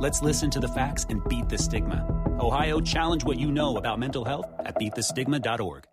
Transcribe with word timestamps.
Let's 0.00 0.22
listen 0.22 0.48
to 0.52 0.60
the 0.60 0.68
facts 0.68 1.04
and 1.10 1.22
beat 1.28 1.50
the 1.50 1.58
stigma. 1.58 2.06
Ohio, 2.40 2.80
challenge 2.80 3.22
what 3.22 3.38
you 3.38 3.52
know 3.52 3.76
about 3.76 3.98
mental 3.98 4.24
health 4.24 4.46
at 4.60 4.74
beatthestigma.org. 4.76 5.84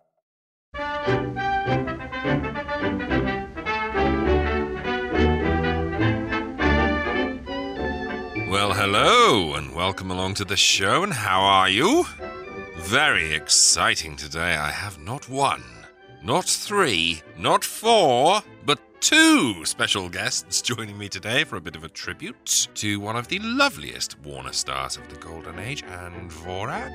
Well, 8.50 8.72
hello, 8.72 9.52
and 9.52 9.74
welcome 9.74 10.10
along 10.10 10.34
to 10.36 10.46
the 10.46 10.56
show, 10.56 11.02
and 11.02 11.12
how 11.12 11.42
are 11.42 11.68
you? 11.68 12.06
Very 12.78 13.34
exciting 13.34 14.16
today. 14.16 14.56
I 14.56 14.70
have 14.70 14.98
not 14.98 15.28
one, 15.28 15.62
not 16.22 16.44
three, 16.44 17.22
not 17.36 17.64
four, 17.64 18.42
but 18.64 18.80
two 19.00 19.64
special 19.64 20.08
guests 20.08 20.60
joining 20.60 20.98
me 20.98 21.08
today 21.08 21.44
for 21.44 21.56
a 21.56 21.60
bit 21.60 21.76
of 21.76 21.84
a 21.84 21.88
tribute 21.88 22.68
to 22.74 22.98
one 22.98 23.16
of 23.16 23.28
the 23.28 23.38
loveliest 23.40 24.18
Warner 24.20 24.52
stars 24.52 24.96
of 24.96 25.08
the 25.08 25.16
Golden 25.16 25.58
Age, 25.58 25.84
Ann 25.84 26.28
Dvorak. 26.28 26.92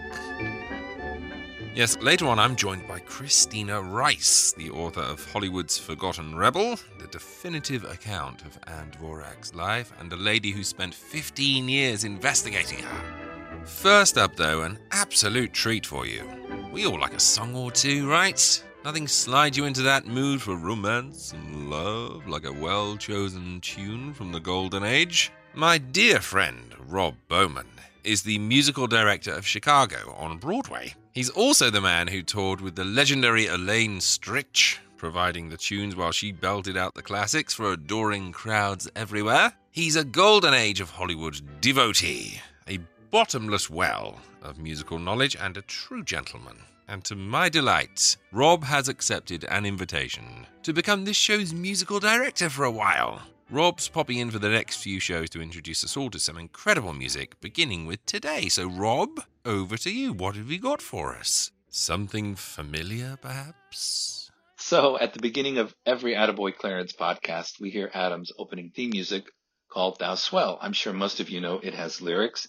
Yes, 1.74 1.98
later 2.02 2.28
on, 2.28 2.38
I'm 2.38 2.56
joined 2.56 2.88
by 2.88 3.00
Christina 3.00 3.82
Rice, 3.82 4.54
the 4.56 4.70
author 4.70 5.02
of 5.02 5.32
Hollywood's 5.32 5.78
Forgotten 5.78 6.36
Rebel, 6.36 6.78
the 7.00 7.08
definitive 7.08 7.84
account 7.86 8.44
of 8.44 8.60
Ann 8.68 8.92
Dvorak's 8.92 9.56
life, 9.56 9.92
and 10.00 10.12
a 10.14 10.18
lady 10.18 10.52
who 10.52 10.64
spent 10.64 10.94
15 10.94 11.68
years 11.68 12.04
investigating 12.04 12.80
her. 12.80 13.66
First 13.66 14.18
up, 14.18 14.36
though, 14.36 14.64
an 14.64 14.78
absolute 14.92 15.54
treat 15.54 15.86
for 15.86 16.06
you. 16.06 16.30
We 16.72 16.86
all 16.86 17.00
like 17.00 17.14
a 17.14 17.20
song 17.20 17.56
or 17.56 17.72
two, 17.72 18.08
right? 18.08 18.64
Nothing 18.84 19.08
slides 19.08 19.56
you 19.56 19.64
into 19.64 19.82
that 19.84 20.08
mood 20.08 20.42
for 20.42 20.58
romance 20.58 21.32
and 21.32 21.70
love 21.70 22.28
like 22.28 22.44
a 22.44 22.52
well 22.52 22.98
chosen 22.98 23.62
tune 23.62 24.14
from 24.14 24.34
the 24.34 24.42
Golden 24.42 24.84
Age? 24.84 25.32
My 25.54 25.78
dear 25.78 26.20
friend, 26.20 26.76
Rob 26.78 27.16
Bowman, 27.30 27.70
is 28.04 28.24
the 28.24 28.40
musical 28.40 28.88
director 28.88 29.34
of 29.34 29.48
Chicago 29.48 30.14
on 30.18 30.38
Broadway. 30.38 30.96
He's 31.14 31.30
also 31.30 31.70
the 31.70 31.80
man 31.80 32.10
who 32.10 32.24
toured 32.24 32.60
with 32.60 32.76
the 32.76 32.84
legendary 32.84 33.48
Elaine 33.48 34.00
Stritch, 34.00 34.80
providing 34.98 35.48
the 35.48 35.56
tunes 35.56 35.96
while 35.96 36.12
she 36.12 36.34
belted 36.34 36.76
out 36.76 36.94
the 36.94 37.02
classics 37.02 37.54
for 37.54 37.72
adoring 37.72 38.34
crowds 38.34 38.90
everywhere. 38.98 39.54
He's 39.72 39.96
a 39.96 40.04
golden 40.04 40.54
age 40.54 40.82
of 40.82 40.90
Hollywood 40.90 41.40
devotee, 41.62 42.42
a 42.68 42.80
bottomless 43.12 43.70
well 43.70 44.20
of 44.42 44.58
musical 44.58 45.00
knowledge, 45.00 45.38
and 45.40 45.56
a 45.56 45.62
true 45.62 46.04
gentleman. 46.04 46.58
And 46.88 47.04
to 47.06 47.16
my 47.16 47.50
delight, 47.50 48.18
Rob 48.32 48.64
has 48.66 48.90
accepted 48.90 49.46
an 49.46 49.66
invitation 49.66 50.46
to 50.64 50.74
become 50.74 51.06
this 51.06 51.18
show's 51.18 51.54
musical 51.54 52.00
director 52.00 52.50
for 52.50 52.66
a 52.66 52.72
while. 52.72 53.22
Rob's 53.50 53.88
popping 53.88 54.18
in 54.18 54.32
for 54.32 54.40
the 54.40 54.50
next 54.50 54.78
few 54.78 55.00
shows 55.00 55.30
to 55.30 55.42
introduce 55.42 55.84
us 55.84 55.96
all 55.96 56.10
to 56.10 56.20
some 56.20 56.38
incredible 56.38 56.94
music, 56.94 57.40
beginning 57.40 57.86
with 57.86 58.06
today. 58.06 58.50
So, 58.50 58.68
Rob, 58.68 59.22
over 59.46 59.78
to 59.78 59.92
you. 59.92 60.14
What 60.14 60.36
have 60.36 60.50
you 60.50 60.60
got 60.60 60.82
for 60.82 61.16
us? 61.16 61.52
Something 61.70 62.36
familiar, 62.36 63.18
perhaps? 63.22 64.32
So, 64.58 64.98
at 64.98 65.14
the 65.14 65.20
beginning 65.20 65.58
of 65.58 65.76
every 65.86 66.14
Attaboy 66.16 66.56
Clarence 66.56 66.94
podcast, 66.94 67.60
we 67.60 67.70
hear 67.70 67.92
Adam's 67.94 68.32
opening 68.38 68.72
theme 68.76 68.92
music 68.92 69.26
called 69.70 70.00
Thou 70.00 70.16
Swell. 70.16 70.58
I'm 70.62 70.74
sure 70.74 70.94
most 70.94 71.20
of 71.20 71.30
you 71.30 71.42
know 71.42 71.60
it 71.60 71.74
has 71.74 72.02
lyrics. 72.02 72.48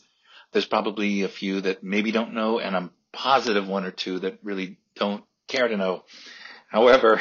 There's 0.53 0.67
probably 0.67 1.23
a 1.23 1.29
few 1.29 1.61
that 1.63 1.83
maybe 1.83 2.13
don't 2.13 2.35
know, 2.35 2.61
and 2.61 2.77
I'm 2.77 2.91
positive 3.15 3.67
one 3.67 3.85
or 3.85 3.91
two 3.91 4.19
that 4.21 4.39
really 4.43 4.79
don't 4.97 5.25
care 5.49 5.69
to 5.69 5.77
know. 5.77 6.05
However, 6.69 7.21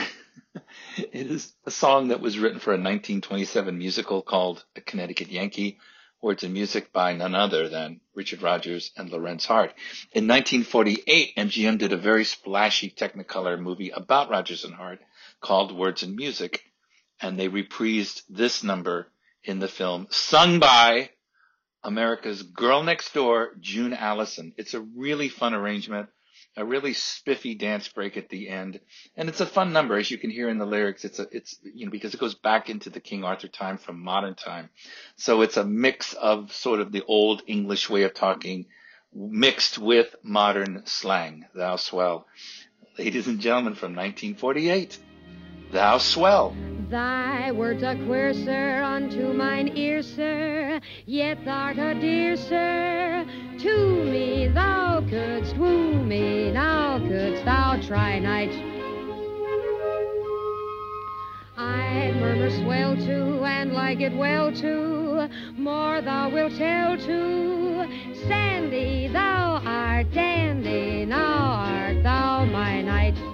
it 0.97 1.31
is 1.31 1.53
a 1.65 1.71
song 1.71 2.09
that 2.09 2.21
was 2.21 2.37
written 2.37 2.59
for 2.59 2.71
a 2.71 2.77
1927 2.77 3.77
musical 3.77 4.21
called 4.21 4.63
A 4.75 4.81
Connecticut 4.81 5.29
Yankee, 5.29 5.79
words 6.21 6.43
and 6.43 6.53
music 6.53 6.91
by 6.93 7.13
none 7.13 7.35
other 7.35 7.69
than 7.69 7.99
Richard 8.15 8.41
Rodgers 8.41 8.91
and 8.95 9.09
Lorenz 9.09 9.45
Hart. 9.45 9.73
In 10.13 10.27
1948, 10.27 11.35
MGM 11.35 11.77
did 11.77 11.93
a 11.93 11.97
very 11.97 12.23
splashy 12.23 12.89
Technicolor 12.89 13.59
movie 13.59 13.89
about 13.89 14.29
Rodgers 14.29 14.63
and 14.63 14.73
Hart 14.73 14.99
called 15.41 15.77
Words 15.77 16.01
and 16.03 16.15
Music, 16.15 16.63
and 17.19 17.37
they 17.37 17.49
reprised 17.49 18.23
this 18.29 18.63
number 18.63 19.07
in 19.43 19.59
the 19.59 19.67
film, 19.67 20.07
sung 20.09 20.59
by 20.59 21.09
America's 21.83 22.43
Girl 22.43 22.83
Next 22.83 23.13
Door, 23.13 23.55
June 23.59 23.93
Allyson. 23.93 24.53
It's 24.57 24.73
a 24.73 24.81
really 24.81 25.29
fun 25.29 25.53
arrangement 25.53 26.09
a 26.55 26.65
really 26.65 26.93
spiffy 26.93 27.55
dance 27.55 27.87
break 27.87 28.17
at 28.17 28.29
the 28.29 28.49
end. 28.49 28.79
And 29.17 29.27
it's 29.29 29.41
a 29.41 29.45
fun 29.45 29.73
number, 29.73 29.97
as 29.97 30.11
you 30.11 30.17
can 30.17 30.29
hear 30.29 30.49
in 30.49 30.57
the 30.57 30.65
lyrics. 30.65 31.03
It's 31.03 31.19
a, 31.19 31.27
it's, 31.31 31.57
you 31.63 31.85
know, 31.85 31.91
because 31.91 32.13
it 32.13 32.19
goes 32.19 32.35
back 32.35 32.69
into 32.69 32.89
the 32.89 32.99
King 32.99 33.23
Arthur 33.23 33.47
time 33.47 33.77
from 33.77 34.03
modern 34.03 34.35
time. 34.35 34.69
So 35.15 35.41
it's 35.41 35.57
a 35.57 35.65
mix 35.65 36.13
of 36.13 36.53
sort 36.53 36.79
of 36.79 36.91
the 36.91 37.03
old 37.07 37.41
English 37.47 37.89
way 37.89 38.03
of 38.03 38.13
talking 38.13 38.67
mixed 39.13 39.77
with 39.77 40.15
modern 40.23 40.83
slang. 40.85 41.45
Thou 41.53 41.77
swell. 41.77 42.27
Ladies 42.97 43.27
and 43.27 43.39
gentlemen 43.39 43.73
from 43.73 43.95
1948. 43.95 44.99
Thou 45.73 45.97
swell. 45.97 46.55
Thy 46.91 47.51
words 47.51 47.81
are 47.81 47.95
queer, 47.95 48.35
sir, 48.35 48.83
unto 48.83 49.33
mine 49.33 49.75
ear, 49.75 50.03
sir, 50.03 50.79
yet 51.07 51.39
thou'rt 51.43 51.79
a 51.79 51.99
dear, 51.99 52.37
sir. 52.37 53.25
To 53.57 54.03
me 54.05 54.49
thou 54.49 55.03
couldst 55.09 55.57
woo 55.57 55.95
me, 55.95 56.51
now 56.51 56.99
couldst 56.99 57.43
thou 57.43 57.81
try 57.87 58.19
night. 58.19 58.53
I 61.57 62.13
murmur 62.19 62.51
swell 62.51 62.95
to, 62.95 63.43
and 63.43 63.73
like 63.73 63.99
it 63.99 64.15
well 64.15 64.51
to, 64.51 65.27
more 65.57 66.01
thou 66.01 66.29
wilt 66.29 66.55
tell 66.55 66.97
to. 66.97 68.13
Sandy, 68.27 69.07
thou 69.07 69.59
art 69.65 70.11
dandy, 70.11 71.05
now 71.07 71.65
art 71.65 72.03
thou 72.03 72.45
my 72.45 72.83
knight. 72.83 73.32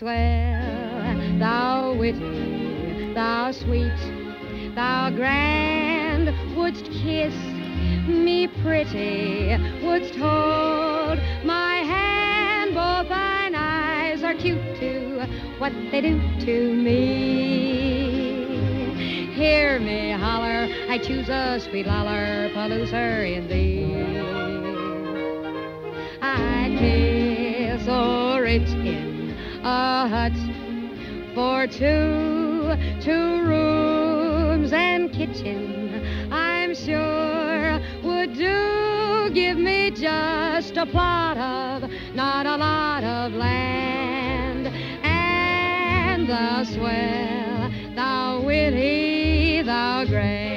Swell, 0.00 1.38
thou 1.38 1.92
witty, 1.92 3.12
thou 3.12 3.52
sweet, 3.52 4.00
thou 4.74 5.10
grand, 5.10 6.32
wouldst 6.56 6.86
kiss 6.86 7.34
me 8.08 8.48
pretty, 8.62 9.58
wouldst 9.84 10.14
hold 10.14 11.18
my 11.44 11.80
hand. 11.84 12.72
Both 12.74 13.10
thine 13.10 13.54
eyes 13.54 14.22
are 14.22 14.32
cute 14.32 14.74
to 14.80 15.26
what 15.58 15.74
they 15.90 16.00
do 16.00 16.18
to 16.46 16.72
me. 16.72 18.16
Hear 19.34 19.80
me 19.80 20.12
holler, 20.12 20.66
I 20.88 20.96
choose 20.96 21.28
a 21.28 21.60
sweet 21.60 21.84
loller, 21.84 22.50
palooser 22.54 23.36
in 23.36 23.48
thee. 23.48 23.84
I'd 26.22 26.78
kiss 26.78 27.86
or 27.86 28.46
it's 28.46 28.72
in 28.72 28.79
a 29.70 30.08
hut 30.08 30.32
for 31.32 31.66
two, 31.68 32.74
two 33.00 33.42
rooms 33.50 34.72
and 34.72 35.12
kitchen, 35.12 36.32
I'm 36.32 36.74
sure 36.74 37.80
would 38.02 38.34
do. 38.34 39.30
Give 39.32 39.56
me 39.56 39.92
just 39.92 40.76
a 40.76 40.86
plot 40.86 41.36
of, 41.36 41.88
not 42.14 42.46
a 42.46 42.56
lot 42.56 43.04
of 43.04 43.32
land. 43.32 44.66
And 45.04 46.28
thou 46.28 46.64
swell, 46.64 47.70
thou 47.94 48.42
witty, 48.44 49.62
thou 49.62 50.04
grand. 50.04 50.49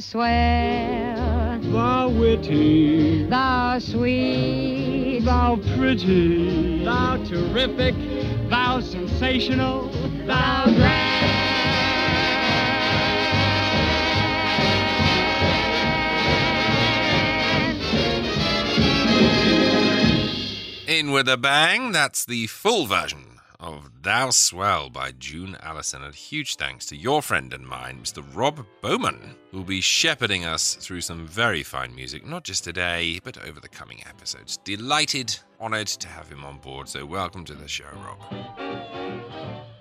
Swell, 0.00 1.58
Thou 1.60 2.08
witty, 2.08 3.24
thou 3.28 3.78
sweet, 3.78 5.20
thou 5.20 5.56
pretty, 5.76 6.84
thou 6.84 7.22
terrific, 7.24 7.94
thou 8.48 8.80
sensational, 8.80 9.88
thou 10.26 10.64
grand. 10.64 11.20
In 20.88 21.12
with 21.12 21.28
a 21.28 21.36
bang, 21.36 21.92
that's 21.92 22.24
the 22.24 22.46
full 22.48 22.86
version. 22.86 23.20
of 23.20 23.29
Thou 24.02 24.30
Swell 24.30 24.88
by 24.88 25.12
June 25.12 25.58
Allyson. 25.60 26.02
And 26.02 26.14
huge 26.14 26.56
thanks 26.56 26.86
to 26.86 26.96
your 26.96 27.20
friend 27.20 27.52
and 27.52 27.66
mine, 27.66 28.00
Mr. 28.02 28.24
Rob 28.34 28.64
Bowman, 28.80 29.36
who'll 29.50 29.62
be 29.62 29.82
shepherding 29.82 30.46
us 30.46 30.74
through 30.74 31.02
some 31.02 31.26
very 31.26 31.62
fine 31.62 31.94
music, 31.94 32.24
not 32.24 32.42
just 32.42 32.64
today, 32.64 33.20
but 33.22 33.36
over 33.46 33.60
the 33.60 33.68
coming 33.68 34.02
episodes. 34.08 34.56
Delighted, 34.64 35.38
honoured 35.60 35.88
to 35.88 36.08
have 36.08 36.30
him 36.30 36.46
on 36.46 36.56
board, 36.60 36.88
so 36.88 37.04
welcome 37.04 37.44
to 37.44 37.54
the 37.54 37.68
show, 37.68 37.90
Rob. 38.02 39.20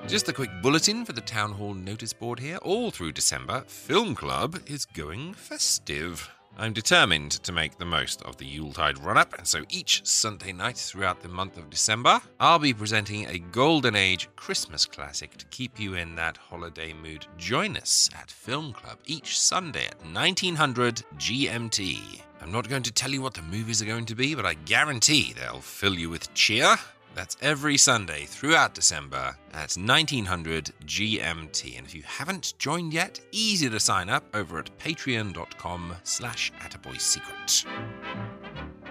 Just 0.06 0.27
a 0.27 0.33
quick 0.33 0.51
bulletin 0.62 1.06
for 1.06 1.13
the 1.13 1.21
Town 1.21 1.54
Hall 1.54 1.74
notice 1.74 2.12
board 2.12 2.39
here. 2.39 2.57
All 2.57 2.92
through 2.92 3.13
December, 3.13 3.63
Film 3.68 4.16
Club 4.16 4.60
is 4.68 4.83
going 4.86 5.33
festive. 5.33 6.30
I'm 6.61 6.73
determined 6.73 7.31
to 7.44 7.53
make 7.53 7.77
the 7.77 7.85
most 7.85 8.21
of 8.23 8.35
the 8.35 8.45
Yuletide 8.45 8.97
run 9.01 9.17
up, 9.17 9.33
and 9.38 9.47
so 9.47 9.63
each 9.69 10.06
Sunday 10.06 10.51
night 10.51 10.75
throughout 10.75 11.21
the 11.21 11.29
month 11.29 11.57
of 11.57 11.69
December, 11.69 12.19
I'll 12.38 12.59
be 12.59 12.73
presenting 12.73 13.27
a 13.27 13.39
Golden 13.39 13.95
Age 13.95 14.27
Christmas 14.35 14.85
classic 14.85 15.38
to 15.38 15.45
keep 15.45 15.79
you 15.79 15.94
in 15.94 16.15
that 16.15 16.35
holiday 16.35 16.91
mood. 16.91 17.25
Join 17.38 17.77
us 17.77 18.09
at 18.13 18.29
Film 18.29 18.73
Club 18.73 18.97
each 19.06 19.39
Sunday 19.39 19.85
at 19.85 20.03
1900 20.13 21.01
GMT. 21.15 22.21
I'm 22.41 22.51
not 22.51 22.67
going 22.67 22.83
to 22.83 22.91
tell 22.91 23.11
you 23.11 23.21
what 23.21 23.35
the 23.35 23.41
movies 23.41 23.81
are 23.81 23.85
going 23.85 24.06
to 24.07 24.15
be, 24.15 24.35
but 24.35 24.45
I 24.45 24.56
guarantee 24.56 25.31
they'll 25.31 25.61
fill 25.61 25.95
you 25.95 26.09
with 26.09 26.33
cheer. 26.33 26.75
That's 27.15 27.38
every 27.41 27.77
Sunday 27.77 28.25
throughout 28.25 28.73
December 28.73 29.35
at 29.53 29.75
1900 29.75 30.71
GMT. 30.85 31.77
And 31.77 31.85
if 31.85 31.94
you 31.94 32.03
haven't 32.03 32.53
joined 32.59 32.94
yet, 32.94 33.19
easy 33.31 33.69
to 33.69 33.79
sign 33.79 34.09
up 34.09 34.23
over 34.33 34.59
at 34.59 34.77
patreon.com 34.79 35.95
slash 36.03 36.51
attaboysecret. 36.59 37.65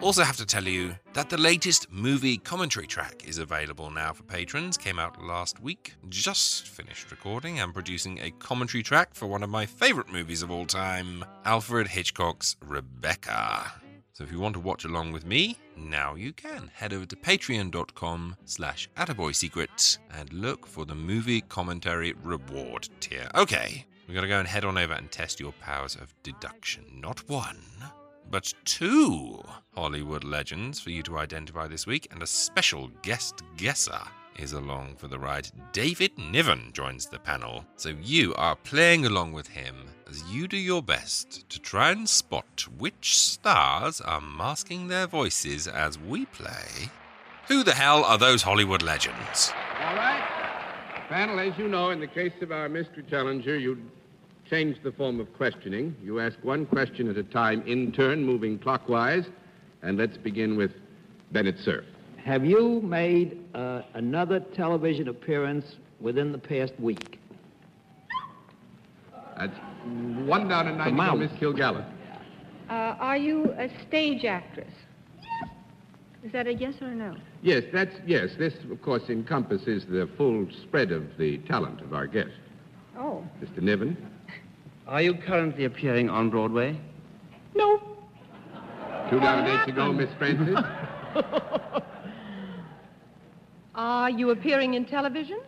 Also 0.01 0.23
have 0.23 0.37
to 0.37 0.47
tell 0.47 0.65
you 0.65 0.95
that 1.15 1.29
the 1.29 1.37
latest 1.37 1.91
movie 1.91 2.37
commentary 2.37 2.87
track 2.87 3.27
is 3.27 3.39
available 3.39 3.91
now 3.91 4.13
for 4.13 4.23
patrons. 4.23 4.77
Came 4.77 4.99
out 4.99 5.21
last 5.21 5.59
week. 5.61 5.95
Just 6.09 6.69
finished 6.69 7.11
recording 7.11 7.59
and 7.59 7.75
producing 7.75 8.21
a 8.21 8.31
commentary 8.31 8.85
track 8.85 9.15
for 9.15 9.27
one 9.27 9.43
of 9.43 9.51
my 9.51 9.67
favorite 9.67 10.13
movies 10.13 10.43
of 10.43 10.53
all 10.53 10.67
time, 10.67 11.25
Alfred 11.45 11.89
Hitchcock's 11.89 12.55
Rebecca. 12.65 13.73
So 14.19 14.25
if 14.25 14.33
you 14.33 14.41
want 14.41 14.55
to 14.55 14.61
watch 14.61 14.85
along 14.85 15.13
with 15.13 15.25
me, 15.25 15.57
now 15.77 16.17
you 16.17 16.33
can. 16.33 16.73
Head 16.75 16.93
over 16.93 17.07
to 17.07 17.15
patreon.com 17.15 18.35
slash 18.47 18.91
attaboysecret 18.97 19.99
and 20.13 20.33
look 20.33 20.67
for 20.67 20.85
the 20.85 20.97
movie 20.97 21.43
commentary 21.43 22.15
reward 22.25 22.89
tier. 22.99 23.29
Okay, 23.37 23.87
we're 24.09 24.15
going 24.15 24.25
to 24.25 24.29
go 24.29 24.41
and 24.41 24.49
head 24.49 24.65
on 24.65 24.77
over 24.77 24.93
and 24.95 25.09
test 25.13 25.39
your 25.39 25.53
powers 25.61 25.95
of 25.95 26.13
deduction. 26.25 26.83
Not 27.01 27.29
one, 27.29 27.63
but 28.29 28.53
two 28.65 29.41
Hollywood 29.77 30.25
legends 30.25 30.81
for 30.81 30.91
you 30.91 31.05
to 31.05 31.19
identify 31.19 31.69
this 31.69 31.87
week, 31.87 32.09
and 32.11 32.21
a 32.21 32.27
special 32.27 32.91
guest 33.03 33.45
guesser 33.57 34.01
is 34.39 34.53
along 34.53 34.97
for 34.97 35.09
the 35.09 35.19
ride. 35.19 35.49
David 35.73 36.17
Niven 36.17 36.71
joins 36.73 37.07
the 37.07 37.19
panel, 37.19 37.65
so 37.77 37.91
you 38.03 38.35
are 38.35 38.57
playing 38.57 39.05
along 39.05 39.33
with 39.33 39.49
him 39.49 39.75
as 40.09 40.23
you 40.31 40.49
do 40.49 40.57
your 40.57 40.83
best 40.83 41.49
to 41.51 41.61
try 41.61 41.91
and 41.91 42.09
spot 42.09 42.67
which 42.79 43.19
stars 43.19 44.01
are 44.01 44.21
masking 44.21 44.89
their 44.89 45.07
voices 45.07 45.67
as 45.67 45.99
we 45.99 46.27
play. 46.27 46.91
Who 47.49 47.63
the 47.63 47.75
hell 47.75 48.05
are 48.05 48.19
those 48.19 48.43
Hollywood 48.43 48.83
legends? 48.83 49.53
All 49.81 49.97
right. 49.97 50.23
Panel, 51.09 51.39
as 51.41 51.57
you 51.59 51.69
know, 51.69 51.91
in 51.91 52.01
the 52.01 52.07
case 52.07 52.33
of 52.43 52.53
our 52.53 52.69
mystery 52.69 53.05
challenger, 53.09 53.59
you 53.59 53.79
change 54.49 54.77
the 54.83 54.93
form 54.93 55.21
of 55.21 55.33
questioning. 55.35 55.97
You 56.03 56.21
ask 56.21 56.37
one 56.43 56.67
question 56.67 57.09
at 57.09 57.17
a 57.17 57.23
time 57.23 57.63
in 57.67 57.93
turn, 57.93 58.25
moving 58.25 58.59
clockwise. 58.59 59.25
And 59.83 59.97
let's 59.97 60.17
begin 60.17 60.57
with 60.57 60.73
Bennett 61.33 61.59
Cerf. 61.65 61.85
Have 62.29 62.45
you 62.45 62.83
made 62.83 63.43
uh, 63.55 63.81
another 63.95 64.39
television 64.39 65.09
appearance 65.09 65.65
within 65.99 66.31
the 66.31 66.37
past 66.37 66.75
week? 66.79 67.19
That's 69.39 69.57
one 70.27 70.47
down 70.47 70.69
and 70.69 70.77
nine 70.77 70.89
to 70.89 70.91
go, 70.91 70.97
mouse. 70.99 71.19
Miss 71.19 71.31
Kilgallen. 71.41 71.87
Uh, 72.69 72.73
are 73.01 73.17
you 73.17 73.55
a 73.57 73.71
stage 73.89 74.27
actress? 74.27 74.71
Yes. 75.23 75.51
Is 76.23 76.33
that 76.33 76.47
a 76.47 76.53
yes 76.53 76.75
or 76.83 76.89
a 76.89 76.95
no? 76.95 77.17
Yes, 77.41 77.63
that's 77.73 77.97
yes. 78.07 78.29
This, 78.39 78.53
of 78.71 78.83
course, 78.83 79.05
encompasses 79.09 79.87
the 79.87 80.07
full 80.19 80.47
spread 80.65 80.93
of 80.93 81.05
the 81.17 81.39
talent 81.49 81.81
of 81.81 81.95
our 81.95 82.07
guest, 82.07 82.29
Oh. 82.99 83.25
Mr. 83.43 83.63
Niven. 83.63 83.97
Are 84.87 85.01
you 85.01 85.15
currently 85.15 85.65
appearing 85.65 86.11
on 86.11 86.29
Broadway? 86.29 86.79
No. 87.55 87.79
Two 89.09 89.19
down 89.19 89.47
and 89.47 89.63
eight 89.63 89.65
to 89.65 89.73
go, 89.73 89.95
Miss 89.95 90.11
Francis. 90.19 90.59
Are 93.79 94.11
you 94.11 94.31
appearing 94.31 94.75
in 94.75 94.85
television? 94.85 95.39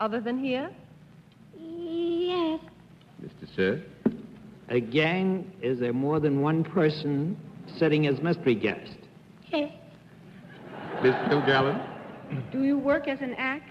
Other 0.00 0.20
than 0.20 0.38
here? 0.42 0.70
Yes. 1.56 2.58
Mr. 3.22 3.54
Cerf. 3.56 3.80
Again, 4.68 5.52
is 5.62 5.78
there 5.78 5.92
more 5.92 6.18
than 6.18 6.40
one 6.42 6.64
person 6.64 7.36
sitting 7.78 8.08
as 8.08 8.20
mystery 8.20 8.56
guest? 8.56 8.96
Yes. 9.52 9.70
Miss 11.00 11.14
Kilgallen. 11.28 11.80
Do 12.50 12.64
you 12.64 12.76
work 12.76 13.06
as 13.06 13.20
an 13.20 13.34
act? 13.38 13.70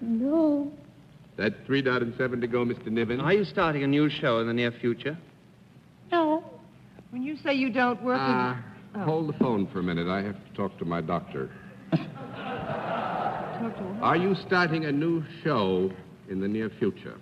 No. 0.00 0.72
That's 1.36 1.54
three 1.66 1.82
down 1.82 2.00
and 2.02 2.14
seven 2.16 2.40
to 2.40 2.46
go, 2.46 2.64
Mr. 2.64 2.86
Niven. 2.86 3.20
Are 3.20 3.34
you 3.34 3.44
starting 3.44 3.82
a 3.82 3.86
new 3.86 4.08
show 4.08 4.38
in 4.38 4.46
the 4.46 4.54
near 4.54 4.72
future? 4.72 5.18
No. 6.10 6.42
When 7.10 7.22
you 7.22 7.36
say 7.44 7.52
you 7.52 7.70
don't 7.70 8.02
work 8.02 8.18
Uh, 8.20 8.54
in... 8.94 9.00
Oh. 9.02 9.04
Hold 9.04 9.28
the 9.28 9.38
phone 9.38 9.66
for 9.66 9.80
a 9.80 9.82
minute. 9.82 10.08
I 10.08 10.22
have 10.22 10.36
to 10.36 10.54
talk 10.56 10.78
to 10.78 10.86
my 10.86 11.02
doctor. 11.02 11.50
Talk 13.64 13.76
to 13.78 13.82
her. 13.82 14.04
Are 14.04 14.16
you 14.16 14.34
starting 14.46 14.84
a 14.84 14.92
new 14.92 15.24
show 15.42 15.90
in 16.28 16.40
the 16.40 16.48
near 16.48 16.70
future? 16.78 17.16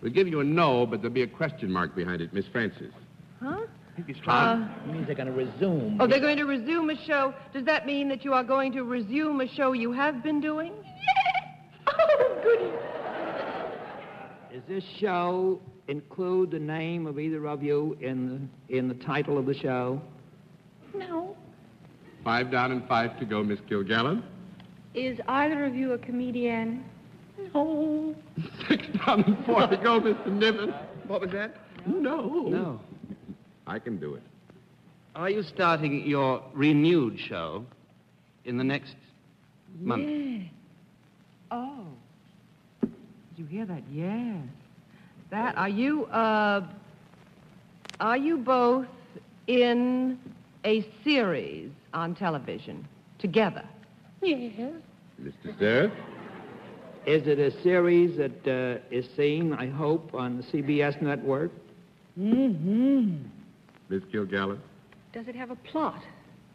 We'll 0.00 0.12
give 0.12 0.28
you 0.28 0.40
a 0.40 0.44
no, 0.44 0.86
but 0.86 1.02
there'll 1.02 1.14
be 1.14 1.22
a 1.22 1.26
question 1.26 1.70
mark 1.70 1.96
behind 1.96 2.22
it, 2.22 2.32
Miss 2.32 2.46
Francis. 2.46 2.92
Huh? 3.42 3.62
Uh, 4.26 4.66
means 4.86 5.06
they're 5.06 5.14
going 5.14 5.26
to 5.26 5.32
resume. 5.32 5.98
Oh, 6.00 6.06
they're 6.06 6.20
going 6.20 6.38
to 6.38 6.44
resume 6.44 6.88
a 6.88 7.04
show. 7.04 7.34
Does 7.52 7.64
that 7.66 7.84
mean 7.86 8.08
that 8.08 8.24
you 8.24 8.32
are 8.32 8.44
going 8.44 8.72
to 8.72 8.82
resume 8.82 9.40
a 9.42 9.48
show 9.48 9.72
you 9.72 9.92
have 9.92 10.22
been 10.22 10.40
doing? 10.40 10.72
Yes. 10.84 10.96
Oh, 12.22 12.40
goody. 12.42 12.70
Does 14.54 14.62
this 14.68 14.84
show 14.98 15.60
include 15.88 16.50
the 16.50 16.58
name 16.58 17.06
of 17.06 17.18
either 17.18 17.46
of 17.46 17.62
you 17.62 17.96
in 18.00 18.48
the, 18.68 18.78
in 18.78 18.88
the 18.88 18.94
title 18.94 19.36
of 19.38 19.46
the 19.46 19.54
show? 19.54 20.00
No. 20.94 21.36
Five 22.24 22.50
down 22.50 22.72
and 22.72 22.86
five 22.88 23.18
to 23.18 23.24
go, 23.24 23.42
Miss 23.42 23.58
Kilgallen. 23.68 24.22
Is 24.94 25.18
either 25.28 25.64
of 25.64 25.74
you 25.74 25.92
a 25.92 25.98
comedian? 25.98 26.84
No. 27.54 28.14
Six 28.68 28.86
down 29.06 29.22
and 29.22 29.44
four 29.46 29.66
to 29.66 29.76
go, 29.76 30.00
Mr. 30.00 30.26
Niven. 30.26 30.74
What 31.06 31.20
was 31.20 31.30
that? 31.30 31.56
No. 31.86 32.46
No. 32.48 32.80
I 33.66 33.78
can 33.78 33.98
do 33.98 34.14
it. 34.14 34.22
Are 35.14 35.30
you 35.30 35.42
starting 35.42 36.06
your 36.06 36.42
renewed 36.54 37.18
show 37.18 37.64
in 38.44 38.56
the 38.58 38.64
next 38.64 38.94
month? 39.80 40.08
Yes. 40.08 40.50
Oh. 41.50 41.86
Did 42.82 42.90
you 43.36 43.46
hear 43.46 43.66
that? 43.66 43.82
Yes. 43.90 44.44
That, 45.30 45.56
are 45.56 45.68
you, 45.68 46.06
uh, 46.06 46.66
are 48.00 48.16
you 48.16 48.38
both 48.38 48.86
in 49.46 50.18
a 50.64 50.86
series 51.04 51.70
on 51.94 52.14
television 52.14 52.86
together? 53.18 53.64
Yes. 54.22 54.72
Mr. 55.22 55.58
Cerf. 55.58 55.92
Is 57.06 57.26
it 57.26 57.38
a 57.38 57.50
series 57.62 58.16
that 58.18 58.46
uh, 58.46 58.94
is 58.94 59.06
seen, 59.16 59.54
I 59.54 59.66
hope, 59.68 60.14
on 60.14 60.36
the 60.36 60.42
CBS 60.42 61.00
network? 61.00 61.50
Mm-hmm. 62.18 63.16
Miss 63.88 64.02
Kilgallen. 64.12 64.58
Does 65.12 65.26
it 65.26 65.34
have 65.34 65.50
a 65.50 65.56
plot? 65.56 66.02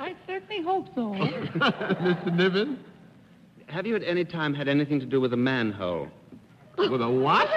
I 0.00 0.14
certainly 0.26 0.62
hope 0.62 0.86
so. 0.94 1.00
Mr. 1.14 2.34
Niven. 2.34 2.78
Have 3.66 3.86
you 3.86 3.94
at 3.96 4.02
any 4.02 4.24
time 4.24 4.54
had 4.54 4.66
anything 4.66 4.98
to 5.00 5.06
do 5.06 5.20
with 5.20 5.32
a 5.32 5.36
manhole? 5.36 6.08
With 6.76 7.02
a 7.02 7.08
what? 7.10 7.48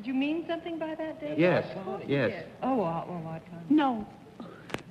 Did 0.00 0.06
you 0.06 0.14
mean 0.14 0.46
something 0.48 0.78
by 0.78 0.94
that, 0.94 1.20
David? 1.20 1.38
Yes. 1.38 1.76
Yes. 2.06 2.44
Oh, 2.62 2.74
well, 2.76 3.04
well, 3.06 3.22
I 3.28 3.38
can't. 3.40 3.70
No. 3.70 4.06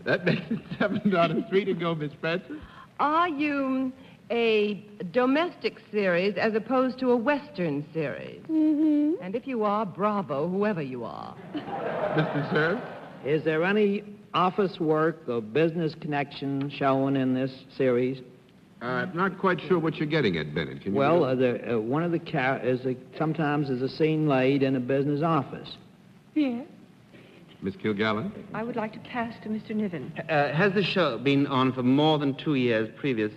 That 0.05 0.23
makes 0.23 0.43
it 0.51 0.59
seven 0.79 1.15
out 1.15 1.31
of 1.31 1.49
three 1.49 1.65
to 1.65 1.73
go, 1.73 1.95
Miss 1.95 2.11
Francis. 2.21 2.57
Are 2.99 3.27
you 3.27 3.91
a 4.29 4.85
domestic 5.11 5.77
series 5.91 6.37
as 6.37 6.53
opposed 6.53 6.99
to 6.99 7.09
a 7.09 7.17
Western 7.17 7.83
series? 7.91 8.43
Mm-hmm. 8.43 9.23
And 9.23 9.33
if 9.33 9.47
you 9.47 9.63
are, 9.63 9.83
bravo, 9.83 10.47
whoever 10.47 10.83
you 10.83 11.05
are. 11.05 11.35
Mr. 11.55 12.53
Cerf? 12.53 12.79
Is 13.25 13.43
there 13.43 13.63
any 13.63 14.03
office 14.35 14.79
work 14.79 15.23
or 15.27 15.41
business 15.41 15.95
connection 15.99 16.69
shown 16.69 17.17
in 17.17 17.33
this 17.33 17.51
series? 17.75 18.21
Uh, 18.81 18.85
I'm 18.85 19.15
not 19.15 19.37
quite 19.37 19.59
sure 19.61 19.77
what 19.77 19.95
you're 19.95 20.07
getting 20.07 20.37
at, 20.37 20.55
Bennett. 20.55 20.81
Can 20.81 20.93
you 20.93 20.97
Well, 20.97 21.25
uh, 21.25 21.35
the, 21.35 21.75
uh, 21.75 21.79
one 21.79 22.01
of 22.03 22.11
the 22.11 22.19
car- 22.19 22.59
is 22.59 22.85
a, 22.85 22.95
sometimes 23.17 23.69
is 23.69 23.81
a 23.81 23.89
scene 23.89 24.27
laid 24.27 24.63
in 24.63 24.75
a 24.75 24.79
business 24.79 25.21
office. 25.21 25.75
Yes. 26.33 26.65
Miss 27.61 27.75
Kilgallen? 27.75 28.31
I 28.53 28.63
would 28.63 28.77
like 28.77 28.93
to 28.93 28.99
pass 28.99 29.33
to 29.43 29.49
Mr. 29.49 29.75
Niven. 29.75 30.13
Uh, 30.29 30.53
has 30.53 30.71
the 30.73 30.83
show 30.83 31.17
been 31.17 31.45
on 31.47 31.73
for 31.73 31.83
more 31.83 32.17
than 32.17 32.35
two 32.35 32.55
years 32.55 32.89
previous, 32.95 33.33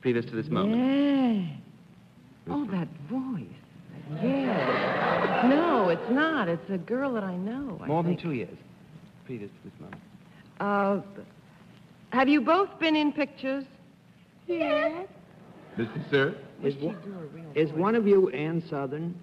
previous 0.00 0.24
to 0.26 0.36
this 0.36 0.46
moment? 0.46 0.76
Yeah. 0.76 2.54
Oh, 2.54 2.64
that 2.66 2.86
voice. 3.10 3.42
Yeah. 4.22 5.48
No, 5.50 5.88
it's 5.88 6.08
not. 6.08 6.48
It's 6.48 6.70
a 6.70 6.78
girl 6.78 7.12
that 7.14 7.24
I 7.24 7.36
know. 7.36 7.80
I 7.82 7.86
More 7.88 8.04
than 8.04 8.16
two 8.16 8.32
years 8.32 8.56
previous 9.26 9.50
to 9.50 9.70
this 9.70 9.80
moment. 9.80 10.02
Uh, 10.60 11.00
have 12.10 12.28
you 12.28 12.40
both 12.40 12.78
been 12.78 12.94
in 12.94 13.12
pictures? 13.12 13.64
Yes. 14.48 15.06
Mr. 15.76 16.10
Cerf? 16.10 16.34
Is, 16.64 16.74
one, 16.76 16.96
is 17.54 17.70
one 17.72 17.94
of 17.94 18.06
you 18.06 18.28
Ann 18.30 18.62
Sothern? 18.68 19.14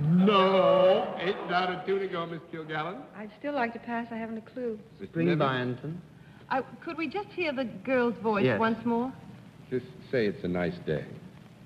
No. 0.00 1.14
Eight 1.20 1.34
out 1.52 1.72
of 1.74 1.84
two 1.84 1.98
to 1.98 2.06
go, 2.06 2.24
Miss 2.26 2.40
Kilgallen. 2.52 2.98
I'd 3.16 3.30
still 3.38 3.54
like 3.54 3.72
to 3.72 3.78
pass. 3.80 4.06
I 4.12 4.16
haven't 4.16 4.38
a 4.38 4.42
clue. 4.42 4.78
Mr. 5.02 5.06
Spring 5.08 5.26
Niven? 5.26 5.38
Byington. 5.38 6.02
Uh, 6.50 6.62
could 6.80 6.96
we 6.96 7.08
just 7.08 7.28
hear 7.30 7.52
the 7.52 7.64
girl's 7.64 8.14
voice 8.22 8.44
Yes. 8.44 8.58
once 8.60 8.84
more? 8.84 9.12
Just 9.68 9.86
say 10.10 10.26
it's 10.26 10.44
a 10.44 10.48
nice 10.48 10.74
day. 10.86 11.04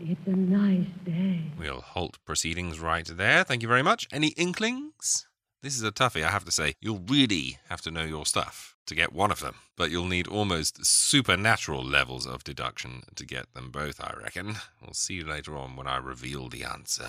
It's 0.01 0.27
a 0.27 0.31
nice 0.31 0.87
day. 1.05 1.43
We'll 1.59 1.81
halt 1.81 2.19
proceedings 2.25 2.81
right 2.81 3.07
there. 3.07 3.45
Thank 3.45 3.63
you 3.63 3.69
very 3.69 3.83
much. 3.83 4.07
Any 4.13 4.29
inklings? 4.29 5.27
This 5.65 5.77
is 5.77 5.83
a 5.83 5.93
toughie, 5.93 6.23
I 6.23 6.31
have 6.31 6.45
to 6.45 6.51
say. 6.51 6.75
You'll 6.83 7.01
really 7.09 7.57
have 7.71 7.81
to 7.81 7.91
know 7.91 8.05
your 8.05 8.27
stuff 8.27 8.77
to 8.85 8.95
get 8.95 9.15
one 9.15 9.31
of 9.31 9.41
them, 9.41 9.55
but 9.77 9.91
you'll 9.91 10.05
need 10.05 10.29
almost 10.29 10.85
supernatural 10.85 11.83
levels 11.83 12.27
of 12.27 12.45
deduction 12.45 13.05
to 13.15 13.25
get 13.25 13.55
them 13.55 13.71
both, 13.71 13.99
I 13.99 14.13
reckon. 14.23 14.57
We'll 14.83 14.93
see 14.93 15.15
you 15.15 15.25
later 15.25 15.57
on 15.57 15.75
when 15.75 15.87
I 15.87 15.97
reveal 15.97 16.51
the 16.51 16.65
answer. 16.65 17.09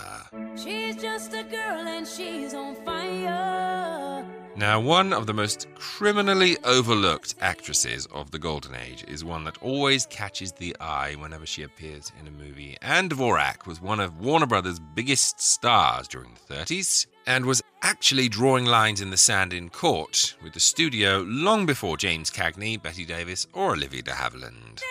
She's 0.56 0.96
just 0.96 1.34
a 1.34 1.44
girl 1.44 1.86
and 1.86 2.08
she's 2.08 2.54
on 2.54 2.76
fire. 2.86 4.26
Now, 4.56 4.80
one 4.80 5.12
of 5.12 5.28
the 5.28 5.34
most 5.34 5.68
criminally 5.76 6.56
overlooked 6.64 7.36
actresses 7.42 8.06
of 8.14 8.32
the 8.32 8.40
Golden 8.40 8.74
Age 8.74 9.04
is 9.06 9.26
one 9.26 9.44
that 9.44 9.62
always 9.62 10.06
catches 10.06 10.54
the 10.54 10.74
eye 10.80 11.16
whenever 11.16 11.46
she 11.46 11.64
appears 11.64 12.10
in 12.22 12.28
a 12.28 12.32
movie. 12.32 12.78
Ann 12.82 13.10
Dvorak 13.10 13.68
was 13.68 13.82
one 13.82 14.00
of 14.00 14.22
Warner 14.22 14.46
Brothers' 14.46 14.80
biggest 14.80 15.42
stars 15.42 16.08
during 16.08 16.38
the 16.48 16.56
30s 16.56 17.08
and 17.28 17.46
was 17.46 17.62
actually 17.82 18.30
drawing 18.30 18.66
lines 18.66 19.02
in 19.02 19.10
the 19.10 19.18
sand 19.18 19.54
in 19.54 19.70
court 19.70 20.36
with 20.44 20.54
the 20.54 20.60
studio 20.60 21.24
long 21.28 21.66
before 21.66 21.98
James 21.98 22.30
Cagney, 22.30 22.82
Bette 22.82 23.06
Davis, 23.06 23.48
or 23.54 23.74
Olivia 23.74 24.02
de 24.02 24.12
Havilland. 24.12 24.82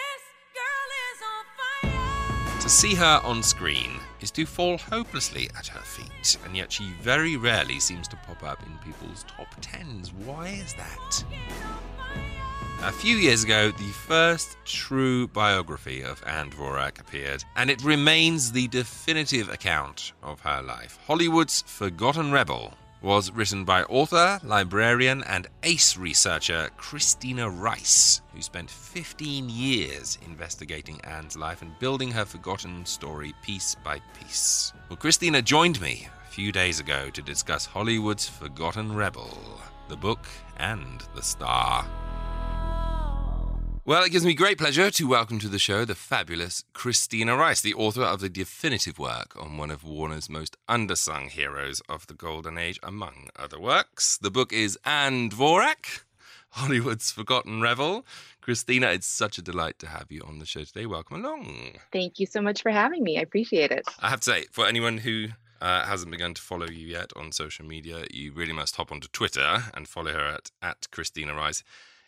To 2.61 2.69
see 2.71 2.95
her 2.95 3.21
on 3.23 3.43
screen 3.43 4.01
is 4.23 4.31
to 4.31 4.47
fall 4.47 4.79
hopelessly 4.79 5.51
at 5.57 5.67
her 5.67 5.83
feet, 5.83 6.39
and 6.47 6.57
yet 6.57 6.73
she 6.73 6.95
very 7.03 7.37
rarely 7.37 7.79
seems 7.79 8.09
to 8.09 8.17
pop 8.17 8.43
up 8.43 8.63
in 8.65 8.79
people's 8.79 9.25
top 9.25 9.55
tens. 9.61 10.13
Why 10.15 10.49
is 10.49 10.73
that? 10.75 11.25
A 12.83 12.93
few 12.93 13.17
years 13.17 13.45
ago, 13.45 13.71
the 13.71 13.93
first 13.93 14.59
true 14.67 15.27
biography 15.29 16.03
of 16.03 16.23
Ann 16.27 16.51
Dvorak 16.51 17.01
appeared, 17.01 17.43
and 17.57 17.71
it 17.71 17.83
remains 17.83 18.53
the 18.53 18.69
definitive 18.69 19.49
account 19.49 20.13
of 20.23 20.41
her 20.41 20.61
life. 20.61 20.99
Hollywood's 21.07 21.63
Forgotten 21.67 22.31
Rebel 22.31 22.75
was 23.01 23.31
written 23.31 23.65
by 23.65 23.85
author, 23.85 24.41
librarian, 24.45 25.23
and 25.25 25.47
ace 25.63 25.97
researcher 25.97 26.71
Christina 26.77 27.49
Rice, 27.49 28.23
who 28.35 28.43
spent 28.43 28.71
15 28.71 29.49
years 29.49 30.19
investigating 30.27 31.01
Ann's 31.05 31.37
life 31.37 31.63
and 31.63 31.79
building 31.79 32.11
her 32.11 32.25
forgotten 32.25 32.85
story 32.87 33.35
piece 33.43 33.77
by 33.85 34.01
piece. 34.19 34.73
Well, 34.89 34.97
Christina 34.97 35.43
joined 35.43 35.81
me 35.81 36.09
a 36.27 36.31
few 36.31 36.51
days 36.51 36.81
ago 36.81 37.11
to 37.11 37.23
discuss 37.23 37.67
Hollywood's 37.67 38.29
Forgotten 38.29 38.95
Rebel, 38.95 39.61
the 39.89 39.97
book 39.97 40.27
and 40.57 41.03
the 41.15 41.23
star. 41.23 41.87
Well, 43.87 44.03
it 44.03 44.13
gives 44.13 44.25
me 44.25 44.33
great 44.33 44.57
pleasure 44.57 44.91
to 44.91 45.07
welcome 45.07 45.39
to 45.41 45.49
the 45.49 45.59
show 45.59 45.85
the 45.85 45.95
fabulous 45.95 46.65
Christina 46.73 47.37
Rice, 47.37 47.61
the 47.61 47.75
author 47.75 48.01
of 48.01 48.21
the 48.21 48.31
definitive 48.31 48.99
work 48.99 49.37
on 49.39 49.59
one 49.59 49.71
of 49.71 49.85
Warner's 49.85 50.31
most 50.31 50.57
undersung 50.71 51.29
heroes 51.29 51.83
of 51.87 52.07
the 52.07 52.15
Golden 52.15 52.57
Age, 52.57 52.81
among 52.83 53.29
other 53.37 53.61
works. 53.61 54.17
The 54.17 54.31
book 54.31 54.55
is 54.55 54.79
Ann 54.87 55.29
Dvorak, 55.29 56.05
Hollywood's 56.53 57.11
Forgotten 57.11 57.61
Rebel. 57.61 58.07
Christina, 58.41 58.87
it's 58.87 59.07
such 59.07 59.37
a 59.37 59.43
delight 59.43 59.79
to 59.81 59.89
have 59.89 60.11
you 60.11 60.23
on 60.27 60.39
the 60.39 60.47
show 60.47 60.65
today. 60.65 60.87
Welcome 60.87 61.23
along. 61.23 61.75
Thank 61.93 62.19
you 62.19 62.25
so 62.25 62.41
much 62.41 62.63
for 62.63 62.71
having 62.71 63.03
me. 63.03 63.19
I 63.19 63.21
appreciate 63.21 63.71
it. 63.71 63.87
I 64.01 64.09
have 64.09 64.21
to 64.21 64.31
say, 64.31 64.47
for 64.51 64.67
anyone 64.67 64.97
who 64.97 65.27
uh, 65.61 65.85
hasn't 65.85 66.11
begun 66.11 66.33
to 66.33 66.41
follow 66.41 66.69
you 66.69 66.87
yet 66.87 67.13
on 67.17 67.33
social 67.33 67.67
media, 67.67 68.07
you 68.11 68.33
really 68.33 68.55
must 68.55 68.77
hop 68.77 68.91
onto 68.91 69.09
Twitter 69.09 69.65
and 69.75 69.87
follow 69.87 70.13
her 70.13 70.25
at, 70.25 70.51
at 70.63 70.87
Christina 70.91 71.35
Rice 71.35 71.63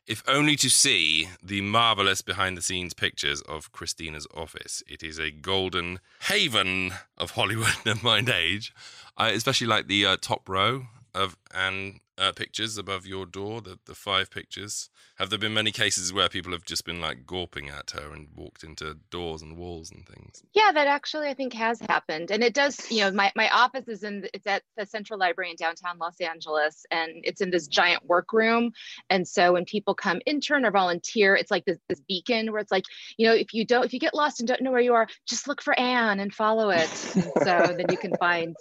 if 0.06 0.22
only 0.28 0.56
to 0.56 0.70
see 0.70 1.28
the 1.42 1.60
marvelous 1.60 2.22
behind 2.22 2.56
the 2.56 2.62
scenes 2.62 2.94
pictures 2.94 3.40
of 3.42 3.72
Christina's 3.72 4.26
office. 4.34 4.82
It 4.88 5.02
is 5.02 5.18
a 5.18 5.30
golden 5.30 6.00
haven 6.28 6.92
of 7.18 7.32
Hollywood 7.32 7.74
of 7.86 8.02
mind 8.02 8.28
age. 8.28 8.72
I 9.16 9.30
especially 9.30 9.66
like 9.66 9.88
the 9.88 10.06
uh, 10.06 10.16
top 10.20 10.48
row 10.48 10.86
of 11.14 11.36
Ann 11.52 12.00
uh, 12.18 12.32
pictures 12.32 12.78
above 12.78 13.06
your 13.06 13.26
door, 13.26 13.60
the, 13.60 13.78
the 13.86 13.94
five 13.94 14.30
pictures. 14.30 14.90
Have 15.16 15.30
there 15.30 15.38
been 15.38 15.54
many 15.54 15.72
cases 15.72 16.12
where 16.12 16.28
people 16.28 16.52
have 16.52 16.64
just 16.64 16.84
been 16.84 17.00
like 17.00 17.26
gawping 17.26 17.70
at 17.70 17.92
her 17.92 18.12
and 18.12 18.28
walked 18.36 18.62
into 18.62 18.98
doors 19.10 19.40
and 19.40 19.56
walls 19.56 19.90
and 19.90 20.06
things? 20.06 20.42
Yeah, 20.52 20.72
that 20.72 20.86
actually 20.86 21.28
I 21.28 21.34
think 21.34 21.54
has 21.54 21.80
happened, 21.80 22.30
and 22.30 22.44
it 22.44 22.52
does. 22.52 22.90
You 22.90 23.00
know, 23.00 23.12
my 23.12 23.32
my 23.34 23.48
office 23.48 23.88
is 23.88 24.02
in 24.02 24.28
it's 24.34 24.46
at 24.46 24.62
the 24.76 24.84
Central 24.84 25.18
Library 25.18 25.50
in 25.50 25.56
downtown 25.56 25.96
Los 25.98 26.20
Angeles, 26.20 26.84
and 26.90 27.12
it's 27.24 27.40
in 27.40 27.50
this 27.50 27.66
giant 27.66 28.04
workroom. 28.04 28.72
And 29.08 29.26
so 29.26 29.54
when 29.54 29.64
people 29.64 29.94
come 29.94 30.20
intern 30.26 30.66
or 30.66 30.70
volunteer, 30.70 31.34
it's 31.34 31.50
like 31.50 31.64
this 31.64 31.78
this 31.88 32.02
beacon 32.06 32.52
where 32.52 32.60
it's 32.60 32.72
like, 32.72 32.84
you 33.16 33.26
know, 33.26 33.34
if 33.34 33.54
you 33.54 33.64
don't 33.64 33.86
if 33.86 33.94
you 33.94 33.98
get 33.98 34.14
lost 34.14 34.40
and 34.40 34.48
don't 34.48 34.60
know 34.60 34.70
where 34.70 34.80
you 34.80 34.92
are, 34.92 35.06
just 35.26 35.48
look 35.48 35.62
for 35.62 35.78
Ann 35.80 36.20
and 36.20 36.32
follow 36.32 36.70
it. 36.70 36.90
So 37.46 37.74
then 37.76 37.86
you 37.90 37.96
can 37.96 38.14
find. 38.16 38.56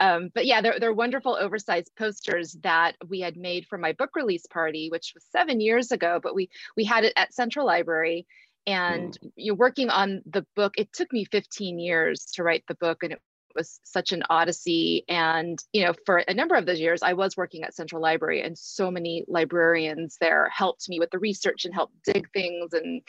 Um, 0.00 0.30
but 0.34 0.46
yeah, 0.46 0.60
they're, 0.60 0.80
they're 0.80 0.92
wonderful 0.92 1.36
oversized 1.36 1.92
posters 1.96 2.56
that 2.62 2.96
we 3.08 3.20
had 3.20 3.36
made 3.36 3.66
for 3.66 3.78
my 3.78 3.92
book 3.92 4.10
release 4.16 4.46
party, 4.46 4.88
which 4.90 5.12
was 5.14 5.24
seven 5.30 5.60
years 5.60 5.92
ago, 5.94 6.20
but 6.22 6.34
we 6.34 6.50
we 6.76 6.84
had 6.84 7.04
it 7.04 7.14
at 7.16 7.32
Central 7.32 7.66
Library. 7.66 8.26
And 8.66 9.18
you're 9.36 9.54
working 9.54 9.90
on 9.90 10.22
the 10.24 10.46
book. 10.56 10.74
It 10.78 10.90
took 10.92 11.12
me 11.12 11.26
15 11.26 11.78
years 11.78 12.24
to 12.34 12.42
write 12.42 12.64
the 12.66 12.74
book, 12.76 13.02
and 13.02 13.12
it 13.12 13.20
was 13.54 13.80
such 13.84 14.12
an 14.12 14.22
odyssey. 14.30 15.04
And 15.08 15.58
you 15.72 15.84
know, 15.84 15.94
for 16.06 16.18
a 16.18 16.34
number 16.34 16.54
of 16.54 16.66
those 16.66 16.80
years, 16.80 17.02
I 17.02 17.12
was 17.12 17.36
working 17.36 17.62
at 17.62 17.74
Central 17.74 18.02
Library, 18.02 18.42
and 18.42 18.56
so 18.56 18.90
many 18.90 19.24
librarians 19.28 20.16
there 20.20 20.48
helped 20.50 20.88
me 20.88 20.98
with 20.98 21.10
the 21.10 21.18
research 21.18 21.64
and 21.64 21.74
helped 21.74 21.94
dig 22.04 22.30
things, 22.32 22.72
and 22.72 23.02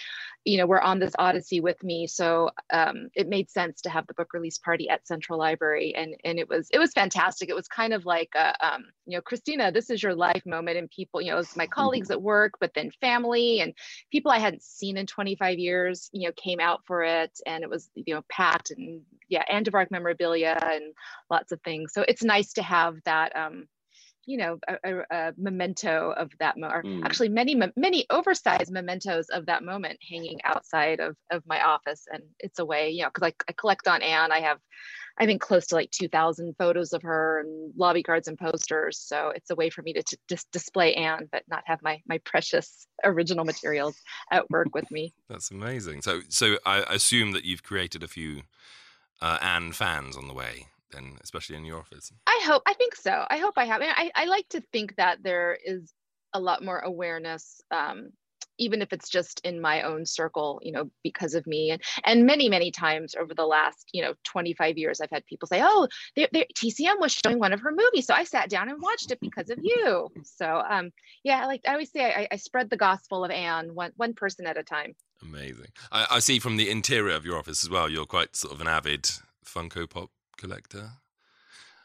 you 0.45 0.57
know, 0.57 0.65
were 0.65 0.81
on 0.81 0.99
this 0.99 1.13
odyssey 1.17 1.59
with 1.59 1.83
me. 1.83 2.07
So 2.07 2.51
um, 2.71 3.09
it 3.15 3.27
made 3.27 3.49
sense 3.49 3.81
to 3.81 3.89
have 3.89 4.05
the 4.07 4.13
book 4.13 4.33
release 4.33 4.59
party 4.59 4.89
at 4.89 5.07
Central 5.07 5.39
Library, 5.39 5.93
and 5.95 6.15
and 6.23 6.39
it 6.39 6.47
was 6.47 6.69
it 6.71 6.79
was 6.79 6.93
fantastic. 6.93 7.49
It 7.49 7.55
was 7.55 7.67
kind 7.67 7.93
of 7.93 8.05
like 8.05 8.29
a, 8.35 8.53
um, 8.65 8.85
you 9.05 9.17
know, 9.17 9.21
Christina, 9.21 9.71
this 9.71 9.89
is 9.89 10.03
your 10.03 10.15
life 10.15 10.45
moment, 10.45 10.77
and 10.77 10.89
people, 10.89 11.21
you 11.21 11.31
know, 11.31 11.37
it 11.37 11.39
was 11.39 11.55
my 11.55 11.67
colleagues 11.67 12.11
at 12.11 12.21
work, 12.21 12.53
but 12.59 12.73
then 12.75 12.91
family 13.01 13.61
and 13.61 13.73
people 14.11 14.31
I 14.31 14.39
hadn't 14.39 14.63
seen 14.63 14.97
in 14.97 15.07
25 15.07 15.57
years, 15.57 16.09
you 16.13 16.27
know, 16.27 16.33
came 16.35 16.59
out 16.59 16.81
for 16.85 17.03
it, 17.03 17.31
and 17.45 17.63
it 17.63 17.69
was 17.69 17.89
you 17.95 18.13
know 18.13 18.21
packed 18.29 18.71
and 18.71 19.01
yeah, 19.27 19.43
Ann 19.49 19.63
Dvorak 19.63 19.89
memorabilia 19.91 20.34
and 20.43 20.93
lots 21.29 21.51
of 21.51 21.61
things. 21.61 21.93
So 21.93 22.03
it's 22.07 22.23
nice 22.23 22.53
to 22.53 22.63
have 22.63 22.95
that. 23.05 23.35
Um, 23.35 23.67
you 24.27 24.37
know, 24.37 24.57
a, 24.67 24.75
a, 24.83 25.03
a 25.11 25.33
memento 25.37 26.11
of 26.17 26.31
that, 26.39 26.57
mo- 26.57 26.67
or 26.67 26.83
Mm. 26.83 27.05
actually 27.05 27.29
many, 27.29 27.55
many 27.75 28.05
oversized 28.09 28.71
mementos 28.71 29.29
of 29.29 29.45
that 29.45 29.63
moment 29.63 29.99
hanging 30.09 30.39
outside 30.43 30.99
of, 30.99 31.15
of 31.31 31.43
my 31.45 31.63
office. 31.63 32.05
And 32.11 32.23
it's 32.39 32.59
a 32.59 32.65
way, 32.65 32.89
you 32.89 33.03
know, 33.03 33.09
because 33.13 33.27
I, 33.27 33.33
I 33.47 33.53
collect 33.53 33.87
on 33.87 34.01
Ann. 34.01 34.31
I 34.31 34.39
have, 34.39 34.57
I 35.19 35.25
think, 35.25 35.41
close 35.41 35.67
to 35.67 35.75
like 35.75 35.91
2,000 35.91 36.55
photos 36.57 36.93
of 36.93 37.03
her 37.03 37.39
and 37.41 37.71
lobby 37.77 38.01
cards 38.03 38.27
and 38.27 38.37
posters. 38.37 38.99
So 38.99 39.31
it's 39.35 39.51
a 39.51 39.55
way 39.55 39.69
for 39.69 39.83
me 39.83 39.93
to 39.93 40.03
just 40.27 40.51
display 40.51 40.95
Ann, 40.95 41.29
but 41.31 41.43
not 41.47 41.63
have 41.67 41.79
my 41.83 42.01
my 42.07 42.17
precious 42.25 42.87
original 43.03 43.45
materials 43.45 43.95
at 44.31 44.49
work 44.49 44.73
with 44.73 44.89
me. 44.89 45.13
That's 45.29 45.51
amazing. 45.51 46.01
So, 46.01 46.21
so 46.29 46.57
I 46.65 46.79
assume 46.89 47.31
that 47.31 47.45
you've 47.45 47.63
created 47.63 48.03
a 48.03 48.07
few 48.07 48.41
uh, 49.21 49.37
Ann 49.41 49.71
fans 49.71 50.17
on 50.17 50.27
the 50.27 50.33
way, 50.33 50.67
then, 50.91 51.17
especially 51.23 51.55
in 51.55 51.65
your 51.65 51.79
office. 51.79 52.11
I 52.27 52.41
hope, 52.45 52.63
I 52.65 52.73
think 52.73 52.95
so. 52.95 53.25
I 53.29 53.37
hope 53.37 53.53
I 53.57 53.65
have. 53.65 53.81
I, 53.81 54.11
I 54.15 54.25
like 54.25 54.47
to 54.49 54.61
think 54.71 54.95
that 54.97 55.23
there 55.23 55.57
is 55.63 55.93
a 56.33 56.39
lot 56.39 56.63
more 56.63 56.79
awareness 56.79 57.61
um, 57.71 58.09
even 58.57 58.81
if 58.81 58.93
it's 58.93 59.09
just 59.09 59.41
in 59.43 59.59
my 59.59 59.81
own 59.81 60.05
circle 60.05 60.59
you 60.63 60.71
know 60.71 60.89
because 61.03 61.33
of 61.33 61.45
me 61.47 61.71
and 61.71 61.81
and 62.05 62.25
many 62.25 62.49
many 62.49 62.71
times 62.71 63.15
over 63.15 63.33
the 63.33 63.45
last 63.45 63.89
you 63.93 64.01
know 64.01 64.13
25 64.23 64.77
years 64.77 65.01
i've 65.01 65.09
had 65.11 65.25
people 65.25 65.47
say 65.47 65.61
oh 65.63 65.87
they, 66.15 66.27
they, 66.31 66.47
tcm 66.55 66.99
was 66.99 67.11
showing 67.11 67.39
one 67.39 67.53
of 67.53 67.61
her 67.61 67.71
movies 67.71 68.05
so 68.05 68.13
i 68.13 68.23
sat 68.23 68.49
down 68.49 68.69
and 68.69 68.81
watched 68.81 69.11
it 69.11 69.19
because 69.19 69.49
of 69.49 69.59
you 69.61 70.09
so 70.23 70.61
um 70.69 70.91
yeah 71.23 71.45
like 71.45 71.61
i 71.67 71.71
always 71.71 71.91
say 71.91 72.05
i, 72.05 72.27
I 72.31 72.35
spread 72.37 72.69
the 72.69 72.77
gospel 72.77 73.25
of 73.25 73.31
ann 73.31 73.73
one 73.73 73.91
one 73.95 74.13
person 74.13 74.45
at 74.47 74.57
a 74.57 74.63
time 74.63 74.95
Amazing. 75.27 75.67
I, 75.91 76.05
I 76.11 76.19
see 76.19 76.39
from 76.39 76.57
the 76.57 76.69
interior 76.69 77.15
of 77.15 77.25
your 77.25 77.37
office 77.37 77.63
as 77.63 77.69
well, 77.69 77.89
you're 77.89 78.05
quite 78.05 78.35
sort 78.35 78.53
of 78.53 78.61
an 78.61 78.67
avid 78.67 79.09
Funko 79.45 79.89
Pop 79.89 80.09
collector. 80.37 80.91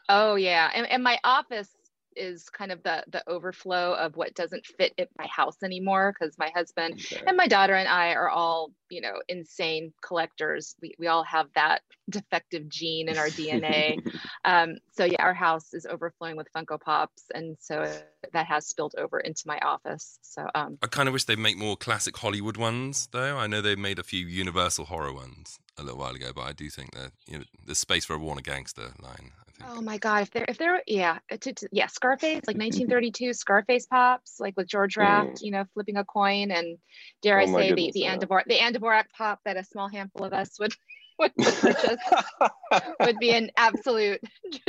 Oh 0.09 0.35
yeah, 0.35 0.69
and, 0.75 0.85
and 0.87 1.03
my 1.03 1.19
office 1.23 1.69
is 2.15 2.49
kind 2.49 2.71
of 2.71 2.83
the 2.83 3.03
the 3.11 3.23
overflow 3.27 3.93
of 3.93 4.15
what 4.15 4.33
doesn't 4.35 4.65
fit 4.65 4.93
at 4.97 5.09
my 5.17 5.27
house 5.27 5.57
anymore 5.63 6.13
because 6.17 6.37
my 6.37 6.51
husband 6.53 6.93
okay. 6.93 7.21
and 7.25 7.37
my 7.37 7.47
daughter 7.47 7.73
and 7.73 7.87
I 7.87 8.13
are 8.13 8.29
all 8.29 8.71
you 8.89 9.01
know 9.01 9.21
insane 9.27 9.93
collectors. 10.01 10.75
We 10.81 10.93
we 10.97 11.07
all 11.07 11.23
have 11.23 11.47
that 11.55 11.81
defective 12.09 12.67
gene 12.69 13.09
in 13.09 13.17
our 13.17 13.27
DNA. 13.27 13.97
um, 14.45 14.77
so 14.91 15.05
yeah, 15.05 15.21
our 15.21 15.33
house 15.33 15.73
is 15.73 15.85
overflowing 15.85 16.35
with 16.35 16.47
Funko 16.55 16.79
Pops, 16.79 17.23
and 17.33 17.57
so 17.59 17.91
that 18.33 18.45
has 18.45 18.67
spilled 18.67 18.95
over 18.97 19.19
into 19.19 19.43
my 19.45 19.59
office. 19.59 20.19
So 20.21 20.47
um, 20.55 20.77
I 20.83 20.87
kind 20.87 21.07
of 21.07 21.13
wish 21.13 21.25
they'd 21.25 21.39
make 21.39 21.57
more 21.57 21.77
classic 21.77 22.17
Hollywood 22.17 22.57
ones, 22.57 23.07
though. 23.11 23.37
I 23.37 23.47
know 23.47 23.61
they 23.61 23.75
made 23.75 23.99
a 23.99 24.03
few 24.03 24.25
Universal 24.25 24.85
horror 24.85 25.13
ones 25.13 25.59
a 25.77 25.83
little 25.83 25.99
while 25.99 26.15
ago, 26.15 26.31
but 26.35 26.41
I 26.41 26.53
do 26.53 26.69
think 26.69 26.93
that 26.93 27.11
you 27.27 27.39
know 27.39 27.43
there's 27.65 27.79
space 27.79 28.05
for 28.05 28.15
a 28.15 28.19
Warner 28.19 28.41
Gangster 28.41 28.93
line. 29.01 29.31
Oh 29.69 29.81
my 29.81 29.97
God! 29.97 30.23
If 30.23 30.31
they're 30.31 30.45
if 30.47 30.57
they're 30.57 30.81
yeah 30.87 31.19
uh, 31.31 31.37
to, 31.37 31.53
to, 31.53 31.69
yeah 31.71 31.87
Scarface 31.87 32.41
like 32.47 32.57
1932 32.57 33.33
Scarface 33.33 33.85
pops 33.85 34.39
like 34.39 34.55
with 34.57 34.67
George 34.67 34.97
Raft 34.97 35.35
mm. 35.35 35.41
you 35.41 35.51
know 35.51 35.65
flipping 35.73 35.97
a 35.97 36.05
coin 36.05 36.51
and 36.51 36.77
dare 37.21 37.39
oh 37.39 37.43
I 37.43 37.45
say 37.45 37.73
the 37.73 37.91
the 37.93 38.05
Ann 38.05 38.19
Dvorak 38.19 38.45
the 38.45 38.59
Ann 38.59 38.73
Dvorak 38.73 39.05
pop 39.15 39.39
that 39.45 39.57
a 39.57 39.63
small 39.63 39.89
handful 39.89 40.25
of 40.25 40.33
us 40.33 40.59
would 40.59 40.73
would 41.19 41.35
purchase 41.35 41.97
would 42.99 43.19
be 43.19 43.31
an 43.31 43.51
absolute 43.57 44.21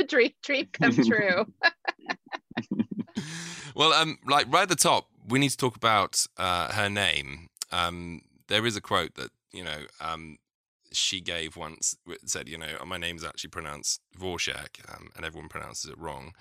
dream 0.07 0.31
dream 0.43 0.67
come 0.71 0.95
true. 0.95 1.45
well, 3.75 3.93
um, 3.93 4.17
like 4.27 4.51
right 4.51 4.63
at 4.63 4.69
the 4.69 4.75
top, 4.75 5.07
we 5.27 5.39
need 5.39 5.49
to 5.49 5.57
talk 5.57 5.75
about 5.75 6.25
uh, 6.37 6.71
her 6.73 6.89
name. 6.89 7.47
Um, 7.71 8.21
there 8.47 8.65
is 8.65 8.75
a 8.75 8.81
quote 8.81 9.15
that 9.15 9.31
you 9.51 9.63
know 9.63 9.79
um, 9.99 10.37
she 10.93 11.21
gave 11.21 11.55
once 11.55 11.95
said, 12.25 12.47
you 12.47 12.57
know, 12.57 12.67
my 12.85 12.97
name 12.97 13.15
is 13.15 13.23
actually 13.23 13.49
pronounced 13.49 14.01
Dvorak, 14.17 14.79
um, 14.93 15.09
and 15.15 15.25
everyone 15.25 15.49
pronounces 15.49 15.89
it 15.91 15.97
wrong. 15.97 16.33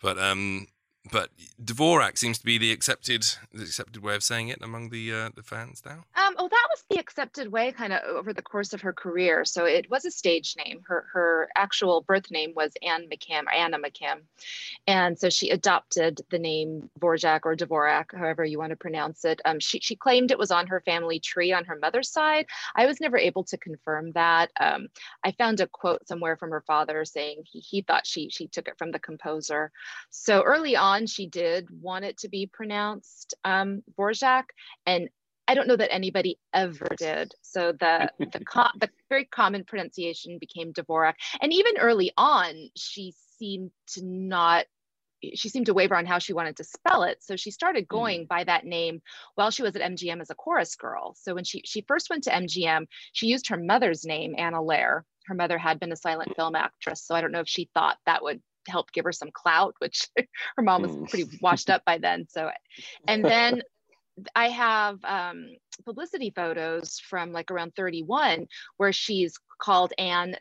But 0.00 0.18
um, 0.18 0.66
but 1.10 1.30
Dvorak 1.62 2.18
seems 2.18 2.38
to 2.38 2.44
be 2.44 2.58
the 2.58 2.72
accepted 2.72 3.24
the 3.52 3.62
accepted 3.62 4.02
way 4.02 4.14
of 4.14 4.22
saying 4.22 4.48
it 4.48 4.58
among 4.60 4.90
the 4.90 5.12
uh, 5.12 5.30
the 5.34 5.42
fans 5.42 5.82
now. 5.84 6.04
Um, 6.14 6.34
oh, 6.38 6.48
that 6.48 6.66
was 6.70 6.84
the 6.90 6.98
accepted 6.98 7.50
way, 7.50 7.72
kind 7.72 7.92
of 7.92 8.02
over 8.02 8.34
the 8.34 8.42
course 8.42 8.74
of 8.74 8.82
her 8.82 8.92
career. 8.92 9.44
So 9.46 9.64
it 9.64 9.90
was 9.90 10.04
a 10.04 10.10
stage 10.10 10.56
name. 10.56 10.82
Her 10.86 11.06
her 11.12 11.48
actual 11.56 12.02
birth 12.02 12.30
name 12.30 12.52
was 12.54 12.72
Ann 12.82 13.08
McKim, 13.10 13.44
Anna 13.52 13.78
McKim, 13.78 14.20
and 14.86 15.18
so 15.18 15.30
she 15.30 15.50
adopted 15.50 16.20
the 16.30 16.38
name 16.38 16.90
Dvorak 17.00 17.40
or 17.44 17.56
Dvorak, 17.56 18.14
however 18.14 18.44
you 18.44 18.58
want 18.58 18.70
to 18.70 18.76
pronounce 18.76 19.24
it. 19.24 19.40
Um, 19.46 19.58
she 19.58 19.80
she 19.80 19.96
claimed 19.96 20.30
it 20.30 20.38
was 20.38 20.50
on 20.50 20.66
her 20.66 20.82
family 20.82 21.18
tree 21.18 21.52
on 21.52 21.64
her 21.64 21.76
mother's 21.76 22.10
side. 22.10 22.46
I 22.76 22.84
was 22.84 23.00
never 23.00 23.16
able 23.16 23.44
to 23.44 23.56
confirm 23.56 24.12
that. 24.12 24.50
Um, 24.60 24.88
I 25.24 25.32
found 25.32 25.60
a 25.60 25.66
quote 25.66 26.06
somewhere 26.06 26.36
from 26.36 26.50
her 26.50 26.62
father 26.66 27.06
saying 27.06 27.44
he 27.50 27.60
he 27.60 27.80
thought 27.80 28.06
she 28.06 28.28
she 28.28 28.48
took 28.48 28.68
it 28.68 28.76
from 28.76 28.90
the 28.90 28.98
composer. 28.98 29.72
So 30.10 30.42
early 30.42 30.76
on 30.76 30.89
on, 30.90 31.06
she 31.06 31.26
did 31.26 31.68
want 31.70 32.04
it 32.04 32.18
to 32.18 32.28
be 32.28 32.46
pronounced 32.46 33.34
um, 33.44 33.82
Borjak, 33.98 34.44
and 34.86 35.08
I 35.48 35.54
don't 35.54 35.66
know 35.66 35.76
that 35.76 35.92
anybody 35.92 36.38
ever 36.54 36.88
did. 36.96 37.32
So 37.42 37.72
the 37.72 38.10
the, 38.18 38.44
co- 38.46 38.78
the 38.78 38.88
very 39.08 39.24
common 39.24 39.64
pronunciation 39.64 40.38
became 40.38 40.72
Dvorak, 40.72 41.14
and 41.40 41.52
even 41.52 41.78
early 41.78 42.12
on, 42.16 42.70
she 42.76 43.14
seemed 43.38 43.70
to 43.94 44.04
not. 44.04 44.66
She 45.34 45.50
seemed 45.50 45.66
to 45.66 45.74
waver 45.74 45.96
on 45.96 46.06
how 46.06 46.18
she 46.18 46.32
wanted 46.32 46.56
to 46.56 46.64
spell 46.64 47.02
it, 47.02 47.22
so 47.22 47.36
she 47.36 47.50
started 47.50 47.86
hmm. 47.90 47.96
going 47.96 48.20
mm. 48.24 48.28
by 48.28 48.44
that 48.44 48.64
name 48.64 49.02
while 49.34 49.50
she 49.50 49.62
was 49.62 49.76
at 49.76 49.82
MGM 49.82 50.20
as 50.20 50.30
a 50.30 50.34
chorus 50.34 50.76
girl. 50.76 51.14
So 51.18 51.34
when 51.34 51.44
she 51.44 51.62
she 51.66 51.82
first 51.82 52.08
went 52.10 52.24
to 52.24 52.30
MGM, 52.30 52.86
she 53.12 53.26
used 53.26 53.48
her 53.48 53.58
mother's 53.58 54.04
name, 54.04 54.34
Anna 54.38 54.62
Lehr. 54.62 55.02
Her 55.26 55.34
mother 55.34 55.58
had 55.58 55.78
been 55.78 55.92
a 55.92 55.96
silent 55.96 56.34
film 56.36 56.54
actress, 56.54 57.02
so 57.04 57.14
I 57.14 57.20
don't 57.20 57.32
know 57.32 57.40
if 57.40 57.48
she 57.48 57.68
thought 57.74 57.98
that 58.06 58.22
would 58.22 58.40
help 58.68 58.92
give 58.92 59.04
her 59.04 59.12
some 59.12 59.30
clout, 59.32 59.74
which 59.78 60.08
her 60.56 60.62
mom 60.62 60.82
was 60.82 61.10
pretty 61.10 61.24
mm. 61.24 61.42
washed 61.42 61.70
up 61.70 61.84
by 61.84 61.98
then. 61.98 62.26
So, 62.28 62.50
and 63.06 63.24
then 63.24 63.62
I 64.34 64.48
have 64.48 64.98
um, 65.04 65.46
publicity 65.84 66.32
photos 66.34 66.98
from 66.98 67.32
like 67.32 67.50
around 67.50 67.74
31 67.74 68.46
where 68.76 68.92
she's 68.92 69.38
called 69.60 69.92
Ann 69.98 70.36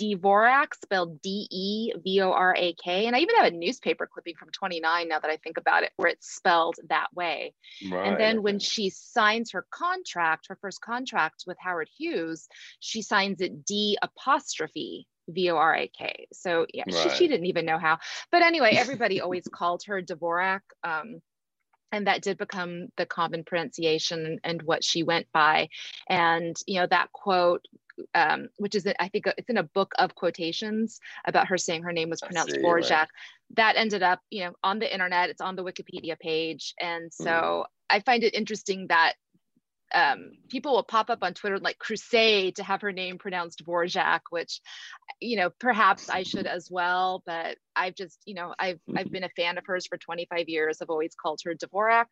Dvorak, 0.00 0.74
spelled 0.82 1.20
D 1.22 1.46
E 1.50 1.92
V 2.02 2.20
O 2.22 2.32
R 2.32 2.54
A 2.56 2.74
K. 2.82 3.06
And 3.06 3.14
I 3.14 3.20
even 3.20 3.36
have 3.36 3.52
a 3.52 3.56
newspaper 3.56 4.08
clipping 4.12 4.34
from 4.36 4.48
29 4.50 5.08
now 5.08 5.18
that 5.20 5.30
I 5.30 5.36
think 5.36 5.58
about 5.58 5.82
it, 5.82 5.92
where 5.96 6.08
it's 6.08 6.34
spelled 6.34 6.76
that 6.88 7.08
way. 7.14 7.54
Right. 7.90 8.08
And 8.08 8.18
then 8.18 8.42
when 8.42 8.58
she 8.58 8.90
signs 8.90 9.52
her 9.52 9.66
contract, 9.70 10.46
her 10.48 10.58
first 10.60 10.80
contract 10.80 11.44
with 11.46 11.58
Howard 11.60 11.90
Hughes, 11.96 12.48
she 12.80 13.02
signs 13.02 13.40
it 13.40 13.64
D 13.64 13.98
apostrophe 14.02 15.06
V 15.28 15.50
O 15.50 15.56
R 15.56 15.76
A 15.76 15.88
K. 15.88 16.26
So 16.32 16.66
yeah, 16.72 16.84
right. 16.86 17.10
she, 17.10 17.16
she 17.16 17.28
didn't 17.28 17.46
even 17.46 17.64
know 17.64 17.78
how. 17.78 17.98
But 18.30 18.42
anyway, 18.42 18.72
everybody 18.76 19.20
always 19.20 19.46
called 19.52 19.82
her 19.86 20.02
Dvorak. 20.02 20.60
Um, 20.84 21.20
and 21.92 22.06
that 22.06 22.22
did 22.22 22.38
become 22.38 22.88
the 22.96 23.06
common 23.06 23.44
pronunciation 23.44 24.40
and 24.42 24.62
what 24.62 24.82
she 24.82 25.02
went 25.02 25.26
by. 25.32 25.68
And 26.08 26.56
you 26.66 26.80
know 26.80 26.86
that 26.86 27.12
quote, 27.12 27.66
um, 28.14 28.48
which 28.56 28.74
is 28.74 28.86
I 28.98 29.08
think 29.08 29.26
it's 29.26 29.50
in 29.50 29.58
a 29.58 29.62
book 29.62 29.92
of 29.98 30.14
quotations 30.14 30.98
about 31.26 31.48
her 31.48 31.58
saying 31.58 31.82
her 31.82 31.92
name 31.92 32.08
was 32.10 32.22
pronounced 32.22 32.56
Borjak. 32.56 32.90
Right. 32.90 33.08
That 33.56 33.76
ended 33.76 34.02
up 34.02 34.20
you 34.30 34.44
know 34.44 34.52
on 34.64 34.78
the 34.78 34.92
internet. 34.92 35.28
It's 35.28 35.42
on 35.42 35.54
the 35.54 35.64
Wikipedia 35.64 36.18
page, 36.18 36.74
and 36.80 37.12
so 37.12 37.30
mm. 37.30 37.64
I 37.90 38.00
find 38.00 38.24
it 38.24 38.34
interesting 38.34 38.86
that 38.88 39.14
um, 39.94 40.32
people 40.48 40.72
will 40.74 40.82
pop 40.82 41.10
up 41.10 41.18
on 41.22 41.34
Twitter 41.34 41.58
like 41.58 41.78
crusade 41.78 42.56
to 42.56 42.64
have 42.64 42.80
her 42.82 42.92
name 42.92 43.18
pronounced 43.18 43.62
Dvorak, 43.64 44.20
which, 44.30 44.60
you 45.20 45.36
know, 45.36 45.50
perhaps 45.60 46.08
I 46.08 46.22
should 46.22 46.46
as 46.46 46.68
well. 46.70 47.22
But 47.26 47.58
I've 47.76 47.94
just, 47.94 48.18
you 48.24 48.34
know, 48.34 48.54
I've 48.58 48.80
I've 48.94 49.10
been 49.10 49.24
a 49.24 49.28
fan 49.30 49.58
of 49.58 49.64
hers 49.66 49.86
for 49.86 49.98
25 49.98 50.48
years. 50.48 50.78
I've 50.80 50.90
always 50.90 51.14
called 51.14 51.40
her 51.44 51.54
Dvorak. 51.54 52.06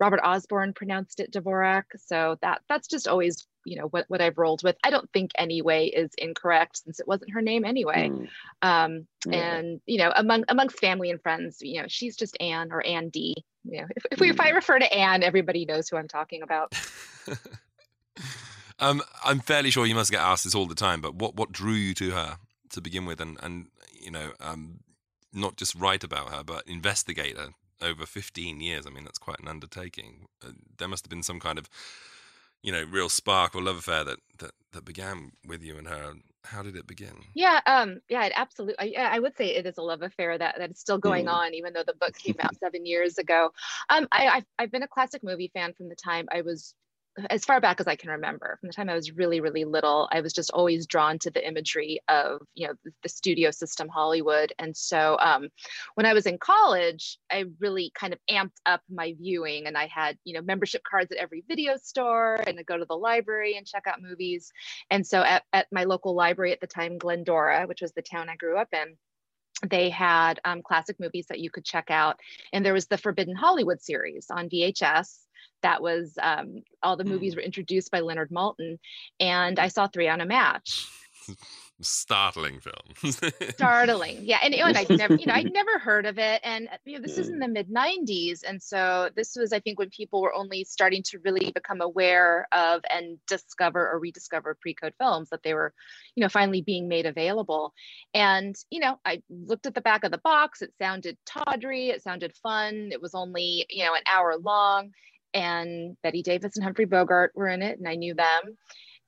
Robert 0.00 0.20
Osborne 0.22 0.72
pronounced 0.72 1.20
it 1.20 1.32
Dvorak, 1.32 1.84
so 1.98 2.36
that 2.42 2.62
that's 2.68 2.88
just 2.88 3.08
always, 3.08 3.46
you 3.64 3.78
know, 3.78 3.86
what 3.86 4.04
what 4.08 4.20
I've 4.20 4.38
rolled 4.38 4.62
with. 4.62 4.76
I 4.84 4.90
don't 4.90 5.10
think 5.12 5.32
any 5.36 5.62
way 5.62 5.86
is 5.86 6.10
incorrect 6.18 6.78
since 6.84 7.00
it 7.00 7.08
wasn't 7.08 7.32
her 7.32 7.42
name 7.42 7.64
anyway. 7.64 8.10
Mm. 8.10 8.28
Um, 8.62 9.06
yeah. 9.26 9.56
And 9.56 9.80
you 9.86 9.98
know, 9.98 10.12
among 10.14 10.44
amongst 10.48 10.78
family 10.78 11.10
and 11.10 11.22
friends, 11.22 11.58
you 11.60 11.82
know, 11.82 11.88
she's 11.88 12.16
just 12.16 12.36
Ann 12.40 12.72
or 12.72 12.84
Andy 12.84 13.44
you 13.64 13.80
know, 13.80 13.86
if, 13.96 14.04
if, 14.12 14.20
we, 14.20 14.30
if 14.30 14.40
I 14.40 14.50
mm. 14.50 14.54
refer 14.54 14.78
to 14.78 14.92
Ann, 14.92 15.22
everybody 15.22 15.64
knows 15.64 15.88
who 15.88 15.96
I'm 15.96 16.08
talking 16.08 16.42
about. 16.42 16.74
um, 18.78 19.02
I'm 19.24 19.40
fairly 19.40 19.70
sure 19.70 19.86
you 19.86 19.94
must 19.94 20.10
get 20.10 20.20
asked 20.20 20.44
this 20.44 20.54
all 20.54 20.66
the 20.66 20.74
time, 20.74 21.00
but 21.00 21.14
what, 21.14 21.34
what 21.34 21.52
drew 21.52 21.72
you 21.72 21.94
to 21.94 22.10
her 22.10 22.38
to 22.70 22.80
begin 22.80 23.06
with, 23.06 23.20
and 23.20 23.38
and 23.42 23.68
you 24.00 24.10
know, 24.10 24.32
um, 24.40 24.80
not 25.32 25.56
just 25.56 25.74
write 25.74 26.04
about 26.04 26.30
her, 26.30 26.44
but 26.44 26.66
investigate 26.66 27.38
her 27.38 27.48
over 27.80 28.06
15 28.06 28.60
years. 28.60 28.86
I 28.86 28.90
mean, 28.90 29.04
that's 29.04 29.18
quite 29.18 29.40
an 29.40 29.48
undertaking. 29.48 30.26
Uh, 30.44 30.52
there 30.78 30.88
must 30.88 31.04
have 31.04 31.10
been 31.10 31.22
some 31.22 31.40
kind 31.40 31.58
of, 31.58 31.68
you 32.62 32.72
know, 32.72 32.84
real 32.84 33.08
spark 33.08 33.54
or 33.54 33.62
love 33.62 33.78
affair 33.78 34.04
that 34.04 34.18
that 34.38 34.52
that 34.72 34.84
began 34.84 35.32
with 35.46 35.62
you 35.62 35.76
and 35.78 35.88
her 35.88 36.14
how 36.44 36.62
did 36.62 36.76
it 36.76 36.86
begin? 36.86 37.14
Yeah, 37.34 37.60
um, 37.66 38.00
yeah, 38.08 38.24
it 38.24 38.32
absolutely. 38.36 38.96
I, 38.96 39.16
I 39.16 39.18
would 39.18 39.36
say 39.36 39.54
it 39.54 39.66
is 39.66 39.78
a 39.78 39.82
love 39.82 40.02
affair 40.02 40.36
that 40.36 40.56
that 40.58 40.70
is 40.70 40.78
still 40.78 40.98
going 40.98 41.26
mm. 41.26 41.32
on, 41.32 41.54
even 41.54 41.72
though 41.72 41.84
the 41.86 41.94
book 41.94 42.14
came 42.16 42.36
out 42.40 42.56
seven 42.60 42.86
years 42.86 43.18
ago. 43.18 43.50
Um, 43.88 44.06
I, 44.12 44.28
I've, 44.28 44.46
I've 44.58 44.70
been 44.70 44.82
a 44.82 44.88
classic 44.88 45.22
movie 45.24 45.50
fan 45.54 45.72
from 45.74 45.88
the 45.88 45.96
time 45.96 46.26
I 46.32 46.42
was 46.42 46.74
as 47.30 47.44
far 47.44 47.60
back 47.60 47.80
as 47.80 47.86
I 47.86 47.96
can 47.96 48.10
remember, 48.10 48.56
from 48.60 48.68
the 48.68 48.72
time 48.72 48.88
I 48.88 48.94
was 48.94 49.12
really, 49.12 49.40
really 49.40 49.64
little, 49.64 50.08
I 50.10 50.20
was 50.20 50.32
just 50.32 50.50
always 50.50 50.86
drawn 50.86 51.18
to 51.20 51.30
the 51.30 51.46
imagery 51.46 52.00
of, 52.08 52.42
you 52.54 52.66
know, 52.66 52.74
the 53.02 53.08
studio 53.08 53.50
system 53.50 53.88
Hollywood. 53.88 54.52
And 54.58 54.76
so 54.76 55.16
um, 55.20 55.48
when 55.94 56.06
I 56.06 56.12
was 56.12 56.26
in 56.26 56.38
college, 56.38 57.18
I 57.30 57.44
really 57.60 57.92
kind 57.94 58.12
of 58.12 58.18
amped 58.30 58.60
up 58.66 58.80
my 58.90 59.14
viewing 59.18 59.66
and 59.66 59.76
I 59.76 59.86
had, 59.86 60.18
you 60.24 60.34
know, 60.34 60.42
membership 60.42 60.82
cards 60.88 61.12
at 61.12 61.18
every 61.18 61.44
video 61.46 61.76
store 61.76 62.42
and 62.46 62.58
I 62.58 62.62
go 62.62 62.78
to 62.78 62.84
the 62.84 62.96
library 62.96 63.56
and 63.56 63.66
check 63.66 63.84
out 63.86 64.02
movies. 64.02 64.50
And 64.90 65.06
so 65.06 65.22
at, 65.22 65.44
at 65.52 65.66
my 65.70 65.84
local 65.84 66.14
library 66.14 66.52
at 66.52 66.60
the 66.60 66.66
time, 66.66 66.98
Glendora, 66.98 67.66
which 67.66 67.82
was 67.82 67.92
the 67.92 68.02
town 68.02 68.28
I 68.28 68.36
grew 68.36 68.58
up 68.58 68.68
in, 68.72 68.96
they 69.68 69.90
had 69.90 70.40
um, 70.44 70.62
classic 70.62 70.98
movies 70.98 71.26
that 71.28 71.40
you 71.40 71.50
could 71.50 71.64
check 71.64 71.90
out. 71.90 72.20
And 72.52 72.64
there 72.64 72.74
was 72.74 72.86
the 72.86 72.98
Forbidden 72.98 73.36
Hollywood 73.36 73.80
series 73.80 74.26
on 74.30 74.48
VHS 74.48 75.18
that 75.62 75.80
was 75.82 76.18
um, 76.22 76.62
all 76.82 76.96
the 76.96 77.04
movies 77.04 77.34
mm. 77.34 77.36
were 77.36 77.42
introduced 77.42 77.90
by 77.90 78.00
Leonard 78.00 78.30
Maltin, 78.30 78.78
and 79.18 79.58
I 79.58 79.68
saw 79.68 79.86
three 79.86 80.08
on 80.08 80.20
a 80.20 80.26
match. 80.26 80.86
startling 81.80 82.60
film. 82.60 83.12
startling 83.54 84.18
yeah 84.22 84.38
and, 84.42 84.54
and 84.54 84.76
i'd 84.76 84.88
never 84.90 85.16
you 85.16 85.26
know 85.26 85.34
i'd 85.34 85.52
never 85.52 85.78
heard 85.78 86.06
of 86.06 86.18
it 86.18 86.40
and 86.44 86.68
uh, 86.68 86.76
you 86.84 86.96
know 86.96 87.02
this 87.02 87.18
is 87.18 87.28
in 87.28 87.38
the 87.40 87.48
mid 87.48 87.68
90s 87.68 88.40
and 88.46 88.62
so 88.62 89.10
this 89.16 89.34
was 89.36 89.52
i 89.52 89.58
think 89.58 89.78
when 89.78 89.90
people 89.90 90.22
were 90.22 90.34
only 90.34 90.62
starting 90.64 91.02
to 91.02 91.18
really 91.24 91.50
become 91.52 91.80
aware 91.80 92.46
of 92.52 92.80
and 92.90 93.18
discover 93.26 93.90
or 93.90 93.98
rediscover 93.98 94.56
pre-code 94.60 94.94
films 94.98 95.30
that 95.30 95.42
they 95.42 95.54
were 95.54 95.72
you 96.14 96.20
know 96.20 96.28
finally 96.28 96.62
being 96.62 96.88
made 96.88 97.06
available. 97.06 97.72
And 98.12 98.54
you 98.70 98.80
know 98.80 98.98
i 99.04 99.22
looked 99.28 99.66
at 99.66 99.74
the 99.74 99.80
back 99.80 100.04
of 100.04 100.10
the 100.10 100.18
box 100.18 100.62
it 100.62 100.72
sounded 100.80 101.16
tawdry 101.26 101.90
it 101.90 102.02
sounded 102.02 102.34
fun 102.36 102.90
it 102.92 103.02
was 103.02 103.14
only 103.14 103.66
you 103.68 103.84
know 103.84 103.94
an 103.94 104.02
hour 104.10 104.36
long 104.36 104.90
and 105.32 105.96
Bette 106.02 106.22
davis 106.22 106.56
and 106.56 106.64
humphrey 106.64 106.84
bogart 106.84 107.32
were 107.34 107.48
in 107.48 107.62
it 107.62 107.78
and 107.78 107.88
i 107.88 107.96
knew 107.96 108.14
them 108.14 108.56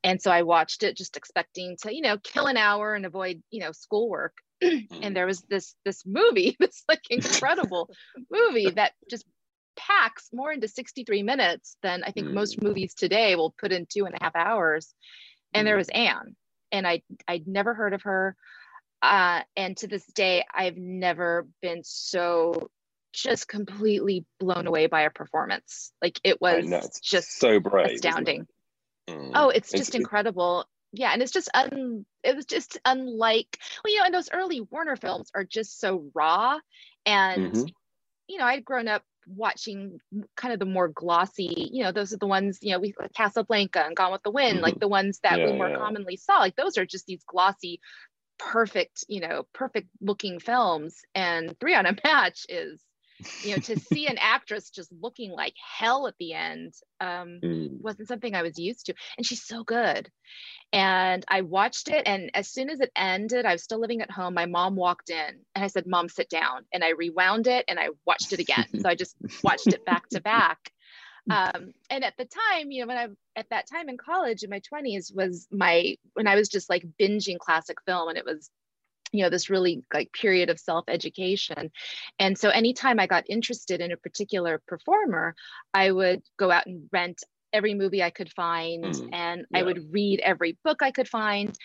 and 0.07 0.23
so 0.23 0.31
i 0.31 0.42
watched 0.42 0.83
it 0.85 0.97
just 0.97 1.16
expecting 1.16 1.77
to 1.83 1.95
you 1.95 2.01
know 2.01 2.16
kill 2.19 2.47
an 2.47 2.57
hour 2.57 2.95
and 2.95 3.05
avoid 3.05 3.42
you 3.51 3.61
know 3.61 3.73
schoolwork. 3.73 4.35
And 5.03 5.14
there 5.14 5.27
was 5.27 5.42
this 5.42 5.75
this 5.85 6.05
movie 6.07 6.57
this 6.61 6.83
like 6.88 7.03
incredible 7.11 7.90
movie 8.31 8.71
that 8.71 8.92
just 9.11 9.27
packs 9.77 10.31
more 10.33 10.51
into 10.51 10.69
63 10.69 11.23
minutes 11.23 11.77
than 11.83 12.03
i 12.03 12.11
think 12.11 12.29
most 12.29 12.62
movies 12.62 12.95
today 12.95 13.37
will 13.37 13.55
put 13.61 13.73
in 13.73 13.85
two 13.85 14.07
and 14.07 14.14
a 14.14 14.25
half 14.25 14.35
hours. 14.35 14.95
And 15.53 15.66
there 15.66 15.77
was 15.77 15.90
ann 15.90 16.37
and 16.73 16.87
i 16.87 17.03
i'd 17.29 17.47
never 17.47 17.75
heard 17.75 17.92
of 17.92 18.03
her. 18.03 18.37
Uh, 19.03 19.42
and 19.57 19.77
to 19.77 19.87
this 19.87 20.07
day 20.07 20.45
i've 20.55 20.79
never 20.79 21.47
been 21.61 21.83
so 21.85 22.71
just 23.12 23.49
completely 23.49 24.25
blown 24.40 24.66
away 24.66 24.87
by 24.87 25.03
a 25.03 25.11
performance. 25.11 25.92
Like 26.03 26.21
it 26.25 26.40
was 26.40 27.01
just 27.03 27.38
so 27.38 27.61
brave. 27.61 27.95
astounding 27.95 28.47
Mm. 29.09 29.33
Oh, 29.35 29.49
it's 29.51 29.69
It's- 29.73 29.87
just 29.87 29.95
it- 29.95 29.99
incredible. 30.01 30.66
Yeah, 30.92 31.12
and 31.12 31.21
it's 31.21 31.33
just 31.33 31.51
un 31.55 32.07
it 32.23 32.35
was 32.37 32.47
just 32.47 32.79
unlike 32.85 33.59
well, 33.85 33.92
you 33.92 33.99
know, 34.01 34.07
and 34.07 34.14
those 34.14 34.31
early 34.33 34.61
Warner 34.62 34.97
films 34.97 35.31
are 35.35 35.45
just 35.45 35.79
so 35.81 36.11
raw. 36.14 36.59
And 37.05 37.53
Mhm. 37.53 37.75
you 38.29 38.38
know, 38.38 38.45
I'd 38.45 38.64
grown 38.64 38.88
up 38.88 39.05
watching 39.27 39.99
kind 40.37 40.55
of 40.55 40.61
the 40.61 40.64
more 40.66 40.88
glossy, 40.88 41.69
you 41.73 41.83
know, 41.83 41.92
those 41.92 42.12
are 42.12 42.19
the 42.19 42.27
ones, 42.27 42.59
you 42.62 42.73
know, 42.73 42.79
we 42.79 42.95
like 42.99 43.12
Casablanca 43.12 43.85
and 43.85 43.97
Gone 43.97 44.12
with 44.12 44.23
the 44.23 44.31
Wind, 44.31 44.61
like 44.61 44.77
Mhm. 44.77 44.81
the 44.81 44.88
ones 44.88 45.19
that 45.21 45.38
we 45.38 45.53
more 45.53 45.69
yeah. 45.69 45.77
commonly 45.77 46.16
saw. 46.16 46.38
Like 46.38 46.57
those 46.57 46.79
are 46.79 46.87
just 46.87 47.07
these 47.07 47.25
glossy, 47.25 47.81
perfect, 48.38 49.05
you 49.09 49.21
know, 49.21 49.47
perfect 49.53 49.88
looking 50.01 50.38
films. 50.40 51.03
And 51.14 51.59
Three 51.59 51.75
on 51.75 51.87
a 51.87 51.97
Match 52.05 52.47
is 52.49 52.81
you 53.42 53.55
know 53.55 53.61
to 53.61 53.79
see 53.79 54.07
an 54.07 54.16
actress 54.18 54.70
just 54.70 54.92
looking 55.00 55.31
like 55.31 55.55
hell 55.79 56.07
at 56.07 56.14
the 56.18 56.33
end 56.33 56.72
um 57.00 57.40
Mm. 57.57 57.81
wasn't 57.81 58.09
something 58.09 58.35
i 58.35 58.42
was 58.42 58.59
used 58.59 58.87
to. 58.87 58.94
And 59.16 59.26
she's 59.26 59.44
so 59.44 59.62
good. 59.62 60.11
And 60.72 61.24
i 61.29 61.42
watched 61.42 61.88
it 61.88 62.02
and 62.07 62.31
as 62.35 62.48
soon 62.48 62.70
as 62.70 62.81
it 62.81 62.90
ended 62.96 63.44
i 63.46 63.52
was 63.52 63.62
still 63.62 63.81
living 63.81 64.00
at 64.02 64.11
home 64.11 64.35
my 64.35 64.46
mom 64.46 64.74
walked 64.76 65.11
in 65.11 65.40
and 65.55 65.64
i 65.64 65.66
said 65.68 65.87
mom 65.87 66.09
sit 66.09 66.29
down. 66.29 66.64
And 66.72 66.83
i 66.83 66.90
rewound 66.90 67.46
it 67.46 67.64
and 67.68 67.79
i 67.79 67.90
watched 68.07 68.33
it 68.33 68.40
again. 68.40 68.66
So 68.81 68.88
i 68.88 68.94
just 68.94 69.16
watched 69.42 69.68
it 69.68 69.85
back 69.85 70.09
to 70.11 70.20
back. 70.20 70.59
Um, 71.29 71.72
and 71.90 72.05
at 72.05 72.14
the 72.16 72.24
time 72.24 72.70
you 72.70 72.83
know 72.83 72.88
when 72.88 72.98
i 72.98 73.09
at 73.38 73.50
that 73.50 73.66
time 73.68 73.88
in 73.88 73.96
college 73.96 74.42
in 74.44 74.50
my 74.50 74.61
20s 74.61 75.14
was 75.14 75.46
my 75.50 75.96
when 76.14 76.26
i 76.26 76.37
was 76.37 76.48
just 76.48 76.70
like 76.70 76.85
binging 77.00 77.38
classic 77.38 77.79
film 77.85 78.09
and 78.09 78.18
it 78.18 78.24
was 78.24 78.48
you 79.12 79.23
know 79.23 79.31
this 79.31 79.51
really 79.51 79.83
like 79.92 80.12
period 80.12 80.51
of 80.51 80.59
self 80.59 80.85
education 80.88 81.71
and 82.19 82.37
so 82.38 82.49
anytime 82.51 82.99
i 83.01 83.07
got 83.07 83.25
interested 83.29 83.81
in 83.81 83.92
a 83.92 83.97
particular 83.97 84.61
performer 84.66 85.35
i 85.75 85.90
would 85.90 86.23
go 86.38 86.51
out 86.51 86.66
and 86.66 86.88
rent 86.92 87.23
every 87.53 87.75
movie 87.75 88.03
i 88.03 88.11
could 88.11 88.33
find 88.33 88.85
Mm, 88.85 89.09
and 89.12 89.47
i 89.55 89.62
would 89.62 89.92
read 89.92 90.21
every 90.21 90.59
book 90.64 90.83
i 90.83 90.90
could 90.90 91.09
find. 91.09 91.57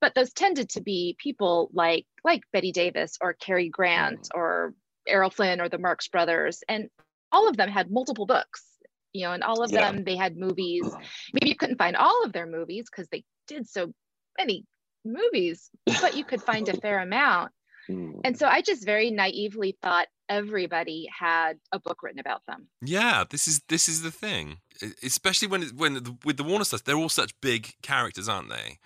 But 0.00 0.14
those 0.14 0.32
tended 0.32 0.70
to 0.70 0.80
be 0.80 1.16
people 1.18 1.70
like 1.74 2.06
like 2.24 2.42
bette 2.52 2.72
davis 2.72 3.18
or 3.20 3.34
cary 3.34 3.68
grant 3.68 4.28
Mm. 4.32 4.38
or 4.38 4.74
errol 5.06 5.30
flynn 5.30 5.60
or 5.60 5.68
the 5.68 5.78
marx 5.78 6.08
brothers 6.08 6.62
and 6.68 6.88
all 7.32 7.48
of 7.48 7.56
them 7.56 7.68
had 7.68 7.90
multiple 7.90 8.26
books 8.26 8.64
you 9.12 9.24
know 9.26 9.32
and 9.32 9.42
all 9.42 9.62
of 9.62 9.70
Yeah. 9.72 9.92
them 9.92 10.04
they 10.04 10.16
had 10.16 10.36
movies. 10.36 10.84
Maybe 11.34 11.48
you 11.50 11.56
couldn't 11.56 11.78
find 11.78 11.96
all 11.96 12.22
of 12.24 12.32
their 12.32 12.46
movies 12.46 12.86
because 12.90 13.08
they 13.08 13.24
did 13.46 13.68
so 13.68 13.92
many 14.38 14.64
movies 15.04 15.70
but 16.00 16.16
you 16.16 16.24
could 16.24 16.42
find 16.42 16.68
a 16.68 16.76
fair 16.80 16.98
amount 17.08 17.52
Mm. 17.88 18.20
and 18.24 18.38
so 18.38 18.46
I 18.46 18.60
just 18.60 18.84
very 18.84 19.10
naively 19.10 19.76
thought 19.82 20.06
everybody 20.28 21.08
had 21.18 21.54
a 21.72 21.80
book 21.80 22.02
written 22.04 22.20
about 22.20 22.42
them. 22.46 22.68
Yeah, 22.82 23.24
this 23.28 23.48
is 23.48 23.62
this 23.68 23.88
is 23.88 24.02
the 24.02 24.12
thing, 24.12 24.58
especially 25.02 25.48
when 25.48 25.62
it- 25.62 25.74
when 25.74 25.94
the, 25.94 26.16
with 26.24 26.36
the 26.36 26.44
Warner 26.44 26.64
stuff, 26.64 26.84
they're 26.84 26.94
all 26.94 27.08
such 27.08 27.32
big 27.40 27.72
characters, 27.82 28.28
aren't 28.28 28.50
they? 28.50 28.78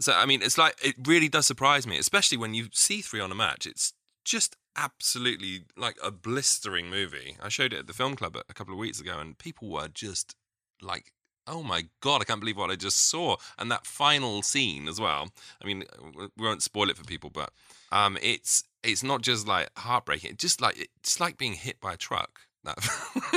So 0.00 0.14
I 0.14 0.24
mean, 0.26 0.42
it's 0.42 0.58
like 0.58 0.74
it 0.82 0.96
really 1.06 1.28
does 1.28 1.46
surprise 1.46 1.86
me, 1.86 1.96
especially 1.98 2.38
when 2.38 2.54
you 2.54 2.68
see 2.72 3.02
three 3.02 3.20
on 3.20 3.30
a 3.30 3.36
match. 3.36 3.66
It's 3.66 3.92
just 4.24 4.56
absolutely 4.74 5.66
like 5.76 5.96
a 6.02 6.10
blistering 6.10 6.88
movie. 6.90 7.36
I 7.40 7.50
showed 7.50 7.72
it 7.72 7.80
at 7.80 7.86
the 7.86 7.92
film 7.92 8.16
club 8.16 8.34
a 8.36 8.42
a 8.48 8.54
couple 8.54 8.72
of 8.74 8.78
weeks 8.80 8.98
ago, 9.00 9.18
and 9.20 9.38
people 9.38 9.68
were 9.70 9.88
just 9.88 10.34
like. 10.82 11.12
Oh 11.50 11.64
my 11.64 11.86
god! 12.00 12.20
I 12.20 12.24
can't 12.24 12.38
believe 12.38 12.56
what 12.56 12.70
I 12.70 12.76
just 12.76 13.08
saw, 13.08 13.36
and 13.58 13.70
that 13.70 13.84
final 13.84 14.42
scene 14.42 14.86
as 14.86 15.00
well. 15.00 15.30
I 15.60 15.66
mean, 15.66 15.84
we 16.14 16.46
won't 16.46 16.62
spoil 16.62 16.88
it 16.88 16.96
for 16.96 17.04
people, 17.04 17.28
but 17.28 17.50
um, 17.90 18.16
it's 18.22 18.62
it's 18.84 19.02
not 19.02 19.22
just 19.22 19.48
like 19.48 19.68
heartbreaking. 19.76 20.32
It's 20.32 20.42
just 20.42 20.60
like 20.60 20.78
it's 20.78 21.18
like 21.18 21.36
being 21.38 21.54
hit 21.54 21.80
by 21.80 21.94
a 21.94 21.96
truck. 21.96 22.40
That 22.62 22.76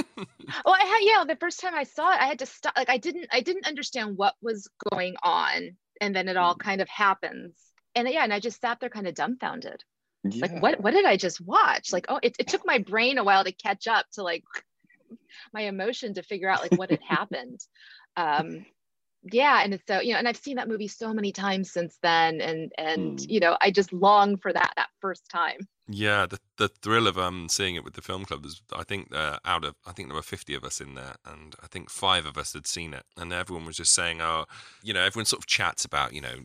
Well, 0.66 0.76
I 0.80 0.86
had 0.86 1.00
yeah, 1.02 1.24
the 1.26 1.38
first 1.40 1.60
time 1.60 1.74
I 1.74 1.84
saw 1.84 2.14
it, 2.14 2.22
I 2.22 2.26
had 2.26 2.40
to 2.40 2.46
stop. 2.46 2.74
Like 2.78 2.90
I 2.90 2.98
didn't, 2.98 3.28
I 3.32 3.42
didn't 3.42 3.68
understand 3.68 4.16
what 4.18 4.36
was 4.42 4.68
going 4.92 5.16
on, 5.24 5.76
and 6.00 6.16
then 6.16 6.28
it 6.28 6.38
all 6.38 6.56
kind 6.56 6.82
of 6.82 6.90
happens. 6.90 7.56
And 7.96 8.08
yeah, 8.08 8.24
and 8.24 8.34
I 8.34 8.40
just 8.40 8.62
sat 8.62 8.80
there 8.80 8.90
kind 8.90 9.08
of 9.08 9.16
dumbfounded. 9.16 9.84
Like 10.24 10.62
what? 10.62 10.82
What 10.82 10.92
did 10.92 11.06
I 11.06 11.18
just 11.18 11.42
watch? 11.42 11.92
Like 11.92 12.06
oh, 12.10 12.20
it, 12.22 12.36
it 12.38 12.48
took 12.48 12.66
my 12.66 12.78
brain 12.78 13.18
a 13.18 13.24
while 13.24 13.44
to 13.44 13.52
catch 13.52 13.88
up 13.88 14.06
to 14.14 14.24
like 14.24 14.44
my 15.54 15.62
emotion 15.62 16.14
to 16.16 16.24
figure 16.24 16.50
out 16.50 16.62
like 16.62 16.74
what 16.76 16.90
had 16.92 17.02
happened. 17.08 17.60
Um, 18.18 18.66
yeah, 19.24 19.62
and 19.64 19.74
it's 19.74 19.84
so 19.88 20.02
you 20.02 20.14
know, 20.14 20.20
and 20.20 20.28
I've 20.28 20.38
seen 20.38 20.58
that 20.58 20.68
movie 20.70 20.88
so 20.90 21.14
many 21.14 21.32
times 21.32 21.72
since 21.72 21.98
then, 22.04 22.42
and 22.42 22.72
and 22.78 23.18
Mm. 23.18 23.28
you 23.28 23.40
know, 23.40 23.58
I 23.62 23.72
just 23.72 23.94
long 23.94 24.38
for 24.38 24.54
that 24.54 24.74
that 24.78 24.90
first 25.02 25.30
time. 25.30 25.68
yeah, 25.90 26.26
the 26.26 26.40
the 26.58 26.70
thrill 26.70 27.08
of 27.08 27.18
um 27.18 27.50
seeing 27.50 27.76
it 27.76 27.84
with 27.84 27.94
the 27.96 28.02
film 28.02 28.24
club 28.26 28.44
was. 28.44 28.62
I 28.74 28.84
think 28.84 29.14
uh, 29.14 29.38
out 29.46 29.66
of 29.66 29.76
I 29.86 29.92
think 29.92 30.08
there 30.08 30.16
were 30.16 30.22
fifty 30.22 30.54
of 30.56 30.64
us 30.64 30.80
in 30.80 30.96
there, 30.96 31.16
and 31.26 31.56
I 31.62 31.68
think 31.68 31.90
five 31.90 32.26
of 32.26 32.38
us 32.38 32.54
had 32.54 32.66
seen 32.68 32.94
it, 32.94 33.04
and 33.18 33.34
everyone 33.34 33.66
was 33.66 33.78
just 33.78 33.94
saying, 33.94 34.22
oh, 34.22 34.46
you 34.82 34.94
know, 34.94 35.02
everyone 35.02 35.26
sort 35.26 35.42
of 35.42 35.48
chats 35.48 35.84
about 35.84 36.14
you 36.14 36.22
know 36.22 36.36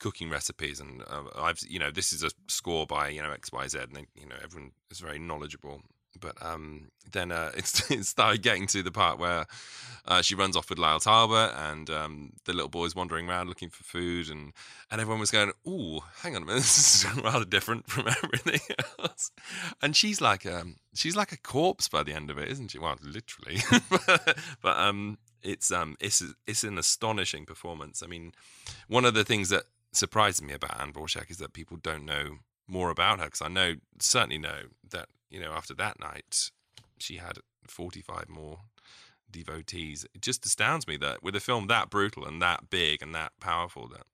cooking 0.00 0.30
recipes, 0.30 0.80
and 0.80 1.02
uh, 1.08 1.22
I've 1.36 1.60
you 1.68 1.78
know 1.78 1.90
this 1.92 2.12
is 2.12 2.24
a 2.24 2.30
score 2.48 2.86
by 2.86 3.08
you 3.08 3.22
know 3.22 3.30
X 3.30 3.52
Y 3.52 3.68
Z, 3.68 3.78
and 3.78 3.94
then, 3.96 4.06
you 4.16 4.26
know 4.26 4.36
everyone 4.42 4.72
is 4.90 4.98
very 5.00 5.18
knowledgeable. 5.20 5.80
But 6.20 6.36
um, 6.44 6.90
then 7.10 7.32
uh, 7.32 7.50
it's, 7.56 7.90
it 7.90 8.04
started 8.04 8.42
getting 8.42 8.66
to 8.68 8.82
the 8.82 8.92
part 8.92 9.18
where 9.18 9.46
uh, 10.06 10.22
she 10.22 10.34
runs 10.34 10.56
off 10.56 10.68
with 10.68 10.78
Lyle 10.78 11.00
Talbot, 11.00 11.54
and 11.56 11.88
um, 11.88 12.32
the 12.44 12.52
little 12.52 12.68
boy's 12.68 12.94
wandering 12.96 13.28
around 13.28 13.48
looking 13.48 13.68
for 13.68 13.84
food, 13.84 14.28
and 14.28 14.52
and 14.90 15.00
everyone 15.00 15.20
was 15.20 15.30
going, 15.30 15.52
"Ooh, 15.66 16.00
hang 16.22 16.34
on 16.34 16.42
a 16.42 16.46
minute, 16.46 16.60
this 16.62 17.04
is 17.04 17.16
rather 17.22 17.44
different 17.44 17.88
from 17.88 18.08
everything 18.24 18.60
else." 18.98 19.30
And 19.80 19.94
she's 19.94 20.20
like, 20.20 20.44
um, 20.44 20.76
she's 20.94 21.16
like 21.16 21.32
a 21.32 21.38
corpse 21.38 21.88
by 21.88 22.02
the 22.02 22.12
end 22.12 22.30
of 22.30 22.38
it, 22.38 22.48
isn't 22.48 22.72
she? 22.72 22.78
Well, 22.78 22.96
literally, 23.02 23.60
but, 24.60 24.76
um, 24.76 25.18
it's 25.42 25.70
um, 25.70 25.96
it's 26.00 26.22
it's 26.46 26.64
an 26.64 26.78
astonishing 26.78 27.46
performance. 27.46 28.02
I 28.02 28.06
mean, 28.06 28.32
one 28.88 29.04
of 29.04 29.14
the 29.14 29.24
things 29.24 29.48
that 29.50 29.64
surprises 29.92 30.42
me 30.42 30.54
about 30.54 30.80
Ann 30.80 30.92
Borshak 30.92 31.30
is 31.30 31.38
that 31.38 31.52
people 31.52 31.76
don't 31.76 32.04
know 32.04 32.38
more 32.66 32.90
about 32.90 33.18
her 33.18 33.26
because 33.26 33.42
I 33.42 33.48
know 33.48 33.74
certainly 33.98 34.38
know 34.38 34.62
that 34.90 35.08
you 35.32 35.40
know 35.40 35.52
after 35.52 35.74
that 35.74 35.98
night 35.98 36.52
she 36.98 37.16
had 37.16 37.38
45 37.66 38.28
more 38.28 38.60
devotees. 39.30 40.06
It 40.14 40.22
just 40.22 40.46
astounds 40.46 40.86
me 40.86 40.96
that 40.98 41.22
with 41.22 41.34
a 41.34 41.40
film 41.40 41.66
that 41.68 41.90
brutal 41.90 42.26
and 42.26 42.40
that 42.42 42.70
big 42.70 43.02
and 43.02 43.14
that 43.14 43.32
powerful 43.40 43.88
that 43.88 44.04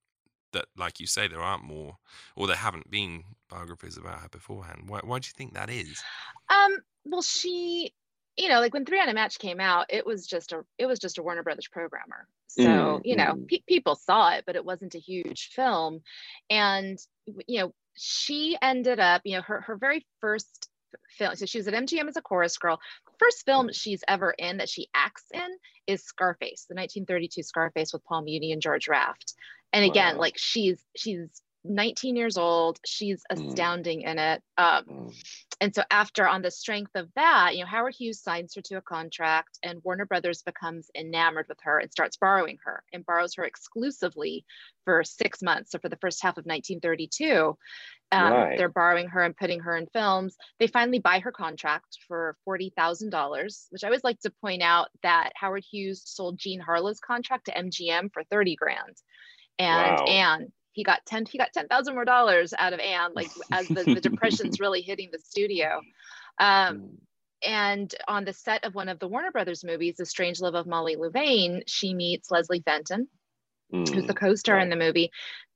that 0.52 0.66
like 0.76 1.00
you 1.00 1.07
say 1.07 1.28
there 1.28 1.42
aren't 1.42 1.64
more 1.64 1.98
or 2.37 2.46
there 2.46 2.57
haven't 2.57 2.90
been 2.90 3.24
biographies 3.50 3.98
about 3.98 4.20
her 4.20 4.28
beforehand. 4.28 4.85
Why 4.87 5.00
why 5.04 5.18
do 5.18 5.26
you 5.26 5.35
think 5.37 5.54
that 5.54 5.70
is? 5.70 6.07
Um, 6.48 6.78
well, 7.04 7.22
she, 7.22 7.92
you 8.37 8.48
know, 8.48 8.61
like 8.61 8.72
when 8.74 8.85
Three 8.87 9.00
on 9.00 9.09
a 9.09 9.14
Match 9.14 9.38
came 9.38 9.61
out, 9.61 9.87
it 9.90 10.07
was 10.07 10.26
just 10.26 10.52
a 10.52 10.64
it 10.78 10.87
was 10.87 10.98
just 10.98 11.18
a 11.18 11.22
Warner 11.22 11.42
Brothers 11.42 11.68
programmer. 11.68 12.28
So 12.46 13.00
Mm, 13.00 13.02
you 13.04 13.16
know, 13.16 13.35
mm. 13.35 13.48
pe- 13.48 13.62
people 13.68 13.96
saw 13.96 14.33
it, 14.33 14.44
but 14.46 14.57
it 14.57 14.64
wasn't 14.64 14.94
a 14.94 14.98
huge 15.00 15.50
film. 15.54 16.00
And 16.50 16.98
you 17.46 17.61
know, 17.61 17.74
she 17.96 18.57
ended 18.62 19.00
up, 19.00 19.22
you 19.24 19.37
know, 19.37 19.42
her 19.42 19.61
her 19.62 19.76
very 19.76 20.07
first 20.20 20.67
film. 21.11 21.35
So 21.37 21.46
she 21.46 21.59
was 21.59 21.68
at 21.68 21.74
MGM 21.74 22.09
as 22.09 22.16
a 22.16 22.22
chorus 22.22 22.57
girl. 22.59 22.81
First 23.18 23.44
film 23.44 23.70
she's 23.72 24.03
ever 24.09 24.31
in 24.31 24.59
that 24.59 24.68
she 24.68 24.88
acts 24.94 25.24
in 25.33 25.48
is 25.87 26.05
Scarface, 26.05 26.66
the 26.68 26.74
1932 26.74 27.42
Scarface 27.42 27.92
with 27.92 28.05
Paul 28.05 28.22
Muni 28.22 28.53
and 28.53 28.62
George 28.62 28.88
Raft. 28.88 29.35
And 29.72 29.85
again, 29.85 30.14
Wow. 30.14 30.20
like 30.22 30.38
she's 30.38 30.83
she's 30.96 31.42
19 31.64 32.16
years 32.16 32.38
old. 32.38 32.79
She's 32.87 33.22
astounding 33.31 34.03
in 34.03 34.18
it. 34.18 34.42
Um, 34.57 35.11
and 35.61 35.75
so 35.75 35.83
after, 35.90 36.27
on 36.27 36.42
the 36.42 36.51
strength 36.51 36.92
of 36.94 37.09
that, 37.16 37.57
you 37.57 37.61
know, 37.62 37.66
Howard 37.66 37.94
Hughes 37.97 38.23
signs 38.23 38.55
her 38.55 38.62
to 38.62 38.77
a 38.77 38.83
contract, 38.83 39.59
and 39.62 39.83
Warner 39.83 40.07
Brothers 40.07 40.42
becomes 40.42 40.90
enamored 40.94 41.47
with 41.49 41.59
her 41.62 41.79
and 41.79 41.90
starts 41.90 42.16
borrowing 42.16 42.59
her 42.64 42.85
and 42.92 43.05
borrows 43.05 43.35
her 43.35 43.44
exclusively 43.44 44.44
for 44.85 45.03
six 45.03 45.42
months. 45.42 45.73
So 45.73 45.79
for 45.79 45.88
the 45.88 45.97
first 45.97 46.23
half 46.23 46.38
of 46.38 46.47
1932, 46.47 47.57
um, 48.12 48.31
Right. 48.31 48.57
they're 48.57 48.68
borrowing 48.68 49.09
her 49.09 49.23
and 49.23 49.37
putting 49.37 49.61
her 49.61 49.77
in 49.77 49.87
films. 49.88 50.37
They 50.59 50.66
finally 50.66 50.99
buy 50.99 51.18
her 51.18 51.33
contract 51.33 51.99
for 52.07 52.37
forty 52.44 52.73
thousand 52.77 53.11
dollars, 53.11 53.66
which 53.71 53.85
I 53.85 53.88
always 53.88 54.05
like 54.05 54.21
to 54.21 54.33
point 54.40 54.62
out 54.62 54.88
that 55.03 55.33
Howard 55.37 55.64
Hughes 55.71 56.03
sold 56.07 56.38
Jean 56.38 56.61
Harlow's 56.61 57.01
contract 57.01 57.47
to 57.47 57.53
MGM 57.59 58.12
for 58.12 58.25
thirty 58.25 58.57
grand, 58.57 58.97
and 59.59 60.01
Wow. 60.01 60.07
Ann 60.07 60.53
he 60.79 60.85
got 60.85 61.05
ten 61.05 61.27
he 61.27 61.38
got 61.38 61.53
ten 61.53 61.67
thousand 61.67 61.95
more 61.95 62.05
dollars 62.05 62.55
out 62.57 62.73
of 62.73 62.79
Ann, 62.79 63.11
like 63.12 63.31
as 63.51 63.67
the, 63.67 63.83
the 63.83 64.01
depression's 64.01 64.61
really 64.61 64.81
hitting 64.81 65.09
the 65.11 65.19
studio. 65.19 65.81
Um, 66.38 66.99
and 67.45 67.93
on 68.07 68.25
the 68.25 68.33
set 68.33 68.64
of 68.64 68.77
one 68.77 68.88
of 68.88 69.01
the 69.01 69.09
Warner 69.09 69.33
Brothers 69.33 69.64
movies, 69.64 69.97
The 69.99 70.07
Strange 70.07 70.41
Love 70.41 70.55
of 70.55 70.69
Molly 70.69 70.95
Louvain, 70.95 71.64
she 71.67 71.95
meets 71.95 72.31
Leslie 72.31 72.62
Fenton, 72.64 73.09
who's 73.73 74.07
the 74.07 74.14
co-star 74.14 74.61
in 74.61 74.71
the 74.71 74.77
movie. 74.77 75.11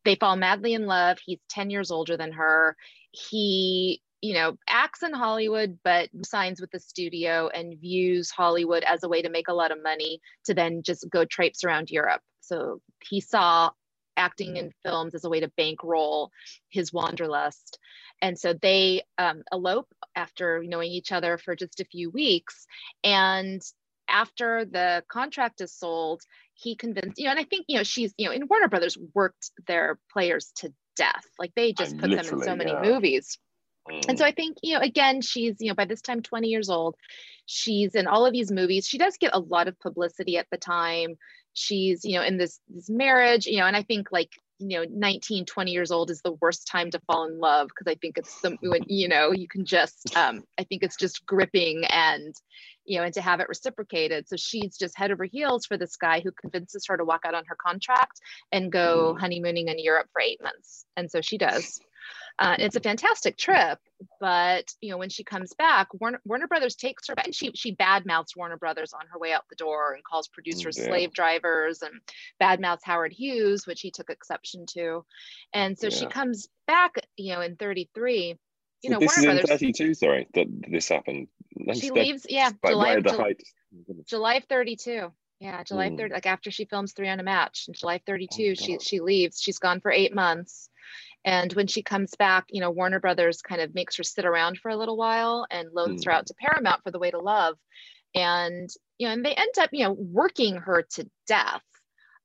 They 0.04 0.16
fall 0.16 0.34
madly 0.34 0.74
in 0.74 0.86
love. 0.86 1.18
He's 1.24 1.38
10 1.50 1.70
years 1.70 1.92
older 1.92 2.16
than 2.16 2.32
her. 2.32 2.76
He, 3.12 4.02
you 4.20 4.34
know, 4.34 4.56
acts 4.68 5.04
in 5.04 5.12
Hollywood, 5.12 5.78
but 5.84 6.08
signs 6.24 6.60
with 6.60 6.72
the 6.72 6.80
studio 6.80 7.48
and 7.48 7.78
views 7.80 8.30
Hollywood 8.30 8.82
as 8.82 9.04
a 9.04 9.08
way 9.08 9.22
to 9.22 9.30
make 9.30 9.46
a 9.46 9.54
lot 9.54 9.70
of 9.70 9.82
money 9.82 10.20
to 10.46 10.54
then 10.54 10.82
just 10.82 11.08
go 11.10 11.24
traipse 11.24 11.62
around 11.62 11.90
Europe. 11.92 12.22
So 12.40 12.80
he 13.08 13.20
saw 13.20 13.70
acting 14.16 14.56
in 14.56 14.72
films 14.84 15.14
as 15.14 15.24
a 15.24 15.28
way 15.28 15.40
to 15.40 15.52
bankroll 15.56 16.30
his 16.68 16.92
wanderlust. 16.92 17.78
And 18.20 18.38
so 18.38 18.54
they 18.54 19.02
um, 19.18 19.42
elope 19.52 19.92
after 20.14 20.62
knowing 20.64 20.90
each 20.90 21.12
other 21.12 21.38
for 21.38 21.56
just 21.56 21.80
a 21.80 21.84
few 21.84 22.10
weeks. 22.10 22.66
And 23.02 23.60
after 24.08 24.64
the 24.64 25.02
contract 25.08 25.60
is 25.60 25.72
sold, 25.72 26.22
he 26.54 26.76
convinced, 26.76 27.18
you 27.18 27.24
know, 27.24 27.32
and 27.32 27.40
I 27.40 27.44
think, 27.44 27.64
you 27.68 27.78
know, 27.78 27.82
she's, 27.82 28.14
you 28.16 28.26
know, 28.26 28.32
in 28.32 28.46
Warner 28.48 28.68
Brothers 28.68 28.96
worked 29.14 29.50
their 29.66 29.98
players 30.12 30.52
to 30.56 30.72
death. 30.96 31.24
Like 31.38 31.52
they 31.56 31.72
just 31.72 31.98
put 31.98 32.10
them 32.10 32.18
in 32.18 32.42
so 32.42 32.54
many 32.54 32.72
yeah. 32.72 32.82
movies. 32.82 33.38
Mm. 33.90 34.04
And 34.10 34.18
so 34.18 34.24
I 34.24 34.32
think, 34.32 34.58
you 34.62 34.74
know, 34.74 34.80
again, 34.80 35.22
she's, 35.22 35.56
you 35.58 35.68
know, 35.68 35.74
by 35.74 35.86
this 35.86 36.02
time 36.02 36.22
20 36.22 36.48
years 36.48 36.68
old, 36.68 36.94
she's 37.46 37.94
in 37.94 38.06
all 38.06 38.26
of 38.26 38.32
these 38.32 38.52
movies. 38.52 38.86
She 38.86 38.98
does 38.98 39.16
get 39.16 39.34
a 39.34 39.40
lot 39.40 39.68
of 39.68 39.78
publicity 39.80 40.38
at 40.38 40.46
the 40.50 40.58
time. 40.58 41.16
She's, 41.54 42.04
you 42.04 42.16
know, 42.16 42.24
in 42.24 42.38
this 42.38 42.60
this 42.68 42.88
marriage, 42.88 43.46
you 43.46 43.58
know, 43.58 43.66
and 43.66 43.76
I 43.76 43.82
think 43.82 44.08
like, 44.10 44.30
you 44.58 44.78
know, 44.78 44.84
19, 44.88 45.44
20 45.44 45.70
years 45.70 45.90
old 45.90 46.10
is 46.10 46.22
the 46.22 46.32
worst 46.40 46.66
time 46.66 46.90
to 46.92 47.00
fall 47.00 47.24
in 47.26 47.38
love 47.38 47.68
because 47.68 47.90
I 47.90 47.96
think 47.96 48.18
it's 48.18 48.40
the 48.40 48.56
when, 48.60 48.82
you 48.86 49.08
know, 49.08 49.32
you 49.32 49.48
can 49.48 49.64
just 49.64 50.16
um, 50.16 50.44
I 50.58 50.64
think 50.64 50.82
it's 50.82 50.96
just 50.96 51.26
gripping 51.26 51.84
and 51.86 52.34
you 52.84 52.98
know, 52.98 53.04
and 53.04 53.14
to 53.14 53.20
have 53.20 53.40
it 53.40 53.48
reciprocated. 53.48 54.28
So 54.28 54.36
she's 54.36 54.76
just 54.76 54.98
head 54.98 55.12
over 55.12 55.24
heels 55.24 55.66
for 55.66 55.76
this 55.76 55.96
guy 55.96 56.20
who 56.20 56.32
convinces 56.32 56.86
her 56.86 56.96
to 56.96 57.04
walk 57.04 57.22
out 57.24 57.34
on 57.34 57.44
her 57.46 57.56
contract 57.56 58.20
and 58.50 58.72
go 58.72 59.16
honeymooning 59.18 59.68
in 59.68 59.78
Europe 59.78 60.08
for 60.12 60.20
eight 60.20 60.42
months. 60.42 60.84
And 60.96 61.10
so 61.10 61.20
she 61.20 61.38
does. 61.38 61.80
Uh, 62.38 62.56
it's 62.58 62.76
a 62.76 62.80
fantastic 62.80 63.36
trip, 63.36 63.78
but 64.18 64.72
you 64.80 64.90
know 64.90 64.96
when 64.98 65.10
she 65.10 65.22
comes 65.22 65.52
back, 65.54 65.88
Warner, 65.94 66.20
Warner 66.24 66.48
Brothers 66.48 66.74
takes 66.74 67.06
her 67.08 67.14
back, 67.14 67.26
and 67.26 67.34
she 67.34 67.52
she 67.54 67.76
badmouths 67.76 68.34
Warner 68.36 68.56
Brothers 68.56 68.92
on 68.94 69.06
her 69.12 69.18
way 69.18 69.32
out 69.32 69.44
the 69.50 69.56
door 69.56 69.92
and 69.94 70.02
calls 70.02 70.28
producers 70.28 70.78
Yeah. 70.78 70.86
slave 70.86 71.12
drivers 71.12 71.82
and 71.82 72.00
badmouths 72.40 72.80
Howard 72.84 73.12
Hughes, 73.12 73.66
which 73.66 73.80
he 73.82 73.90
took 73.90 74.10
exception 74.10 74.66
to, 74.66 75.04
and 75.52 75.78
so 75.78 75.90
she 75.90 76.06
comes 76.06 76.48
back, 76.66 76.96
you 77.16 77.34
know, 77.34 77.42
in 77.42 77.56
'33. 77.56 78.38
You 78.82 78.90
know, 78.90 78.98
this 78.98 79.16
Warner 79.16 79.18
is 79.18 79.42
in 79.42 79.46
Brothers. 79.46 79.60
32, 79.60 79.94
sorry, 79.94 80.26
that 80.34 80.46
this 80.68 80.88
happened. 80.88 81.28
She 81.74 81.90
leaves, 81.90 82.26
yeah, 82.28 82.50
July 82.66 82.88
right 82.88 82.98
at 82.98 83.04
the 83.04 83.12
height. 83.12 83.42
July 84.06 84.34
of 84.36 84.44
32. 84.44 85.12
Yeah, 85.38 85.62
July 85.64 85.90
Mm. 85.90 85.96
30, 85.98 86.14
like 86.14 86.26
after 86.26 86.50
she 86.50 86.64
films 86.66 86.92
Three 86.92 87.08
on 87.08 87.18
a 87.18 87.22
Match 87.22 87.66
in 87.68 87.74
July 87.74 87.96
of 87.96 88.02
32, 88.06 88.54
she 88.54 88.78
she 88.80 89.00
leaves. 89.00 89.40
She's 89.40 89.58
gone 89.58 89.80
for 89.80 89.90
eight 89.90 90.14
months. 90.14 90.68
And 91.24 91.52
when 91.54 91.66
she 91.68 91.82
comes 91.82 92.14
back, 92.16 92.46
you 92.50 92.60
know, 92.60 92.70
Warner 92.70 93.00
Brothers 93.00 93.42
kind 93.42 93.60
of 93.60 93.74
makes 93.74 93.96
her 93.96 94.02
sit 94.02 94.24
around 94.24 94.58
for 94.58 94.70
a 94.70 94.76
little 94.76 94.96
while 94.96 95.46
and 95.50 95.68
loans 95.72 96.04
her 96.04 96.10
Mm. 96.10 96.14
out 96.14 96.26
to 96.26 96.34
Paramount 96.34 96.82
for 96.82 96.90
The 96.90 96.98
Way 96.98 97.10
to 97.12 97.18
Love. 97.20 97.56
And, 98.14 98.68
you 98.98 99.06
know, 99.06 99.12
and 99.14 99.24
they 99.24 99.34
end 99.34 99.58
up, 99.58 99.70
you 99.72 99.84
know, 99.84 99.92
working 99.92 100.56
her 100.56 100.82
to 100.94 101.08
death 101.26 101.62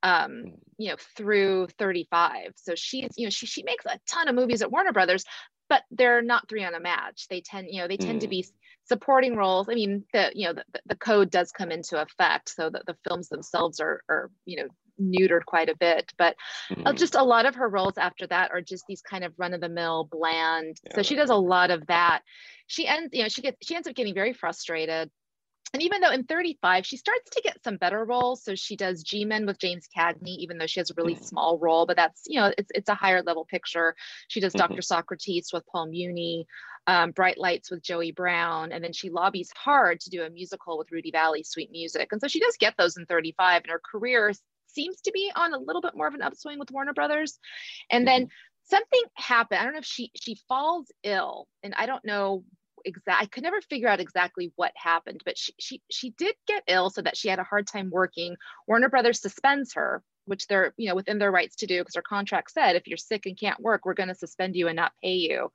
um 0.04 0.44
you 0.78 0.90
know 0.92 0.96
through 1.16 1.68
35 1.80 2.52
so 2.56 2.76
she's 2.76 3.10
you 3.18 3.26
know 3.26 3.30
she, 3.32 3.48
she 3.48 3.64
makes 3.64 3.86
a 3.86 4.00
ton 4.08 4.28
of 4.28 4.36
movies 4.36 4.62
at 4.62 4.72
warner 4.72 4.94
brothers 4.94 5.26
but 5.70 5.84
they're 5.92 6.22
not 6.22 6.48
three 6.48 6.64
on 6.64 6.76
a 6.76 6.80
match 6.80 7.26
they 7.30 7.42
tend 7.42 7.68
you 7.72 7.82
know 7.82 7.88
they 7.88 7.98
tend 7.98 8.22
to 8.22 8.28
Mm. 8.28 8.32
be 8.32 8.46
supporting 8.86 9.36
roles 9.36 9.68
i 9.70 9.74
mean 9.74 10.04
the 10.14 10.32
you 10.36 10.48
know 10.48 10.54
the, 10.54 10.64
the 10.86 10.96
code 10.96 11.32
does 11.32 11.52
come 11.52 11.72
into 11.72 12.00
effect 12.00 12.50
so 12.50 12.70
that 12.70 12.86
the 12.86 12.96
films 13.08 13.28
themselves 13.30 13.80
are 13.80 14.02
are 14.08 14.30
you 14.46 14.58
know 14.58 14.68
neutered 15.02 15.46
quite 15.46 15.70
a 15.70 15.76
bit 15.76 16.12
but 16.18 16.36
uh, 16.86 16.94
Mm. 16.94 16.98
just 16.98 17.16
a 17.16 17.24
lot 17.24 17.46
of 17.46 17.56
her 17.56 17.70
roles 17.70 17.98
after 17.98 18.28
that 18.28 18.52
are 18.52 18.62
just 18.62 18.86
these 18.88 19.02
kind 19.02 19.24
of 19.24 19.34
run-of-the-mill 19.38 20.10
bland 20.12 20.80
so 20.96 21.02
she 21.04 21.16
does 21.16 21.30
a 21.30 21.36
lot 21.36 21.72
of 21.72 21.86
that 21.88 22.22
she 22.68 22.88
ends 22.88 23.10
you 23.14 23.24
know 23.24 23.30
she 23.30 23.42
gets 23.42 23.58
she 23.66 23.76
ends 23.76 23.88
up 23.88 23.96
getting 23.96 24.14
very 24.14 24.34
frustrated 24.34 25.10
and 25.74 25.84
even 25.84 26.00
though 26.02 26.12
in 26.12 26.24
35 26.24 26.86
she 26.86 26.98
starts 26.98 27.30
to 27.32 27.42
get 27.42 27.62
some 27.64 27.78
better 27.78 28.04
roles 28.06 28.44
so 28.44 28.56
she 28.56 28.76
does 28.76 29.04
g-men 29.04 29.46
with 29.46 29.60
james 29.60 29.88
cagney 29.96 30.38
even 30.38 30.58
though 30.58 30.68
she 30.68 30.80
has 30.80 30.90
a 30.90 30.94
really 30.96 31.16
Mm. 31.16 31.24
small 31.24 31.60
role 31.60 31.86
but 31.86 31.96
that's 31.98 32.24
you 32.26 32.40
know 32.40 32.52
it's, 32.58 32.72
it's 32.74 32.90
a 32.90 32.96
higher 32.96 33.22
level 33.22 33.46
picture 33.46 33.96
she 34.28 34.40
does 34.40 34.54
Mhm. 34.54 34.60
dr 34.60 34.82
socrates 34.82 35.52
with 35.54 35.66
paul 35.68 35.88
muni 35.88 36.48
um, 36.88 37.12
bright 37.12 37.38
lights 37.38 37.70
with 37.70 37.84
joey 37.84 38.12
brown 38.12 38.72
and 38.72 38.84
then 38.84 38.94
she 38.94 39.10
lobbies 39.10 39.52
hard 39.56 40.00
to 40.00 40.10
do 40.10 40.24
a 40.24 40.30
musical 40.30 40.78
with 40.78 40.92
rudy 40.92 41.12
vallee 41.12 41.44
sweet 41.44 41.70
music 41.72 42.10
and 42.12 42.22
so 42.22 42.28
she 42.28 42.40
does 42.40 42.56
get 42.58 42.76
those 42.78 42.96
in 42.98 43.06
35 43.06 43.64
and 43.64 43.72
her 43.72 43.82
career 43.84 44.32
seems 44.68 45.02
to 45.02 45.12
be 45.12 45.32
on 45.36 45.54
a 45.54 45.60
little 45.60 45.82
bit 45.82 45.96
more 45.96 46.08
of 46.08 46.14
an 46.14 46.22
upswing 46.22 46.60
with 46.60 46.72
warner 46.72 46.94
brothers 46.94 47.40
and 47.92 48.08
then 48.08 48.24
mm-hmm. 48.24 48.76
something 48.76 49.04
happened 49.16 49.60
i 49.60 49.64
don't 49.64 49.74
know 49.74 49.80
if 49.80 49.86
she 49.86 50.12
she 50.16 50.38
falls 50.48 50.92
ill 51.04 51.48
and 51.64 51.74
i 51.78 51.86
don't 51.86 52.06
know 52.06 52.44
exact 52.86 53.22
I 53.22 53.26
could 53.26 53.44
never 53.44 53.62
figure 53.62 53.90
out 53.90 54.00
exactly 54.00 54.52
what 54.56 54.72
happened, 54.76 55.22
but 55.26 55.38
she 55.38 55.54
she 55.60 55.82
she 55.92 56.12
did 56.12 56.36
get 56.48 56.64
ill 56.68 56.90
so 56.90 57.02
that 57.02 57.18
she 57.18 57.28
had 57.28 57.40
a 57.40 57.44
hard 57.44 57.68
time 57.68 57.90
working. 57.92 58.36
Warner 58.68 58.90
Brothers 58.90 59.22
suspends 59.22 59.74
her, 59.74 60.04
which 60.26 60.48
they're, 60.48 60.74
you 60.78 60.88
know, 60.90 60.96
within 60.96 61.20
their 61.20 61.32
rights 61.32 61.58
to 61.58 61.68
do 61.68 61.80
because 61.80 61.96
her 61.96 62.02
contract 62.02 62.52
said 62.52 62.76
if 62.76 62.88
you're 62.88 62.98
sick 62.98 63.26
and 63.26 63.40
can't 63.40 63.60
work, 63.60 63.86
we're 63.86 63.94
going 63.94 64.10
to 64.10 64.16
suspend 64.16 64.56
you 64.56 64.68
and 64.68 64.76
not 64.76 64.94
pay 65.04 65.14
you. 65.14 65.52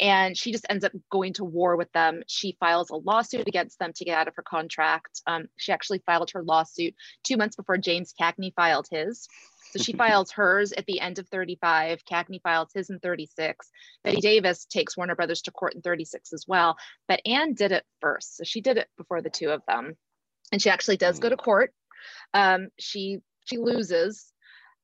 And 0.00 0.36
she 0.36 0.52
just 0.52 0.66
ends 0.68 0.84
up 0.84 0.92
going 1.10 1.32
to 1.34 1.44
war 1.44 1.76
with 1.76 1.90
them. 1.92 2.22
She 2.26 2.56
files 2.60 2.90
a 2.90 2.96
lawsuit 2.96 3.48
against 3.48 3.78
them 3.78 3.92
to 3.94 4.04
get 4.04 4.18
out 4.18 4.28
of 4.28 4.34
her 4.36 4.42
contract. 4.42 5.22
Um, 5.26 5.48
she 5.56 5.72
actually 5.72 6.02
filed 6.06 6.30
her 6.32 6.42
lawsuit 6.42 6.94
two 7.24 7.36
months 7.36 7.56
before 7.56 7.78
James 7.78 8.14
Cagney 8.20 8.54
filed 8.54 8.86
his. 8.90 9.26
So 9.72 9.82
she 9.82 9.92
files 9.94 10.30
hers 10.32 10.72
at 10.72 10.86
the 10.86 11.00
end 11.00 11.18
of 11.18 11.28
35. 11.28 12.04
Cagney 12.04 12.40
files 12.42 12.70
his 12.74 12.90
in 12.90 13.00
36. 13.00 13.68
Bette 14.04 14.20
Davis 14.20 14.66
takes 14.66 14.96
Warner 14.96 15.16
Brothers 15.16 15.42
to 15.42 15.50
court 15.50 15.74
in 15.74 15.82
36 15.82 16.32
as 16.32 16.44
well. 16.46 16.76
But 17.06 17.20
Ann 17.26 17.54
did 17.54 17.72
it 17.72 17.84
first. 18.00 18.36
So 18.36 18.44
she 18.44 18.60
did 18.60 18.76
it 18.76 18.88
before 18.96 19.22
the 19.22 19.30
two 19.30 19.50
of 19.50 19.62
them. 19.66 19.96
And 20.52 20.62
she 20.62 20.70
actually 20.70 20.96
does 20.96 21.18
go 21.18 21.28
to 21.28 21.36
court. 21.36 21.72
Um, 22.32 22.68
she 22.78 23.18
she 23.44 23.58
loses. 23.58 24.32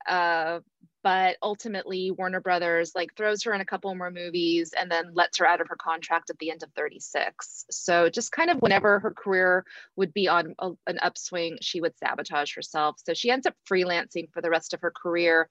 Uh, 0.06 0.60
but 1.04 1.36
ultimately 1.42 2.10
Warner 2.10 2.40
Brothers 2.40 2.92
like 2.94 3.14
throws 3.14 3.42
her 3.42 3.52
in 3.52 3.60
a 3.60 3.66
couple 3.66 3.94
more 3.94 4.10
movies 4.10 4.72
and 4.76 4.90
then 4.90 5.12
lets 5.12 5.36
her 5.36 5.46
out 5.46 5.60
of 5.60 5.68
her 5.68 5.76
contract 5.76 6.30
at 6.30 6.38
the 6.38 6.50
end 6.50 6.62
of 6.62 6.70
36. 6.74 7.66
So 7.70 8.08
just 8.08 8.32
kind 8.32 8.48
of 8.48 8.62
whenever 8.62 8.98
her 9.00 9.10
career 9.10 9.66
would 9.96 10.14
be 10.14 10.28
on 10.28 10.54
a, 10.58 10.70
an 10.86 10.98
upswing, 11.02 11.58
she 11.60 11.82
would 11.82 11.96
sabotage 11.98 12.54
herself. 12.56 12.96
So 13.04 13.12
she 13.12 13.30
ends 13.30 13.46
up 13.46 13.54
freelancing 13.70 14.32
for 14.32 14.40
the 14.40 14.48
rest 14.48 14.72
of 14.72 14.80
her 14.80 14.90
career. 14.90 15.50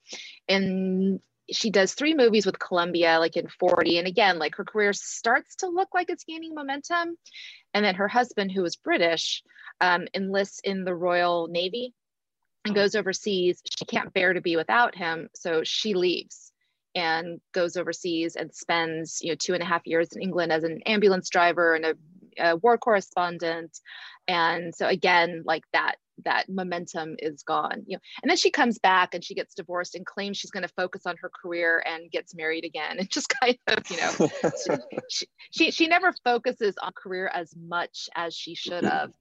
And 0.50 1.20
she 1.52 1.70
does 1.70 1.94
three 1.94 2.16
movies 2.16 2.48
with 2.48 2.58
Columbia, 2.58 3.20
like 3.20 3.38
in 3.38 3.48
40. 3.48 4.00
And 4.00 4.08
again, 4.08 4.40
like 4.40 4.56
her 4.56 4.66
career 4.66 4.92
starts 4.92 5.58
to 5.58 5.68
look 5.68 5.90
like 5.94 6.10
it's 6.10 6.24
gaining 6.24 6.56
momentum. 6.56 7.16
And 7.76 7.86
then 7.86 7.94
her 7.96 8.08
husband, 8.08 8.52
who 8.52 8.66
is 8.66 8.76
British, 8.76 9.44
um, 9.82 10.08
enlists 10.16 10.62
in 10.64 10.84
the 10.84 10.96
Royal 10.96 11.48
Navy 11.48 11.94
and 12.66 12.76
goes 12.76 12.96
overseas. 12.96 13.62
She 13.78 13.86
can't 13.86 14.14
bear 14.14 14.34
to 14.34 14.42
be 14.42 14.56
without 14.56 14.96
him. 14.96 15.30
So 15.36 15.64
she 15.64 15.94
leaves 15.94 16.52
and 16.96 17.42
goes 17.54 17.76
overseas 17.76 18.36
and 18.36 18.54
spends, 18.54 19.20
you 19.22 19.30
know, 19.30 19.36
two 19.36 19.54
and 19.54 19.64
a 19.64 19.66
half 19.66 19.86
years 19.86 20.14
in 20.14 20.22
England 20.22 20.52
as 20.52 20.64
an 20.64 20.82
ambulance 20.86 21.30
driver 21.30 21.76
and 21.76 21.86
a, 21.86 21.96
a 22.40 22.56
war 22.58 22.78
correspondent. 22.78 23.80
And 24.28 24.74
so 24.74 24.88
again, 24.88 25.44
like 25.46 25.64
that 25.74 25.96
that 26.26 26.48
momentum 26.48 27.16
is 27.20 27.44
gone 27.44 27.84
you 27.88 27.96
know 27.96 28.02
and 28.22 28.30
then 28.30 28.38
she 28.38 28.52
comes 28.52 28.78
back 28.78 29.14
and 29.14 29.24
she 29.24 29.34
gets 29.34 29.56
divorced 29.56 29.96
and 29.96 30.06
claims 30.06 30.38
she's 30.38 30.52
going 30.52 30.62
to 30.62 30.74
focus 30.76 31.06
on 31.06 31.16
her 31.20 31.30
career 31.30 31.84
and 31.88 32.12
gets 32.12 32.36
married 32.36 32.64
again 32.64 32.96
and 33.00 33.10
just 33.10 33.34
kind 33.42 33.58
of 33.68 33.90
you 33.90 33.98
know 33.98 34.30
she, 35.10 35.26
she 35.52 35.72
she 35.72 35.88
never 35.88 36.14
focuses 36.24 36.76
on 36.82 36.92
career 36.96 37.30
as 37.34 37.54
much 37.56 38.10
as 38.16 38.36
she 38.36 38.56
should 38.56 38.84
have 38.84 39.12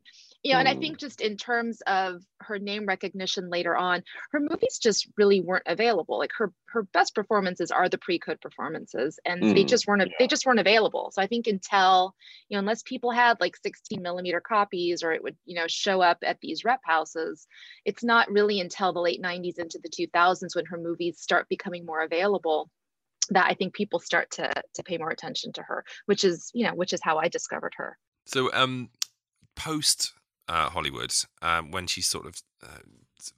you 0.42 0.52
know, 0.52 0.58
and 0.58 0.68
I 0.68 0.74
Hmm. 0.74 0.80
think 0.80 0.98
just 0.98 1.20
in 1.20 1.36
terms 1.36 1.80
of 1.86 2.22
her 2.40 2.58
name 2.58 2.86
recognition 2.86 3.48
later 3.48 3.76
on, 3.76 4.02
her 4.32 4.40
movies 4.40 4.78
just 4.82 5.08
really 5.16 5.40
weren't 5.40 5.66
available. 5.66 6.18
Like 6.18 6.32
her 6.38 6.52
her 6.66 6.82
best 6.84 7.14
performances 7.14 7.70
are 7.70 7.88
the 7.88 7.98
pre-code 7.98 8.40
performances, 8.40 9.18
and 9.24 9.48
they 9.54 9.64
Mm, 9.64 9.64
just 9.64 9.86
weren't 9.86 10.10
they 10.18 10.26
just 10.26 10.44
weren't 10.46 10.58
available. 10.60 11.10
So 11.12 11.22
I 11.22 11.26
think 11.26 11.46
until 11.46 12.14
you 12.48 12.56
know, 12.56 12.60
unless 12.60 12.82
people 12.82 13.10
had 13.12 13.40
like 13.40 13.56
16 13.56 14.02
millimeter 14.02 14.40
copies, 14.40 15.02
or 15.02 15.12
it 15.12 15.22
would 15.22 15.36
you 15.44 15.54
know 15.54 15.66
show 15.68 16.00
up 16.00 16.18
at 16.24 16.40
these 16.40 16.64
rep 16.64 16.80
houses, 16.84 17.46
it's 17.84 18.02
not 18.04 18.30
really 18.30 18.60
until 18.60 18.92
the 18.92 19.00
late 19.00 19.20
90s 19.22 19.58
into 19.58 19.78
the 19.82 19.88
2000s 19.90 20.56
when 20.56 20.66
her 20.66 20.78
movies 20.78 21.20
start 21.20 21.48
becoming 21.48 21.86
more 21.86 22.02
available 22.02 22.70
that 23.30 23.46
I 23.48 23.54
think 23.54 23.74
people 23.74 24.00
start 24.00 24.30
to 24.32 24.52
to 24.74 24.82
pay 24.82 24.98
more 24.98 25.10
attention 25.10 25.52
to 25.54 25.62
her, 25.62 25.84
which 26.06 26.24
is 26.24 26.50
you 26.54 26.66
know 26.66 26.74
which 26.74 26.92
is 26.92 27.00
how 27.02 27.18
I 27.18 27.28
discovered 27.28 27.74
her. 27.76 27.98
So, 28.26 28.52
um, 28.52 28.90
post 29.56 30.14
uh, 30.48 30.70
Hollywood, 30.70 31.14
um, 31.40 31.70
when 31.70 31.86
she 31.86 32.02
sort 32.02 32.26
of 32.26 32.42
uh, 32.62 32.80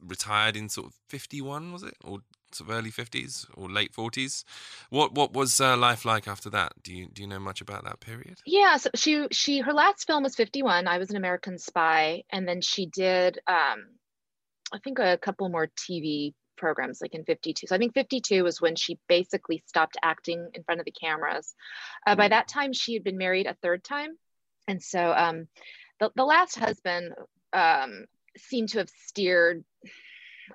retired 0.00 0.56
in 0.56 0.68
sort 0.68 0.86
of 0.86 0.94
fifty-one, 1.08 1.72
was 1.72 1.82
it, 1.82 1.94
or 2.02 2.20
sort 2.52 2.70
of 2.70 2.76
early 2.76 2.90
fifties 2.90 3.46
or 3.54 3.68
late 3.68 3.92
forties? 3.92 4.44
What 4.90 5.14
what 5.14 5.32
was 5.32 5.60
uh, 5.60 5.76
life 5.76 6.04
like 6.04 6.28
after 6.28 6.50
that? 6.50 6.72
Do 6.82 6.94
you 6.94 7.06
do 7.06 7.22
you 7.22 7.28
know 7.28 7.38
much 7.38 7.60
about 7.60 7.84
that 7.84 8.00
period? 8.00 8.38
Yeah, 8.46 8.76
so 8.76 8.90
she 8.94 9.26
she 9.32 9.60
her 9.60 9.72
last 9.72 10.06
film 10.06 10.22
was 10.22 10.36
51. 10.36 10.86
I 10.86 10.98
was 10.98 11.10
an 11.10 11.16
American 11.16 11.58
spy, 11.58 12.22
and 12.30 12.46
then 12.48 12.60
she 12.60 12.86
did 12.86 13.38
um 13.46 13.86
I 14.72 14.78
think 14.82 14.98
a 14.98 15.18
couple 15.18 15.48
more 15.48 15.68
TV 15.68 16.34
programs 16.56 17.00
like 17.00 17.14
in 17.14 17.24
52. 17.24 17.66
So 17.66 17.74
I 17.74 17.78
think 17.78 17.94
52 17.94 18.44
was 18.44 18.60
when 18.60 18.76
she 18.76 18.98
basically 19.08 19.62
stopped 19.66 19.96
acting 20.02 20.50
in 20.54 20.62
front 20.62 20.80
of 20.80 20.84
the 20.84 20.92
cameras. 20.92 21.54
Uh, 22.06 22.14
by 22.14 22.28
that 22.28 22.48
time 22.48 22.72
she 22.72 22.94
had 22.94 23.04
been 23.04 23.18
married 23.18 23.46
a 23.46 23.54
third 23.54 23.84
time. 23.84 24.16
And 24.68 24.82
so 24.82 25.12
um 25.12 25.48
the, 26.04 26.12
the 26.16 26.24
last 26.24 26.58
husband 26.58 27.12
um 27.52 28.04
seemed 28.36 28.68
to 28.70 28.78
have 28.78 28.90
steered 29.06 29.64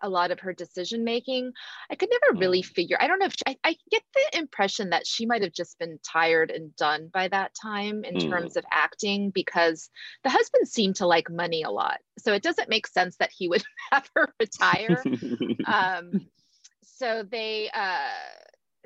a 0.04 0.10
lot 0.10 0.32
of 0.32 0.40
her 0.42 0.54
decision 0.54 1.04
making. 1.04 1.52
I 1.90 1.96
could 1.96 2.10
never 2.12 2.38
really 2.40 2.62
figure. 2.62 2.98
I 3.00 3.08
don't 3.08 3.20
know 3.20 3.26
if 3.26 3.34
she, 3.34 3.42
I, 3.48 3.58
I 3.64 3.76
get 3.90 4.04
the 4.14 4.38
impression 4.40 4.92
that 4.92 5.08
she 5.08 5.26
might 5.26 5.42
have 5.42 5.54
just 5.54 5.80
been 5.80 5.98
tired 6.04 6.52
and 6.52 6.76
done 6.76 7.10
by 7.12 7.28
that 7.30 7.54
time 7.60 8.04
in 8.04 8.18
Mm. 8.18 8.30
terms 8.30 8.56
of 8.56 8.66
acting 8.72 9.32
because 9.32 9.90
the 10.24 10.30
husband 10.30 10.68
seemed 10.68 10.98
to 10.98 11.08
like 11.08 11.32
money 11.32 11.64
a 11.64 11.72
lot. 11.72 12.00
So 12.20 12.34
it 12.34 12.44
doesn't 12.44 12.70
make 12.70 12.86
sense 12.86 13.18
that 13.18 13.32
he 13.36 13.48
would 13.48 13.64
have 13.92 14.08
her 14.16 14.32
retire. 14.40 15.04
um, 15.66 16.22
so 16.84 17.24
they. 17.24 17.70
Uh, 17.74 18.00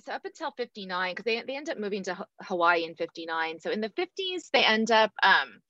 so 0.05 0.13
up 0.13 0.25
until 0.25 0.51
59 0.51 1.11
because 1.11 1.25
they, 1.25 1.41
they 1.45 1.55
end 1.55 1.69
up 1.69 1.79
moving 1.79 2.03
to 2.03 2.13
Ha- 2.15 2.25
hawaii 2.41 2.83
in 2.83 2.95
59 2.95 3.59
so 3.59 3.69
in 3.71 3.79
the 3.79 3.89
50s 3.89 4.49
they 4.51 4.65
end 4.65 4.91
up 4.91 5.11
um, 5.21 5.61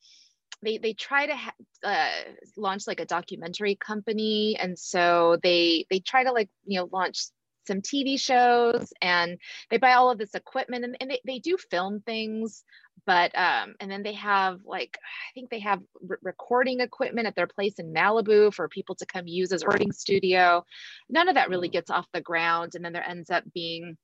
they 0.63 0.77
they 0.77 0.93
try 0.93 1.25
to 1.25 1.35
ha- 1.35 1.53
uh, 1.83 2.31
launch 2.57 2.87
like 2.87 2.99
a 2.99 3.05
documentary 3.05 3.75
company 3.75 4.57
and 4.59 4.77
so 4.77 5.37
they 5.43 5.85
they 5.89 5.99
try 5.99 6.23
to 6.23 6.31
like 6.31 6.49
you 6.65 6.79
know 6.79 6.89
launch 6.91 7.19
some 7.65 7.81
tv 7.81 8.19
shows 8.19 8.91
and 9.01 9.37
they 9.69 9.77
buy 9.77 9.93
all 9.93 10.11
of 10.11 10.17
this 10.17 10.35
equipment 10.35 10.83
and, 10.83 10.97
and 10.99 11.09
they, 11.11 11.21
they 11.25 11.39
do 11.39 11.57
film 11.71 12.01
things 12.05 12.63
but 13.05 13.37
um 13.37 13.73
and 13.79 13.89
then 13.89 14.03
they 14.03 14.13
have 14.13 14.59
like 14.65 14.97
i 15.01 15.31
think 15.33 15.49
they 15.49 15.59
have 15.59 15.79
re- 16.01 16.17
recording 16.21 16.81
equipment 16.81 17.27
at 17.27 17.35
their 17.35 17.47
place 17.47 17.75
in 17.79 17.93
malibu 17.93 18.53
for 18.53 18.67
people 18.67 18.95
to 18.95 19.05
come 19.05 19.27
use 19.27 19.51
as 19.51 19.61
a 19.61 19.65
recording 19.65 19.91
studio. 19.91 20.63
None 21.09 21.29
of 21.29 21.35
that 21.35 21.49
really 21.49 21.69
gets 21.69 21.89
off 21.89 22.07
the 22.13 22.21
ground 22.21 22.75
and 22.75 22.83
then 22.83 22.93
there 22.93 23.07
ends 23.07 23.29
up 23.29 23.43
being 23.53 23.97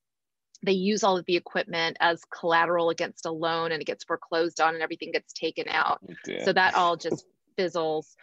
they 0.63 0.73
use 0.73 1.03
all 1.03 1.17
of 1.17 1.25
the 1.25 1.35
equipment 1.35 1.97
as 1.99 2.23
collateral 2.25 2.89
against 2.89 3.25
a 3.25 3.31
loan 3.31 3.71
and 3.71 3.81
it 3.81 3.85
gets 3.85 4.03
foreclosed 4.03 4.59
on 4.59 4.73
and 4.73 4.83
everything 4.83 5.11
gets 5.11 5.33
taken 5.33 5.67
out. 5.69 6.01
Dear. 6.25 6.43
so 6.43 6.53
that 6.53 6.75
all 6.75 6.97
just 6.97 7.25
fizzles. 7.57 8.15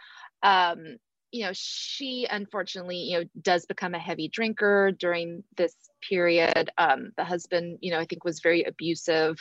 Um 0.43 0.97
you 1.31 1.43
know 1.43 1.51
she 1.53 2.25
unfortunately 2.29 2.97
you 2.97 3.19
know 3.19 3.25
does 3.41 3.65
become 3.65 3.93
a 3.93 3.99
heavy 3.99 4.29
drinker 4.29 4.91
during 4.91 5.43
this 5.55 5.75
period. 6.07 6.69
Um 6.77 7.11
the 7.17 7.23
husband 7.25 7.79
you 7.81 7.91
know 7.91 7.99
i 7.99 8.05
think 8.05 8.23
was 8.23 8.39
very 8.39 8.63
abusive. 8.63 9.37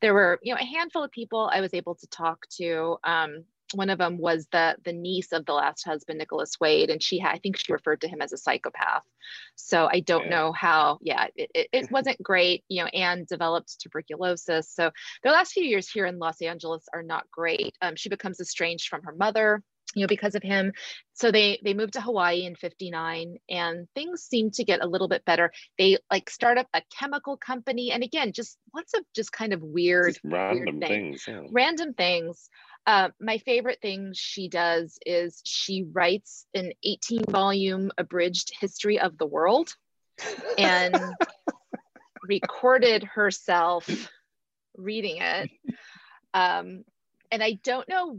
There 0.00 0.14
were 0.14 0.38
you 0.42 0.54
know 0.54 0.60
a 0.60 0.64
handful 0.64 1.04
of 1.04 1.10
people 1.10 1.50
i 1.52 1.60
was 1.60 1.74
able 1.74 1.94
to 1.96 2.06
talk 2.08 2.46
to. 2.58 2.96
Um 3.04 3.44
one 3.74 3.90
of 3.90 3.98
them 3.98 4.18
was 4.18 4.46
the 4.52 4.76
the 4.84 4.92
niece 4.92 5.32
of 5.32 5.44
the 5.46 5.52
last 5.52 5.84
husband 5.84 6.18
nicholas 6.18 6.52
wade 6.60 6.90
and 6.90 7.02
she 7.02 7.18
had, 7.18 7.32
i 7.34 7.38
think 7.38 7.56
she 7.56 7.72
referred 7.72 8.00
to 8.00 8.08
him 8.08 8.20
as 8.20 8.32
a 8.32 8.36
psychopath 8.38 9.02
so 9.56 9.88
i 9.92 10.00
don't 10.00 10.24
Yeah. 10.24 10.30
know 10.30 10.52
how 10.52 10.98
yeah 11.02 11.26
it, 11.36 11.50
it, 11.54 11.68
it 11.72 11.90
wasn't 11.90 12.22
great 12.22 12.64
you 12.68 12.82
know 12.82 12.88
ann 12.88 13.24
developed 13.28 13.80
tuberculosis 13.80 14.70
so 14.74 14.90
the 15.22 15.30
last 15.30 15.52
few 15.52 15.64
years 15.64 15.88
here 15.88 16.06
in 16.06 16.18
los 16.18 16.40
angeles 16.42 16.84
are 16.92 17.02
not 17.02 17.30
great 17.30 17.74
um, 17.82 17.96
she 17.96 18.08
becomes 18.08 18.40
estranged 18.40 18.88
from 18.88 19.02
her 19.02 19.14
mother 19.14 19.62
you 19.94 20.02
know 20.02 20.06
because 20.08 20.36
of 20.36 20.42
him 20.42 20.72
so 21.14 21.32
they 21.32 21.60
they 21.64 21.74
moved 21.74 21.94
to 21.94 22.00
hawaii 22.00 22.44
in 22.44 22.54
59 22.54 23.36
and 23.48 23.88
things 23.94 24.22
seem 24.22 24.50
to 24.52 24.64
get 24.64 24.82
a 24.82 24.86
little 24.86 25.08
bit 25.08 25.24
better 25.24 25.50
they 25.78 25.98
like 26.12 26.30
start 26.30 26.58
up 26.58 26.68
a 26.74 26.82
chemical 26.96 27.36
company 27.36 27.90
and 27.90 28.04
again 28.04 28.32
just 28.32 28.56
lots 28.74 28.94
of 28.94 29.00
just 29.16 29.32
kind 29.32 29.52
of 29.52 29.60
weird 29.62 30.10
Just 30.14 30.20
random 30.24 30.78
weird 30.78 30.80
things 30.80 31.24
things. 31.24 31.24
Yeah. 31.26 31.48
random 31.52 31.94
things. 31.94 32.48
Uh, 32.90 33.08
my 33.20 33.38
favorite 33.38 33.78
thing 33.80 34.10
she 34.16 34.48
does 34.48 34.98
is 35.06 35.42
she 35.44 35.84
writes 35.92 36.44
an 36.54 36.72
18 36.82 37.22
volume 37.30 37.92
abridged 37.96 38.50
history 38.60 38.98
of 38.98 39.16
the 39.16 39.26
world 39.26 39.72
and 40.58 41.00
recorded 42.26 43.04
herself 43.04 43.88
reading 44.76 45.18
it. 45.20 45.50
Um, 46.34 46.82
and 47.30 47.44
I 47.44 47.60
don't 47.62 47.88
know 47.88 48.18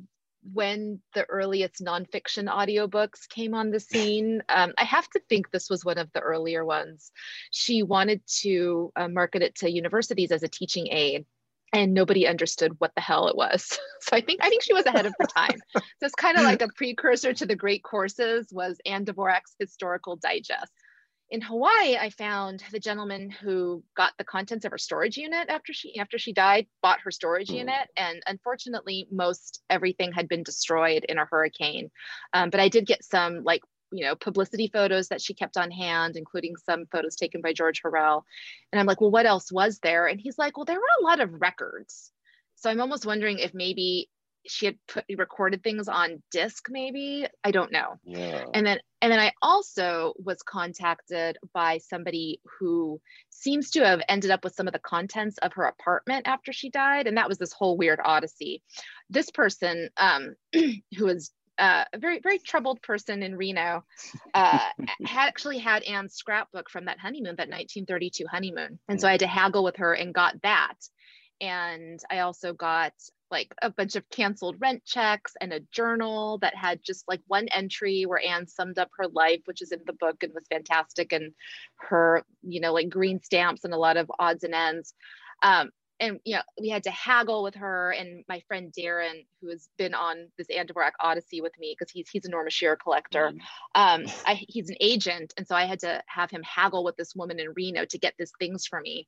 when 0.53 1.01
the 1.15 1.25
earliest 1.25 1.83
nonfiction 1.83 2.47
audiobooks 2.47 3.27
came 3.27 3.53
on 3.53 3.71
the 3.71 3.79
scene. 3.81 4.41
Um, 4.47 4.71
I 4.77 4.85
have 4.85 5.09
to 5.09 5.21
think 5.27 5.51
this 5.51 5.69
was 5.69 5.83
one 5.83 5.97
of 5.97 6.09
the 6.13 6.21
earlier 6.21 6.63
ones. 6.63 7.11
She 7.51 7.83
wanted 7.83 8.21
to 8.39 8.93
uh, 8.95 9.09
market 9.09 9.41
it 9.41 9.55
to 9.55 9.69
universities 9.69 10.31
as 10.31 10.43
a 10.43 10.47
teaching 10.47 10.87
aid 10.91 11.25
and 11.73 11.93
nobody 11.93 12.27
understood 12.27 12.75
what 12.79 12.91
the 12.95 13.01
hell 13.01 13.27
it 13.27 13.35
was. 13.35 13.77
So 14.03 14.17
I 14.17 14.21
think 14.21 14.39
I 14.43 14.49
think 14.49 14.63
she 14.63 14.73
was 14.73 14.87
ahead 14.87 15.05
of 15.05 15.13
her 15.19 15.27
time. 15.27 15.59
so 15.75 15.81
it's 16.01 16.15
kind 16.15 16.35
of 16.35 16.43
like 16.43 16.63
a 16.63 16.69
precursor 16.69 17.33
to 17.33 17.45
the 17.45 17.55
great 17.55 17.83
courses 17.83 18.47
was 18.51 18.79
Ann 18.83 19.05
Dvorak's 19.05 19.55
Historical 19.59 20.15
Digest. 20.15 20.71
In 21.29 21.39
Hawaii, 21.39 21.97
I 21.97 22.09
found 22.09 22.63
the 22.71 22.79
gentleman 22.79 23.29
who 23.29 23.83
got 23.95 24.13
the 24.17 24.23
contents 24.23 24.65
of 24.65 24.71
her 24.71 24.79
storage 24.79 25.17
unit 25.17 25.49
after 25.49 25.71
she 25.71 25.99
after 25.99 26.17
she 26.17 26.33
died, 26.33 26.65
bought 26.81 27.01
her 27.01 27.11
storage 27.11 27.49
Hmm. 27.49 27.57
unit, 27.57 27.87
and 27.95 28.23
unfortunately, 28.25 29.07
most 29.11 29.61
everything 29.69 30.11
had 30.11 30.27
been 30.27 30.41
destroyed 30.41 31.05
in 31.07 31.19
a 31.19 31.25
hurricane. 31.25 31.91
Um, 32.33 32.49
but 32.49 32.59
I 32.59 32.69
did 32.69 32.87
get 32.87 33.05
some 33.05 33.43
like 33.43 33.61
you 33.91 34.05
know 34.05 34.15
publicity 34.15 34.69
photos 34.71 35.09
that 35.09 35.21
she 35.21 35.33
kept 35.33 35.57
on 35.57 35.71
hand, 35.71 36.15
including 36.15 36.55
some 36.55 36.85
photos 36.91 37.15
taken 37.15 37.41
by 37.41 37.53
George 37.53 37.81
Hurrell. 37.83 38.25
And 38.71 38.79
I'm 38.79 38.85
like, 38.85 39.01
well, 39.01 39.11
what 39.11 39.25
else 39.25 39.51
was 39.51 39.79
there? 39.79 40.07
And 40.07 40.19
he's 40.19 40.37
like, 40.37 40.57
well, 40.57 40.65
there 40.65 40.79
were 40.79 41.01
a 41.01 41.03
lot 41.03 41.19
of 41.19 41.41
records. 41.41 42.11
So 42.55 42.69
I'm 42.69 42.81
almost 42.81 43.05
wondering 43.05 43.39
if 43.39 43.53
maybe 43.53 44.09
she 44.47 44.65
had 44.65 44.77
put 44.87 45.05
recorded 45.17 45.63
things 45.63 45.87
on 45.87 46.21
disc, 46.31 46.67
maybe. 46.69 47.25
I 47.43 47.51
don't 47.51 47.71
know. 47.71 47.99
Yeah. 48.03 48.45
And 48.53 48.65
then 48.65 48.79
and 49.01 49.11
then 49.11 49.19
I 49.19 49.31
also 49.41 50.13
was 50.17 50.41
contacted 50.43 51.37
by 51.53 51.79
somebody 51.79 52.39
who 52.59 53.01
seems 53.29 53.71
to 53.71 53.85
have 53.85 54.01
ended 54.07 54.31
up 54.31 54.43
with 54.43 54.53
some 54.53 54.67
of 54.67 54.73
the 54.73 54.79
contents 54.79 55.37
of 55.39 55.53
her 55.53 55.63
apartment 55.63 56.27
after 56.27 56.53
she 56.53 56.69
died. 56.69 57.07
And 57.07 57.17
that 57.17 57.27
was 57.27 57.37
this 57.37 57.53
whole 57.53 57.77
weird 57.77 57.99
odyssey. 58.03 58.61
This 59.09 59.29
person, 59.31 59.89
um, 59.97 60.35
who 60.53 61.05
was 61.05 61.31
uh, 61.61 61.85
a 61.93 61.97
very, 61.99 62.19
very 62.19 62.39
troubled 62.39 62.81
person 62.81 63.21
in 63.21 63.37
Reno, 63.37 63.83
uh, 64.33 64.59
actually 65.07 65.59
had 65.59 65.83
Ann's 65.83 66.15
scrapbook 66.15 66.69
from 66.69 66.85
that 66.85 66.99
honeymoon, 66.99 67.35
that 67.37 67.49
1932 67.49 68.25
honeymoon. 68.29 68.79
And 68.89 68.99
so 68.99 69.07
I 69.07 69.11
had 69.11 69.19
to 69.19 69.27
haggle 69.27 69.63
with 69.63 69.77
her 69.77 69.93
and 69.93 70.13
got 70.13 70.41
that. 70.41 70.73
And 71.39 71.99
I 72.09 72.19
also 72.19 72.53
got 72.53 72.93
like 73.29 73.53
a 73.61 73.69
bunch 73.69 73.95
of 73.95 74.09
canceled 74.09 74.57
rent 74.59 74.83
checks 74.85 75.33
and 75.39 75.53
a 75.53 75.61
journal 75.71 76.39
that 76.39 76.55
had 76.55 76.81
just 76.83 77.07
like 77.07 77.21
one 77.27 77.47
entry 77.49 78.05
where 78.05 78.19
Ann 78.19 78.47
summed 78.47 78.79
up 78.79 78.89
her 78.97 79.07
life, 79.07 79.41
which 79.45 79.61
is 79.61 79.71
in 79.71 79.81
the 79.85 79.93
book 79.93 80.23
and 80.23 80.33
was 80.33 80.45
fantastic, 80.49 81.13
and 81.13 81.31
her, 81.77 82.23
you 82.41 82.59
know, 82.59 82.73
like 82.73 82.89
green 82.89 83.21
stamps 83.21 83.63
and 83.63 83.73
a 83.73 83.77
lot 83.77 83.97
of 83.97 84.11
odds 84.19 84.43
and 84.43 84.55
ends. 84.55 84.93
Um, 85.43 85.69
and 86.01 86.19
you 86.25 86.35
know, 86.35 86.41
we 86.59 86.67
had 86.67 86.83
to 86.83 86.91
haggle 86.91 87.43
with 87.43 87.55
her 87.55 87.91
and 87.91 88.25
my 88.27 88.41
friend 88.47 88.73
Darren, 88.77 89.25
who 89.39 89.49
has 89.49 89.69
been 89.77 89.93
on 89.93 90.27
this 90.37 90.49
Ann 90.49 90.67
Dvorak 90.67 90.93
Odyssey 90.99 91.41
with 91.41 91.57
me 91.59 91.75
because 91.77 91.91
he's 91.91 92.09
he's 92.09 92.25
a 92.25 92.29
Norma 92.29 92.49
Shearer 92.49 92.75
collector. 92.75 93.31
Um, 93.75 94.05
I, 94.25 94.43
he's 94.47 94.69
an 94.69 94.75
agent, 94.81 95.33
and 95.37 95.47
so 95.47 95.55
I 95.55 95.65
had 95.65 95.79
to 95.81 96.01
have 96.07 96.31
him 96.31 96.41
haggle 96.43 96.83
with 96.83 96.97
this 96.97 97.15
woman 97.15 97.39
in 97.39 97.53
Reno 97.55 97.85
to 97.85 97.97
get 97.99 98.15
these 98.17 98.33
things 98.39 98.65
for 98.65 98.81
me. 98.81 99.07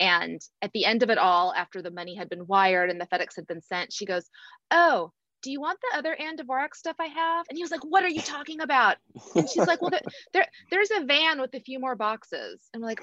And 0.00 0.40
at 0.62 0.72
the 0.72 0.84
end 0.84 1.02
of 1.02 1.10
it 1.10 1.18
all, 1.18 1.52
after 1.52 1.82
the 1.82 1.90
money 1.90 2.14
had 2.14 2.28
been 2.28 2.46
wired 2.46 2.88
and 2.88 3.00
the 3.00 3.06
FedEx 3.06 3.34
had 3.34 3.48
been 3.48 3.60
sent, 3.60 3.92
she 3.92 4.06
goes, 4.06 4.30
"Oh, 4.70 5.12
do 5.42 5.50
you 5.50 5.60
want 5.60 5.80
the 5.80 5.98
other 5.98 6.14
Ann 6.14 6.36
Dvorak 6.36 6.74
stuff 6.74 6.96
I 7.00 7.06
have?" 7.06 7.46
And 7.48 7.58
he 7.58 7.64
was 7.64 7.72
like, 7.72 7.84
"What 7.84 8.04
are 8.04 8.08
you 8.08 8.22
talking 8.22 8.60
about?" 8.60 8.98
And 9.34 9.50
she's 9.50 9.66
like, 9.66 9.82
"Well, 9.82 9.90
there, 9.90 10.00
there 10.32 10.46
there's 10.70 10.92
a 10.92 11.04
van 11.04 11.40
with 11.40 11.52
a 11.54 11.60
few 11.60 11.80
more 11.80 11.96
boxes." 11.96 12.60
And 12.72 12.80
we're 12.80 12.90
like, 12.90 13.02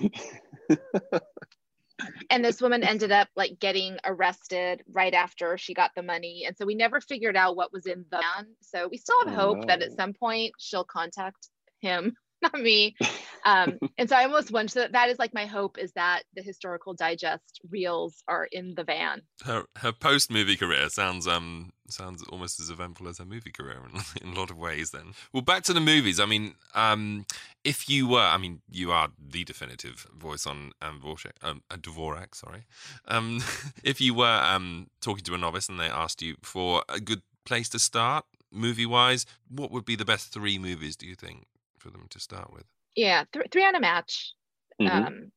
and 2.30 2.43
this 2.43 2.62
woman 2.62 2.84
ended 2.84 3.12
up 3.12 3.28
like 3.36 3.60
getting 3.60 3.98
arrested 4.06 4.84
right 4.91 5.14
after 5.14 5.58
she 5.58 5.74
got 5.74 5.91
the 5.96 6.04
money. 6.04 6.46
And 6.46 6.56
so 6.58 6.66
we 6.66 6.76
never 6.76 7.00
figured 7.00 7.36
out 7.38 7.56
what 7.56 7.72
was 7.72 7.86
in 7.86 8.06
the 8.12 8.18
van 8.18 8.48
so 8.62 8.88
we 8.89 8.98
still 8.98 9.18
have 9.26 9.34
Oh, 9.34 9.56
hope 9.56 9.68
that 9.68 9.82
at 9.82 9.93
some 9.93 10.14
point 10.14 10.54
she'll 10.58 10.84
contact 10.84 11.50
him 11.82 12.16
not 12.42 12.60
me 12.60 12.96
um, 13.46 13.78
and 13.98 14.10
so 14.10 14.16
i 14.16 14.24
almost 14.24 14.52
wonder 14.52 14.70
so 14.70 14.88
that 14.92 15.10
is 15.10 15.20
like 15.20 15.34
my 15.34 15.46
hope 15.46 15.78
is 15.78 15.92
that 15.94 16.24
the 16.36 16.42
historical 16.42 16.94
digest 16.94 17.60
reels 17.70 18.24
are 18.28 18.48
in 18.52 18.74
the 18.76 18.84
van 18.84 19.22
Her 19.44 19.66
her 19.78 19.92
post 19.92 20.32
movie 20.32 20.56
career 20.56 20.90
sounds 20.90 21.28
um 21.28 21.72
sounds 21.90 22.24
almost 22.30 22.60
as 22.60 22.70
eventful 22.70 23.08
as 23.08 23.18
her 23.18 23.26
movie 23.26 23.52
career 23.52 23.78
in, 23.94 24.02
in 24.28 24.36
a 24.36 24.40
lot 24.40 24.50
of 24.50 24.58
ways. 24.58 24.92
Then, 24.92 25.14
well, 25.34 25.42
back 25.42 25.64
to 25.64 25.74
the 25.74 25.80
movies. 25.80 26.20
I 26.20 26.26
mean, 26.26 26.56
um, 26.74 27.26
if 27.64 27.90
you 27.90 28.08
were, 28.08 28.20
I 28.20 28.38
mean, 28.38 28.62
you 28.70 28.92
are 28.92 29.10
the 29.20 29.44
definitive 29.44 30.08
voice 30.16 30.46
on 30.46 30.72
um, 30.82 31.02
Dvorak, 31.02 31.32
um, 31.44 31.62
uh, 31.70 31.76
Dvorak 31.76 32.36
sorry. 32.36 32.66
Um, 33.08 33.42
if 33.84 34.02
you 34.02 34.14
were 34.14 34.42
um 34.44 34.88
talking 35.02 35.24
to 35.26 35.36
a 35.36 35.38
novice 35.38 35.70
and 35.70 35.80
they 35.80 35.88
asked 35.88 36.22
you 36.22 36.36
for 36.42 36.84
a 36.90 37.00
good 37.00 37.22
place 37.46 37.70
to 37.70 37.80
start 37.80 38.26
movie 38.52 38.86
wise, 38.86 39.26
what 39.50 39.72
would 39.72 39.86
be 39.86 39.96
the 39.96 40.06
best 40.06 40.34
three 40.34 40.58
movies? 40.58 40.96
Do 40.96 41.06
you 41.08 41.16
think 41.16 41.46
for 41.86 41.92
them 41.92 42.10
to 42.12 42.20
start 42.20 42.54
with? 42.54 42.68
yeah 42.96 43.24
th- 43.34 43.48
three 43.52 43.66
on 43.66 43.76
a 43.76 43.80
match 43.82 44.34
Mhm. 44.80 45.08
um, 45.08 45.32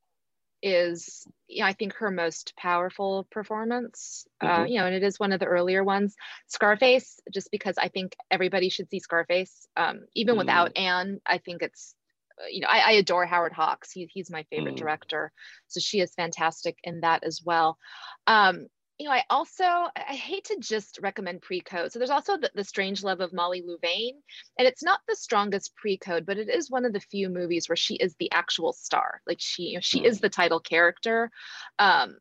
is 0.63 1.27
you 1.49 1.61
know, 1.61 1.67
I 1.67 1.73
think 1.75 1.95
her 1.95 2.11
most 2.11 2.55
powerful 2.57 3.27
performance. 3.31 4.27
Uh, 4.45 4.65
Mhm. 4.65 4.69
you 4.69 4.79
know, 4.79 4.87
and 4.87 4.95
it 4.95 5.03
is 5.03 5.19
one 5.21 5.33
of 5.33 5.41
the 5.41 5.47
earlier 5.47 5.85
ones. 5.85 6.17
Scarface, 6.49 7.21
just 7.33 7.51
because 7.51 7.79
I 7.79 7.89
think 7.89 8.17
everybody 8.31 8.69
should 8.71 8.91
see 8.91 9.01
Scarface. 9.01 9.67
Um, 9.77 10.07
even 10.15 10.37
Mm. 10.37 10.39
without 10.39 10.77
Ann, 10.77 11.21
I 11.27 11.39
think 11.39 11.63
it's 11.63 11.95
uh, 12.41 12.47
you 12.51 12.61
know 12.61 12.69
I, 12.71 12.79
I 12.79 12.93
adore 12.93 13.27
Howard 13.27 13.53
Hawks. 13.53 13.93
He, 13.93 14.11
he's 14.13 14.31
my 14.31 14.45
favorite 14.51 14.75
Mm. 14.75 14.79
director, 14.79 15.33
so 15.69 15.81
she 15.81 16.01
is 16.01 16.15
fantastic 16.15 16.79
in 16.85 17.01
that 17.01 17.25
as 17.25 17.43
well. 17.45 17.79
Um, 18.27 18.69
you 18.99 19.07
know, 19.07 19.13
I 19.13 19.23
also 19.31 19.65
I 19.65 20.15
hate 20.15 20.45
to 20.47 20.57
just 20.59 20.99
recommend 21.01 21.41
pre-code. 21.43 21.93
So 21.93 22.01
there's 22.01 22.11
also 22.11 22.37
the, 22.37 22.51
the 22.55 22.65
Strange 22.65 23.05
Love 23.05 23.21
of 23.21 23.33
Molly 23.33 23.63
Louvain, 23.65 24.15
and 24.59 24.67
it's 24.67 24.83
not 24.83 25.01
the 25.07 25.15
strongest 25.15 25.77
pre-code, 25.77 26.27
but 26.27 26.37
it 26.37 26.49
is 26.49 26.71
one 26.71 26.85
of 26.85 26.93
the 26.93 27.01
few 27.01 27.29
movies 27.29 27.69
where 27.69 27.77
she 27.77 27.95
is 27.95 28.17
the 28.17 28.31
actual 28.33 28.73
star. 28.73 29.21
Like 29.27 29.39
she, 29.41 29.63
you 29.65 29.75
know, 29.75 29.81
she 29.83 30.05
is 30.05 30.19
the 30.19 30.29
title 30.29 30.59
character, 30.59 31.31
um, 31.79 32.17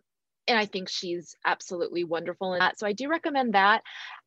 and 0.47 0.57
I 0.57 0.65
think 0.65 0.87
she's 0.87 1.35
absolutely 1.45 2.03
wonderful 2.03 2.53
in 2.53 2.59
that. 2.59 2.77
So 2.77 2.85
I 2.85 2.93
do 2.93 3.09
recommend 3.09 3.55
that. 3.55 3.81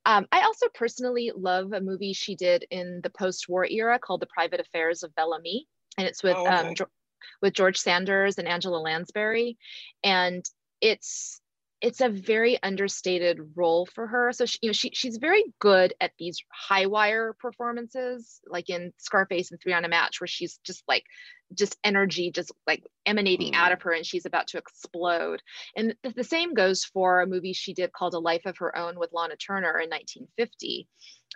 Um, 0.04 0.26
I 0.32 0.40
also 0.42 0.66
personally 0.74 1.30
love 1.36 1.72
a 1.72 1.80
movie 1.80 2.14
she 2.14 2.34
did 2.34 2.66
in 2.70 3.00
the 3.02 3.10
post-war 3.10 3.64
era 3.64 3.98
called 4.00 4.20
The 4.20 4.26
Private 4.26 4.60
Affairs 4.60 5.04
of 5.04 5.14
Bel 5.14 5.34
Ami, 5.34 5.68
and 5.98 6.06
it's 6.06 6.22
with 6.22 6.36
Oh, 6.36 6.46
okay. 6.46 6.68
um, 6.68 6.88
with 7.42 7.54
George 7.54 7.78
Sanders 7.78 8.38
and 8.38 8.48
Angela 8.48 8.78
Lansbury, 8.78 9.56
and 10.02 10.44
it's 10.80 11.40
it's 11.80 12.00
a 12.02 12.08
very 12.10 12.62
understated 12.62 13.38
role 13.56 13.86
for 13.86 14.06
her. 14.06 14.32
So 14.32 14.44
she, 14.44 14.58
you 14.62 14.68
know, 14.68 14.72
she 14.74 14.90
she's 14.92 15.16
very 15.16 15.44
good 15.60 15.94
at 16.00 16.12
these 16.18 16.38
high 16.52 16.86
wire 16.86 17.34
performances, 17.38 18.40
like 18.46 18.68
in 18.68 18.92
Scarface 18.98 19.50
and 19.50 19.60
Three 19.60 19.72
on 19.72 19.84
a 19.84 19.88
Match, 19.88 20.20
where 20.20 20.28
she's 20.28 20.58
just 20.58 20.84
like 20.86 21.04
just 21.54 21.76
energy 21.82 22.30
just 22.30 22.52
like 22.66 22.84
emanating 23.06 23.54
out 23.54 23.72
of 23.72 23.82
her 23.82 23.92
and 23.92 24.06
she's 24.06 24.26
about 24.26 24.46
to 24.48 24.58
explode. 24.58 25.42
And 25.74 25.94
th- 26.02 26.14
the 26.14 26.22
same 26.22 26.54
goes 26.54 26.84
for 26.84 27.20
a 27.20 27.26
movie 27.26 27.52
she 27.54 27.74
did 27.74 27.92
called 27.92 28.14
A 28.14 28.18
Life 28.18 28.46
of 28.46 28.58
Her 28.58 28.76
Own 28.76 28.98
with 28.98 29.10
Lana 29.12 29.36
Turner 29.36 29.78
in 29.78 29.88
1950. 29.88 30.86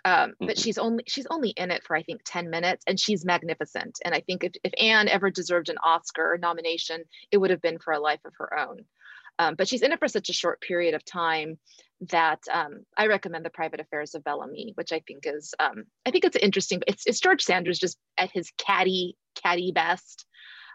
Um, 0.05 0.35
but 0.39 0.55
Mhm. 0.55 0.63
she's 0.63 0.77
only 0.77 1.03
she's 1.07 1.25
only 1.31 1.49
in 1.51 1.71
it 1.71 1.83
for 1.83 1.95
I 1.95 2.03
think 2.03 2.21
10 2.25 2.49
minutes 2.49 2.83
and 2.87 2.99
she's 2.99 3.25
magnificent. 3.25 3.99
And 4.05 4.13
I 4.13 4.21
think 4.21 4.43
if, 4.43 4.53
if 4.63 4.73
Ann 4.79 5.07
ever 5.09 5.31
deserved 5.31 5.69
an 5.69 5.77
Oscar 5.83 6.37
nomination, 6.39 7.03
it 7.31 7.37
would 7.37 7.49
have 7.49 7.61
been 7.61 7.79
for 7.79 7.93
A 7.93 7.99
Life 7.99 8.23
of 8.25 8.33
Her 8.37 8.57
Own. 8.59 8.85
Um, 9.39 9.55
but 9.55 9.67
she's 9.67 9.81
in 9.81 9.91
it 9.91 9.99
for 9.99 10.07
such 10.07 10.29
a 10.29 10.33
short 10.33 10.61
period 10.61 10.93
of 10.93 11.03
time 11.03 11.57
that 12.09 12.39
um, 12.51 12.85
I 12.97 13.07
recommend 13.07 13.45
The 13.45 13.49
Private 13.49 13.79
Affairs 13.79 14.15
of 14.15 14.23
Bel 14.23 14.41
Ami, 14.41 14.73
which 14.75 14.91
I 14.91 15.01
think 15.07 15.23
is 15.25 15.53
um, 15.59 15.85
I 16.05 16.11
think 16.11 16.25
it's 16.25 16.35
interesting. 16.35 16.81
It's, 16.87 17.05
it's 17.05 17.19
George 17.19 17.43
Sanders 17.43 17.79
just 17.79 17.97
at 18.17 18.31
his 18.31 18.51
catty 18.57 19.15
catty 19.35 19.71
best, 19.73 20.25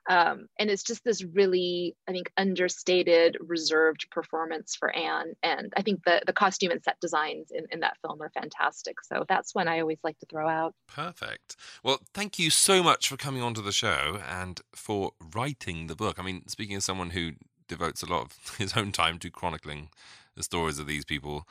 um, 0.09 0.47
and 0.59 0.71
it's 0.71 0.83
just 0.83 1.05
this 1.05 1.23
really 1.23 1.95
I 2.09 2.13
think 2.13 2.31
understated, 2.37 3.37
reserved 3.41 4.07
performance 4.11 4.77
for 4.79 4.95
Ann. 4.95 5.35
And 5.43 5.73
I 5.77 5.83
think 5.83 6.01
the 6.05 6.23
the 6.27 6.33
costume 6.33 6.71
and 6.71 6.83
set 6.83 6.97
designs 7.01 7.49
in, 7.51 7.67
in 7.71 7.81
that 7.81 7.99
film 8.03 8.21
are 8.23 8.31
fantastic. 8.31 8.97
So 9.03 9.25
that's 9.29 9.55
one 9.55 9.69
I 9.69 9.81
always 9.81 9.99
like 10.03 10.19
to 10.21 10.27
throw 10.27 10.49
out. 10.49 10.75
Perfect. 10.89 11.57
Well, 11.85 12.01
thank 12.15 12.39
you 12.39 12.51
so 12.51 12.83
much 12.83 13.09
for 13.09 13.17
coming 13.17 13.43
onto 13.43 13.63
the 13.63 13.73
show 13.73 14.21
and 14.29 14.61
for 14.75 15.13
writing 15.35 15.87
the 15.87 15.97
book. 15.97 16.19
I 16.19 16.23
mean, 16.23 16.49
speaking 16.49 16.77
as 16.77 16.85
someone 16.85 17.11
who 17.11 17.33
devotes 17.71 18.03
a 18.03 18.07
lot 18.07 18.23
of 18.23 18.57
his 18.59 18.77
own 18.77 18.93
time 18.93 19.19
to 19.21 19.31
chronicling 19.31 19.89
the 20.37 20.43
stories 20.43 20.79
of 20.79 20.87
these 20.87 21.05
people, 21.05 21.47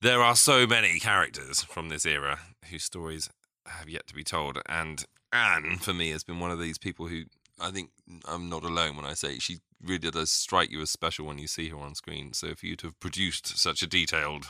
there 0.00 0.22
are 0.22 0.34
so 0.34 0.66
many 0.66 0.98
characters 0.98 1.62
from 1.62 1.88
this 1.88 2.04
era 2.04 2.40
whose 2.70 2.84
stories 2.84 3.30
have 3.66 3.88
yet 3.88 4.06
to 4.08 4.14
be 4.14 4.24
told. 4.24 4.58
And 4.66 5.04
Ann, 5.32 5.78
for 5.78 5.94
me, 5.94 6.10
has 6.10 6.24
been 6.24 6.40
one 6.40 6.50
of 6.50 6.58
these 6.58 6.78
people 6.78 7.06
who 7.06 7.24
I 7.60 7.70
think 7.70 7.90
I'm 8.26 8.48
not 8.48 8.64
alone 8.64 8.96
when 8.96 9.04
I 9.04 9.14
say 9.14 9.38
she 9.38 9.58
really 9.82 10.10
does 10.10 10.30
strike 10.30 10.70
you 10.70 10.80
as 10.80 10.90
special 10.90 11.26
when 11.26 11.38
you 11.38 11.48
see 11.48 11.68
her 11.70 11.78
on 11.78 11.94
screen. 11.94 12.32
So 12.32 12.54
for 12.54 12.66
you 12.66 12.76
to 12.76 12.88
have 12.88 13.00
produced 13.00 13.58
such 13.58 13.82
a 13.82 13.86
detailed 13.86 14.46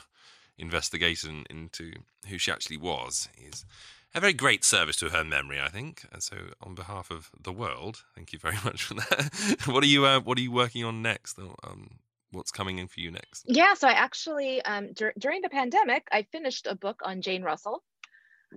investigation 0.58 1.44
into 1.48 1.92
who 2.28 2.36
she 2.36 2.52
actually 2.52 2.76
was 2.76 3.28
is 3.38 3.64
a 4.14 4.20
very 4.20 4.32
great 4.32 4.64
service 4.64 4.96
to 4.96 5.11
her 5.11 5.24
memory, 5.24 5.61
I 5.61 5.68
think. 5.68 6.06
And 6.12 6.22
so, 6.22 6.36
on 6.61 6.74
behalf 6.74 7.11
of 7.11 7.30
the 7.40 7.52
world, 7.52 8.04
thank 8.14 8.32
you 8.32 8.38
very 8.38 8.56
much 8.64 8.82
for 8.84 8.94
that. 8.94 9.56
what 9.66 9.82
are 9.82 9.86
you 9.86 10.06
uh, 10.06 10.20
What 10.20 10.38
are 10.38 10.42
you 10.42 10.52
working 10.52 10.84
on 10.84 11.02
next? 11.02 11.38
Um, 11.38 11.98
what's 12.32 12.50
coming 12.50 12.78
in 12.78 12.88
for 12.88 13.00
you 13.00 13.11
next? 13.11 13.44
Yeah, 13.46 13.74
so 13.74 13.88
I 13.88 13.92
actually 13.92 14.62
um, 14.62 14.92
dur- 14.92 15.14
during 15.18 15.42
the 15.42 15.48
pandemic, 15.48 16.06
I 16.11 16.22
finished 16.32 16.66
a 16.66 16.74
book 16.74 17.00
on 17.04 17.22
Jane 17.22 17.42
Russell. 17.42 17.82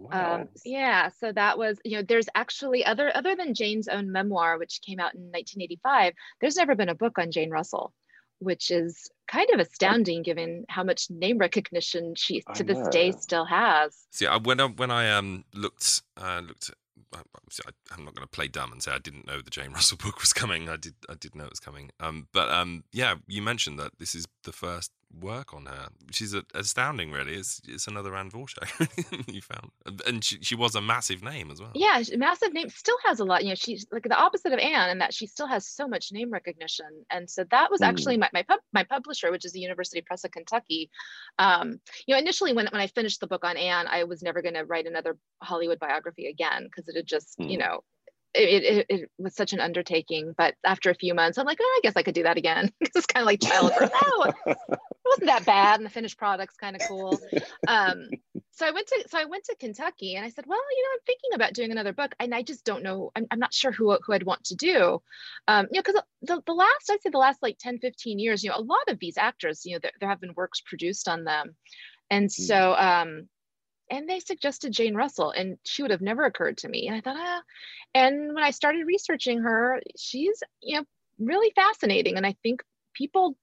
Um, 0.09 0.47
yeah, 0.63 1.09
so 1.19 1.33
that 1.33 1.57
was 1.57 1.77
you 1.83 1.97
know 1.97 2.03
there's 2.03 2.29
actually 2.33 2.85
other 2.85 3.11
other 3.13 3.35
than 3.35 3.53
Jane's 3.53 3.89
own 3.89 4.11
memoir, 4.11 4.57
which 4.57 4.79
came 4.81 4.99
out 5.01 5.13
in 5.15 5.21
1985. 5.31 6.13
There's 6.39 6.55
never 6.55 6.75
been 6.75 6.87
a 6.87 6.95
book 6.95 7.17
on 7.19 7.31
Jane 7.31 7.49
Russell, 7.49 7.93
which 8.41 8.71
is 8.71 9.09
kind 9.27 9.49
of 9.53 9.59
astounding 9.59 10.23
given 10.23 10.65
how 10.67 10.83
much 10.83 11.09
name 11.09 11.37
recognition 11.37 12.15
she 12.15 12.41
to 12.55 12.63
this 12.63 12.87
day 12.89 13.11
still 13.11 13.45
has. 13.45 13.95
See, 14.11 14.25
I, 14.25 14.37
when 14.37 14.59
I, 14.59 14.65
when 14.65 14.91
I 14.91 15.11
um 15.11 15.45
looked 15.53 16.01
uh, 16.17 16.41
looked, 16.45 16.69
at, 16.69 16.75
I, 17.13 17.93
am 17.97 18.05
not 18.05 18.15
going 18.15 18.25
to 18.25 18.31
play 18.31 18.47
dumb 18.47 18.71
and 18.71 18.81
say 18.81 18.91
I 18.91 18.99
didn't 18.99 19.27
know 19.27 19.41
the 19.41 19.51
Jane 19.51 19.71
Russell 19.73 19.97
book 19.97 20.19
was 20.19 20.33
coming. 20.33 20.69
I 20.69 20.77
did 20.77 20.95
I 21.09 21.13
did 21.13 21.35
know 21.35 21.45
it 21.45 21.51
was 21.51 21.59
coming. 21.59 21.91
Um, 21.99 22.27
but 22.33 22.49
um, 22.49 22.83
yeah, 22.91 23.15
you 23.27 23.41
mentioned 23.41 23.79
that 23.79 23.91
this 23.99 24.15
is 24.15 24.27
the 24.43 24.51
first 24.51 24.91
work 25.19 25.53
on 25.53 25.65
her. 25.65 25.89
She's 26.11 26.33
a, 26.33 26.43
astounding, 26.53 27.11
really. 27.11 27.33
It's 27.33 27.61
it's 27.67 27.87
another 27.87 28.15
Ann 28.15 28.29
Vorschak 28.29 28.69
you 29.33 29.41
found, 29.41 29.71
And- 30.05 30.23
she 30.23 30.37
she 30.41 30.55
was 30.55 30.75
a 30.75 30.81
massive 30.81 31.23
name 31.23 31.51
as 31.51 31.59
well. 31.59 31.71
Yeah, 31.73 32.01
massive 32.15 32.53
name 32.53 32.69
still 32.69 32.97
has 33.05 33.19
a 33.19 33.25
lot. 33.25 33.43
You 33.43 33.49
know, 33.49 33.55
she's 33.55 33.85
like 33.91 34.03
the 34.03 34.17
opposite 34.17 34.53
of 34.53 34.59
Ann 34.59 34.89
in 34.89 34.99
that 34.99 35.13
she 35.13 35.27
still 35.27 35.47
has 35.47 35.67
so 35.67 35.87
much 35.87 36.11
name 36.11 36.31
recognition. 36.31 37.05
And 37.09 37.29
so 37.29 37.43
that 37.51 37.71
was 37.71 37.81
actually 37.81 38.17
my 38.17 38.29
my, 38.33 38.43
pub, 38.43 38.59
my 38.73 38.83
publisher, 38.83 39.31
which 39.31 39.45
is 39.45 39.51
the 39.51 39.59
University 39.59 40.01
Press 40.01 40.23
of 40.23 40.31
Kentucky. 40.31 40.89
Um, 41.39 41.79
you 42.05 42.13
know, 42.13 42.19
initially 42.19 42.53
when 42.53 42.67
when 42.71 42.81
I 42.81 42.87
finished 42.87 43.19
the 43.19 43.27
book 43.27 43.43
on 43.43 43.57
Ann, 43.57 43.87
I 43.87 44.03
was 44.03 44.21
never 44.21 44.41
going 44.41 44.55
to 44.55 44.65
write 44.65 44.85
another 44.85 45.17
Hollywood 45.41 45.79
biography 45.79 46.27
again 46.27 46.65
because 46.65 46.87
it 46.87 46.95
had 46.95 47.07
just 47.07 47.35
you 47.39 47.57
know. 47.57 47.81
It, 48.33 48.63
it, 48.63 48.85
it 48.89 49.11
was 49.17 49.35
such 49.35 49.51
an 49.53 49.59
undertaking, 49.59 50.33
but 50.37 50.55
after 50.63 50.89
a 50.89 50.95
few 50.95 51.13
months, 51.13 51.37
I'm 51.37 51.45
like, 51.45 51.57
oh, 51.61 51.77
I 51.77 51.81
guess 51.83 51.97
I 51.97 52.03
could 52.03 52.15
do 52.15 52.23
that 52.23 52.37
again. 52.37 52.71
it's 52.81 53.05
kind 53.05 53.23
of 53.23 53.25
like 53.25 53.41
childbirth. 53.41 53.91
oh, 53.93 54.31
it 54.45 54.57
wasn't 55.05 55.27
that 55.27 55.45
bad, 55.45 55.79
and 55.79 55.85
the 55.85 55.89
finished 55.89 56.17
product's 56.17 56.55
kind 56.55 56.75
of 56.75 56.81
cool. 56.87 57.19
Um, 57.67 58.09
so 58.51 58.65
I 58.65 58.71
went 58.71 58.87
to 58.87 59.05
so 59.07 59.17
I 59.17 59.25
went 59.25 59.43
to 59.45 59.55
Kentucky 59.59 60.15
and 60.15 60.25
I 60.25 60.29
said, 60.29 60.45
well, 60.47 60.59
you 60.75 60.83
know, 60.83 60.89
I'm 60.93 61.05
thinking 61.05 61.29
about 61.33 61.53
doing 61.53 61.71
another 61.71 61.93
book, 61.93 62.13
and 62.19 62.33
I 62.33 62.41
just 62.41 62.63
don't 62.63 62.83
know. 62.83 63.11
I'm, 63.15 63.27
I'm 63.31 63.39
not 63.39 63.53
sure 63.53 63.71
who 63.71 63.97
who 64.05 64.13
I'd 64.13 64.23
want 64.23 64.45
to 64.45 64.55
do. 64.55 65.01
Um, 65.47 65.67
you 65.71 65.79
know, 65.79 65.83
because 65.85 66.01
the, 66.21 66.41
the 66.45 66.53
last 66.53 66.89
I'd 66.89 67.01
say 67.01 67.09
the 67.09 67.17
last 67.17 67.41
like 67.41 67.57
10, 67.59 67.79
15 67.79 68.19
years, 68.19 68.43
you 68.43 68.49
know, 68.49 68.57
a 68.57 68.61
lot 68.61 68.87
of 68.87 68.99
these 68.99 69.17
actors, 69.17 69.63
you 69.65 69.75
know, 69.75 69.79
there, 69.81 69.91
there 69.99 70.09
have 70.09 70.21
been 70.21 70.33
works 70.35 70.61
produced 70.61 71.07
on 71.07 71.23
them, 71.23 71.55
and 72.09 72.31
so 72.31 72.75
um, 72.75 73.27
and 73.91 74.09
they 74.09 74.19
suggested 74.19 74.71
Jane 74.71 74.95
Russell, 74.95 75.31
and 75.31 75.57
she 75.63 75.81
would 75.83 75.91
have 75.91 76.01
never 76.01 76.23
occurred 76.25 76.57
to 76.59 76.69
me. 76.69 76.87
And 76.87 76.95
I 76.95 77.01
thought, 77.01 77.17
ah, 77.19 77.41
and 77.93 78.33
when 78.33 78.43
I 78.43 78.51
started 78.51 78.87
researching 78.87 79.39
her, 79.39 79.81
she's 79.97 80.41
you 80.61 80.79
know 80.79 80.85
really 81.19 81.51
fascinating, 81.55 82.17
and 82.17 82.25
I 82.25 82.35
think 82.41 82.63
people 82.95 83.37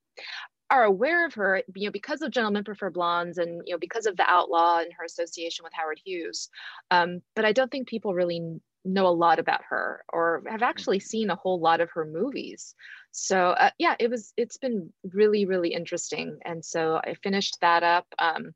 are 0.71 0.85
aware 0.85 1.25
of 1.25 1.35
her, 1.35 1.63
you 1.75 1.87
know, 1.87 1.93
because 1.93 2.21
of 2.21 2.31
Gentlemen 2.31 2.65
Prefer 2.65 2.91
Blondes 2.91 3.39
and 3.39 3.63
you 3.67 3.75
know 3.75 3.79
because 3.79 4.07
of 4.07 4.17
The 4.17 4.29
Outlaw 4.29 4.79
and 4.79 4.93
her 4.99 5.05
association 5.05 5.63
with 5.63 5.73
Howard 5.75 6.01
Hughes. 6.05 6.49
Um, 6.91 7.21
but 7.37 7.45
I 7.45 7.53
don't 7.53 7.71
think 7.71 7.87
people 7.87 8.15
really 8.15 8.61
know 8.85 9.07
a 9.07 9.11
lot 9.11 9.39
about 9.39 9.61
her 9.69 10.03
or 10.13 10.43
have 10.49 10.63
actually 10.63 11.01
seen 11.01 11.31
a 11.31 11.37
whole 11.37 11.61
lot 11.61 11.81
of 11.81 11.91
her 11.91 12.05
movies. 12.05 12.75
So 13.11 13.51
uh, 13.51 13.71
yeah, 13.79 13.97
it 13.99 14.11
was 14.11 14.33
it's 14.37 14.57
been 14.57 14.93
really 15.13 15.45
really 15.45 15.73
interesting, 15.75 16.39
and 16.45 16.65
so 16.65 17.01
I 17.03 17.15
finished 17.23 17.59
that 17.61 17.83
up. 17.83 18.07
Um, 18.19 18.55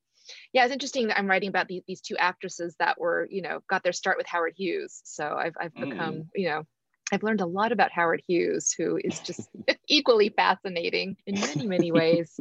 yeah, 0.53 0.65
it's 0.65 0.73
interesting 0.73 1.09
that 1.09 1.19
I'm 1.19 1.29
writing 1.29 1.49
about 1.49 1.69
these, 1.69 1.83
these 1.87 2.01
two 2.01 2.17
actresses 2.17 2.77
that 2.79 3.01
were, 3.01 3.27
you 3.31 3.43
know, 3.43 3.61
got 3.69 3.83
their 3.83 3.93
start 3.93 4.17
with 4.17 4.27
Howard 4.27 4.55
Hughes. 4.57 5.01
So 5.05 5.35
I've, 5.37 5.55
I've 5.61 5.75
become, 5.75 6.31
you 6.35 6.49
know, 6.49 6.65
I've 7.13 7.23
learned 7.23 7.43
a 7.43 7.47
lot 7.47 7.73
about 7.73 7.93
Howard 7.93 8.23
Hughes, 8.27 8.75
who 8.77 8.99
is 9.03 9.21
just 9.21 9.51
equally 9.89 10.31
fascinating 10.31 11.17
in 11.27 11.39
many, 11.39 11.67
many 11.67 11.93
ways. 11.93 12.41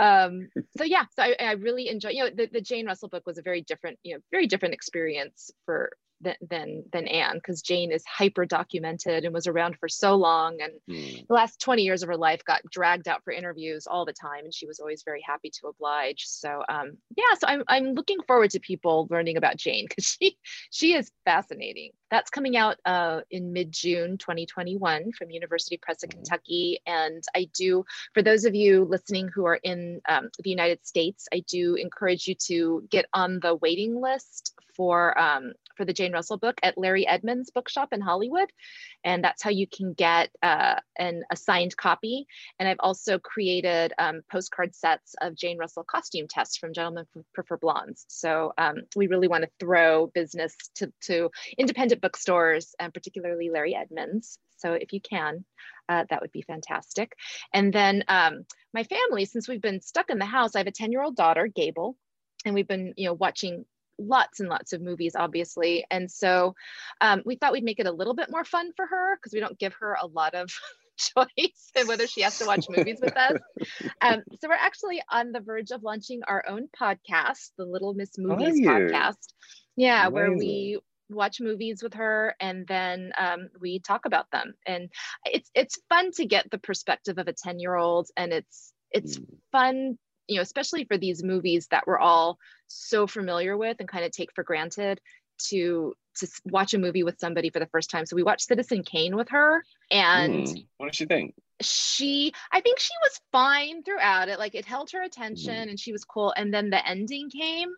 Um, 0.00 0.48
so 0.76 0.84
yeah, 0.84 1.04
so 1.14 1.22
I, 1.22 1.36
I 1.38 1.52
really 1.52 1.88
enjoy. 1.88 2.10
You 2.10 2.24
know, 2.24 2.30
the, 2.34 2.48
the 2.52 2.60
Jane 2.60 2.86
Russell 2.86 3.08
book 3.08 3.22
was 3.24 3.38
a 3.38 3.42
very 3.42 3.62
different, 3.62 3.98
you 4.02 4.14
know, 4.14 4.20
very 4.32 4.48
different 4.48 4.74
experience 4.74 5.52
for 5.64 5.92
than 6.20 6.36
than, 6.40 6.84
than 6.92 7.08
Ann 7.08 7.36
because 7.36 7.62
Jane 7.62 7.92
is 7.92 8.04
hyper 8.06 8.44
documented 8.46 9.24
and 9.24 9.34
was 9.34 9.46
around 9.46 9.76
for 9.78 9.88
so 9.88 10.14
long, 10.14 10.60
and 10.60 10.72
Mm. 10.88 11.26
the 11.28 11.34
last 11.34 11.60
20 11.60 11.82
years 11.82 12.02
of 12.02 12.08
her 12.08 12.16
life 12.16 12.44
got 12.44 12.62
dragged 12.70 13.06
out 13.06 13.22
for 13.22 13.32
interviews 13.32 13.86
all 13.86 14.04
the 14.04 14.12
time, 14.12 14.44
and 14.44 14.54
she 14.54 14.66
was 14.66 14.80
always 14.80 15.02
very 15.02 15.22
happy 15.26 15.50
to 15.50 15.68
oblige. 15.68 16.24
So 16.26 16.62
um, 16.68 16.96
yeah, 17.16 17.34
so 17.38 17.46
I'm 17.46 17.62
I'm 17.68 17.94
looking 17.94 18.18
forward 18.26 18.50
to 18.50 18.60
people 18.60 19.06
learning 19.10 19.36
about 19.36 19.56
Jane 19.56 19.86
because 19.88 20.04
she 20.20 20.36
she 20.70 20.94
is 20.94 21.10
fascinating. 21.24 21.92
That's 22.10 22.30
coming 22.30 22.56
out 22.56 22.76
uh, 22.84 23.20
in 23.30 23.52
mid 23.52 23.70
June 23.72 24.18
2021 24.18 25.12
from 25.12 25.30
University 25.30 25.76
Press 25.76 26.02
of 26.02 26.10
Kentucky, 26.10 26.80
and 26.86 27.22
I 27.34 27.48
do 27.54 27.84
for 28.14 28.22
those 28.22 28.44
of 28.44 28.54
you 28.54 28.84
listening 28.84 29.28
who 29.28 29.46
are 29.46 29.60
in 29.62 30.00
um, 30.08 30.30
the 30.42 30.50
United 30.50 30.84
States, 30.86 31.28
I 31.32 31.44
do 31.46 31.74
encourage 31.74 32.26
you 32.26 32.34
to 32.46 32.86
get 32.90 33.06
on 33.12 33.40
the 33.40 33.54
waiting 33.54 34.00
list 34.00 34.54
for 34.74 35.18
um, 35.18 35.52
for 35.76 35.84
the 35.84 35.92
Jane 35.92 36.12
Russell 36.12 36.38
book 36.38 36.58
at 36.62 36.78
Larry 36.78 37.06
Edmunds 37.06 37.50
Bookshop 37.50 37.92
in 37.92 38.00
Hollywood, 38.00 38.50
and 39.04 39.22
that's 39.22 39.42
how 39.42 39.50
you 39.50 39.66
can 39.66 39.92
get 39.92 40.30
uh, 40.42 40.76
an 40.98 41.24
assigned 41.30 41.76
copy. 41.76 42.26
And 42.58 42.68
I've 42.68 42.80
also 42.80 43.18
created 43.18 43.92
um, 43.98 44.22
postcard 44.30 44.74
sets 44.74 45.14
of 45.20 45.34
Jane 45.34 45.58
Russell 45.58 45.84
costume 45.84 46.28
tests 46.28 46.56
from 46.56 46.72
Gentlemen 46.72 47.06
Prefer 47.34 47.56
Blondes. 47.56 48.04
So 48.08 48.52
um, 48.58 48.82
we 48.96 49.06
really 49.06 49.28
want 49.28 49.44
to 49.44 49.50
throw 49.58 50.08
business 50.08 50.54
to 50.76 50.92
to 51.02 51.30
independent 51.58 52.00
bookstores, 52.00 52.74
and 52.78 52.92
particularly 52.92 53.50
Larry 53.50 53.74
Edmunds. 53.74 54.38
So 54.60 54.74
if 54.74 54.92
you 54.92 55.00
can, 55.00 55.44
uh, 55.88 56.04
that 56.10 56.20
would 56.20 56.32
be 56.32 56.42
fantastic. 56.42 57.14
And 57.52 57.72
then 57.72 58.04
um, 58.08 58.44
my 58.72 58.84
family, 58.84 59.24
since 59.24 59.48
we've 59.48 59.60
been 59.60 59.80
stuck 59.80 60.10
in 60.10 60.18
the 60.18 60.26
house, 60.26 60.54
I 60.54 60.58
have 60.58 60.66
a 60.66 60.72
10 60.72 60.92
year 60.92 61.02
old 61.02 61.16
daughter, 61.16 61.46
Gable, 61.46 61.96
and 62.44 62.54
we've 62.54 62.68
been, 62.68 62.94
you 62.96 63.06
know, 63.06 63.14
watching 63.14 63.64
lots 64.00 64.40
and 64.40 64.48
lots 64.48 64.72
of 64.72 64.80
movies, 64.80 65.14
obviously. 65.16 65.84
And 65.90 66.10
so 66.10 66.54
um, 67.00 67.22
we 67.24 67.36
thought 67.36 67.52
we'd 67.52 67.64
make 67.64 67.78
it 67.80 67.86
a 67.86 67.92
little 67.92 68.14
bit 68.14 68.30
more 68.30 68.44
fun 68.44 68.72
for 68.76 68.86
her 68.86 69.16
because 69.16 69.32
we 69.32 69.40
don't 69.40 69.58
give 69.58 69.74
her 69.80 69.96
a 70.00 70.06
lot 70.06 70.34
of 70.34 70.50
choice 70.98 71.70
in 71.76 71.86
whether 71.86 72.06
she 72.06 72.22
has 72.22 72.38
to 72.38 72.46
watch 72.46 72.66
movies 72.68 72.98
with 73.00 73.16
us. 73.16 73.36
Um, 74.00 74.22
so 74.40 74.48
we're 74.48 74.54
actually 74.54 75.02
on 75.10 75.32
the 75.32 75.40
verge 75.40 75.70
of 75.70 75.82
launching 75.82 76.20
our 76.26 76.44
own 76.48 76.68
podcast, 76.80 77.50
the 77.58 77.64
Little 77.64 77.94
Miss 77.94 78.18
Movies 78.18 78.60
podcast. 78.60 79.16
Yeah, 79.76 80.08
where 80.08 80.32
we 80.32 80.78
watch 81.08 81.40
movies 81.40 81.82
with 81.82 81.94
her 81.94 82.34
and 82.40 82.66
then 82.66 83.12
um, 83.18 83.48
we 83.60 83.80
talk 83.80 84.06
about 84.06 84.30
them 84.30 84.54
and 84.64 84.88
it's 85.24 85.50
it's 85.54 85.78
fun 85.88 86.12
to 86.12 86.24
get 86.24 86.48
the 86.50 86.58
perspective 86.58 87.18
of 87.18 87.26
a 87.26 87.32
10 87.32 87.58
year 87.58 87.74
old 87.74 88.08
and 88.16 88.32
it's 88.32 88.72
it's 88.92 89.18
Mm. 89.18 89.24
fun 89.52 89.98
you 90.30 90.36
know 90.36 90.42
especially 90.42 90.84
for 90.84 90.96
these 90.96 91.22
movies 91.22 91.66
that 91.70 91.86
we're 91.86 91.98
all 91.98 92.38
so 92.68 93.06
familiar 93.06 93.56
with 93.56 93.76
and 93.80 93.88
kind 93.88 94.04
of 94.04 94.12
take 94.12 94.32
for 94.34 94.44
granted 94.44 95.00
to 95.48 95.92
to 96.16 96.26
watch 96.46 96.74
a 96.74 96.78
movie 96.78 97.02
with 97.02 97.18
somebody 97.18 97.50
for 97.50 97.58
the 97.58 97.66
first 97.66 97.90
time 97.90 98.06
so 98.06 98.14
we 98.16 98.22
watched 98.22 98.46
citizen 98.46 98.82
kane 98.82 99.16
with 99.16 99.28
her 99.30 99.62
and 99.90 100.46
Mm. 100.46 100.66
What 100.78 100.86
did 100.86 100.94
she 100.96 101.06
think? 101.06 101.34
she 101.62 102.32
i 102.52 102.60
think 102.60 102.78
she 102.78 102.94
was 103.02 103.20
fine 103.32 103.82
throughout 103.82 104.28
it 104.28 104.38
like 104.38 104.54
it 104.54 104.64
held 104.64 104.90
her 104.92 105.02
attention 105.02 105.68
and 105.68 105.78
she 105.78 105.92
was 105.92 106.04
cool 106.04 106.32
and 106.36 106.54
then 106.54 106.70
the 106.70 106.86
ending 106.88 107.28
came 107.28 107.70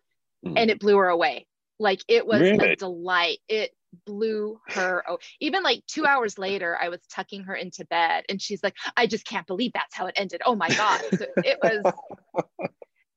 Mm. 0.45 0.55
and 0.59 0.71
it 0.71 0.81
blew 0.81 0.97
her 0.97 1.09
away 1.09 1.47
like 1.79 2.01
it 2.09 2.27
was 2.27 2.41
Really? 2.41 2.73
a 2.73 2.77
delight 2.77 3.39
it 3.49 3.71
blew 4.07 4.59
her 4.69 5.05
oh 5.09 5.19
even 5.41 5.63
like 5.63 5.83
two 5.87 6.07
hours 6.07 6.39
later 6.39 6.79
i 6.81 6.89
was 6.89 7.01
tucking 7.11 7.45
her 7.45 7.55
into 7.55 7.85
bed 7.87 8.25
and 8.29 8.41
she's 8.41 8.63
like 8.63 8.75
i 8.97 9.07
just 9.07 9.27
can't 9.27 9.47
believe 9.47 9.73
that's 9.75 9.95
how 9.95 10.07
it 10.07 10.15
ended. 10.17 10.41
Oh 10.45 10.55
my 10.55 10.69
god. 10.69 11.01
So 11.19 11.27
it 11.37 11.59
was 11.63 11.85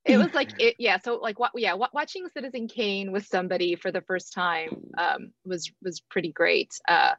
it 0.05 0.17
was 0.17 0.33
like 0.33 0.51
it 0.59 0.75
yeah 0.77 0.99
so 0.99 1.15
like 1.15 1.39
what 1.39 1.51
yeah 1.55 1.73
wa- 1.73 1.89
watching 1.93 2.27
citizen 2.33 2.67
kane 2.67 3.11
with 3.11 3.25
somebody 3.25 3.75
for 3.75 3.91
the 3.91 4.01
first 4.01 4.33
time 4.33 4.69
um 4.97 5.31
was 5.45 5.71
was 5.81 6.01
pretty 6.09 6.31
great. 6.31 6.71
Uh 6.87 7.13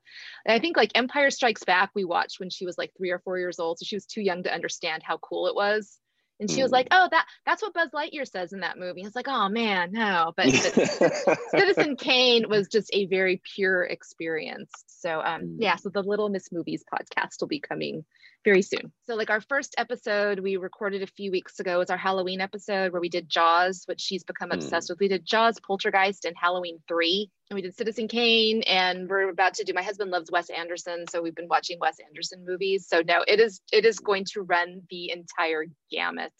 i 0.46 0.58
think 0.58 0.76
like 0.76 0.92
empire 0.94 1.30
strikes 1.30 1.64
back 1.64 1.90
we 1.94 2.04
watched 2.04 2.38
when 2.38 2.50
she 2.50 2.64
was 2.64 2.78
like 2.78 2.92
three 2.96 3.10
or 3.10 3.18
four 3.18 3.38
years 3.38 3.58
old 3.58 3.78
so 3.78 3.84
she 3.84 3.96
was 3.96 4.06
too 4.06 4.20
young 4.20 4.42
to 4.42 4.54
understand 4.54 5.02
how 5.02 5.16
cool 5.18 5.46
it 5.48 5.54
was 5.54 5.98
and 6.40 6.50
she 6.50 6.62
was 6.62 6.70
Mm. 6.70 6.74
like 6.74 6.88
oh 6.90 7.08
that 7.10 7.26
that's 7.44 7.62
what 7.62 7.72
buzz 7.74 7.90
lightyear 7.94 8.28
says 8.28 8.52
in 8.52 8.60
that 8.60 8.78
movie 8.78 9.02
i 9.02 9.06
was 9.06 9.16
like 9.16 9.28
oh 9.28 9.48
man 9.48 9.92
no 9.92 10.32
but, 10.36 10.46
but 10.46 11.38
Citizen 11.50 11.96
Kane 11.96 12.48
was 12.48 12.68
just 12.68 12.90
a 12.92 13.06
very 13.06 13.40
pure 13.54 13.84
experience. 13.84 14.70
So 14.86 15.20
um 15.20 15.56
yeah, 15.58 15.76
so 15.76 15.88
the 15.88 16.02
Little 16.02 16.28
Miss 16.28 16.50
Movies 16.52 16.84
podcast 16.92 17.40
will 17.40 17.48
be 17.48 17.60
coming 17.60 18.04
very 18.46 18.62
soon. 18.62 18.92
So 19.06 19.16
like 19.16 19.28
our 19.28 19.40
first 19.42 19.74
episode 19.76 20.38
we 20.38 20.56
recorded 20.56 21.02
a 21.02 21.06
few 21.06 21.30
weeks 21.30 21.60
ago 21.60 21.78
was 21.78 21.90
our 21.90 21.96
Halloween 21.98 22.40
episode 22.40 22.92
where 22.92 23.00
we 23.00 23.08
did 23.08 23.28
Jaws, 23.28 23.82
which 23.86 24.00
she's 24.00 24.24
become 24.24 24.48
Hmm. 24.48 24.54
obsessed 24.54 24.88
with. 24.88 25.00
We 25.00 25.08
did 25.08 25.26
Jaws, 25.26 25.60
Poltergeist, 25.60 26.24
and 26.24 26.34
Halloween 26.40 26.78
3. 26.88 27.30
And 27.50 27.56
we 27.56 27.62
did 27.62 27.76
Citizen 27.76 28.08
Kane, 28.08 28.62
and 28.62 29.08
we're 29.08 29.28
about 29.28 29.54
to 29.54 29.64
do 29.64 29.72
my 29.74 29.82
husband 29.82 30.10
loves 30.10 30.30
Wes 30.30 30.48
Anderson, 30.48 31.06
so 31.10 31.20
we've 31.20 31.34
been 31.34 31.48
watching 31.48 31.78
Wes 31.80 31.98
Anderson 32.04 32.44
movies. 32.46 32.88
So 32.88 33.02
no, 33.06 33.24
it 33.26 33.40
is 33.40 33.60
it 33.72 33.84
is 33.84 33.98
going 33.98 34.24
to 34.32 34.42
run 34.42 34.82
the 34.90 35.10
entire 35.10 35.66
gamut 35.90 36.32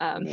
um, 0.00 0.26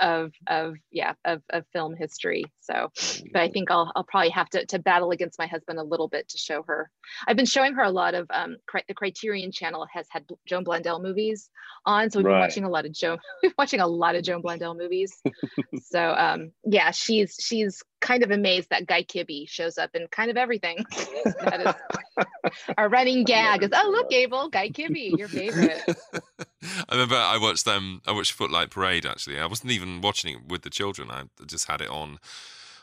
of 0.00 0.32
of 0.46 0.74
yeah 0.90 1.14
of, 1.24 1.42
of 1.50 1.64
film 1.72 1.94
history. 1.96 2.44
So 2.60 2.90
but 3.32 3.42
I 3.42 3.48
think 3.48 3.70
I'll 3.70 3.92
I'll 3.94 4.04
probably 4.04 4.30
have 4.30 4.48
to 4.50 4.66
to 4.66 4.78
battle 4.78 5.10
against 5.10 5.38
my 5.38 5.46
husband 5.46 5.78
a 5.78 5.82
little 5.82 6.08
bit 6.08 6.28
to 6.28 6.38
show 6.38 6.62
her. 6.64 6.90
I've 7.26 7.36
been 7.36 7.46
showing 7.46 7.74
her 7.74 7.82
a 7.82 7.90
lot 7.90 8.14
of 8.14 8.26
um 8.30 8.56
cri- 8.66 8.84
the 8.88 8.94
Criterion 8.94 9.52
Channel 9.52 9.86
has 9.92 10.06
had 10.10 10.24
Joan 10.46 10.64
Blondell 10.64 11.02
movies 11.02 11.48
on, 11.84 12.10
so 12.10 12.18
we've 12.18 12.24
been 12.24 12.38
watching 12.38 12.64
a 12.64 12.70
lot 12.70 12.86
of 12.86 12.92
Joan 12.92 13.18
we've 13.42 13.50
been 13.50 13.56
watching 13.58 13.80
a 13.80 13.86
lot 13.86 14.14
of 14.14 14.22
Joan 14.22 14.42
Blondell 14.42 14.76
movies. 14.76 15.16
so 15.82 16.00
um 16.00 16.52
yeah, 16.64 16.90
she's 16.90 17.36
she's 17.40 17.82
kind 18.00 18.22
of 18.22 18.30
amazed 18.30 18.70
that 18.70 18.86
Guy 18.86 19.02
Kibbee 19.02 19.48
shows 19.48 19.78
up 19.78 19.94
in 19.94 20.06
kind 20.08 20.30
of 20.30 20.36
everything. 20.36 20.84
that 21.40 21.76
is 22.16 22.24
our 22.78 22.88
running 22.88 23.24
gag 23.24 23.62
is 23.62 23.70
oh 23.74 23.88
look 23.90 24.10
Gable 24.10 24.48
Guy 24.48 24.70
Kibbee 24.70 25.16
your 25.16 25.28
favorite. 25.28 25.82
I 26.62 26.92
remember 26.92 27.16
I 27.16 27.38
watched 27.38 27.66
um 27.68 28.02
I 28.06 28.12
watched 28.12 28.32
Footlight 28.32 28.70
Parade 28.70 29.06
actually. 29.06 29.38
I 29.38 29.46
wasn't 29.46 29.72
even 29.72 30.00
watching 30.00 30.34
it 30.34 30.48
with 30.48 30.62
the 30.62 30.70
children. 30.70 31.10
I 31.10 31.24
just 31.46 31.68
had 31.68 31.80
it 31.80 31.90
on 31.90 32.18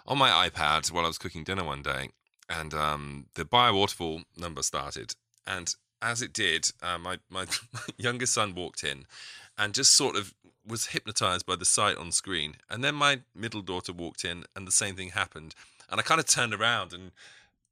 on 0.06 0.18
my 0.18 0.50
iPad 0.50 0.92
while 0.92 1.06
I 1.06 1.08
was 1.08 1.18
cooking 1.18 1.44
dinner 1.44 1.64
one 1.64 1.82
day, 1.82 2.10
and 2.50 2.74
um, 2.74 3.28
the 3.36 3.46
By 3.46 3.70
a 3.70 3.74
Waterfall 3.74 4.24
number 4.38 4.62
started, 4.62 5.16
and 5.48 5.74
as 6.02 6.22
it 6.22 6.34
did, 6.34 6.68
uh, 6.82 6.98
my 6.98 7.20
my 7.30 7.46
youngest 7.98 8.34
son 8.34 8.54
walked 8.54 8.84
in, 8.84 9.06
and 9.58 9.74
just 9.74 9.96
sort 9.96 10.16
of 10.16 10.34
was 10.66 10.88
hypnotized 10.88 11.46
by 11.46 11.56
the 11.56 11.66
sight 11.66 11.98
on 11.98 12.12
screen, 12.12 12.56
and 12.70 12.84
then 12.84 12.96
my 12.96 13.22
middle 13.36 13.62
daughter 13.62 13.94
walked 13.94 14.24
in, 14.26 14.46
and 14.56 14.68
the 14.68 14.72
same 14.72 14.96
thing 14.96 15.10
happened, 15.10 15.56
and 15.90 16.00
I 16.00 16.04
kind 16.04 16.20
of 16.20 16.28
turned 16.28 16.54
around 16.54 16.94
and. 16.94 17.12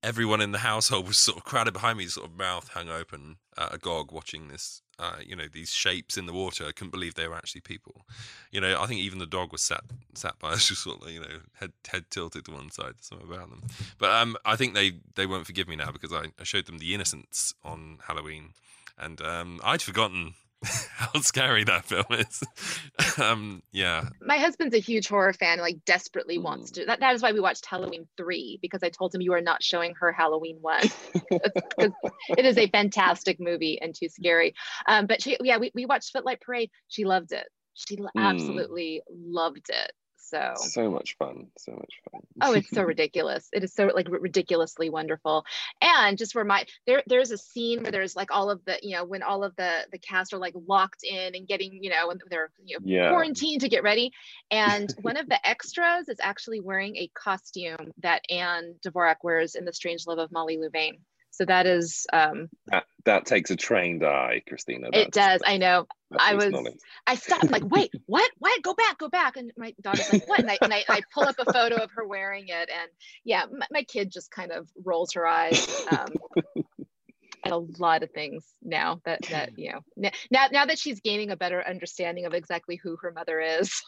Everyone 0.03 0.41
in 0.41 0.51
the 0.51 0.57
household 0.57 1.05
was 1.07 1.17
sort 1.17 1.37
of 1.37 1.43
crowded 1.43 1.73
behind 1.73 1.99
me, 1.99 2.07
sort 2.07 2.27
of 2.27 2.35
mouth 2.35 2.69
hung 2.69 2.89
open, 2.89 3.35
uh, 3.55 3.69
agog, 3.71 4.11
watching 4.11 4.47
this. 4.47 4.81
Uh, 4.97 5.17
you 5.23 5.35
know, 5.35 5.45
these 5.51 5.71
shapes 5.71 6.17
in 6.17 6.25
the 6.25 6.33
water. 6.33 6.65
I 6.67 6.71
couldn't 6.71 6.89
believe 6.89 7.13
they 7.13 7.27
were 7.27 7.35
actually 7.35 7.61
people. 7.61 8.07
You 8.51 8.61
know, 8.61 8.81
I 8.81 8.87
think 8.87 8.99
even 8.99 9.19
the 9.19 9.27
dog 9.27 9.51
was 9.51 9.61
sat 9.61 9.83
sat 10.13 10.39
by 10.39 10.49
us, 10.53 10.67
just 10.67 10.83
sort 10.83 11.03
of, 11.03 11.11
you 11.11 11.19
know, 11.19 11.39
head 11.59 11.71
head 11.87 12.05
tilted 12.09 12.45
to 12.45 12.51
one 12.51 12.71
side. 12.71 12.95
Something 13.01 13.27
about 13.27 13.51
them. 13.51 13.61
But 13.99 14.09
um, 14.09 14.37
I 14.43 14.55
think 14.55 14.73
they 14.73 14.93
they 15.15 15.27
won't 15.27 15.45
forgive 15.45 15.67
me 15.67 15.75
now 15.75 15.91
because 15.91 16.11
I, 16.11 16.25
I 16.39 16.43
showed 16.43 16.65
them 16.65 16.79
the 16.79 16.95
Innocents 16.95 17.53
on 17.63 17.99
Halloween, 18.07 18.53
and 18.97 19.21
um, 19.21 19.59
I'd 19.63 19.81
forgotten 19.81 20.33
how 20.95 21.19
scary 21.21 21.63
that 21.63 21.85
film 21.85 22.05
is. 22.11 22.43
um, 23.21 23.63
yeah, 23.71 24.09
my 24.21 24.37
husband's 24.37 24.75
a 24.75 24.79
huge 24.79 25.07
horror 25.07 25.33
fan 25.33 25.59
like 25.59 25.83
desperately 25.85 26.37
Mm. 26.37 26.43
wants 26.43 26.71
to 26.71 26.85
that, 26.85 26.99
that 26.99 27.15
is 27.15 27.21
why 27.21 27.31
we 27.31 27.39
watched 27.39 27.65
halloween 27.65 28.07
3 28.17 28.59
because 28.61 28.83
i 28.83 28.89
told 28.89 29.13
him 29.13 29.21
you 29.21 29.33
are 29.33 29.41
not 29.41 29.61
showing 29.63 29.93
her 29.99 30.11
halloween 30.11 30.57
1 30.61 30.81
it 31.79 32.45
is 32.45 32.57
a 32.57 32.67
fantastic 32.67 33.39
movie 33.39 33.79
and 33.81 33.93
too 33.95 34.07
scary 34.07 34.53
um, 34.87 35.07
but 35.07 35.21
she 35.21 35.37
yeah 35.43 35.57
we, 35.57 35.71
we 35.75 35.85
watched 35.85 36.11
footlight 36.11 36.39
parade 36.41 36.69
she 36.87 37.03
loved 37.05 37.31
it 37.31 37.47
she 37.73 37.95
Mm. 37.97 38.07
absolutely 38.17 39.01
loved 39.09 39.69
it 39.69 39.91
so 40.31 40.53
So 40.55 40.89
much 40.89 41.15
fun. 41.17 41.47
So 41.57 41.73
much 41.73 41.93
fun. 42.09 42.21
oh 42.41 42.53
it's 42.53 42.71
so 42.71 42.81
ridiculous 42.81 43.47
it 43.53 43.63
is 43.63 43.73
so 43.73 43.85
like 43.93 44.07
ri- 44.09 44.19
ridiculously 44.19 44.89
wonderful 44.89 45.45
and 45.81 46.17
just 46.17 46.31
for 46.33 46.43
my 46.43 46.65
there 46.87 47.03
there's 47.07 47.31
a 47.31 47.37
scene 47.37 47.83
where 47.83 47.91
there's 47.91 48.15
like 48.15 48.31
all 48.31 48.49
of 48.49 48.63
the 48.65 48.79
you 48.81 48.95
know 48.95 49.03
when 49.05 49.21
all 49.21 49.43
of 49.43 49.55
the 49.57 49.85
the 49.91 49.99
cast 49.99 50.33
are 50.33 50.39
like 50.39 50.53
locked 50.67 51.03
in 51.03 51.35
and 51.35 51.47
getting 51.47 51.83
you 51.83 51.89
know 51.89 52.07
when 52.07 52.19
they're 52.29 52.49
you 52.65 52.79
know 52.79 52.85
Yeah. 52.85 53.09
quarantined 53.09 53.61
to 53.61 53.69
get 53.69 53.83
ready 53.83 54.11
and 54.49 54.93
one 55.01 55.17
of 55.17 55.27
the 55.27 55.47
extras 55.47 56.09
is 56.09 56.17
actually 56.21 56.61
wearing 56.61 56.95
a 56.97 57.11
costume 57.13 57.91
that 58.01 58.21
ann 58.29 58.75
dvorak 58.85 59.17
wears 59.23 59.55
in 59.55 59.65
the 59.65 59.73
strange 59.73 60.07
love 60.07 60.17
of 60.17 60.31
molly 60.31 60.57
louvain 60.57 60.97
so 61.41 61.45
that 61.45 61.65
is 61.65 62.05
um 62.13 62.49
That, 62.67 62.83
that 63.05 63.25
takes 63.25 63.49
a 63.49 63.55
trained 63.55 64.05
eye, 64.05 64.43
Christina. 64.47 64.89
it 64.93 65.11
does 65.11 65.41
i 65.45 65.57
know 65.57 65.87
I 66.19 66.35
was. 66.35 66.53
I 67.07 67.15
stopped 67.15 67.49
like 67.51 67.63
wait 67.65 67.89
what 68.05 68.29
what 68.37 68.61
go 68.61 68.73
back 68.73 68.99
go 68.99 69.07
back 69.09 69.37
and 69.37 69.51
my 69.57 69.73
daughter's 69.81 70.09
like 70.09 70.27
what 70.27 70.41
and 70.41 70.51
I, 70.51 70.59
and 70.61 70.73
I, 70.73 70.83
I 70.87 71.01
pull 71.13 71.23
up 71.23 71.35
a 71.39 71.51
photo 71.51 71.77
of 71.77 71.89
her 71.95 72.05
wearing 72.05 72.49
it 72.49 72.69
and 72.69 72.91
yeah 73.23 73.45
my, 73.51 73.65
my 73.71 73.83
kid 73.83 74.11
just 74.11 74.29
kind 74.29 74.51
of 74.51 74.67
rolls 74.83 75.13
her 75.13 75.25
eyes 75.25 75.65
um, 75.89 76.13
a 77.45 77.57
lot 77.79 78.03
of 78.03 78.11
things 78.11 78.45
now 78.61 79.01
that 79.05 79.21
that 79.29 79.57
you 79.57 79.71
know 79.71 80.11
now 80.29 80.47
now 80.51 80.65
that 80.65 80.77
she's 80.77 80.99
gaining 80.99 81.31
a 81.31 81.37
better 81.37 81.65
understanding 81.65 82.25
of 82.25 82.33
exactly 82.33 82.75
who 82.75 82.97
her 83.01 83.11
mother 83.11 83.39
is. 83.39 83.81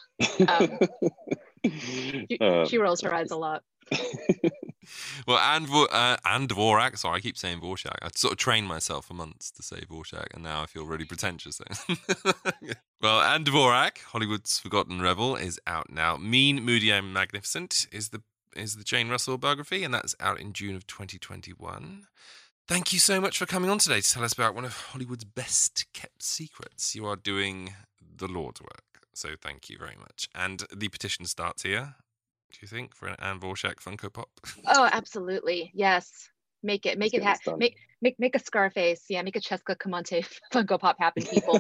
Um, 0.47 0.80
she, 1.66 2.38
Uh, 2.39 2.66
she 2.66 2.78
rolls 2.78 3.01
her 3.01 3.14
eyes 3.14 3.32
a 3.32 3.38
lot. 3.38 3.64
well, 5.27 5.38
and 5.39 5.67
uh, 5.69 6.17
Ann 6.25 6.47
Dvorak. 6.47 6.97
Sorry, 6.97 7.17
I 7.17 7.19
keep 7.19 7.38
saying 7.38 7.61
Vorshak. 7.61 7.97
I 8.01 8.09
sort 8.15 8.34
of 8.34 8.38
trained 8.38 8.67
myself 8.67 9.05
for 9.05 9.13
months 9.13 9.51
to 9.51 9.63
say 9.63 9.81
Vorshak, 9.81 10.34
and 10.34 10.43
now 10.43 10.61
I 10.61 10.65
feel 10.65 10.86
really 10.86 11.05
pretentious. 11.05 11.61
well, 13.01 13.21
Ann 13.21 13.43
Dvorak, 13.43 13.99
Hollywood's 13.99 14.59
Forgotten 14.59 15.01
Rebel, 15.01 15.36
is 15.36 15.59
out 15.67 15.91
now. 15.91 16.17
Mean, 16.17 16.63
Moody, 16.63 16.91
and 16.91 17.13
Magnificent 17.13 17.88
is 17.91 18.09
the 18.09 18.21
is 18.55 18.75
the 18.75 18.84
Jane 18.84 19.09
Russell 19.09 19.38
biography, 19.38 19.84
and 19.84 19.93
that's 19.93 20.15
out 20.19 20.39
in 20.39 20.53
June 20.53 20.75
of 20.75 20.86
2021. 20.88 22.07
Thank 22.67 22.93
you 22.93 22.99
so 22.99 23.19
much 23.19 23.38
for 23.38 23.45
coming 23.45 23.69
on 23.69 23.77
today 23.77 23.99
to 23.99 24.09
tell 24.09 24.23
us 24.23 24.34
about 24.34 24.55
one 24.55 24.63
of 24.63 24.77
Hollywood's 24.77 25.25
best 25.25 25.86
kept 25.93 26.23
secrets. 26.23 26.95
You 26.95 27.05
are 27.05 27.15
doing 27.15 27.73
the 28.15 28.27
Lord's 28.27 28.61
work, 28.61 29.01
so 29.13 29.29
thank 29.41 29.69
you 29.69 29.77
very 29.77 29.97
much. 29.97 30.29
And 30.34 30.63
the 30.73 30.88
petition 30.88 31.25
starts 31.25 31.63
here. 31.63 31.95
Do 32.54 32.60
you 32.62 32.68
think 32.68 32.95
for 32.95 33.08
an 33.08 33.16
Ann 33.20 33.39
Vorshak 33.39 33.76
Funko 33.76 34.14
Pop? 34.14 34.30
Oh, 34.68 34.88
absolutely. 34.91 35.72
Yes. 35.74 36.30
Make 36.62 36.86
it, 36.86 36.99
make 36.99 37.14
Let's 37.14 37.16
it 37.16 37.28
get 37.28 37.45
happen. 37.45 37.60
Make, 37.60 37.76
make, 38.01 38.20
make 38.20 38.36
a 38.36 38.39
Scarface. 38.39 39.06
Yeah. 39.10 39.24
Make 39.24 39.36
a 39.36 39.41
Cesca 39.41 39.76
Camonte 39.76 40.26
Funko 40.54 40.80
Pop 40.80 40.97
happen, 40.99 41.24
people. 41.24 41.60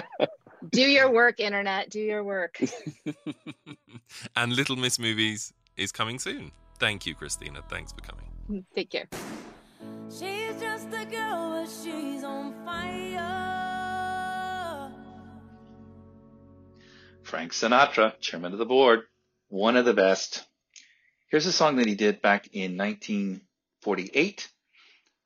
Do 0.70 0.82
your 0.82 1.10
work, 1.10 1.40
internet. 1.40 1.88
Do 1.88 2.00
your 2.00 2.22
work. 2.24 2.60
and 4.36 4.52
Little 4.54 4.76
Miss 4.76 4.98
Movies 4.98 5.52
is 5.76 5.92
coming 5.92 6.18
soon. 6.18 6.52
Thank 6.78 7.06
you, 7.06 7.14
Christina. 7.14 7.62
Thanks 7.70 7.92
for 7.92 8.00
coming. 8.00 8.26
Mm, 8.50 8.64
take 8.74 8.90
care. 8.90 9.08
She's 10.10 10.60
just 10.60 10.88
a 10.88 11.06
girl, 11.06 11.50
but 11.50 11.68
she's 11.68 12.22
on 12.22 12.52
fire. 12.64 13.38
Frank 17.22 17.52
Sinatra, 17.52 18.18
chairman 18.20 18.52
of 18.52 18.58
the 18.58 18.66
board, 18.66 19.02
one 19.48 19.76
of 19.76 19.84
the 19.84 19.94
best. 19.94 20.44
Here's 21.28 21.46
a 21.46 21.52
song 21.52 21.76
that 21.76 21.86
he 21.86 21.94
did 21.94 22.20
back 22.22 22.48
in 22.52 22.76
1948. 22.76 24.48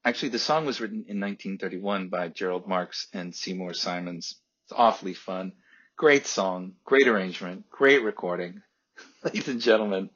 Actually, 0.05 0.29
the 0.31 0.39
song 0.39 0.67
was 0.67 0.81
written 0.81 1.05
in 1.09 1.21
1931 1.21 2.09
by 2.09 2.29
Gerald 2.29 2.67
Marks 2.67 3.07
and 3.13 3.35
Seymour 3.35 3.75
Simons. 3.75 4.37
It's 4.65 4.73
awfully 4.73 5.15
fun. 5.15 5.53
Great 5.97 6.27
song, 6.27 6.73
great 6.85 7.07
arrangement, 7.07 7.71
great 7.71 8.03
recording. 8.03 8.63
Ladies 9.25 9.49
and 9.49 9.61
gentlemen, 9.61 10.11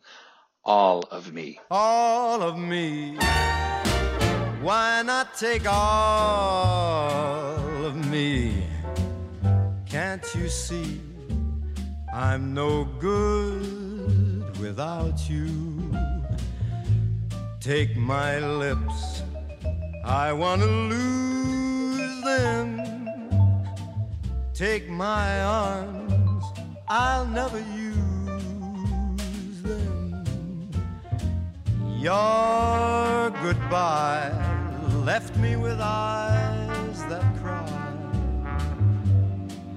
all 0.64 1.02
of 1.10 1.32
me. 1.32 1.60
all 1.70 2.42
of 2.42 2.58
me. 2.58 3.16
Why 4.60 5.02
not 5.02 5.36
take 5.36 5.64
all 5.66 7.46
of 7.84 8.10
me? 8.10 8.64
Can't 9.88 10.24
you 10.34 10.48
see 10.48 11.00
I'm 12.12 12.54
no 12.54 12.84
good 12.98 13.75
without 14.66 15.30
you? 15.30 15.48
Take 17.60 17.96
my 17.96 18.38
lips, 18.40 19.22
I 20.04 20.32
want 20.32 20.60
to 20.62 20.68
lose 20.68 22.24
them. 22.24 22.66
Take 24.54 24.88
my 24.90 25.42
arms, 25.42 26.44
I'll 26.88 27.26
never 27.26 27.60
use 27.88 29.62
them. 29.62 30.72
Your 32.06 33.30
goodbye 33.46 34.32
left 35.04 35.36
me 35.36 35.54
with 35.54 35.78
eyes 35.80 36.98
that 37.10 37.26
cry. 37.40 37.92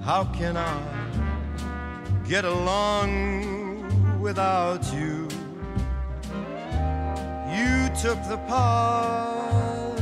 How 0.02 0.24
can 0.38 0.56
I 0.56 0.76
get 2.28 2.44
along 2.44 3.59
without 4.20 4.84
you? 4.92 5.28
You 7.56 7.88
took 8.00 8.22
the 8.28 8.38
part 8.46 9.96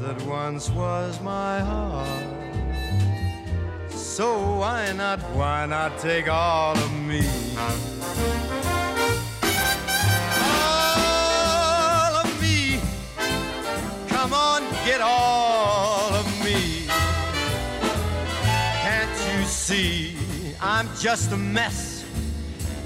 that 0.00 0.22
once 0.26 0.70
was 0.70 1.20
my 1.22 1.60
heart. 1.60 2.08
So 3.90 4.56
why 4.58 4.92
not, 4.92 5.20
why 5.34 5.66
not 5.66 5.98
take 5.98 6.28
all 6.28 6.76
of 6.76 6.92
me? 7.06 7.22
all 10.50 12.16
of 12.22 12.42
me. 12.42 12.80
Come 14.08 14.32
on, 14.32 14.62
get 14.84 15.00
all 15.00 16.12
of 16.14 16.26
me. 16.44 16.86
Can't 18.84 19.18
you 19.30 19.44
see 19.44 20.18
I'm 20.60 20.88
just 20.96 21.30
a 21.32 21.36
mess 21.36 21.97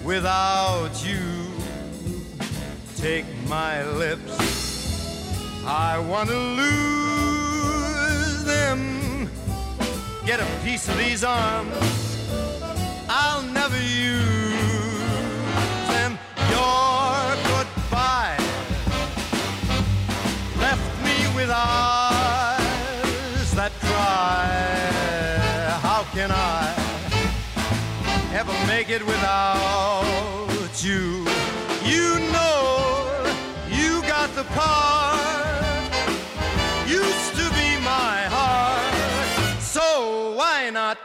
without 0.05 1.05
you? 1.05 1.50
Take 2.96 3.26
my 3.48 3.84
lips, 3.84 5.64
I 5.66 5.98
want 5.98 6.30
to 6.30 6.36
lose 6.36 8.44
them. 8.44 9.28
Get 10.24 10.40
a 10.40 10.46
piece 10.64 10.88
of 10.88 10.96
these 10.98 11.24
arms, 11.24 11.74
I'll 13.09 13.42
never 13.42 13.76
use 13.76 14.22
them. 15.88 16.16
Your 16.50 17.36
goodbye 17.50 18.38
left 20.61 21.05
me 21.05 21.26
with 21.34 21.50
eyes 21.50 23.53
that 23.55 23.72
cry. 23.80 24.48
How 25.82 26.05
can 26.14 26.30
I 26.30 26.61
make 28.82 29.00
it 29.00 29.06
without 29.06 30.82
you? 30.82 31.24
You 31.84 32.18
know 32.32 33.32
you 33.68 34.02
got 34.02 34.28
the 34.34 34.42
part, 34.42 35.92
used 36.88 37.32
to 37.36 37.48
be 37.50 37.76
my 37.84 38.22
heart. 38.36 39.62
So 39.62 40.34
why 40.34 40.70
not? 40.70 40.98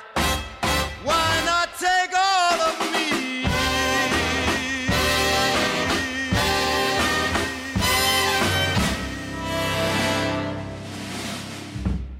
Why 1.03 1.41
not 1.45 1.69
take 1.77 2.13
all 2.17 2.61
of 2.69 2.79
me? 2.93 3.45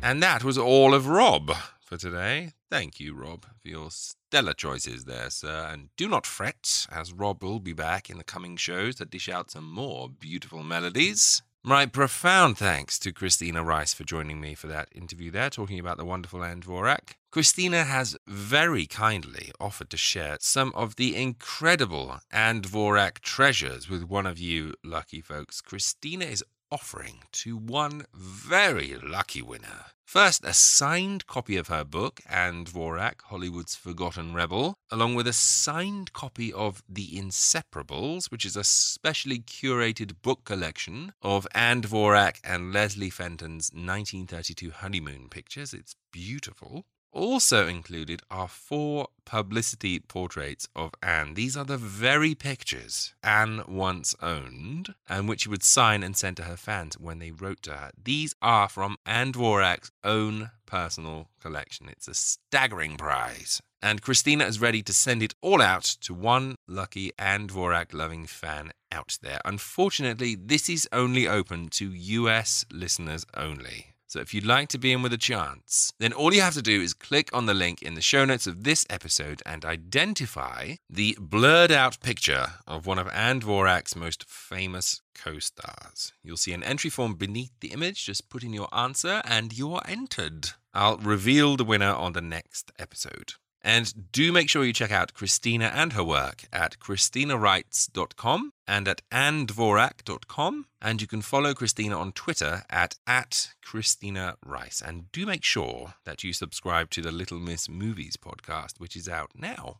And 0.04 0.22
that 0.22 0.44
was 0.44 0.60
all 0.60 0.94
of 0.94 1.08
Rob 1.08 1.52
for 1.82 1.98
today. 1.98 2.54
Thank 2.70 3.00
you, 3.00 3.16
Rob, 3.16 3.46
for 3.62 3.68
your 3.68 3.90
stellar 3.92 4.54
choices 4.54 5.06
there, 5.06 5.30
sir. 5.30 5.70
And 5.72 5.90
do 5.96 6.10
not 6.10 6.26
fret, 6.26 6.86
as 6.92 7.14
Rob 7.14 7.42
will 7.42 7.60
be 7.60 7.72
back 7.72 8.10
in 8.10 8.18
the 8.18 8.26
coming 8.26 8.58
shows 8.58 8.96
to 8.96 9.06
dish 9.06 9.30
out 9.30 9.52
some 9.52 9.72
more 9.72 10.10
beautiful 10.10 10.64
melodies. 10.64 11.42
My 11.64 11.86
profound 11.86 12.58
thanks 12.58 13.00
to 13.00 13.12
Christina 13.12 13.64
Rice 13.64 13.94
for 13.94 14.04
joining 14.04 14.40
me 14.40 14.54
for 14.54 14.68
that 14.68 14.90
interview 14.94 15.32
there, 15.32 15.50
talking 15.50 15.80
about 15.80 15.98
the 15.98 16.06
wonderful 16.06 16.44
Ann 16.44 16.62
Dvorak. 16.62 17.16
Christina 17.32 17.84
has 17.84 18.18
very 18.26 18.86
kindly 18.86 19.52
offered 19.60 19.90
to 19.90 19.98
share 19.98 20.38
some 20.40 20.72
of 20.76 20.96
the 20.96 21.16
incredible 21.16 22.20
Ann 22.32 22.62
Dvorak 22.62 23.20
treasures 23.20 23.90
with 23.90 24.04
one 24.04 24.26
of 24.26 24.40
you 24.40 24.76
lucky 24.84 25.22
folks. 25.22 25.62
Christina 25.62 26.26
is 26.26 26.44
offering 26.72 27.24
to 27.32 27.58
one 27.58 28.06
very 28.14 28.96
lucky 29.02 29.42
winner. 29.42 29.86
First, 30.08 30.46
a 30.46 30.54
signed 30.54 31.28
copy 31.28 31.58
of 31.58 31.68
her 31.68 31.84
book, 31.84 32.22
Ann 32.30 32.64
Dvorak, 32.64 33.24
Hollywood's 33.24 33.76
Forgotten 33.76 34.34
Rebel, 34.34 34.76
along 34.90 35.16
with 35.16 35.28
a 35.28 35.34
signed 35.34 36.14
copy 36.14 36.54
of 36.54 36.82
The 36.88 37.10
Inseparables, 37.10 38.32
which 38.32 38.46
is 38.46 38.56
a 38.56 38.64
specially 38.64 39.40
curated 39.40 40.22
book 40.22 40.46
collection 40.46 41.12
of 41.22 41.46
Ann 41.54 41.82
Dvorak 41.82 42.40
and 42.46 42.72
Leslie 42.72 43.10
Fenton's 43.10 43.70
1932 43.74 44.72
honeymoon 44.72 45.28
pictures. 45.30 45.74
It's 45.74 45.98
beautiful. 46.14 46.86
Also 47.12 47.68
included 47.68 48.22
are 48.30 48.48
four 48.48 49.08
publicity 49.26 50.00
portraits 50.00 50.68
of 50.76 50.92
Ann. 51.02 51.34
These 51.34 51.58
are 51.58 51.66
the 51.66 51.78
very 51.78 52.36
pictures 52.36 53.14
Ann 53.24 53.64
once 53.68 54.16
owned 54.22 54.94
and 55.10 55.28
which 55.28 55.42
she 55.42 55.50
would 55.50 55.64
sign 55.64 56.04
and 56.04 56.16
send 56.16 56.38
to 56.38 56.44
her 56.44 56.58
fans 56.58 56.98
when 56.98 57.20
they 57.20 57.32
wrote 57.32 57.62
to 57.64 57.72
her. 57.72 57.92
These 58.02 58.36
are 58.42 58.70
from 58.70 58.98
Ann 59.06 59.34
Dvorak's 59.34 59.92
own 60.04 60.52
personal 60.66 61.30
collection. 61.42 61.90
It's 61.90 62.08
a 62.08 62.14
staggering 62.14 62.98
prize. 62.98 63.62
And 63.82 64.02
Christina 64.02 64.46
is 64.46 64.62
ready 64.62 64.82
to 64.84 64.94
send 64.94 65.22
it 65.22 65.36
all 65.42 65.62
out 65.62 65.84
to 66.02 66.14
one 66.14 66.56
lucky 66.68 67.12
Ann 67.20 67.48
Dvorak 67.48 67.94
loving 67.94 68.26
fan 68.26 68.72
out 68.92 69.18
there. 69.22 69.40
Unfortunately, 69.46 70.36
this 70.36 70.70
is 70.70 70.88
only 70.92 71.28
open 71.28 71.70
to 71.70 71.92
US 71.92 72.66
listeners 72.72 73.26
only. 73.36 73.94
So 74.08 74.22
if 74.22 74.34
you'd 74.34 74.46
like 74.46 74.70
to 74.70 74.78
be 74.78 74.94
in 74.94 75.02
with 75.02 75.12
a 75.12 75.18
chance, 75.18 75.92
then 76.00 76.14
all 76.14 76.34
you 76.34 76.42
have 76.42 76.54
to 76.54 76.62
do 76.62 76.82
is 76.82 76.94
click 76.94 77.30
on 77.34 77.46
the 77.46 77.54
link 77.54 77.82
in 77.82 77.96
the 77.96 78.02
show 78.02 78.24
notes 78.24 78.48
of 78.48 78.64
this 78.64 78.86
episode 78.90 79.44
and 79.46 79.66
identify 79.66 80.76
the 80.90 81.18
blurred 81.20 81.72
out 81.72 82.00
picture 82.00 82.54
of 82.66 82.86
one 82.86 83.00
of 83.00 83.10
Ann 83.10 83.42
Dvorak's 83.42 83.98
most 83.98 84.24
famous 84.24 85.02
co 85.14 85.40
stars. 85.40 86.14
You'll 86.24 86.38
see 86.38 86.54
an 86.54 86.64
entry 86.64 86.90
form 86.90 87.16
beneath 87.16 87.52
the 87.60 87.74
image. 87.74 88.06
Just 88.06 88.30
put 88.30 88.44
in 88.44 88.54
your 88.54 88.74
answer 88.74 89.22
and 89.26 89.58
you're 89.58 89.82
entered. 89.86 90.52
I'll 90.74 90.98
reveal 90.98 91.58
the 91.58 91.66
winner 91.66 91.94
on 91.94 92.14
the 92.14 92.22
next 92.22 92.72
episode. 92.80 93.34
And 93.62 94.12
do 94.12 94.32
make 94.32 94.50
sure 94.50 94.64
you 94.64 94.74
check 94.74 94.92
out 94.92 95.14
Christina 95.14 95.72
and 95.74 95.94
her 95.94 96.04
work 96.04 96.46
at 96.54 96.80
christinawrites.com 96.80 98.54
and 98.68 98.88
at 98.88 99.02
anndvorak.com. 99.12 100.66
And 100.82 101.02
you 101.02 101.08
can 101.08 101.22
follow 101.22 101.54
Christina 101.54 102.00
on 102.00 102.12
Twitter 102.12 102.64
at, 102.70 102.96
at 103.06 103.50
Christina 103.64 104.36
Rice. 104.46 104.82
And 104.86 105.12
do 105.12 105.26
make 105.26 105.44
sure 105.44 105.96
that 106.06 106.24
you 106.24 106.34
subscribe 106.34 106.90
to 106.92 107.02
the 107.02 107.12
Little 107.12 107.40
Miss 107.40 107.68
Movies 107.68 108.16
podcast, 108.16 108.80
which 108.80 108.96
is 108.96 109.10
out 109.10 109.32
now. 109.36 109.80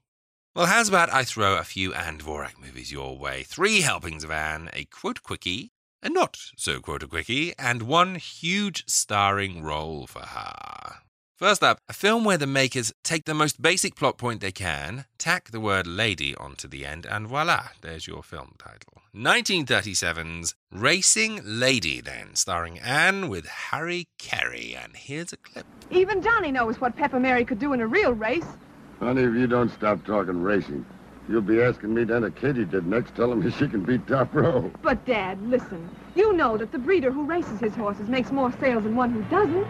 Well, 0.56 0.66
how's 0.66 0.90
about 0.90 1.14
I 1.14 1.24
throw 1.24 1.56
a 1.56 1.64
few 1.64 1.94
Ann 1.94 2.18
Dvorak 2.18 2.60
movies 2.60 2.92
your 2.92 3.16
way? 3.16 3.44
Three 3.44 3.82
helpings 3.82 4.24
of 4.24 4.32
Ann, 4.32 4.72
a 4.74 4.86
quote 4.86 5.22
quickie, 5.22 5.72
a 6.02 6.10
not 6.10 6.38
so 6.58 6.80
quote 6.80 7.04
a 7.04 7.08
quickie, 7.08 7.54
and 7.60 7.84
one 7.84 8.16
huge 8.16 8.84
starring 8.88 9.62
role 9.62 10.08
for 10.08 10.22
her. 10.22 11.07
First 11.38 11.62
up, 11.62 11.78
a 11.88 11.94
film 11.94 12.24
where 12.24 12.40
the 12.40 12.48
makers 12.48 12.92
take 13.04 13.26
the 13.26 13.36
most 13.36 13.62
basic 13.62 13.96
plot 13.96 14.18
point 14.18 14.42
they 14.42 14.52
can, 14.52 15.06
tack 15.20 15.52
the 15.52 15.60
word 15.60 15.86
lady 15.86 16.34
onto 16.34 16.68
the 16.68 16.84
end, 16.84 17.06
and 17.06 17.28
voila, 17.28 17.68
there's 17.82 18.08
your 18.08 18.24
film 18.24 18.56
title. 18.58 19.04
1937's 19.16 20.56
Racing 20.72 21.42
Lady, 21.46 22.02
then, 22.02 22.34
starring 22.34 22.80
Ann 22.80 23.30
with 23.30 23.46
Harry 23.46 24.08
Carey. 24.18 24.76
And 24.76 24.96
here's 24.96 25.32
a 25.32 25.38
clip. 25.38 25.68
Even 25.92 26.24
Johnny 26.24 26.52
knows 26.52 26.82
what 26.82 26.96
Pepper 26.96 27.20
Mary 27.20 27.46
could 27.46 27.60
do 27.60 27.74
in 27.74 27.82
a 27.82 27.88
real 27.88 28.14
race. 28.14 28.58
Honey, 28.98 29.22
if 29.22 29.36
you 29.36 29.46
don't 29.46 29.72
stop 29.72 30.04
talking 30.08 30.42
racing, 30.42 30.88
you'll 31.28 31.42
be 31.42 31.62
asking 31.62 31.94
me 31.94 32.06
to 32.06 32.16
enter 32.16 32.30
Katie 32.30 32.66
did 32.66 32.86
next, 32.88 33.16
telling 33.16 33.40
me 33.44 33.52
she 33.52 33.68
can 33.68 33.84
beat 33.84 34.08
top 34.08 34.34
row. 34.34 34.72
But, 34.82 35.06
Dad, 35.06 35.42
listen. 35.50 35.90
You 36.16 36.34
know 36.34 36.58
that 36.58 36.72
the 36.72 36.80
breeder 36.80 37.12
who 37.12 37.24
races 37.24 37.60
his 37.60 37.76
horses 37.76 38.08
makes 38.08 38.32
more 38.32 38.52
sales 38.60 38.84
than 38.84 38.96
one 38.96 39.12
who 39.12 39.22
doesn't. 39.24 39.68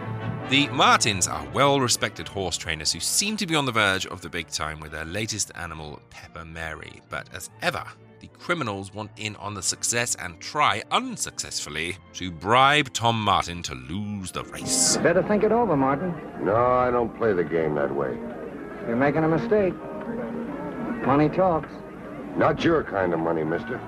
The 0.49 0.67
Martins 0.69 1.27
are 1.27 1.45
well 1.53 1.81
respected 1.81 2.27
horse 2.27 2.57
trainers 2.57 2.93
who 2.93 3.01
seem 3.01 3.35
to 3.37 3.45
be 3.45 3.55
on 3.55 3.65
the 3.65 3.71
verge 3.71 4.05
of 4.05 4.21
the 4.21 4.29
big 4.29 4.47
time 4.47 4.79
with 4.79 4.91
their 4.91 5.03
latest 5.03 5.51
animal, 5.55 5.99
Pepper 6.09 6.45
Mary. 6.45 7.01
But 7.09 7.27
as 7.33 7.49
ever, 7.61 7.83
the 8.21 8.29
criminals 8.39 8.93
want 8.93 9.11
in 9.17 9.35
on 9.35 9.53
the 9.53 9.61
success 9.61 10.15
and 10.15 10.39
try 10.39 10.83
unsuccessfully 10.89 11.97
to 12.13 12.31
bribe 12.31 12.93
Tom 12.93 13.21
Martin 13.21 13.61
to 13.63 13.75
lose 13.75 14.31
the 14.31 14.43
race. 14.45 14.95
Better 14.97 15.21
think 15.23 15.43
it 15.43 15.51
over, 15.51 15.75
Martin. 15.75 16.15
No, 16.41 16.55
I 16.55 16.91
don't 16.91 17.15
play 17.17 17.33
the 17.33 17.43
game 17.43 17.75
that 17.75 17.93
way. 17.93 18.17
You're 18.87 18.95
making 18.95 19.25
a 19.25 19.27
mistake. 19.27 19.73
Money 21.07 21.29
talks. 21.29 21.69
Not 22.35 22.65
your 22.65 22.83
kind 22.83 23.13
of 23.13 23.21
money, 23.21 23.41
mister. 23.41 23.79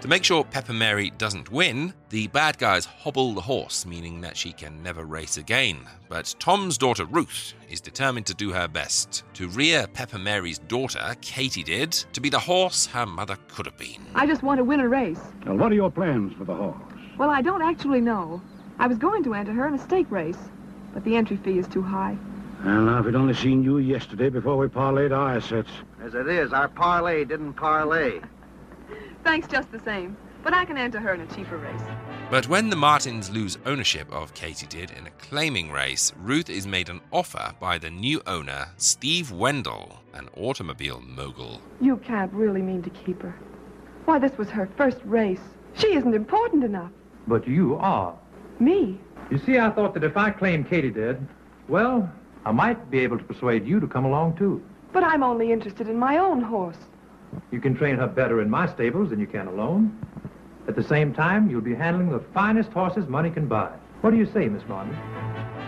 To 0.00 0.08
make 0.08 0.24
sure 0.24 0.42
Pepper 0.42 0.72
Mary 0.72 1.10
doesn't 1.16 1.52
win, 1.52 1.94
the 2.08 2.26
bad 2.26 2.58
guys 2.58 2.84
hobble 2.84 3.32
the 3.32 3.40
horse, 3.40 3.86
meaning 3.86 4.20
that 4.22 4.36
she 4.36 4.52
can 4.52 4.82
never 4.82 5.04
race 5.04 5.36
again. 5.36 5.78
But 6.08 6.34
Tom's 6.40 6.76
daughter 6.76 7.04
Ruth 7.04 7.54
is 7.70 7.80
determined 7.80 8.26
to 8.26 8.34
do 8.34 8.50
her 8.50 8.66
best 8.66 9.22
to 9.34 9.46
rear 9.50 9.86
Pepper 9.86 10.18
Mary's 10.18 10.58
daughter, 10.58 11.14
Katie 11.20 11.62
did, 11.62 11.92
to 11.92 12.20
be 12.20 12.28
the 12.28 12.40
horse 12.40 12.86
her 12.86 13.06
mother 13.06 13.38
could 13.46 13.66
have 13.66 13.78
been. 13.78 14.04
I 14.16 14.26
just 14.26 14.42
want 14.42 14.58
to 14.58 14.64
win 14.64 14.80
a 14.80 14.88
race. 14.88 15.20
Well, 15.46 15.58
what 15.58 15.70
are 15.70 15.76
your 15.76 15.92
plans 15.92 16.32
for 16.36 16.44
the 16.44 16.56
horse? 16.56 16.76
Well, 17.18 17.30
I 17.30 17.40
don't 17.40 17.62
actually 17.62 18.00
know. 18.00 18.42
I 18.80 18.88
was 18.88 18.98
going 18.98 19.22
to 19.22 19.34
enter 19.34 19.52
her 19.52 19.68
in 19.68 19.74
a 19.74 19.78
stake 19.78 20.10
race, 20.10 20.38
but 20.92 21.04
the 21.04 21.14
entry 21.14 21.36
fee 21.36 21.58
is 21.58 21.68
too 21.68 21.82
high. 21.82 22.18
Well, 22.64 22.82
now, 22.82 22.98
if 22.98 23.04
we'd 23.04 23.14
only 23.14 23.34
seen 23.34 23.62
you 23.62 23.78
yesterday 23.78 24.28
before 24.28 24.56
we 24.56 24.66
parlayed 24.66 25.16
our 25.16 25.36
assets. 25.36 25.70
As 26.02 26.14
it 26.14 26.28
is, 26.28 26.52
our 26.52 26.68
parlay 26.68 27.24
didn't 27.24 27.54
parlay. 27.54 28.20
Thanks 29.24 29.48
just 29.48 29.70
the 29.72 29.80
same. 29.80 30.16
But 30.44 30.54
I 30.54 30.64
can 30.64 30.78
enter 30.78 31.00
her 31.00 31.12
in 31.12 31.20
a 31.20 31.26
cheaper 31.26 31.56
race. 31.56 31.82
But 32.30 32.48
when 32.48 32.70
the 32.70 32.76
Martins 32.76 33.28
lose 33.28 33.58
ownership 33.66 34.10
of 34.12 34.34
Katie 34.34 34.66
did 34.66 34.92
in 34.92 35.06
a 35.06 35.10
claiming 35.10 35.72
race, 35.72 36.12
Ruth 36.16 36.48
is 36.48 36.66
made 36.66 36.88
an 36.88 37.00
offer 37.12 37.52
by 37.58 37.78
the 37.78 37.90
new 37.90 38.22
owner, 38.26 38.68
Steve 38.76 39.32
Wendell, 39.32 39.98
an 40.14 40.28
automobile 40.36 41.00
mogul. 41.00 41.60
You 41.80 41.96
can't 41.96 42.32
really 42.32 42.62
mean 42.62 42.82
to 42.82 42.90
keep 42.90 43.20
her. 43.22 43.34
Why, 44.04 44.18
this 44.18 44.38
was 44.38 44.48
her 44.50 44.68
first 44.76 44.98
race. 45.04 45.40
She 45.74 45.94
isn't 45.94 46.14
important 46.14 46.64
enough. 46.64 46.92
But 47.26 47.46
you 47.48 47.76
are. 47.76 48.16
Me? 48.60 49.00
You 49.30 49.38
see, 49.38 49.58
I 49.58 49.70
thought 49.70 49.92
that 49.94 50.04
if 50.04 50.16
I 50.16 50.30
claimed 50.30 50.70
Katie 50.70 50.90
did, 50.90 51.26
well, 51.66 52.10
I 52.44 52.52
might 52.52 52.90
be 52.90 53.00
able 53.00 53.18
to 53.18 53.24
persuade 53.24 53.66
you 53.66 53.80
to 53.80 53.86
come 53.86 54.04
along 54.04 54.36
too. 54.36 54.62
But 54.92 55.04
I'm 55.04 55.22
only 55.22 55.52
interested 55.52 55.88
in 55.88 55.98
my 55.98 56.18
own 56.18 56.40
horse. 56.40 56.76
You 57.50 57.60
can 57.60 57.76
train 57.76 57.96
her 57.96 58.06
better 58.06 58.40
in 58.40 58.48
my 58.48 58.66
stables 58.72 59.10
than 59.10 59.20
you 59.20 59.26
can 59.26 59.46
alone. 59.46 59.98
At 60.66 60.76
the 60.76 60.82
same 60.82 61.14
time, 61.14 61.50
you'll 61.50 61.60
be 61.60 61.74
handling 61.74 62.10
the 62.10 62.24
finest 62.34 62.70
horses 62.70 63.08
money 63.08 63.30
can 63.30 63.46
buy. 63.46 63.72
What 64.00 64.10
do 64.10 64.16
you 64.16 64.26
say, 64.26 64.48
Miss 64.48 64.62
Martin? 64.68 64.96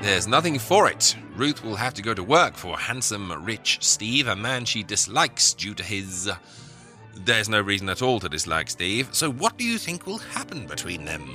There's 0.02 0.26
nothing 0.26 0.58
for 0.58 0.88
it. 0.88 1.16
Ruth 1.36 1.62
will 1.62 1.76
have 1.76 1.94
to 1.94 2.02
go 2.02 2.14
to 2.14 2.22
work 2.22 2.54
for 2.54 2.78
handsome, 2.78 3.32
rich 3.44 3.78
Steve, 3.80 4.28
a 4.28 4.36
man 4.36 4.64
she 4.64 4.82
dislikes 4.82 5.52
due 5.52 5.74
to 5.74 5.82
his. 5.82 6.28
Uh, 6.28 6.36
there's 7.24 7.48
no 7.48 7.60
reason 7.60 7.88
at 7.88 8.02
all 8.02 8.20
to 8.20 8.28
dislike 8.28 8.70
Steve, 8.70 9.08
so 9.12 9.30
what 9.30 9.58
do 9.58 9.64
you 9.64 9.78
think 9.78 10.06
will 10.06 10.18
happen 10.18 10.66
between 10.66 11.04
them? 11.04 11.28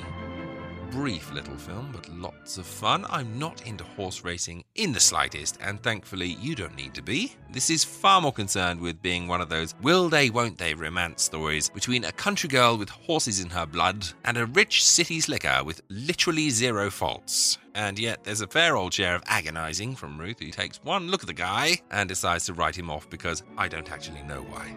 Brief 0.91 1.31
little 1.33 1.57
film, 1.57 1.89
but 1.91 2.07
lots 2.09 2.57
of 2.57 2.65
fun. 2.65 3.05
I'm 3.09 3.38
not 3.38 3.65
into 3.67 3.83
horse 3.83 4.23
racing 4.23 4.63
in 4.75 4.93
the 4.93 4.99
slightest, 4.99 5.57
and 5.61 5.81
thankfully 5.81 6.38
you 6.39 6.55
don't 6.55 6.75
need 6.75 6.93
to 6.93 7.01
be. 7.01 7.36
This 7.51 7.69
is 7.69 7.83
far 7.83 8.21
more 8.21 8.31
concerned 8.31 8.79
with 8.79 9.01
being 9.01 9.27
one 9.27 9.41
of 9.41 9.49
those 9.49 9.75
will 9.81 10.09
they, 10.09 10.29
won't 10.29 10.57
they 10.57 10.73
romance 10.73 11.23
stories 11.23 11.69
between 11.69 12.05
a 12.05 12.11
country 12.11 12.47
girl 12.47 12.77
with 12.77 12.89
horses 12.89 13.39
in 13.39 13.49
her 13.49 13.65
blood 13.65 14.07
and 14.23 14.38
a 14.38 14.45
rich 14.45 14.83
city 14.86 15.19
slicker 15.19 15.63
with 15.63 15.81
literally 15.89 16.49
zero 16.49 16.89
faults. 16.89 17.57
And 17.73 17.99
yet 17.99 18.23
there's 18.23 18.41
a 18.41 18.47
fair 18.47 18.77
old 18.77 18.93
share 18.93 19.15
of 19.15 19.23
agonizing 19.27 19.95
from 19.95 20.17
Ruth, 20.19 20.39
who 20.39 20.49
takes 20.49 20.83
one 20.83 21.09
look 21.09 21.21
at 21.21 21.27
the 21.27 21.33
guy 21.33 21.81
and 21.91 22.07
decides 22.07 22.45
to 22.45 22.53
write 22.53 22.77
him 22.77 22.89
off 22.89 23.09
because 23.09 23.43
I 23.57 23.67
don't 23.67 23.91
actually 23.91 24.23
know 24.23 24.41
why. 24.43 24.75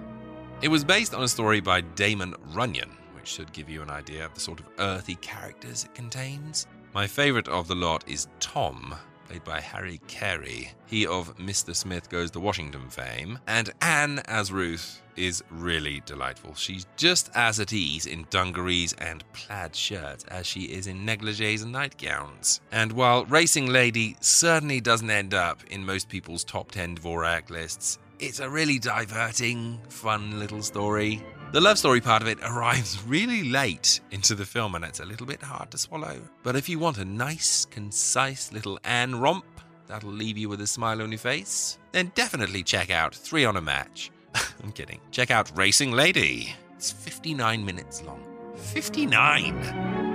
It 0.60 0.68
was 0.68 0.82
based 0.82 1.14
on 1.14 1.22
a 1.22 1.28
story 1.28 1.60
by 1.60 1.82
Damon 1.82 2.34
Runyon, 2.52 2.90
which 3.28 3.34
should 3.34 3.52
give 3.52 3.68
you 3.68 3.82
an 3.82 3.90
idea 3.90 4.24
of 4.24 4.32
the 4.32 4.40
sort 4.40 4.58
of 4.58 4.66
earthy 4.78 5.16
characters 5.16 5.84
it 5.84 5.94
contains. 5.94 6.66
My 6.94 7.06
favourite 7.06 7.46
of 7.46 7.68
the 7.68 7.74
lot 7.74 8.02
is 8.08 8.26
Tom, 8.40 8.94
played 9.28 9.44
by 9.44 9.60
Harry 9.60 10.00
Carey, 10.06 10.72
he 10.86 11.06
of 11.06 11.36
Mr. 11.36 11.76
Smith 11.76 12.08
Goes 12.08 12.30
to 12.30 12.40
Washington 12.40 12.88
fame, 12.88 13.38
and 13.46 13.70
Ann 13.82 14.20
as 14.20 14.50
Ruth 14.50 15.02
is 15.14 15.44
really 15.50 16.00
delightful. 16.06 16.54
She's 16.54 16.86
just 16.96 17.30
as 17.34 17.60
at 17.60 17.74
ease 17.74 18.06
in 18.06 18.26
dungarees 18.30 18.94
and 18.94 19.30
plaid 19.34 19.76
shirts 19.76 20.24
as 20.28 20.46
she 20.46 20.62
is 20.62 20.86
in 20.86 21.04
negligees 21.04 21.62
and 21.62 21.72
nightgowns. 21.72 22.62
And 22.72 22.92
while 22.92 23.26
Racing 23.26 23.66
Lady 23.66 24.16
certainly 24.20 24.80
doesn't 24.80 25.10
end 25.10 25.34
up 25.34 25.62
in 25.64 25.84
most 25.84 26.08
people's 26.08 26.44
top 26.44 26.70
10 26.70 26.96
Dvorak 26.96 27.50
lists, 27.50 27.98
it's 28.20 28.40
a 28.40 28.48
really 28.48 28.78
diverting, 28.78 29.80
fun 29.90 30.38
little 30.38 30.62
story. 30.62 31.22
The 31.50 31.62
love 31.62 31.78
story 31.78 32.02
part 32.02 32.20
of 32.20 32.28
it 32.28 32.38
arrives 32.42 33.02
really 33.06 33.48
late 33.48 34.00
into 34.10 34.34
the 34.34 34.44
film 34.44 34.74
and 34.74 34.84
it's 34.84 35.00
a 35.00 35.04
little 35.06 35.26
bit 35.26 35.42
hard 35.42 35.70
to 35.70 35.78
swallow. 35.78 36.20
But 36.42 36.56
if 36.56 36.68
you 36.68 36.78
want 36.78 36.98
a 36.98 37.06
nice, 37.06 37.64
concise 37.64 38.52
little 38.52 38.78
Ann 38.84 39.18
romp 39.18 39.46
that'll 39.86 40.10
leave 40.10 40.36
you 40.36 40.50
with 40.50 40.60
a 40.60 40.66
smile 40.66 41.00
on 41.00 41.10
your 41.10 41.18
face, 41.18 41.78
then 41.92 42.12
definitely 42.14 42.62
check 42.62 42.90
out 42.90 43.14
Three 43.14 43.46
on 43.46 43.56
a 43.56 43.62
Match. 43.62 44.10
I'm 44.62 44.72
kidding. 44.72 45.00
Check 45.10 45.30
out 45.30 45.50
Racing 45.56 45.92
Lady. 45.92 46.54
It's 46.76 46.92
59 46.92 47.64
minutes 47.64 48.02
long. 48.02 48.22
59! 48.56 50.07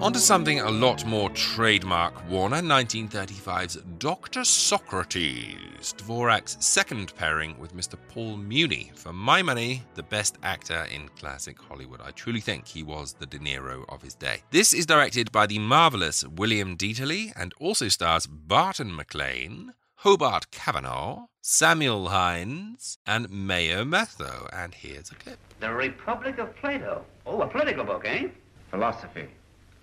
On 0.00 0.12
to 0.12 0.20
something 0.20 0.60
a 0.60 0.70
lot 0.70 1.04
more 1.06 1.28
trademark 1.30 2.14
Warner, 2.30 2.58
1935's 2.58 3.78
Dr. 3.98 4.44
Socrates, 4.44 5.92
Dvorak's 5.98 6.56
second 6.64 7.12
pairing 7.16 7.58
with 7.58 7.76
Mr. 7.76 7.96
Paul 8.08 8.36
Muni. 8.36 8.92
For 8.94 9.12
my 9.12 9.42
money, 9.42 9.82
the 9.96 10.04
best 10.04 10.38
actor 10.44 10.86
in 10.94 11.08
classic 11.18 11.60
Hollywood. 11.60 12.00
I 12.00 12.12
truly 12.12 12.40
think 12.40 12.64
he 12.64 12.84
was 12.84 13.14
the 13.14 13.26
De 13.26 13.40
Niro 13.40 13.84
of 13.88 14.00
his 14.00 14.14
day. 14.14 14.44
This 14.52 14.72
is 14.72 14.86
directed 14.86 15.32
by 15.32 15.46
the 15.46 15.58
marvelous 15.58 16.22
William 16.22 16.76
Dieterle 16.76 17.32
and 17.34 17.52
also 17.58 17.88
stars 17.88 18.28
Barton 18.28 18.96
MacLane, 18.96 19.70
Hobart 19.96 20.52
Cavanaugh, 20.52 21.26
Samuel 21.42 22.10
Hinds, 22.10 22.98
and 23.04 23.28
Mayo 23.30 23.84
Methot. 23.84 24.48
And 24.52 24.74
here's 24.74 25.10
a 25.10 25.16
clip. 25.16 25.40
The 25.58 25.74
Republic 25.74 26.38
of 26.38 26.54
Plato. 26.54 27.04
Oh, 27.26 27.42
a 27.42 27.48
political 27.48 27.82
book, 27.82 28.04
eh? 28.06 28.28
Philosophy. 28.70 29.28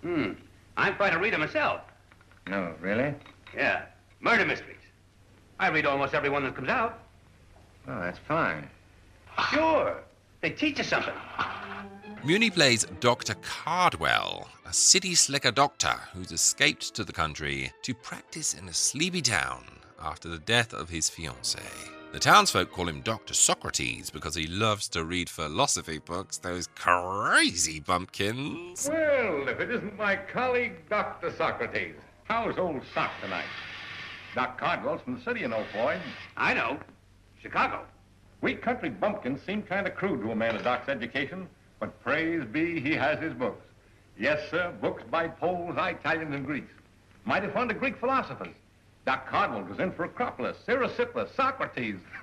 Hmm. 0.06 0.32
I'm 0.76 0.94
quite 0.94 1.14
a 1.14 1.18
reader 1.18 1.36
myself. 1.36 1.80
No, 2.46 2.72
really? 2.80 3.12
Yeah. 3.56 3.86
Murder 4.20 4.46
mysteries. 4.46 4.76
I 5.58 5.68
read 5.68 5.84
almost 5.84 6.14
every 6.14 6.28
one 6.28 6.44
that 6.44 6.54
comes 6.54 6.68
out. 6.68 7.00
Oh, 7.88 7.98
that's 8.00 8.20
fine. 8.28 8.68
Sure. 9.52 9.96
They 10.42 10.50
teach 10.50 10.78
you 10.78 10.84
something. 10.84 11.14
Muni 12.24 12.50
plays 12.50 12.84
Dr. 13.00 13.34
Cardwell, 13.42 14.48
a 14.64 14.72
city 14.72 15.16
slicker 15.16 15.50
doctor 15.50 15.94
who's 16.14 16.30
escaped 16.30 16.94
to 16.94 17.02
the 17.02 17.12
country 17.12 17.72
to 17.82 17.92
practice 17.92 18.54
in 18.54 18.68
a 18.68 18.72
sleepy 18.72 19.22
town 19.22 19.64
after 20.00 20.28
the 20.28 20.38
death 20.38 20.72
of 20.72 20.88
his 20.88 21.10
fiancée. 21.10 21.95
The 22.12 22.20
townsfolk 22.20 22.72
call 22.72 22.88
him 22.88 23.02
Dr. 23.02 23.34
Socrates 23.34 24.10
because 24.10 24.34
he 24.34 24.46
loves 24.46 24.88
to 24.90 25.04
read 25.04 25.28
philosophy 25.28 25.98
books, 25.98 26.38
those 26.38 26.66
crazy 26.68 27.80
bumpkins. 27.80 28.88
Well, 28.90 29.48
if 29.48 29.60
it 29.60 29.70
isn't 29.70 29.98
my 29.98 30.16
colleague, 30.16 30.88
Dr. 30.88 31.32
Socrates. 31.36 31.96
How's 32.24 32.56
old 32.58 32.80
Sock 32.94 33.10
tonight? 33.20 33.44
Doc 34.34 34.58
Cardwell's 34.58 35.02
from 35.02 35.16
the 35.16 35.20
city, 35.22 35.40
you 35.40 35.48
know, 35.48 35.64
Floyd. 35.72 36.00
I 36.36 36.54
know. 36.54 36.78
Chicago. 37.42 37.84
We 38.40 38.54
country 38.54 38.88
bumpkins 38.88 39.40
seem 39.44 39.62
kind 39.62 39.86
of 39.86 39.94
crude 39.94 40.22
to 40.22 40.30
a 40.30 40.36
man 40.36 40.56
of 40.56 40.62
Doc's 40.62 40.88
education, 40.88 41.48
but 41.80 42.00
praise 42.02 42.44
be, 42.44 42.80
he 42.80 42.92
has 42.94 43.18
his 43.20 43.34
books. 43.34 43.64
Yes, 44.18 44.50
sir, 44.50 44.72
books 44.80 45.02
by 45.10 45.28
Poles, 45.28 45.76
Italians, 45.76 46.34
and 46.34 46.46
Greeks. 46.46 46.72
Mighty 47.24 47.48
fond 47.48 47.70
of 47.70 47.78
Greek 47.78 47.98
philosophers. 47.98 48.54
Doc 49.06 49.28
Cardwell 49.28 49.62
goes 49.62 49.78
in 49.78 49.92
for 49.92 50.04
Acropolis, 50.04 50.56
Ceracippus, 50.66 51.32
Socrates. 51.36 52.00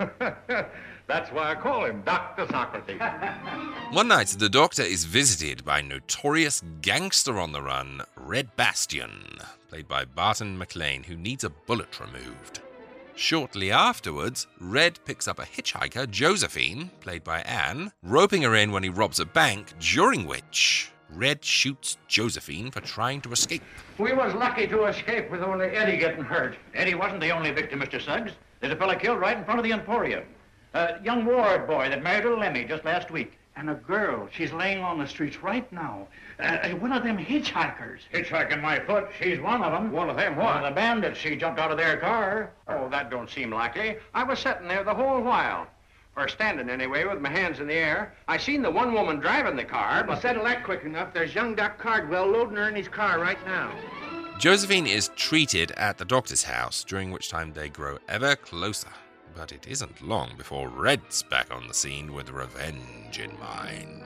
That's 1.08 1.32
why 1.32 1.52
I 1.52 1.56
call 1.56 1.86
him 1.86 2.02
Dr. 2.06 2.46
Socrates. 2.52 3.00
One 3.92 4.10
night, 4.10 4.36
the 4.38 4.50
doctor 4.50 4.82
is 4.82 5.06
visited 5.06 5.64
by 5.64 5.82
notorious 5.82 6.62
gangster 6.82 7.40
on 7.40 7.54
the 7.54 7.62
run, 7.62 8.02
Red 8.18 8.54
Bastion, 8.58 9.40
played 9.70 9.88
by 9.88 10.04
Barton 10.04 10.58
MacLane, 10.58 11.06
who 11.06 11.16
needs 11.16 11.46
a 11.46 11.50
bullet 11.50 12.02
removed. 12.02 12.60
Shortly 13.16 13.72
afterwards, 13.72 14.48
Red 14.60 15.00
picks 15.06 15.26
up 15.30 15.40
a 15.40 15.44
hitchhiker, 15.44 16.10
Josephine, 16.12 16.92
played 17.00 17.24
by 17.24 17.42
Ann, 17.44 17.94
roping 18.02 18.42
her 18.42 18.56
in 18.56 18.74
when 18.74 18.84
he 18.84 18.90
robs 18.90 19.22
a 19.22 19.26
bank, 19.26 19.72
during 19.80 20.26
which 20.26 20.93
Red 21.16 21.46
shoots 21.46 21.98
Josephine 22.08 22.72
for 22.72 22.82
trying 22.82 23.22
to 23.22 23.32
escape. 23.32 23.62
We 24.00 24.14
was 24.14 24.34
lucky 24.34 24.66
to 24.68 24.86
escape 24.86 25.30
with 25.30 25.44
only 25.44 25.68
Eddie 25.68 25.98
getting 25.98 26.24
hurt. 26.24 26.56
Eddie 26.74 26.96
wasn't 26.96 27.22
the 27.22 27.30
only 27.30 27.52
victim, 27.52 27.82
Mr. 27.82 28.02
Suggs. 28.02 28.32
There's 28.60 28.74
a 28.74 28.76
fella 28.76 28.96
killed 28.96 29.20
right 29.20 29.38
in 29.38 29.46
front 29.46 29.60
of 29.60 29.64
the 29.64 29.72
Emporium. 29.72 30.24
A 30.74 31.00
young 31.04 31.26
Ward 31.26 31.68
boy 31.68 31.90
that 31.90 32.02
married 32.02 32.26
a 32.26 32.36
Lemmy 32.36 32.66
just 32.66 32.84
last 32.84 33.12
week. 33.12 33.38
And 33.56 33.70
a 33.70 33.76
girl. 33.76 34.28
She's 34.32 34.52
laying 34.52 34.80
on 34.80 34.98
the 34.98 35.08
streets 35.08 35.44
right 35.44 35.72
now. 35.72 36.08
Uh, 36.40 36.70
one 36.70 36.92
of 36.92 37.04
them 37.04 37.20
hitchhikers. 37.20 38.00
Hitchhiking 38.12 38.60
my 38.60 38.80
foot. 38.80 39.10
She's 39.22 39.40
one 39.40 39.62
of 39.62 39.72
them. 39.72 39.92
One 39.92 40.10
of 40.10 40.18
them 40.18 40.36
what? 40.36 40.46
One 40.46 40.64
of 40.64 40.72
the 40.72 40.76
bandits. 40.76 41.20
She 41.20 41.36
jumped 41.36 41.60
out 41.60 41.70
of 41.70 41.78
their 41.78 41.98
car. 41.98 42.52
Oh, 42.68 42.90
that 42.90 43.12
don't 43.12 43.30
seem 43.30 43.52
likely. 43.52 43.98
I 44.16 44.24
was 44.24 44.40
sitting 44.40 44.68
there 44.68 44.84
the 44.84 44.96
whole 44.96 45.22
while. 45.22 45.68
Or 46.16 46.28
standing 46.28 46.70
anyway, 46.70 47.06
with 47.06 47.22
my 47.22 47.30
hands 47.30 47.60
in 47.60 47.68
the 47.68 47.74
air. 47.74 48.14
I 48.28 48.38
seen 48.38 48.62
the 48.62 48.70
one 48.70 48.94
woman 48.94 49.20
driving 49.20 49.56
the 49.56 49.64
car, 49.64 50.04
but... 50.04 50.22
Settle 50.22 50.44
that 50.44 50.64
quick 50.64 50.84
enough. 50.84 51.14
There's 51.14 51.34
young 51.34 51.56
Doc 51.56 51.80
Cardwell 51.80 52.28
loading 52.28 52.58
her 52.58 52.70
in 52.70 52.76
his 52.76 52.88
car 52.88 53.20
right 53.20 53.44
now. 53.46 53.74
Josephine 54.38 54.88
is 54.88 55.10
treated 55.16 55.72
at 55.72 55.98
the 55.98 56.06
doctor's 56.06 56.44
house, 56.44 56.84
during 56.84 57.12
which 57.12 57.30
time 57.30 57.54
they 57.54 57.70
grow 57.70 57.98
ever 58.08 58.36
closer. 58.36 58.90
But 59.36 59.52
it 59.52 59.68
isn't 59.68 60.08
long 60.08 60.32
before 60.38 60.70
Red's 60.70 61.24
back 61.24 61.52
on 61.52 61.68
the 61.68 61.74
scene 61.74 62.14
with 62.14 62.30
revenge 62.30 63.20
in 63.20 63.38
mind. 63.40 64.04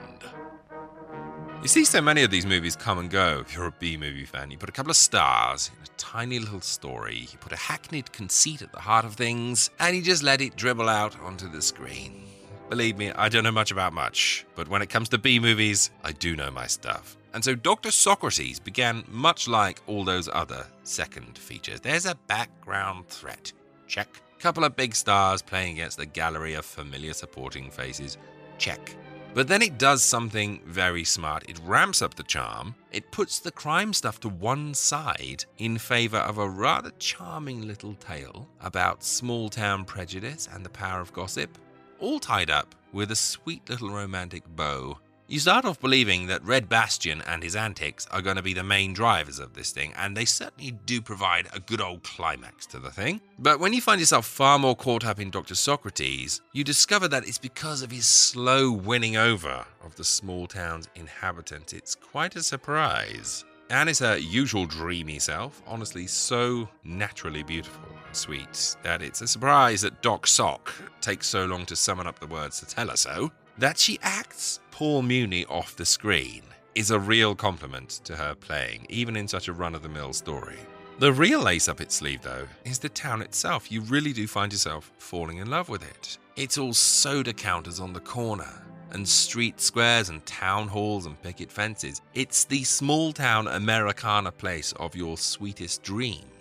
You 1.60 1.66
see 1.66 1.84
so 1.84 2.00
many 2.00 2.22
of 2.22 2.30
these 2.30 2.46
movies 2.46 2.76
come 2.76 2.98
and 2.98 3.10
go 3.10 3.40
if 3.40 3.54
you're 3.54 3.66
a 3.66 3.72
B 3.72 3.96
movie 3.96 4.24
fan. 4.24 4.52
You 4.52 4.56
put 4.56 4.68
a 4.68 4.72
couple 4.72 4.92
of 4.92 4.96
stars 4.96 5.72
in 5.76 5.84
a 5.84 5.96
tiny 5.96 6.38
little 6.38 6.60
story, 6.60 7.26
you 7.32 7.38
put 7.38 7.52
a 7.52 7.56
hackneyed 7.56 8.12
conceit 8.12 8.62
at 8.62 8.70
the 8.70 8.78
heart 8.78 9.04
of 9.04 9.14
things, 9.16 9.68
and 9.80 9.96
you 9.96 10.00
just 10.00 10.22
let 10.22 10.40
it 10.40 10.54
dribble 10.54 10.88
out 10.88 11.18
onto 11.20 11.50
the 11.50 11.60
screen. 11.60 12.22
Believe 12.70 12.96
me, 12.96 13.10
I 13.10 13.28
don't 13.28 13.42
know 13.42 13.50
much 13.50 13.72
about 13.72 13.92
much, 13.92 14.46
but 14.54 14.68
when 14.68 14.82
it 14.82 14.88
comes 14.88 15.08
to 15.08 15.18
B 15.18 15.40
movies, 15.40 15.90
I 16.04 16.12
do 16.12 16.36
know 16.36 16.50
my 16.52 16.68
stuff. 16.68 17.16
And 17.34 17.44
so 17.44 17.56
Dr. 17.56 17.90
Socrates 17.90 18.60
began 18.60 19.02
much 19.08 19.48
like 19.48 19.82
all 19.88 20.04
those 20.04 20.28
other 20.32 20.64
second 20.84 21.36
features. 21.36 21.80
There's 21.80 22.06
a 22.06 22.14
background 22.28 23.08
threat. 23.08 23.52
Check. 23.88 24.08
Couple 24.38 24.62
of 24.62 24.76
big 24.76 24.94
stars 24.94 25.42
playing 25.42 25.72
against 25.72 25.98
a 25.98 26.06
gallery 26.06 26.54
of 26.54 26.64
familiar 26.64 27.12
supporting 27.12 27.68
faces. 27.72 28.16
Check. 28.58 28.94
But 29.38 29.46
then 29.46 29.62
it 29.62 29.78
does 29.78 30.02
something 30.02 30.62
very 30.66 31.04
smart. 31.04 31.48
It 31.48 31.60
ramps 31.64 32.02
up 32.02 32.16
the 32.16 32.24
charm. 32.24 32.74
It 32.90 33.12
puts 33.12 33.38
the 33.38 33.52
crime 33.52 33.92
stuff 33.92 34.18
to 34.22 34.28
one 34.28 34.74
side 34.74 35.44
in 35.58 35.78
favor 35.78 36.16
of 36.16 36.38
a 36.38 36.48
rather 36.48 36.90
charming 36.98 37.64
little 37.64 37.94
tale 37.94 38.48
about 38.60 39.04
small 39.04 39.48
town 39.48 39.84
prejudice 39.84 40.48
and 40.52 40.64
the 40.64 40.70
power 40.70 41.00
of 41.00 41.12
gossip, 41.12 41.56
all 42.00 42.18
tied 42.18 42.50
up 42.50 42.74
with 42.92 43.12
a 43.12 43.14
sweet 43.14 43.70
little 43.70 43.90
romantic 43.90 44.42
bow. 44.56 44.98
You 45.30 45.38
start 45.40 45.66
off 45.66 45.78
believing 45.78 46.28
that 46.28 46.42
Red 46.42 46.70
Bastion 46.70 47.22
and 47.26 47.42
his 47.42 47.54
antics 47.54 48.06
are 48.10 48.22
going 48.22 48.36
to 48.36 48.42
be 48.42 48.54
the 48.54 48.62
main 48.62 48.94
drivers 48.94 49.38
of 49.38 49.52
this 49.52 49.72
thing, 49.72 49.92
and 49.94 50.16
they 50.16 50.24
certainly 50.24 50.70
do 50.70 51.02
provide 51.02 51.48
a 51.52 51.60
good 51.60 51.82
old 51.82 52.02
climax 52.02 52.64
to 52.68 52.78
the 52.78 52.90
thing. 52.90 53.20
But 53.38 53.60
when 53.60 53.74
you 53.74 53.82
find 53.82 54.00
yourself 54.00 54.24
far 54.24 54.58
more 54.58 54.74
caught 54.74 55.04
up 55.04 55.20
in 55.20 55.28
Dr. 55.28 55.54
Socrates, 55.54 56.40
you 56.54 56.64
discover 56.64 57.08
that 57.08 57.28
it's 57.28 57.36
because 57.36 57.82
of 57.82 57.90
his 57.90 58.06
slow 58.06 58.72
winning 58.72 59.18
over 59.18 59.66
of 59.84 59.96
the 59.96 60.04
small 60.04 60.46
town's 60.46 60.88
inhabitants. 60.94 61.74
It's 61.74 61.94
quite 61.94 62.34
a 62.34 62.42
surprise. 62.42 63.44
Ann 63.68 63.88
is 63.88 63.98
her 63.98 64.16
usual 64.16 64.64
dreamy 64.64 65.18
self, 65.18 65.60
honestly 65.66 66.06
so 66.06 66.70
naturally 66.84 67.42
beautiful 67.42 67.84
and 68.06 68.16
sweet 68.16 68.76
that 68.82 69.02
it's 69.02 69.20
a 69.20 69.28
surprise 69.28 69.82
that 69.82 70.00
Doc 70.00 70.26
Sock 70.26 70.72
takes 71.02 71.26
so 71.26 71.44
long 71.44 71.66
to 71.66 71.76
summon 71.76 72.06
up 72.06 72.18
the 72.18 72.26
words 72.26 72.60
to 72.60 72.66
tell 72.66 72.88
her 72.88 72.96
so. 72.96 73.30
That 73.58 73.76
she 73.76 73.98
acts 74.02 74.60
Paul 74.78 75.02
Muni 75.02 75.44
off 75.46 75.74
the 75.74 75.84
screen 75.84 76.42
is 76.76 76.92
a 76.92 77.00
real 77.00 77.34
compliment 77.34 78.00
to 78.04 78.14
her 78.14 78.36
playing, 78.36 78.86
even 78.88 79.16
in 79.16 79.26
such 79.26 79.48
a 79.48 79.52
run 79.52 79.74
of 79.74 79.82
the 79.82 79.88
mill 79.88 80.12
story. 80.12 80.58
The 81.00 81.12
real 81.12 81.48
ace 81.48 81.66
up 81.66 81.80
its 81.80 81.96
sleeve, 81.96 82.22
though, 82.22 82.46
is 82.64 82.78
the 82.78 82.88
town 82.88 83.20
itself. 83.20 83.72
You 83.72 83.80
really 83.80 84.12
do 84.12 84.28
find 84.28 84.52
yourself 84.52 84.92
falling 84.98 85.38
in 85.38 85.50
love 85.50 85.68
with 85.68 85.82
it. 85.82 86.18
It's 86.36 86.58
all 86.58 86.74
soda 86.74 87.32
counters 87.32 87.80
on 87.80 87.92
the 87.92 87.98
corner, 87.98 88.62
and 88.92 89.08
street 89.08 89.60
squares 89.60 90.10
and 90.10 90.24
town 90.26 90.68
halls 90.68 91.06
and 91.06 91.20
picket 91.22 91.50
fences. 91.50 92.00
It's 92.14 92.44
the 92.44 92.62
small 92.62 93.12
town 93.12 93.48
Americana 93.48 94.30
place 94.30 94.70
of 94.74 94.94
your 94.94 95.18
sweetest 95.18 95.82
dreams. 95.82 96.37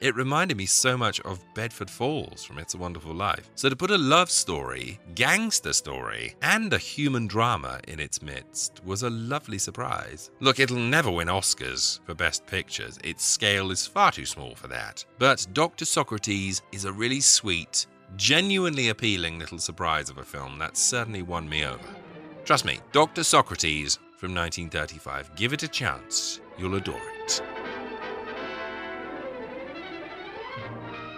It 0.00 0.16
reminded 0.16 0.56
me 0.56 0.66
so 0.66 0.96
much 0.96 1.20
of 1.20 1.44
Bedford 1.54 1.90
Falls 1.90 2.42
from 2.42 2.58
It's 2.58 2.74
a 2.74 2.78
Wonderful 2.78 3.14
Life. 3.14 3.50
So 3.54 3.68
to 3.68 3.76
put 3.76 3.90
a 3.90 3.98
love 3.98 4.30
story, 4.30 4.98
gangster 5.14 5.72
story, 5.72 6.34
and 6.42 6.72
a 6.72 6.78
human 6.78 7.26
drama 7.26 7.80
in 7.86 8.00
its 8.00 8.22
midst 8.22 8.82
was 8.84 9.02
a 9.02 9.10
lovely 9.10 9.58
surprise. 9.58 10.30
Look, 10.40 10.58
it'll 10.58 10.78
never 10.78 11.10
win 11.10 11.28
Oscars 11.28 12.00
for 12.04 12.14
Best 12.14 12.46
Pictures. 12.46 12.98
Its 13.04 13.24
scale 13.24 13.70
is 13.70 13.86
far 13.86 14.10
too 14.10 14.26
small 14.26 14.54
for 14.54 14.68
that. 14.68 15.04
But 15.18 15.46
Dr. 15.52 15.84
Socrates 15.84 16.62
is 16.72 16.84
a 16.84 16.92
really 16.92 17.20
sweet, 17.20 17.86
genuinely 18.16 18.88
appealing 18.88 19.38
little 19.38 19.58
surprise 19.58 20.10
of 20.10 20.18
a 20.18 20.24
film 20.24 20.58
that 20.58 20.76
certainly 20.76 21.22
won 21.22 21.48
me 21.48 21.64
over. 21.64 21.88
Trust 22.44 22.64
me, 22.64 22.80
Dr. 22.92 23.22
Socrates 23.22 23.96
from 24.16 24.34
1935. 24.34 25.36
Give 25.36 25.52
it 25.52 25.62
a 25.62 25.68
chance. 25.68 26.40
You'll 26.58 26.74
adore 26.74 27.00
it. 27.24 27.42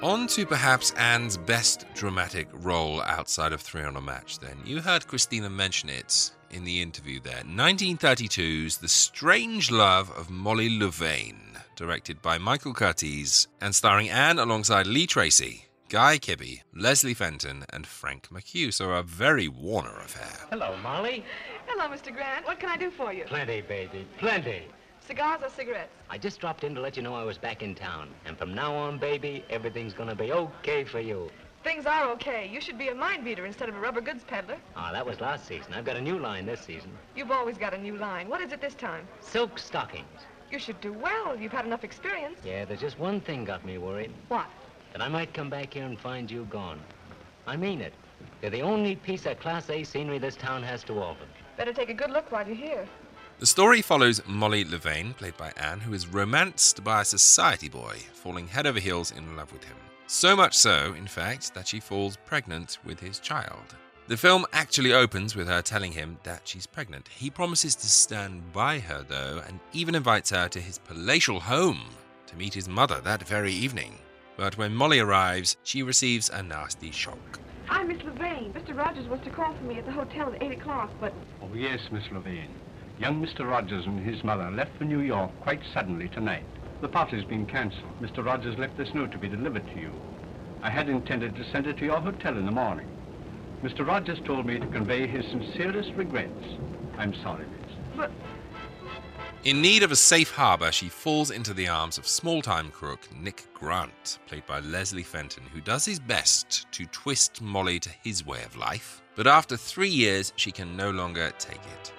On 0.03 0.27
to 0.27 0.45
perhaps 0.45 0.91
Ann's 0.97 1.37
best 1.37 1.87
dramatic 1.95 2.49
role 2.53 3.01
outside 3.03 3.53
of 3.53 3.61
Three 3.61 3.85
on 3.85 3.95
a 3.95 4.01
Match, 4.01 4.41
then. 4.41 4.59
You 4.65 4.81
heard 4.81 5.07
Christina 5.07 5.49
mention 5.49 5.89
it 5.89 6.33
in 6.51 6.65
the 6.65 6.83
interview 6.83 7.21
there. 7.21 7.45
1932's 7.45 8.79
The 8.79 8.89
Strange 8.89 9.71
Love 9.71 10.11
of 10.11 10.29
Molly 10.29 10.69
Louvain, 10.69 11.37
directed 11.77 12.21
by 12.21 12.37
Michael 12.37 12.75
Curtiz 12.75 13.47
and 13.61 13.73
starring 13.73 14.11
Ann 14.11 14.41
alongside 14.41 14.89
Lee 14.89 15.07
Tracy, 15.07 15.67
Guy 15.89 16.19
Kibbee, 16.19 16.63
Leslie 16.75 17.15
Fenton, 17.15 17.65
and 17.73 17.87
Frank 17.87 18.29
McHugh. 18.29 18.75
So 18.75 18.91
a 18.91 19.05
very 19.05 19.47
Warner 19.47 20.01
affair. 20.01 20.49
Hello, 20.51 20.77
Molly. 20.83 21.25
Hello, 21.69 21.89
Mr. 21.89 22.13
Grant. 22.13 22.45
What 22.45 22.59
can 22.59 22.71
I 22.71 22.77
do 22.77 22.91
for 22.91 23.13
you? 23.13 23.23
Plenty, 23.27 23.61
baby. 23.61 24.05
Plenty. 24.19 24.65
Cigars 25.07 25.41
or 25.43 25.51
cigarettes? 25.51 25.93
I 26.09 26.19
just 26.19 26.41
dropped 26.41 26.65
in 26.65 26.75
to 26.75 26.81
let 26.81 26.97
you 26.97 27.03
know 27.03 27.15
I 27.15 27.25
was 27.25 27.37
back 27.39 27.63
in 27.63 27.75
town. 27.75 28.09
And 28.25 28.39
from 28.39 28.55
now 28.55 28.75
on, 28.75 28.99
baby, 28.99 29.45
everything's 29.51 29.95
gonna 29.95 30.15
be 30.15 30.33
okay 30.33 30.85
for 30.85 31.01
you. 31.01 31.31
Things 31.65 31.87
are 31.87 32.11
okay. 32.13 32.49
You 32.53 32.61
should 32.61 32.79
be 32.79 32.89
a 32.89 32.95
mind 32.95 33.25
reader 33.25 33.47
instead 33.47 33.69
of 33.69 33.77
a 33.77 33.81
rubber 33.81 34.01
goods 34.01 34.25
peddler. 34.25 34.57
Ah, 34.77 34.91
that 34.93 35.07
was 35.07 35.21
last 35.21 35.47
season. 35.47 35.75
I've 35.75 35.85
got 35.85 35.97
a 35.97 36.01
new 36.01 36.19
line 36.19 36.47
this 36.47 36.61
season. 36.61 36.91
You've 37.15 37.31
always 37.31 37.57
got 37.57 37.73
a 37.75 37.79
new 37.79 37.97
line. 37.97 38.29
What 38.29 38.41
is 38.41 38.53
it 38.53 38.61
this 38.61 38.75
time? 38.75 39.07
Silk 39.21 39.59
stockings. 39.59 40.21
You 40.51 40.59
should 40.59 40.81
do 40.81 40.93
well. 40.93 41.37
You've 41.37 41.53
had 41.53 41.67
enough 41.67 41.85
experience. 41.85 42.39
Yeah, 42.45 42.65
there's 42.65 42.81
just 42.81 42.99
one 42.99 43.21
thing 43.21 43.45
got 43.45 43.65
me 43.65 43.79
worried. 43.79 44.13
What? 44.29 44.47
That 44.93 45.03
I 45.03 45.09
might 45.09 45.33
come 45.33 45.51
back 45.51 45.75
here 45.75 45.85
and 45.85 45.99
find 45.99 46.31
you 46.31 46.47
gone. 46.51 46.81
I 47.47 47.57
mean 47.57 47.81
it. 47.81 47.95
You're 48.41 48.51
the 48.51 48.63
only 48.63 48.97
piece 48.97 49.27
of 49.27 49.39
Class 49.41 49.71
A 49.71 49.83
scenery 49.85 50.19
this 50.19 50.37
town 50.37 50.63
has 50.63 50.83
to 50.85 51.01
offer. 51.01 51.25
Better 51.57 51.73
take 51.73 51.91
a 51.91 51.95
good 51.95 52.11
look 52.11 52.31
while 52.33 52.47
you're 52.47 52.57
here. 52.57 52.87
The 53.43 53.47
story 53.47 53.83
follows 53.83 54.23
Molly 54.25 54.63
Louvain, 54.63 55.15
played 55.15 55.37
by 55.37 55.51
Ann, 55.57 55.81
who 55.81 55.95
is 55.95 56.07
romanced 56.07 56.85
by 56.85 57.01
a 57.01 57.05
society 57.05 57.69
boy, 57.69 57.97
falling 58.13 58.47
head 58.47 58.69
over 58.69 58.79
heels 58.79 59.11
in 59.11 59.35
love 59.35 59.53
with 59.53 59.65
him. 59.65 59.77
So 60.07 60.37
much 60.37 60.57
so, 60.57 60.95
in 60.97 61.09
fact, 61.09 61.53
that 61.55 61.67
she 61.67 61.81
falls 61.81 62.17
pregnant 62.25 62.79
with 62.85 63.01
his 63.01 63.19
child. 63.19 63.75
The 64.07 64.17
film 64.17 64.47
actually 64.53 64.93
opens 64.93 65.35
with 65.35 65.49
her 65.49 65.61
telling 65.61 65.91
him 65.91 66.19
that 66.23 66.47
she's 66.47 66.69
pregnant. 66.69 67.09
He 67.09 67.31
promises 67.31 67.75
to 67.75 67.89
stand 67.89 68.53
by 68.53 68.79
her, 68.79 69.05
though, 69.09 69.43
and 69.45 69.59
even 69.73 69.97
invites 69.97 70.31
her 70.31 70.47
to 70.47 70.61
his 70.61 70.79
palatial 70.79 71.41
home 71.41 71.83
to 72.29 72.37
meet 72.37 72.55
his 72.55 72.69
mother 72.69 73.01
that 73.01 73.27
very 73.27 73.53
evening. 73.53 73.99
But 74.37 74.57
when 74.57 74.73
Molly 74.73 75.01
arrives, 75.01 75.57
she 75.65 75.83
receives 75.83 76.31
a 76.31 76.45
nasty 76.45 76.93
shock. 76.93 77.41
I'm 77.69 77.89
Miss 77.89 77.99
Levane. 78.03 78.53
Mr. 78.53 78.79
Rogers 78.79 79.09
was 79.09 79.19
to 79.25 79.31
call 79.31 79.53
for 79.53 79.65
me 79.65 79.79
at 79.79 79.85
the 79.85 79.91
hotel 79.91 80.33
at 80.33 80.41
8 80.41 80.53
o'clock, 80.53 80.91
but 81.01 81.13
Oh, 81.43 81.53
yes, 81.53 81.81
Miss 81.91 82.05
Levine. 82.13 82.55
Young 83.03 83.21
Mr. 83.21 83.51
Rogers 83.51 83.85
and 83.85 83.99
his 83.99 84.23
mother 84.23 84.49
left 84.53 84.79
for 84.79 84.85
New 84.85 85.01
York 85.01 85.33
quite 85.41 85.59
suddenly 85.75 86.09
tonight. 86.11 86.45
The 86.83 86.89
party's 86.89 87.25
been 87.25 87.47
cancelled. 87.47 88.01
Mr. 88.01 88.25
Rogers 88.25 88.57
left 88.59 88.77
this 88.77 88.95
note 88.95 89.11
to 89.11 89.19
be 89.19 89.29
delivered 89.29 89.67
to 89.75 89.81
you. 89.81 89.91
I 90.63 90.71
had 90.71 90.89
intended 90.89 91.35
to 91.35 91.51
send 91.51 91.67
it 91.67 91.79
to 91.79 91.85
your 91.85 91.99
hotel 91.99 92.39
in 92.39 92.47
the 92.47 92.53
morning. 92.53 92.87
Mr. 93.61 93.85
Rogers 93.85 94.21
told 94.25 94.47
me 94.47 94.61
to 94.61 94.67
convey 94.69 95.09
his 95.09 95.25
sincerest 95.33 95.91
regrets. 95.97 96.45
I'm 96.97 97.13
sorry, 97.25 97.45
miss. 97.97 98.09
In 99.43 99.61
need 99.61 99.83
of 99.83 99.91
a 99.91 99.97
safe 99.97 100.31
harbor, 100.31 100.71
she 100.71 100.89
falls 100.89 101.33
into 101.33 101.53
the 101.53 101.67
arms 101.67 101.99
of 101.99 102.07
small 102.07 102.41
time 102.41 102.71
crook 102.71 103.09
Nick 103.21 103.53
Grant, 103.53 104.21
played 104.29 104.47
by 104.47 104.61
Leslie 104.61 105.03
Fenton, 105.03 105.43
who 105.53 105.61
does 105.61 105.85
his 105.85 105.99
best 105.99 106.71
to 106.71 106.87
twist 106.87 107.43
Molly 107.43 107.81
to 107.81 107.91
his 108.05 108.25
way 108.25 108.45
of 108.45 108.55
life. 108.55 109.03
But 109.17 109.27
after 109.27 109.57
three 109.57 109.89
years, 109.89 110.33
she 110.37 110.53
can 110.53 110.77
no 110.77 110.93
longer 110.93 111.33
take 111.41 111.57
it. 111.81 111.93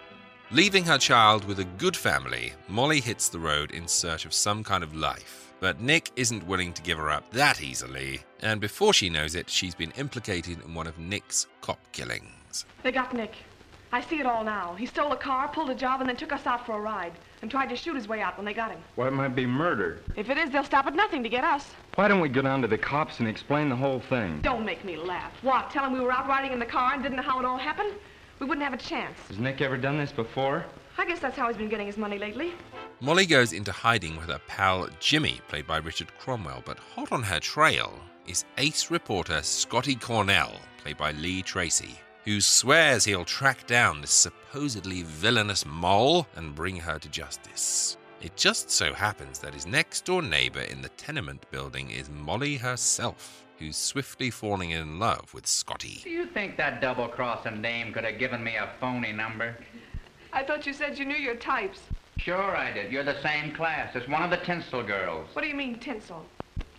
Leaving 0.53 0.83
her 0.83 0.99
child 0.99 1.45
with 1.45 1.57
a 1.57 1.63
good 1.63 1.97
family, 1.97 2.53
Molly 2.67 2.99
hits 2.99 3.27
the 3.27 3.39
road 3.39 3.71
in 3.71 3.87
search 3.87 4.23
of 4.23 4.35
some 4.35 4.63
kind 4.63 4.83
of 4.83 4.95
life. 4.95 5.51
But 5.59 5.81
Nick 5.81 6.11
isn't 6.15 6.45
willing 6.45 6.73
to 6.73 6.81
give 6.83 6.99
her 6.99 7.09
up 7.09 7.27
that 7.31 7.63
easily, 7.63 8.21
and 8.39 8.61
before 8.61 8.93
she 8.93 9.09
knows 9.09 9.33
it, 9.33 9.49
she's 9.49 9.73
been 9.73 9.89
implicated 9.97 10.63
in 10.63 10.75
one 10.75 10.85
of 10.85 10.99
Nick's 10.99 11.47
cop 11.61 11.79
killings. 11.91 12.65
they 12.83 12.91
got 12.91 13.15
Nick. 13.15 13.33
I 13.91 14.01
see 14.01 14.19
it 14.19 14.27
all 14.27 14.43
now. 14.43 14.75
He 14.75 14.85
stole 14.85 15.11
a 15.11 15.17
car, 15.17 15.47
pulled 15.47 15.71
a 15.71 15.75
job, 15.75 16.01
and 16.01 16.07
then 16.09 16.17
took 16.17 16.31
us 16.31 16.45
out 16.45 16.67
for 16.67 16.73
a 16.73 16.79
ride, 16.79 17.13
and 17.41 17.49
tried 17.49 17.69
to 17.69 17.75
shoot 17.75 17.95
his 17.95 18.07
way 18.07 18.21
out 18.21 18.37
when 18.37 18.45
they 18.45 18.53
got 18.53 18.69
him. 18.69 18.79
Well, 18.95 19.07
it 19.07 19.11
might 19.11 19.35
be 19.35 19.47
murder. 19.47 20.01
If 20.15 20.29
it 20.29 20.37
is, 20.37 20.51
they'll 20.51 20.63
stop 20.63 20.85
at 20.85 20.93
nothing 20.93 21.23
to 21.23 21.29
get 21.29 21.43
us. 21.43 21.65
Why 21.95 22.07
don't 22.07 22.21
we 22.21 22.29
go 22.29 22.43
down 22.43 22.61
to 22.61 22.67
the 22.67 22.77
cops 22.77 23.19
and 23.19 23.27
explain 23.27 23.69
the 23.69 23.75
whole 23.75 24.01
thing? 24.01 24.39
Don't 24.43 24.65
make 24.65 24.85
me 24.85 24.97
laugh. 24.97 25.31
What, 25.41 25.71
tell 25.71 25.83
them 25.83 25.93
we 25.93 25.99
were 25.99 26.11
out 26.11 26.27
riding 26.27 26.51
in 26.51 26.59
the 26.59 26.65
car 26.67 26.93
and 26.93 27.01
didn't 27.01 27.15
know 27.15 27.23
how 27.23 27.39
it 27.39 27.45
all 27.45 27.57
happened? 27.57 27.93
We 28.43 28.49
wouldn't 28.49 28.65
have 28.65 28.73
a 28.73 28.83
chance. 28.83 29.17
Has 29.29 29.39
Nick 29.39 29.61
ever 29.61 29.77
done 29.77 29.97
this 29.97 30.11
before? 30.11 30.65
I 30.97 31.05
guess 31.05 31.21
that's 31.21 31.37
how 31.37 31.47
he's 31.47 31.55
been 31.55 31.69
getting 31.69 31.87
his 31.87 31.95
money 31.95 32.19
lately. 32.19 32.51
Molly 32.99 33.25
goes 33.25 33.53
into 33.53 33.71
hiding 33.71 34.17
with 34.17 34.27
her 34.27 34.41
pal 34.49 34.89
Jimmy, 34.99 35.39
played 35.47 35.65
by 35.65 35.77
Richard 35.77 36.11
Cromwell, 36.17 36.61
but 36.65 36.77
hot 36.77 37.13
on 37.13 37.23
her 37.23 37.39
trail 37.39 37.97
is 38.27 38.43
ace 38.57 38.91
reporter 38.91 39.41
Scotty 39.43 39.95
Cornell, 39.95 40.51
played 40.77 40.97
by 40.97 41.13
Lee 41.13 41.41
Tracy, 41.41 41.97
who 42.25 42.41
swears 42.41 43.05
he'll 43.05 43.23
track 43.23 43.65
down 43.65 44.01
this 44.01 44.11
supposedly 44.11 45.03
villainous 45.03 45.65
mole 45.65 46.27
and 46.35 46.53
bring 46.53 46.75
her 46.75 46.99
to 46.99 47.07
justice. 47.07 47.95
It 48.19 48.35
just 48.35 48.69
so 48.69 48.91
happens 48.91 49.39
that 49.39 49.53
his 49.53 49.65
next 49.65 50.03
door 50.03 50.21
neighbor 50.21 50.63
in 50.63 50.81
the 50.81 50.89
tenement 50.89 51.49
building 51.49 51.91
is 51.91 52.09
Molly 52.09 52.57
herself, 52.57 53.45
who's 53.59 53.77
swiftly 53.77 54.29
falling 54.29 54.71
in 54.71 54.99
love 54.99 55.33
with 55.33 55.47
Scotty. 55.47 56.01
Do 56.03 56.09
you 56.09 56.25
think 56.25 56.57
that 56.57 56.81
double-crossing 56.81 57.61
dame 57.61 57.93
could 57.93 58.03
have 58.03 58.19
given 58.19 58.43
me 58.43 58.55
a 58.55 58.69
phony 58.79 59.11
number? 59.11 59.57
I 60.31 60.43
thought 60.43 60.65
you 60.65 60.73
said 60.73 60.97
you 60.97 61.05
knew 61.05 61.15
your 61.15 61.35
types. 61.35 61.79
Sure 62.17 62.55
I 62.55 62.71
did. 62.71 62.91
You're 62.91 63.03
the 63.03 63.21
same 63.21 63.53
class 63.53 63.95
as 63.95 64.07
one 64.07 64.23
of 64.23 64.29
the 64.29 64.45
tinsel 64.45 64.83
girls. 64.83 65.27
What 65.33 65.41
do 65.41 65.47
you 65.47 65.55
mean, 65.55 65.79
tinsel? 65.79 66.25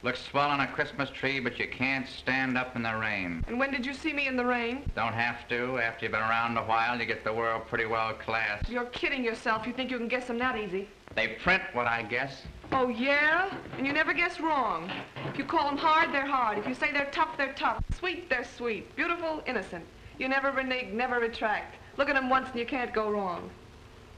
Looks 0.04 0.20
swell 0.20 0.50
on 0.50 0.60
a 0.60 0.66
Christmas 0.66 1.08
tree, 1.08 1.40
but 1.40 1.58
you 1.58 1.66
can't 1.66 2.06
stand 2.06 2.58
up 2.58 2.76
in 2.76 2.82
the 2.82 2.94
rain. 2.94 3.42
And 3.48 3.58
when 3.58 3.70
did 3.70 3.86
you 3.86 3.94
see 3.94 4.12
me 4.12 4.26
in 4.26 4.36
the 4.36 4.44
rain? 4.44 4.82
Don't 4.94 5.14
have 5.14 5.48
to. 5.48 5.78
After 5.78 6.04
you've 6.04 6.12
been 6.12 6.20
around 6.20 6.58
a 6.58 6.62
while, 6.62 7.00
you 7.00 7.06
get 7.06 7.24
the 7.24 7.32
world 7.32 7.62
pretty 7.68 7.86
well 7.86 8.12
classed. 8.12 8.68
You're 8.68 8.84
kidding 8.84 9.24
yourself. 9.24 9.66
You 9.66 9.72
think 9.72 9.90
you 9.90 9.96
can 9.96 10.08
guess 10.08 10.26
them 10.26 10.36
that 10.40 10.58
easy. 10.58 10.90
They 11.14 11.28
print 11.42 11.62
what 11.72 11.86
I 11.86 12.02
guess. 12.02 12.42
Oh, 12.70 12.88
yeah? 12.88 13.50
And 13.78 13.86
you 13.86 13.94
never 13.94 14.12
guess 14.12 14.40
wrong. 14.40 14.90
If 15.26 15.38
you 15.38 15.44
call 15.46 15.70
them 15.70 15.78
hard, 15.78 16.12
they're 16.12 16.26
hard. 16.26 16.58
If 16.58 16.68
you 16.68 16.74
say 16.74 16.92
they're 16.92 17.10
tough, 17.10 17.38
they're 17.38 17.54
tough. 17.54 17.82
Sweet, 17.98 18.28
they're 18.28 18.44
sweet. 18.44 18.94
Beautiful, 18.96 19.42
innocent. 19.46 19.86
You 20.18 20.28
never 20.28 20.50
renege, 20.50 20.92
never 20.92 21.18
retract. 21.18 21.76
Look 21.96 22.10
at 22.10 22.14
them 22.14 22.28
once 22.28 22.50
and 22.50 22.58
you 22.60 22.66
can't 22.66 22.92
go 22.92 23.10
wrong. 23.10 23.48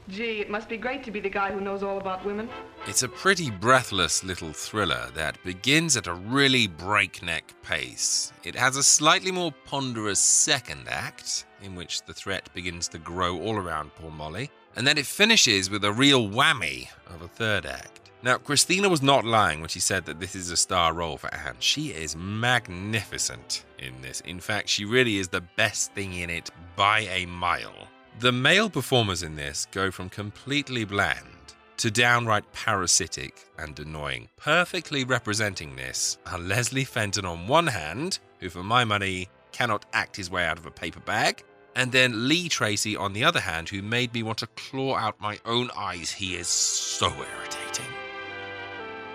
Gee, 0.09 0.39
it 0.39 0.49
must 0.49 0.69
be 0.69 0.77
great 0.77 1.03
to 1.03 1.11
be 1.11 1.19
the 1.19 1.29
guy 1.29 1.51
who 1.51 1.59
knows 1.59 1.83
all 1.83 1.97
about 1.97 2.25
women. 2.25 2.49
It's 2.87 3.03
a 3.03 3.09
pretty 3.09 3.51
breathless 3.51 4.23
little 4.23 4.53
thriller 4.53 5.09
that 5.15 5.43
begins 5.43 5.97
at 5.97 6.07
a 6.07 6.13
really 6.13 6.67
breakneck 6.67 7.53
pace. 7.61 8.31
It 8.45 8.55
has 8.55 8.77
a 8.77 8.83
slightly 8.83 9.31
more 9.31 9.53
ponderous 9.65 10.19
second 10.19 10.87
act, 10.89 11.45
in 11.61 11.75
which 11.75 12.03
the 12.03 12.13
threat 12.13 12.49
begins 12.53 12.87
to 12.89 12.99
grow 12.99 13.41
all 13.41 13.57
around 13.57 13.95
poor 13.95 14.09
Molly, 14.09 14.49
and 14.77 14.87
then 14.87 14.97
it 14.97 15.05
finishes 15.05 15.69
with 15.69 15.83
a 15.83 15.91
real 15.91 16.29
whammy 16.29 16.87
of 17.07 17.21
a 17.21 17.27
third 17.27 17.65
act. 17.65 18.11
Now, 18.23 18.37
Christina 18.37 18.87
was 18.89 19.01
not 19.01 19.25
lying 19.25 19.59
when 19.59 19.69
she 19.69 19.79
said 19.79 20.05
that 20.05 20.19
this 20.19 20.35
is 20.35 20.49
a 20.49 20.57
star 20.57 20.93
role 20.93 21.17
for 21.17 21.33
Ann. 21.33 21.55
She 21.59 21.89
is 21.89 22.15
magnificent 22.15 23.65
in 23.77 24.01
this. 24.01 24.21
In 24.21 24.39
fact, 24.39 24.69
she 24.69 24.85
really 24.85 25.17
is 25.17 25.27
the 25.27 25.41
best 25.41 25.93
thing 25.93 26.13
in 26.13 26.29
it 26.29 26.49
by 26.75 27.01
a 27.01 27.25
mile. 27.25 27.87
The 28.19 28.31
male 28.31 28.67
performers 28.67 29.21
in 29.21 29.35
this 29.35 29.67
go 29.69 29.91
from 29.91 30.09
completely 30.09 30.85
bland 30.85 31.53
to 31.77 31.91
downright 31.91 32.51
parasitic 32.51 33.45
and 33.59 33.77
annoying. 33.77 34.27
Perfectly 34.37 35.03
representing 35.03 35.75
this 35.75 36.17
are 36.25 36.39
Leslie 36.39 36.83
Fenton 36.83 37.25
on 37.25 37.47
one 37.47 37.67
hand, 37.67 38.17
who 38.39 38.49
for 38.49 38.63
my 38.63 38.83
money 38.83 39.29
cannot 39.51 39.85
act 39.93 40.15
his 40.15 40.31
way 40.31 40.47
out 40.47 40.57
of 40.57 40.65
a 40.65 40.71
paper 40.71 40.99
bag, 40.99 41.43
and 41.75 41.91
then 41.91 42.27
Lee 42.27 42.49
Tracy 42.49 42.95
on 42.95 43.13
the 43.13 43.23
other 43.23 43.39
hand, 43.39 43.69
who 43.69 43.83
made 43.83 44.11
me 44.15 44.23
want 44.23 44.39
to 44.39 44.47
claw 44.47 44.95
out 44.95 45.21
my 45.21 45.39
own 45.45 45.69
eyes. 45.77 46.09
He 46.09 46.35
is 46.35 46.47
so 46.47 47.11
irritating. 47.11 47.96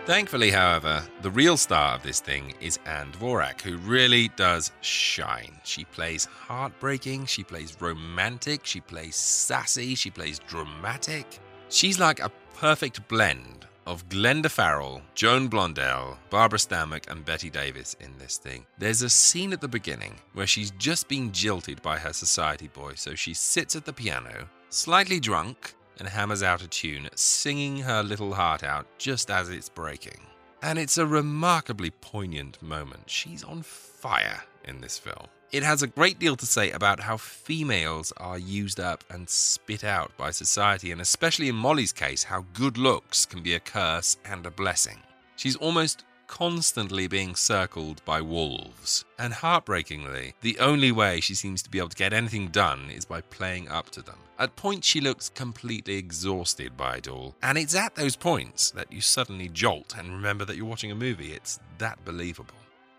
Thankfully, 0.05 0.51
however, 0.51 1.01
the 1.23 1.31
real 1.31 1.57
star 1.57 1.95
of 1.95 2.03
this 2.03 2.19
thing 2.19 2.55
is 2.61 2.81
Ann 2.87 3.13
Dvorak, 3.13 3.61
who 3.61 3.77
really 3.77 4.29
does 4.35 4.73
shine. 4.81 5.61
She 5.63 5.85
plays 5.85 6.25
heartbreaking, 6.25 7.27
she 7.27 7.45
plays 7.45 7.77
romantic, 7.81 8.67
she 8.67 8.81
plays 8.81 9.15
sassy, 9.15 9.95
she 9.95 10.11
plays 10.11 10.41
dramatic. 10.41 11.39
She's 11.69 12.01
like 12.01 12.19
a 12.19 12.33
perfect 12.57 13.07
blend 13.07 13.69
of 13.87 14.09
Glenda 14.09 14.51
Farrell, 14.51 15.03
Joan 15.15 15.49
Blondell, 15.49 16.19
Barbara 16.31 16.59
Stanwyck, 16.59 17.09
and 17.09 17.25
Bette 17.25 17.51
Davis 17.51 17.95
in 18.01 18.11
this 18.19 18.39
thing. 18.39 18.67
There's 18.79 19.03
a 19.03 19.11
scene 19.11 19.53
at 19.53 19.61
the 19.61 19.69
beginning 19.69 20.17
where 20.33 20.49
she's 20.49 20.73
just 20.73 21.07
been 21.07 21.31
jilted 21.31 21.81
by 21.81 21.99
her 21.99 22.13
society 22.13 22.67
boy, 22.67 22.95
so 22.97 23.15
she 23.15 23.35
sits 23.35 23.77
at 23.77 23.85
the 23.85 23.93
piano, 23.93 24.49
slightly 24.69 25.21
drunk, 25.21 25.75
and 25.99 26.09
hammers 26.09 26.43
out 26.43 26.63
a 26.63 26.69
tune, 26.69 27.09
singing 27.15 27.79
her 27.79 28.03
little 28.03 28.35
heart 28.35 28.63
out 28.63 28.87
just 28.99 29.31
as 29.31 29.49
it's 29.49 29.69
breaking. 29.69 30.21
And 30.63 30.79
it's 30.79 30.99
a 30.99 31.07
remarkably 31.07 31.91
poignant 31.91 32.63
moment. 32.63 33.11
She's 33.11 33.43
on 33.43 33.63
fire 33.63 34.43
in 34.65 34.81
this 34.81 34.99
film. 34.99 35.27
It 35.53 35.63
has 35.63 35.83
a 35.83 35.87
great 35.87 36.19
deal 36.19 36.37
to 36.37 36.47
say 36.47 36.71
about 36.71 37.01
how 37.01 37.19
females 37.19 38.11
are 38.17 38.39
used 38.39 38.81
up 38.81 39.05
and 39.11 39.29
spit 39.29 39.85
out 39.85 40.17
by 40.17 40.31
society, 40.31 40.91
and 40.93 41.01
especially 41.01 41.49
in 41.49 41.57
Molly's 41.57 41.93
case, 41.93 42.25
how 42.25 42.47
good 42.55 42.79
looks 42.79 43.27
can 43.27 43.43
be 43.43 43.55
a 43.55 43.61
curse 43.61 44.17
and 44.25 44.47
a 44.47 44.51
blessing. 44.51 44.99
She's 45.37 45.57
almost 45.57 46.05
constantly 46.33 47.07
being 47.07 47.35
circled 47.35 48.03
by 48.07 48.19
wolves. 48.19 49.05
And 49.19 49.35
heartbreakingly, 49.35 50.33
the 50.41 50.59
only 50.61 50.91
way 50.91 51.21
she 51.21 51.35
seems 51.35 51.63
to 51.63 51.69
be 51.69 51.77
able 51.77 51.91
to 51.91 51.97
get 51.97 52.15
anything 52.15 52.49
done 52.49 52.89
is 52.89 53.05
by 53.05 53.21
playing 53.21 53.69
up 53.69 53.91
to 53.91 54.01
them. 54.01 54.17
At 54.39 54.57
points, 54.57 54.89
she 54.89 55.03
looks 55.03 55.29
completely 55.29 55.97
exhausted 55.97 56.75
by 56.75 56.97
it 56.97 57.07
all. 57.07 57.35
And 57.43 57.59
it's 57.59 57.75
at 57.75 57.97
those 57.97 58.17
points 58.17 58.71
that 58.71 58.91
you 58.91 59.03
suddenly 59.03 59.51
jolt 59.51 59.95
and 59.99 60.11
remember 60.11 60.47
that 60.47 60.57
you're 60.57 60.65
watching 60.65 60.91
a 60.91 60.95
movie. 60.95 61.35
It's 61.35 61.61
that 61.77 62.03
believable. 62.03 62.55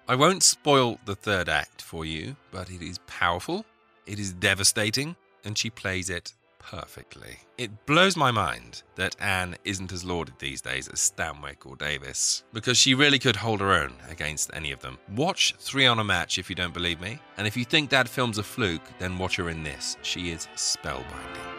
I 0.07 0.13
won't 0.13 0.43
spoil 0.43 0.99
the 1.05 1.15
third 1.15 1.49
act 1.49 1.81
for 1.81 2.05
you, 2.05 2.36
but 2.51 2.69
it 2.69 2.84
is 2.84 2.99
powerful, 3.07 3.65
it 4.05 4.19
is 4.19 4.31
devastating, 4.31 5.15
and 5.43 5.57
she 5.57 5.71
plays 5.71 6.11
it 6.11 6.34
perfectly. 6.64 7.38
It 7.57 7.86
blows 7.86 8.16
my 8.16 8.32
mind 8.32 8.84
that 8.95 9.16
Ann 9.20 9.55
isn't 9.64 9.91
as 9.91 10.03
lauded 10.03 10.36
these 10.39 10.61
days 10.61 10.88
as 10.88 10.99
Stanwyck 10.99 11.66
or 11.66 11.76
Davis, 11.76 12.43
because 12.53 12.78
she 12.78 12.95
really 12.95 13.20
could 13.20 13.36
hold 13.36 13.59
her 13.61 13.74
own 13.74 13.93
against 14.09 14.51
any 14.53 14.72
of 14.72 14.80
them. 14.82 14.97
Watch 15.16 15.55
Three 15.59 15.86
on 15.86 15.99
a 15.99 16.03
Match 16.03 16.38
if 16.38 16.49
you 16.49 16.55
don't 16.55 16.74
believe 16.74 16.99
me, 17.01 17.20
and 17.38 17.45
if 17.45 17.57
you 17.57 17.66
think 17.66 17.89
that 17.89 18.09
film's 18.09 18.38
a 18.38 18.43
fluke, 18.43 18.82
then 18.99 19.18
watch 19.18 19.36
her 19.36 19.49
in 19.49 19.64
this. 19.64 19.97
She 20.01 20.32
is 20.32 20.47
spellbinding. 20.55 21.53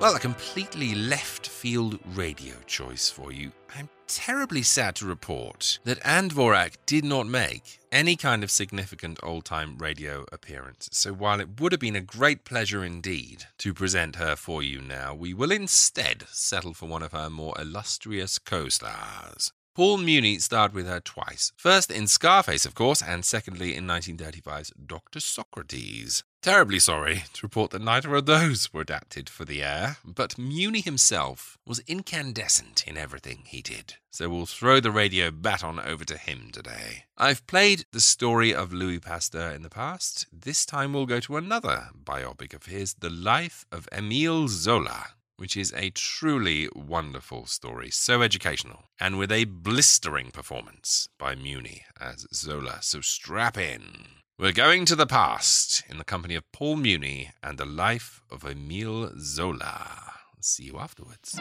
Well, 0.00 0.16
a 0.16 0.20
completely 0.20 0.94
left 0.94 1.46
field 1.46 1.98
radio 2.14 2.54
choice 2.66 3.08
for 3.08 3.32
you. 3.32 3.52
I'm 3.76 3.88
terribly 4.06 4.62
sad 4.62 4.94
to 4.96 5.06
report 5.06 5.78
that 5.84 6.04
Ann 6.04 6.30
Dvorak 6.30 6.74
did 6.86 7.04
not 7.04 7.26
make 7.26 7.78
any 7.90 8.16
kind 8.16 8.42
of 8.42 8.50
significant 8.50 9.18
old 9.22 9.44
time 9.44 9.78
radio 9.78 10.24
appearance. 10.32 10.88
So 10.92 11.12
while 11.12 11.40
it 11.40 11.60
would 11.60 11.72
have 11.72 11.80
been 11.80 11.96
a 11.96 12.00
great 12.00 12.44
pleasure 12.44 12.84
indeed 12.84 13.46
to 13.58 13.74
present 13.74 14.16
her 14.16 14.36
for 14.36 14.62
you 14.62 14.80
now, 14.80 15.14
we 15.14 15.34
will 15.34 15.50
instead 15.50 16.24
settle 16.30 16.74
for 16.74 16.86
one 16.86 17.02
of 17.02 17.12
her 17.12 17.30
more 17.30 17.54
illustrious 17.58 18.38
co 18.38 18.68
stars. 18.68 19.52
Paul 19.74 19.98
Muni 19.98 20.38
starred 20.38 20.72
with 20.72 20.86
her 20.86 21.00
twice. 21.00 21.52
First 21.56 21.90
in 21.90 22.06
Scarface, 22.06 22.64
of 22.64 22.76
course, 22.76 23.02
and 23.02 23.24
secondly 23.24 23.74
in 23.74 23.86
1935's 23.88 24.72
Dr. 24.86 25.18
Socrates. 25.18 26.22
Terribly 26.44 26.78
sorry 26.78 27.24
to 27.32 27.46
report 27.46 27.70
that 27.70 27.80
neither 27.80 28.14
of 28.14 28.26
those 28.26 28.70
were 28.70 28.82
adapted 28.82 29.30
for 29.30 29.46
the 29.46 29.62
air, 29.62 29.96
but 30.04 30.36
Muni 30.36 30.82
himself 30.82 31.56
was 31.66 31.80
incandescent 31.86 32.86
in 32.86 32.98
everything 32.98 33.44
he 33.46 33.62
did. 33.62 33.94
So 34.10 34.28
we'll 34.28 34.44
throw 34.44 34.78
the 34.78 34.90
radio 34.90 35.30
baton 35.30 35.80
over 35.80 36.04
to 36.04 36.18
him 36.18 36.50
today. 36.52 37.04
I've 37.16 37.46
played 37.46 37.86
the 37.92 38.00
story 38.02 38.54
of 38.54 38.74
Louis 38.74 38.98
Pasteur 38.98 39.52
in 39.52 39.62
the 39.62 39.70
past. 39.70 40.26
This 40.30 40.66
time 40.66 40.92
we'll 40.92 41.06
go 41.06 41.18
to 41.20 41.38
another 41.38 41.88
biopic 42.04 42.52
of 42.52 42.66
his, 42.66 42.92
The 42.92 43.08
Life 43.08 43.64
of 43.72 43.88
Emile 43.90 44.48
Zola 44.48 45.14
which 45.36 45.56
is 45.56 45.72
a 45.76 45.90
truly 45.90 46.68
wonderful 46.76 47.44
story, 47.44 47.90
so 47.90 48.22
educational, 48.22 48.84
and 49.00 49.18
with 49.18 49.32
a 49.32 49.44
blistering 49.44 50.30
performance 50.30 51.08
by 51.18 51.34
Muni 51.34 51.82
as 52.00 52.24
Zola. 52.32 52.78
So 52.82 53.00
strap 53.00 53.58
in. 53.58 54.22
We're 54.36 54.50
going 54.50 54.84
to 54.86 54.96
the 54.96 55.06
past 55.06 55.84
in 55.88 55.98
the 55.98 56.02
company 56.02 56.34
of 56.34 56.50
Paul 56.50 56.74
Muni 56.74 57.30
and 57.40 57.56
the 57.56 57.64
life 57.64 58.20
of 58.32 58.44
Emile 58.44 59.12
Zola. 59.16 60.12
See 60.40 60.64
you 60.64 60.76
afterwards. 60.76 61.38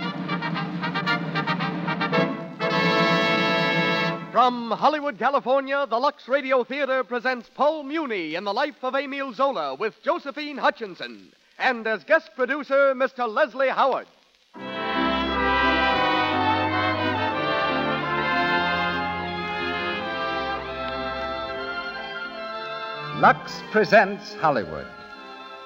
From 4.32 4.70
Hollywood, 4.70 5.18
California, 5.18 5.88
the 5.90 5.98
Lux 5.98 6.28
Radio 6.28 6.64
Theater 6.64 7.04
presents 7.04 7.50
Paul 7.56 7.82
Muni 7.82 8.36
in 8.36 8.44
the 8.44 8.54
life 8.54 8.84
of 8.84 8.94
Emile 8.94 9.34
Zola 9.34 9.74
with 9.74 10.00
Josephine 10.04 10.60
Hutchinson 10.60 11.32
and 11.58 11.88
as 11.88 12.04
guest 12.04 12.30
producer, 12.36 12.94
Mr. 12.94 13.28
Leslie 13.28 13.70
Howard. 13.70 14.06
Lux 23.24 23.62
presents 23.72 24.34
Hollywood. 24.34 24.86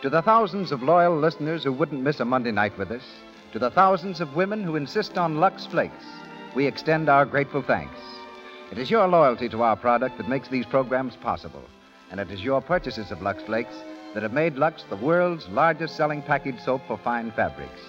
To 0.03 0.11
the 0.11 0.21
thousands 0.21 0.71
of 0.71 0.83
loyal 0.83 1.17
listeners 1.17 1.63
who 1.63 1.73
wouldn't 1.73 2.03
miss 2.03 2.19
a 2.19 2.23
Monday 2.25 2.51
night 2.51 2.77
with 2.77 2.91
us, 2.91 3.01
to 3.51 3.57
the 3.57 3.71
thousands 3.71 4.21
of 4.21 4.35
women 4.35 4.63
who 4.63 4.75
insist 4.75 5.17
on 5.17 5.39
Lux 5.39 5.65
Flakes, 5.65 6.05
we 6.53 6.67
extend 6.67 7.09
our 7.09 7.25
grateful 7.25 7.63
thanks. 7.63 7.97
It 8.71 8.77
is 8.77 8.91
your 8.91 9.07
loyalty 9.07 9.49
to 9.49 9.63
our 9.63 9.75
product 9.75 10.19
that 10.19 10.29
makes 10.29 10.49
these 10.49 10.67
programs 10.67 11.15
possible, 11.15 11.63
and 12.11 12.19
it 12.19 12.29
is 12.29 12.43
your 12.43 12.61
purchases 12.61 13.09
of 13.09 13.23
Lux 13.23 13.41
Flakes 13.41 13.73
that 14.13 14.21
have 14.21 14.33
made 14.33 14.57
Lux 14.57 14.83
the 14.83 14.95
world's 14.95 15.47
largest 15.47 15.95
selling 15.95 16.21
package 16.21 16.59
soap 16.59 16.83
for 16.85 16.99
fine 16.99 17.31
fabrics. 17.31 17.81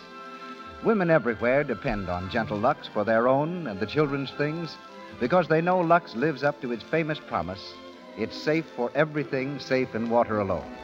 Women 0.82 1.10
everywhere 1.10 1.62
depend 1.62 2.08
on 2.08 2.30
Gentle 2.30 2.56
Lux 2.56 2.88
for 2.88 3.04
their 3.04 3.28
own 3.28 3.66
and 3.66 3.78
the 3.78 3.86
children's 3.86 4.30
things 4.38 4.78
because 5.20 5.46
they 5.46 5.60
know 5.60 5.78
Lux 5.78 6.16
lives 6.16 6.42
up 6.42 6.58
to 6.62 6.72
its 6.72 6.84
famous 6.84 7.20
promise 7.28 7.74
it's 8.18 8.36
safe 8.36 8.66
for 8.74 8.90
everything 8.94 9.60
safe 9.60 9.94
in 9.94 10.10
water 10.10 10.40
alone. 10.40 10.74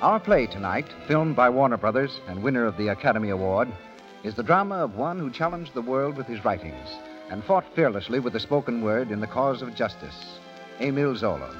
Our 0.00 0.18
play 0.18 0.46
tonight, 0.46 0.86
filmed 1.06 1.36
by 1.36 1.50
Warner 1.50 1.76
Brothers 1.76 2.20
and 2.26 2.42
winner 2.42 2.64
of 2.64 2.76
the 2.76 2.88
Academy 2.88 3.30
Award, 3.30 3.68
is 4.22 4.34
the 4.34 4.42
drama 4.42 4.76
of 4.76 4.96
one 4.96 5.18
who 5.18 5.30
challenged 5.30 5.74
the 5.74 5.82
world 5.82 6.16
with 6.16 6.26
his 6.26 6.44
writings 6.44 6.88
and 7.30 7.44
fought 7.44 7.66
fearlessly 7.74 8.20
with 8.20 8.32
the 8.32 8.40
spoken 8.40 8.82
word 8.82 9.10
in 9.10 9.20
the 9.20 9.26
cause 9.26 9.60
of 9.60 9.74
justice, 9.74 10.38
Emile 10.80 11.14
Zola. 11.14 11.54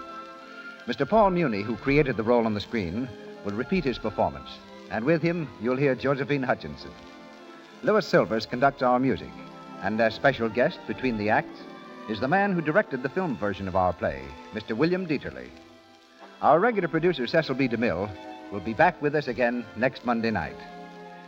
Mr. 0.86 1.07
Paul 1.07 1.30
Muni, 1.30 1.62
who 1.62 1.76
created 1.76 2.16
the 2.16 2.22
role 2.22 2.46
on 2.46 2.55
the 2.55 2.61
screen, 2.61 3.07
will 3.44 3.53
repeat 3.53 3.84
his 3.84 3.99
performance, 3.99 4.49
and 4.90 5.05
with 5.05 5.20
him 5.20 5.46
you'll 5.61 5.76
hear 5.76 5.94
Josephine 5.94 6.42
Hutchinson. 6.42 6.90
Louis 7.82 8.07
Silvers 8.07 8.46
conducts 8.46 8.82
our 8.82 8.99
music, 8.99 9.30
and 9.82 10.01
as 10.01 10.14
special 10.14 10.49
guest 10.49 10.78
between 10.86 11.18
the 11.18 11.28
acts 11.28 11.61
is 12.09 12.21
the 12.21 12.29
man 12.29 12.55
who 12.55 12.63
directed 12.63 13.03
the 13.03 13.09
film 13.09 13.37
version 13.37 13.69
of 13.69 13.77
our 13.77 13.93
play, 13.93 14.23
Mr. 14.55 14.75
William 14.75 15.07
Dieterle. 15.07 15.51
Our 16.41 16.59
regular 16.59 16.89
producer, 16.89 17.27
Cecil 17.27 17.55
B. 17.55 17.69
DeMille, 17.69 18.11
will 18.51 18.61
be 18.61 18.73
back 18.73 19.01
with 19.03 19.15
us 19.15 19.29
again 19.29 19.67
next 19.77 20.07
Monday 20.07 20.31
night. 20.31 20.57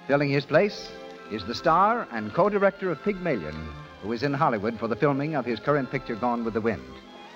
Filling 0.07 0.31
his 0.31 0.47
place 0.47 0.91
is 1.31 1.45
the 1.45 1.55
star 1.55 2.09
and 2.13 2.33
co-director 2.33 2.91
of 2.91 3.03
Pygmalion, 3.03 3.69
who 4.03 4.13
is 4.13 4.23
in 4.23 4.33
Hollywood 4.33 4.79
for 4.79 4.89
the 4.89 4.97
filming 4.97 5.35
of 5.35 5.45
his 5.45 5.61
current 5.61 5.91
picture 5.91 6.17
Gone 6.17 6.45
with 6.45 6.55
the 6.55 6.61
Wind, 6.63 6.83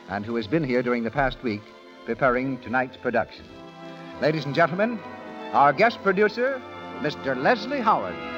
and 0.09 0.25
who 0.25 0.37
has 0.37 0.47
been 0.47 0.65
here 0.65 0.83
during 0.83 1.05
the 1.05 1.11
past 1.11 1.43
week 1.43 1.63
preparing 2.07 2.59
tonight's 2.63 2.97
production. 2.97 3.45
Ladies 4.23 4.47
and 4.47 4.55
gentlemen, 4.55 4.99
our 5.53 5.73
guest 5.75 6.03
producer, 6.03 6.63
Mr. 7.01 7.37
Leslie 7.37 7.81
Howard. 7.81 8.34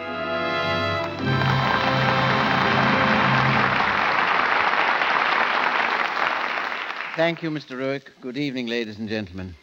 Thank 7.17 7.43
you, 7.43 7.51
Mr. 7.51 7.79
Ruick. 7.79 8.11
Good 8.21 8.37
evening, 8.37 8.67
ladies 8.67 8.99
and 8.99 9.09
gentlemen. 9.09 9.55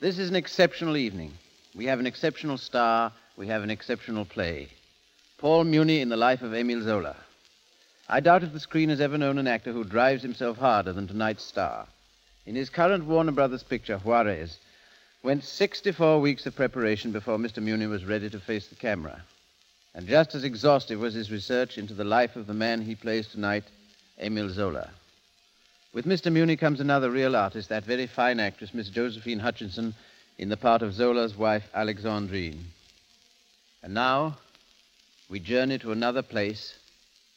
This 0.00 0.18
is 0.18 0.28
an 0.28 0.34
exceptional 0.34 0.96
evening. 0.96 1.30
We 1.76 1.84
have 1.84 2.00
an 2.00 2.08
exceptional 2.08 2.58
star. 2.58 3.12
We 3.36 3.46
have 3.46 3.62
an 3.62 3.70
exceptional 3.70 4.24
play. 4.24 4.66
Paul 5.38 5.62
Muni 5.62 6.00
in 6.00 6.08
the 6.08 6.16
life 6.16 6.42
of 6.42 6.52
Emile 6.52 6.82
Zola. 6.82 7.14
I 8.08 8.18
doubt 8.18 8.42
if 8.42 8.52
the 8.52 8.58
screen 8.58 8.88
has 8.88 9.00
ever 9.00 9.16
known 9.16 9.38
an 9.38 9.46
actor 9.46 9.70
who 9.70 9.84
drives 9.84 10.24
himself 10.24 10.58
harder 10.58 10.92
than 10.92 11.06
tonight's 11.06 11.44
star. 11.44 11.86
In 12.46 12.56
his 12.56 12.68
current 12.68 13.04
Warner 13.04 13.30
Brothers 13.30 13.62
picture, 13.62 13.98
Juarez, 13.98 14.58
went 15.22 15.44
64 15.44 16.20
weeks 16.20 16.46
of 16.46 16.56
preparation 16.56 17.12
before 17.12 17.38
Mr. 17.38 17.62
Muni 17.62 17.86
was 17.86 18.04
ready 18.04 18.28
to 18.28 18.40
face 18.40 18.66
the 18.66 18.74
camera. 18.74 19.22
And 19.94 20.08
just 20.08 20.34
as 20.34 20.42
exhaustive 20.42 20.98
was 20.98 21.14
his 21.14 21.30
research 21.30 21.78
into 21.78 21.94
the 21.94 22.02
life 22.02 22.34
of 22.34 22.48
the 22.48 22.54
man 22.54 22.82
he 22.82 22.96
plays 22.96 23.28
tonight, 23.28 23.62
Emile 24.20 24.50
Zola. 24.50 24.90
With 25.92 26.06
Mr. 26.06 26.32
Muni 26.32 26.56
comes 26.56 26.80
another 26.80 27.10
real 27.10 27.36
artist, 27.36 27.68
that 27.68 27.84
very 27.84 28.06
fine 28.06 28.40
actress, 28.40 28.72
Miss 28.72 28.88
Josephine 28.88 29.40
Hutchinson, 29.40 29.94
in 30.38 30.48
the 30.48 30.56
part 30.56 30.80
of 30.80 30.94
Zola's 30.94 31.36
wife, 31.36 31.68
Alexandrine. 31.74 32.64
And 33.82 33.92
now, 33.92 34.38
we 35.28 35.38
journey 35.38 35.78
to 35.80 35.92
another 35.92 36.22
place 36.22 36.74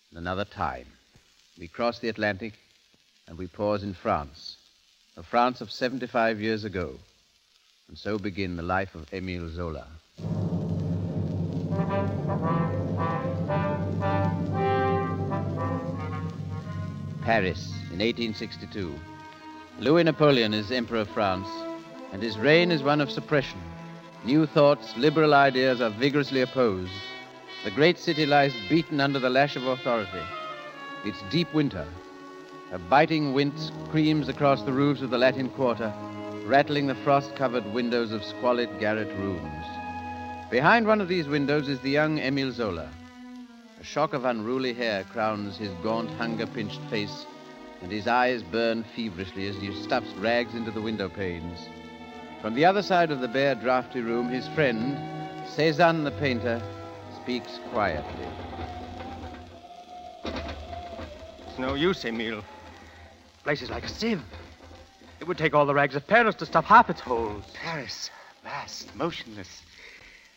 and 0.10 0.20
another 0.20 0.46
time. 0.46 0.86
We 1.60 1.68
cross 1.68 2.00
the 2.00 2.08
Atlantic 2.08 2.54
and 3.28 3.38
we 3.38 3.48
pause 3.48 3.84
in 3.84 3.94
France, 3.94 4.56
a 5.18 5.24
France 5.24 5.60
of 5.60 5.70
75 5.70 6.40
years 6.40 6.64
ago. 6.64 6.96
And 7.90 7.98
so 7.98 8.18
begin 8.18 8.56
the 8.56 8.64
life 8.64 8.96
of 8.96 9.14
Emile 9.14 9.50
Zola. 9.50 9.88
Paris 17.26 17.72
in 17.92 17.98
1862. 17.98 18.94
Louis 19.80 20.04
Napoleon 20.04 20.54
is 20.54 20.72
Emperor 20.72 21.00
of 21.00 21.10
France, 21.10 21.48
and 22.14 22.22
his 22.22 22.38
reign 22.38 22.72
is 22.72 22.84
one 22.84 23.02
of 23.02 23.10
suppression. 23.10 23.60
New 24.24 24.46
thoughts, 24.46 24.96
liberal 24.96 25.34
ideas 25.34 25.82
are 25.82 25.90
vigorously 25.90 26.42
opposed. 26.42 26.92
The 27.64 27.72
great 27.72 27.98
city 27.98 28.28
lies 28.28 28.54
beaten 28.70 29.02
under 29.02 29.18
the 29.18 29.32
lash 29.32 29.56
of 29.56 29.66
authority. 29.66 30.22
It's 31.04 31.24
deep 31.32 31.52
winter. 31.52 31.88
A 32.72 32.78
biting 32.78 33.34
wind 33.34 33.54
screams 33.60 34.30
across 34.30 34.62
the 34.62 34.74
roofs 34.74 35.02
of 35.02 35.10
the 35.10 35.18
Latin 35.18 35.50
Quarter, 35.50 35.92
rattling 36.46 36.86
the 36.86 36.94
frost 37.04 37.36
covered 37.36 37.66
windows 37.74 38.12
of 38.12 38.24
squalid 38.24 38.70
garret 38.80 39.12
rooms. 39.18 39.66
Behind 40.52 40.86
one 40.86 41.02
of 41.02 41.08
these 41.08 41.28
windows 41.28 41.70
is 41.70 41.80
the 41.80 41.90
young 41.90 42.20
Emile 42.20 42.52
Zola. 42.52 42.88
A 43.86 43.88
shock 43.88 44.14
of 44.14 44.26
unruly 44.26 44.74
hair 44.74 45.04
crowns 45.04 45.58
his 45.58 45.72
gaunt, 45.84 46.10
hunger 46.10 46.48
pinched 46.48 46.82
face, 46.90 47.28
and 47.84 47.92
his 47.92 48.08
eyes 48.08 48.42
burn 48.42 48.84
feverishly 48.96 49.48
as 49.48 49.56
he 49.58 49.72
stuffs 49.84 50.12
rags 50.16 50.56
into 50.56 50.72
the 50.72 50.82
window 50.82 51.08
panes. 51.08 51.70
From 52.42 52.56
the 52.56 52.66
other 52.66 52.82
side 52.82 53.12
of 53.12 53.22
the 53.22 53.28
bare, 53.28 53.54
drafty 53.54 54.02
room, 54.02 54.28
his 54.28 54.48
friend, 54.50 54.98
Cézanne 55.46 56.04
the 56.04 56.10
painter, 56.20 56.60
speaks 57.22 57.60
quietly. 57.72 58.26
It's 61.48 61.60
no 61.60 61.76
use, 61.76 62.04
Emile. 62.06 62.44
Place 63.44 63.62
is 63.62 63.70
like 63.70 63.86
a 63.86 63.90
sieve. 63.90 64.24
It 65.20 65.28
would 65.28 65.38
take 65.38 65.54
all 65.54 65.68
the 65.68 65.76
rags 65.76 65.96
of 65.96 66.08
Paris 66.08 66.34
to 66.38 66.48
stop 66.48 66.66
half 66.66 66.90
its 66.90 67.02
holes. 67.02 67.46
Paris, 67.54 68.10
vast, 68.44 68.96
motionless. 68.96 69.62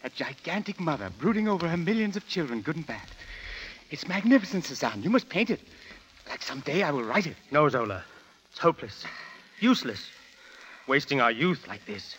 A 0.04 0.10
gigantic 0.10 0.78
mother 0.78 1.10
brooding 1.18 1.48
over 1.48 1.66
her 1.66 1.78
millions 1.78 2.14
of 2.14 2.28
children, 2.28 2.60
good 2.60 2.76
and 2.76 2.86
bad. 2.86 3.08
It's 3.90 4.06
magnificent, 4.06 4.64
Cézanne. 4.64 5.02
You 5.02 5.10
must 5.10 5.28
paint 5.28 5.50
it. 5.50 5.60
Like 6.28 6.42
someday 6.42 6.82
I 6.82 6.90
will 6.90 7.04
write 7.04 7.26
it. 7.26 7.36
No, 7.50 7.68
Zola. 7.68 8.04
It's 8.50 8.58
hopeless. 8.58 9.04
Useless. 9.60 10.10
Wasting 10.86 11.20
our 11.20 11.30
youth 11.30 11.66
like 11.66 11.84
this. 11.86 12.16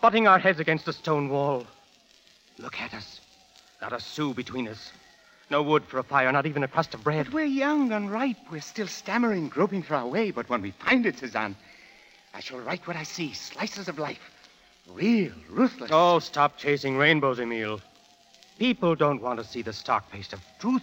Butting 0.00 0.26
our 0.26 0.38
heads 0.38 0.60
against 0.60 0.88
a 0.88 0.92
stone 0.92 1.28
wall. 1.28 1.66
Look 2.58 2.80
at 2.80 2.94
us. 2.94 3.20
Not 3.82 3.92
a 3.92 4.00
sou 4.00 4.32
between 4.32 4.68
us. 4.68 4.92
No 5.50 5.62
wood 5.62 5.84
for 5.84 5.98
a 5.98 6.02
fire, 6.02 6.32
not 6.32 6.46
even 6.46 6.62
a 6.62 6.68
crust 6.68 6.94
of 6.94 7.04
bread. 7.04 7.26
But 7.26 7.34
we're 7.34 7.44
young 7.44 7.92
and 7.92 8.10
ripe. 8.10 8.38
We're 8.50 8.62
still 8.62 8.86
stammering, 8.86 9.48
groping 9.48 9.82
for 9.82 9.94
our 9.94 10.06
way. 10.06 10.30
But 10.30 10.48
when 10.48 10.62
we 10.62 10.70
find 10.70 11.04
it, 11.04 11.16
Cézanne, 11.16 11.54
I 12.32 12.40
shall 12.40 12.60
write 12.60 12.86
what 12.86 12.96
I 12.96 13.02
see 13.02 13.34
slices 13.34 13.88
of 13.88 13.98
life. 13.98 14.30
Real, 14.88 15.32
ruthless. 15.50 15.90
Oh, 15.92 16.18
stop 16.18 16.56
chasing 16.56 16.96
rainbows, 16.96 17.40
Emile. 17.40 17.80
People 18.58 18.94
don't 18.94 19.20
want 19.20 19.38
to 19.38 19.44
see 19.44 19.62
the 19.62 19.72
stark 19.72 20.10
face 20.10 20.32
of 20.32 20.40
truth. 20.58 20.82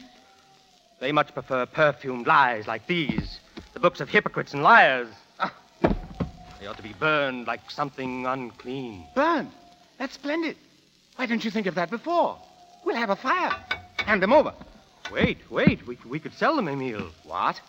They 1.01 1.11
much 1.11 1.33
prefer 1.33 1.65
perfumed 1.65 2.27
lies 2.27 2.67
like 2.67 2.85
these, 2.85 3.39
the 3.73 3.79
books 3.79 4.01
of 4.01 4.07
hypocrites 4.09 4.53
and 4.53 4.61
liars. 4.61 5.07
Ah, 5.39 5.51
They 6.59 6.67
ought 6.67 6.77
to 6.77 6.83
be 6.83 6.93
burned 6.93 7.47
like 7.47 7.71
something 7.71 8.27
unclean. 8.27 9.07
Burn. 9.15 9.49
That's 9.97 10.13
splendid. 10.13 10.57
Why 11.15 11.25
didn't 11.25 11.43
you 11.43 11.49
think 11.49 11.65
of 11.65 11.73
that 11.73 11.89
before? 11.89 12.37
We'll 12.85 12.95
have 12.95 13.09
a 13.09 13.15
fire. 13.15 13.51
Hand 13.97 14.21
them 14.21 14.31
over. 14.31 14.53
Wait, 15.11 15.39
wait. 15.49 15.87
We, 15.87 15.97
we 16.05 16.19
could 16.19 16.33
sell 16.35 16.55
them, 16.55 16.67
Emil. 16.67 17.09
What? 17.23 17.59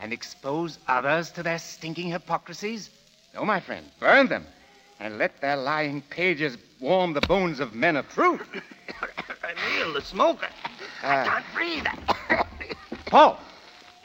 And 0.00 0.12
expose 0.12 0.76
others 0.88 1.30
to 1.32 1.44
their 1.44 1.60
stinking 1.60 2.08
hypocrisies? 2.08 2.90
No, 3.32 3.44
my 3.44 3.60
friend. 3.60 3.86
Burn 4.00 4.26
them. 4.26 4.44
And 4.98 5.18
let 5.18 5.40
their 5.40 5.56
lying 5.56 6.02
pages 6.02 6.58
warm 6.80 7.12
the 7.12 7.20
bones 7.20 7.60
of 7.60 7.74
men 7.74 7.94
of 7.94 8.08
truth. 8.08 8.42
Emil, 9.78 9.92
the 9.94 10.02
smoke. 10.02 10.44
I 11.04 11.24
can't 11.24 11.44
breathe. 11.54 11.86
Paul, 13.12 13.38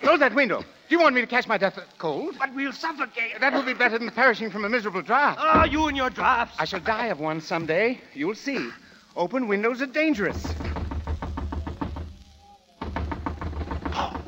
close 0.01 0.19
that 0.19 0.35
window. 0.35 0.59
Do 0.59 0.65
you 0.89 0.99
want 0.99 1.15
me 1.15 1.21
to 1.21 1.27
catch 1.27 1.47
my 1.47 1.57
death 1.57 1.77
of 1.77 1.85
cold? 1.97 2.35
But 2.37 2.53
we'll 2.53 2.73
suffocate. 2.73 3.39
That 3.39 3.53
will 3.53 3.63
be 3.63 3.73
better 3.73 3.97
than 3.97 4.09
perishing 4.09 4.51
from 4.51 4.65
a 4.65 4.69
miserable 4.69 5.01
draft. 5.01 5.39
Oh, 5.41 5.63
you 5.63 5.87
and 5.87 5.95
your 5.95 6.09
drafts. 6.09 6.57
I 6.59 6.65
shall 6.65 6.81
die 6.81 7.05
of 7.05 7.21
one 7.21 7.39
someday. 7.39 8.01
You'll 8.13 8.35
see. 8.35 8.69
Open 9.15 9.47
windows 9.47 9.81
are 9.81 9.85
dangerous. 9.85 10.45
Paul, 13.91 14.19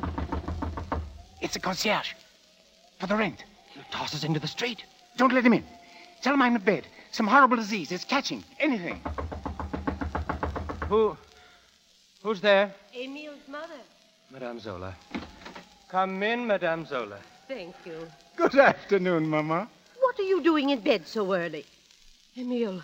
it's 1.42 1.56
a 1.56 1.60
concierge. 1.60 2.14
For 3.00 3.06
the 3.06 3.16
rent. 3.16 3.44
He'll 3.74 3.82
toss 3.90 4.14
us 4.14 4.24
into 4.24 4.40
the 4.40 4.48
street. 4.48 4.82
Don't 5.18 5.34
let 5.34 5.44
him 5.44 5.52
in. 5.52 5.64
Tell 6.22 6.32
him 6.32 6.40
I'm 6.40 6.56
in 6.56 6.62
bed. 6.62 6.86
Some 7.10 7.26
horrible 7.26 7.58
disease. 7.58 7.92
It's 7.92 8.04
catching. 8.04 8.42
Anything. 8.58 9.02
Who? 10.88 11.18
Who's 12.22 12.40
there? 12.40 12.74
Emil's 12.94 13.46
mother. 13.46 13.74
Madame 14.32 14.60
Zola. 14.60 14.94
Come 15.88 16.22
in, 16.22 16.46
Madame 16.46 16.86
Zola. 16.86 17.18
Thank 17.48 17.74
you. 17.84 18.06
Good 18.36 18.54
afternoon, 18.54 19.28
Mama. 19.28 19.68
What 19.98 20.20
are 20.20 20.24
you 20.24 20.40
doing 20.40 20.70
in 20.70 20.78
bed 20.80 21.06
so 21.06 21.34
early? 21.34 21.64
Emil, 22.36 22.80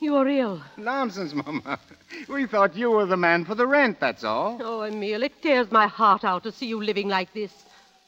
you're 0.00 0.28
ill. 0.28 0.60
Nonsense, 0.76 1.34
Mama. 1.34 1.78
We 2.28 2.46
thought 2.46 2.74
you 2.74 2.90
were 2.90 3.06
the 3.06 3.16
man 3.16 3.44
for 3.44 3.54
the 3.54 3.66
rent, 3.66 4.00
that's 4.00 4.24
all. 4.24 4.58
Oh, 4.60 4.82
Emil, 4.82 5.22
it 5.22 5.40
tears 5.40 5.70
my 5.70 5.86
heart 5.86 6.24
out 6.24 6.42
to 6.42 6.50
see 6.50 6.66
you 6.66 6.82
living 6.82 7.08
like 7.08 7.32
this. 7.32 7.52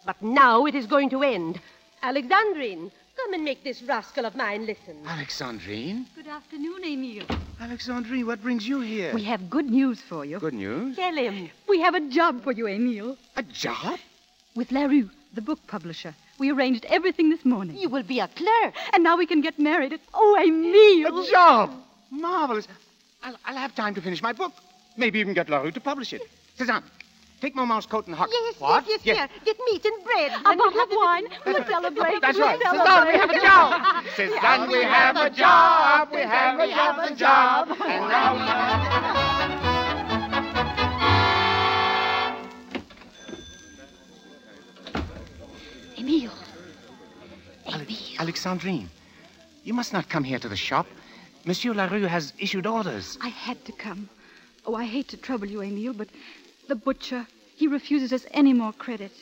But 0.04 0.20
now 0.20 0.66
it 0.66 0.74
is 0.74 0.86
going 0.86 1.10
to 1.10 1.22
end. 1.22 1.60
Alexandrine, 2.02 2.90
come 3.16 3.34
and 3.34 3.44
make 3.44 3.62
this 3.64 3.82
rascal 3.82 4.26
of 4.26 4.34
mine 4.34 4.66
listen. 4.66 4.96
Alexandrine? 5.06 6.06
Good 6.14 6.26
afternoon, 6.26 6.84
Emil. 6.84 7.24
Alexandrine, 7.60 8.26
what 8.26 8.42
brings 8.42 8.66
you 8.66 8.80
here? 8.80 9.12
We 9.14 9.24
have 9.24 9.50
good 9.50 9.70
news 9.70 10.00
for 10.00 10.24
you. 10.24 10.38
Good 10.38 10.54
news? 10.54 10.96
Tell 10.96 11.14
him. 11.14 11.50
We 11.68 11.80
have 11.80 11.94
a 11.94 12.00
job 12.00 12.42
for 12.42 12.52
you, 12.52 12.66
Emil. 12.66 13.16
A 13.36 13.42
job? 13.42 13.98
With 14.54 14.72
LaRue, 14.72 15.10
the 15.34 15.42
book 15.42 15.58
publisher. 15.66 16.14
We 16.38 16.50
arranged 16.50 16.86
everything 16.86 17.30
this 17.30 17.44
morning. 17.44 17.76
You 17.76 17.88
will 17.88 18.02
be 18.02 18.20
a 18.20 18.28
clerk. 18.28 18.74
And 18.92 19.04
now 19.04 19.16
we 19.16 19.26
can 19.26 19.40
get 19.40 19.58
married. 19.58 19.92
At... 19.92 20.00
Oh, 20.14 20.36
Emil! 20.42 21.22
A 21.22 21.30
job! 21.30 21.72
Marvelous. 22.10 22.66
I'll, 23.22 23.36
I'll 23.44 23.56
have 23.56 23.74
time 23.74 23.94
to 23.94 24.00
finish 24.00 24.22
my 24.22 24.32
book. 24.32 24.52
Maybe 24.96 25.20
even 25.20 25.34
get 25.34 25.48
LaRue 25.48 25.70
to 25.72 25.80
publish 25.80 26.12
it. 26.12 26.22
Cézanne, 26.58 26.82
take 27.40 27.54
Maman's 27.56 27.86
coat 27.86 28.06
and 28.06 28.14
hock. 28.14 28.28
Yes, 28.30 28.60
what? 28.60 28.84
yes, 28.86 29.00
yes, 29.04 29.16
yes. 29.16 29.30
Get 29.44 29.56
meat 29.66 29.84
and 29.84 30.04
bread. 30.04 30.32
A 30.40 30.56
bottle 30.56 30.80
of 30.80 30.88
wine. 30.92 31.24
We'll 31.46 31.64
celebrate. 31.64 32.20
That's 32.20 32.38
we'll 32.38 32.46
right. 32.46 32.60
Celebrate. 32.62 32.80
Cézanne, 32.86 33.06
we 33.12 33.18
have 33.18 33.30
a 33.30 33.40
job. 33.40 33.72
Cézanne, 34.16 34.68
we 34.70 34.82
have 34.82 35.16
a 35.16 35.30
job. 35.30 36.08
We 36.12 36.20
have, 36.20 36.60
we 36.60 36.70
have 36.70 36.98
a 36.98 37.14
job. 37.14 37.68
And 37.86 38.08
now... 38.08 38.30
Emil. 45.98 46.30
Ale- 47.66 47.86
Alexandrine, 48.18 48.88
you 49.64 49.74
must 49.74 49.92
not 49.92 50.08
come 50.08 50.24
here 50.24 50.38
to 50.38 50.48
the 50.48 50.56
shop. 50.56 50.86
Monsieur 51.44 51.72
LaRue 51.72 52.06
has 52.06 52.32
issued 52.38 52.66
orders. 52.66 53.18
I 53.22 53.28
had 53.28 53.64
to 53.64 53.72
come. 53.72 54.08
Oh, 54.66 54.74
I 54.74 54.84
hate 54.84 55.08
to 55.08 55.16
trouble 55.16 55.46
you, 55.46 55.62
Emil, 55.62 55.94
but 55.94 56.08
the 56.70 56.76
butcher, 56.76 57.26
he 57.56 57.66
refuses 57.66 58.12
us 58.12 58.24
any 58.30 58.54
more 58.54 58.72
credit. 58.72 59.12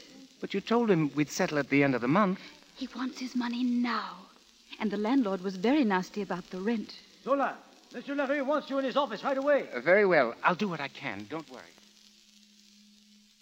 But 0.41 0.55
you 0.55 0.61
told 0.61 0.91
him 0.91 1.11
we'd 1.17 1.31
settle 1.31 1.59
at 1.59 1.71
the 1.71 1.83
end 1.83 1.97
of 1.97 2.03
the 2.03 2.07
month. 2.07 2.39
He 2.77 2.89
wants 2.95 3.19
his 3.19 3.35
money 3.35 3.65
now. 3.65 4.17
And 4.79 4.91
the 4.91 4.99
landlord 4.99 5.41
was 5.43 5.57
very 5.57 5.83
nasty 5.83 6.23
about 6.23 6.49
the 6.51 6.61
rent. 6.61 6.95
Zola, 7.25 7.57
Monsieur 7.93 8.15
Larue 8.15 8.45
wants 8.45 8.71
you 8.71 8.79
in 8.79 8.85
his 8.85 8.97
office 8.97 9.25
right 9.25 9.37
away. 9.37 9.67
Uh, 9.75 9.81
very 9.81 10.05
well. 10.07 10.35
I'll 10.45 10.55
do 10.55 10.69
what 10.69 10.79
I 10.79 10.89
can. 10.89 11.27
Don't 11.29 11.51
worry. 11.51 11.63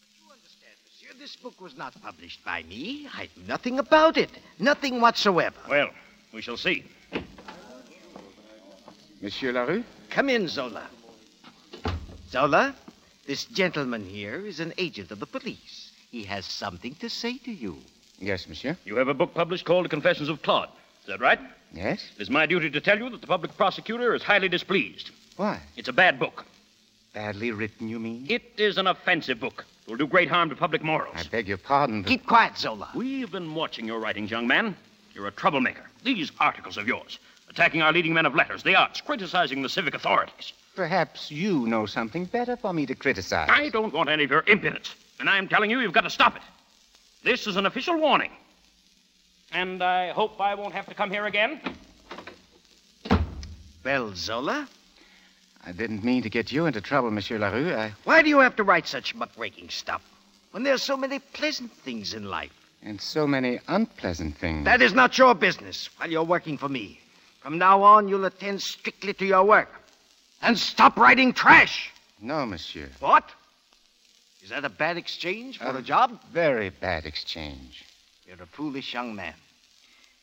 But 0.00 0.16
you 0.16 0.32
understand, 0.32 0.76
Monsieur, 0.86 1.18
this 1.18 1.36
book 1.36 1.60
was 1.60 1.76
not 1.76 2.00
published 2.00 2.42
by 2.44 2.62
me. 2.62 3.08
I 3.12 3.28
knew 3.36 3.46
nothing 3.48 3.78
about 3.80 4.16
it. 4.16 4.30
Nothing 4.58 5.00
whatsoever. 5.00 5.58
Well, 5.68 5.90
we 6.32 6.40
shall 6.42 6.56
see. 6.56 6.84
Monsieur 9.20 9.52
LaRue? 9.52 9.82
Come 10.10 10.30
in, 10.30 10.46
Zola. 10.46 10.86
Zola, 12.30 12.74
this 13.26 13.44
gentleman 13.44 14.04
here 14.04 14.46
is 14.46 14.60
an 14.60 14.72
agent 14.78 15.10
of 15.10 15.20
the 15.20 15.26
police. 15.26 15.92
He 16.10 16.24
has 16.24 16.44
something 16.46 16.94
to 16.96 17.10
say 17.10 17.38
to 17.38 17.52
you. 17.52 17.78
Yes, 18.18 18.48
monsieur. 18.48 18.76
You 18.84 18.96
have 18.96 19.08
a 19.08 19.14
book 19.14 19.34
published 19.34 19.64
called 19.64 19.84
The 19.84 19.90
Confessions 19.90 20.28
of 20.28 20.42
Claude. 20.42 20.68
Is 21.02 21.08
that 21.08 21.20
right? 21.20 21.38
Yes? 21.72 22.10
It 22.16 22.22
is 22.22 22.30
my 22.30 22.46
duty 22.46 22.70
to 22.70 22.80
tell 22.80 22.98
you 22.98 23.10
that 23.10 23.20
the 23.20 23.26
public 23.26 23.56
prosecutor 23.56 24.14
is 24.14 24.22
highly 24.22 24.48
displeased. 24.48 25.10
Why? 25.36 25.60
It's 25.76 25.88
a 25.88 25.92
bad 25.92 26.18
book. 26.18 26.44
Badly 27.12 27.50
written, 27.50 27.88
you 27.88 27.98
mean? 27.98 28.26
It 28.28 28.42
is 28.56 28.78
an 28.78 28.86
offensive 28.86 29.40
book. 29.40 29.64
It 29.86 29.90
will 29.90 29.98
do 29.98 30.06
great 30.06 30.28
harm 30.28 30.48
to 30.50 30.56
public 30.56 30.82
morals. 30.82 31.14
I 31.16 31.24
beg 31.24 31.48
your 31.48 31.58
pardon, 31.58 32.02
but... 32.02 32.08
Keep 32.08 32.26
quiet, 32.26 32.56
Zola. 32.56 32.90
We've 32.94 33.30
been 33.30 33.54
watching 33.54 33.86
your 33.86 34.00
writings, 34.00 34.30
young 34.30 34.46
man. 34.46 34.76
You're 35.14 35.26
a 35.26 35.32
troublemaker. 35.32 35.84
These 36.04 36.32
articles 36.40 36.76
of 36.76 36.86
yours, 36.86 37.18
attacking 37.48 37.82
our 37.82 37.92
leading 37.92 38.14
men 38.14 38.26
of 38.26 38.34
letters, 38.34 38.62
the 38.62 38.76
arts, 38.76 39.00
criticizing 39.00 39.62
the 39.62 39.68
civic 39.68 39.94
authorities. 39.94 40.52
Perhaps 40.76 41.30
you 41.30 41.66
know 41.66 41.86
something 41.86 42.26
better 42.26 42.54
for 42.54 42.72
me 42.74 42.84
to 42.84 42.94
criticize. 42.94 43.48
I 43.50 43.70
don't 43.70 43.94
want 43.94 44.10
any 44.10 44.24
of 44.24 44.30
your 44.30 44.44
impudence. 44.46 44.94
And 45.18 45.28
I'm 45.28 45.48
telling 45.48 45.70
you, 45.70 45.80
you've 45.80 45.94
got 45.94 46.02
to 46.02 46.10
stop 46.10 46.36
it. 46.36 46.42
This 47.24 47.46
is 47.46 47.56
an 47.56 47.64
official 47.64 47.98
warning. 47.98 48.30
And 49.52 49.82
I 49.82 50.10
hope 50.10 50.38
I 50.38 50.54
won't 50.54 50.74
have 50.74 50.86
to 50.86 50.94
come 50.94 51.10
here 51.10 51.24
again. 51.24 51.60
Well, 53.82 54.12
Zola, 54.14 54.68
I 55.64 55.72
didn't 55.72 56.04
mean 56.04 56.22
to 56.22 56.28
get 56.28 56.52
you 56.52 56.66
into 56.66 56.82
trouble, 56.82 57.10
Monsieur 57.10 57.38
LaRue. 57.38 57.74
I... 57.74 57.94
why 58.04 58.20
do 58.20 58.28
you 58.28 58.40
have 58.40 58.56
to 58.56 58.62
write 58.62 58.86
such 58.86 59.14
muckraking 59.14 59.70
stuff 59.70 60.02
when 60.50 60.62
there's 60.62 60.82
so 60.82 60.96
many 60.96 61.20
pleasant 61.20 61.72
things 61.72 62.12
in 62.12 62.28
life? 62.28 62.52
And 62.82 63.00
so 63.00 63.26
many 63.26 63.60
unpleasant 63.66 64.36
things. 64.36 64.66
That 64.66 64.82
is 64.82 64.92
not 64.92 65.16
your 65.16 65.34
business 65.34 65.88
while 65.96 66.10
you're 66.10 66.22
working 66.22 66.58
for 66.58 66.68
me. 66.68 67.00
From 67.40 67.56
now 67.56 67.82
on, 67.82 68.08
you'll 68.08 68.26
attend 68.26 68.60
strictly 68.60 69.14
to 69.14 69.24
your 69.24 69.44
work. 69.44 69.70
And 70.42 70.58
stop 70.58 70.96
writing 70.96 71.32
trash. 71.32 71.90
No, 72.20 72.46
monsieur. 72.46 72.88
What? 73.00 73.24
Is 74.42 74.50
that 74.50 74.64
a 74.64 74.68
bad 74.68 74.96
exchange 74.96 75.58
for 75.58 75.76
a 75.76 75.82
job? 75.82 76.20
Very 76.32 76.70
bad 76.70 77.04
exchange. 77.04 77.84
You're 78.26 78.42
a 78.42 78.46
foolish 78.46 78.94
young 78.94 79.14
man. 79.14 79.34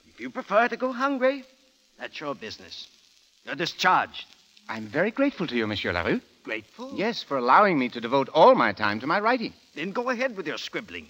If 0.07 0.19
you 0.19 0.29
prefer 0.29 0.67
to 0.67 0.77
go 0.77 0.91
hungry, 0.93 1.43
that's 1.99 2.19
your 2.19 2.35
business. 2.35 2.87
You're 3.45 3.55
discharged. 3.55 4.25
I'm 4.69 4.85
very 4.87 5.11
grateful 5.11 5.47
to 5.47 5.55
you, 5.55 5.67
Monsieur 5.67 5.91
LaRue. 5.91 6.21
Grateful? 6.43 6.93
Yes, 6.95 7.23
for 7.23 7.37
allowing 7.37 7.79
me 7.79 7.89
to 7.89 8.01
devote 8.01 8.29
all 8.29 8.55
my 8.55 8.71
time 8.73 8.99
to 8.99 9.07
my 9.07 9.19
writing. 9.19 9.53
Then 9.75 9.91
go 9.91 10.09
ahead 10.09 10.37
with 10.37 10.47
your 10.47 10.57
scribbling. 10.57 11.07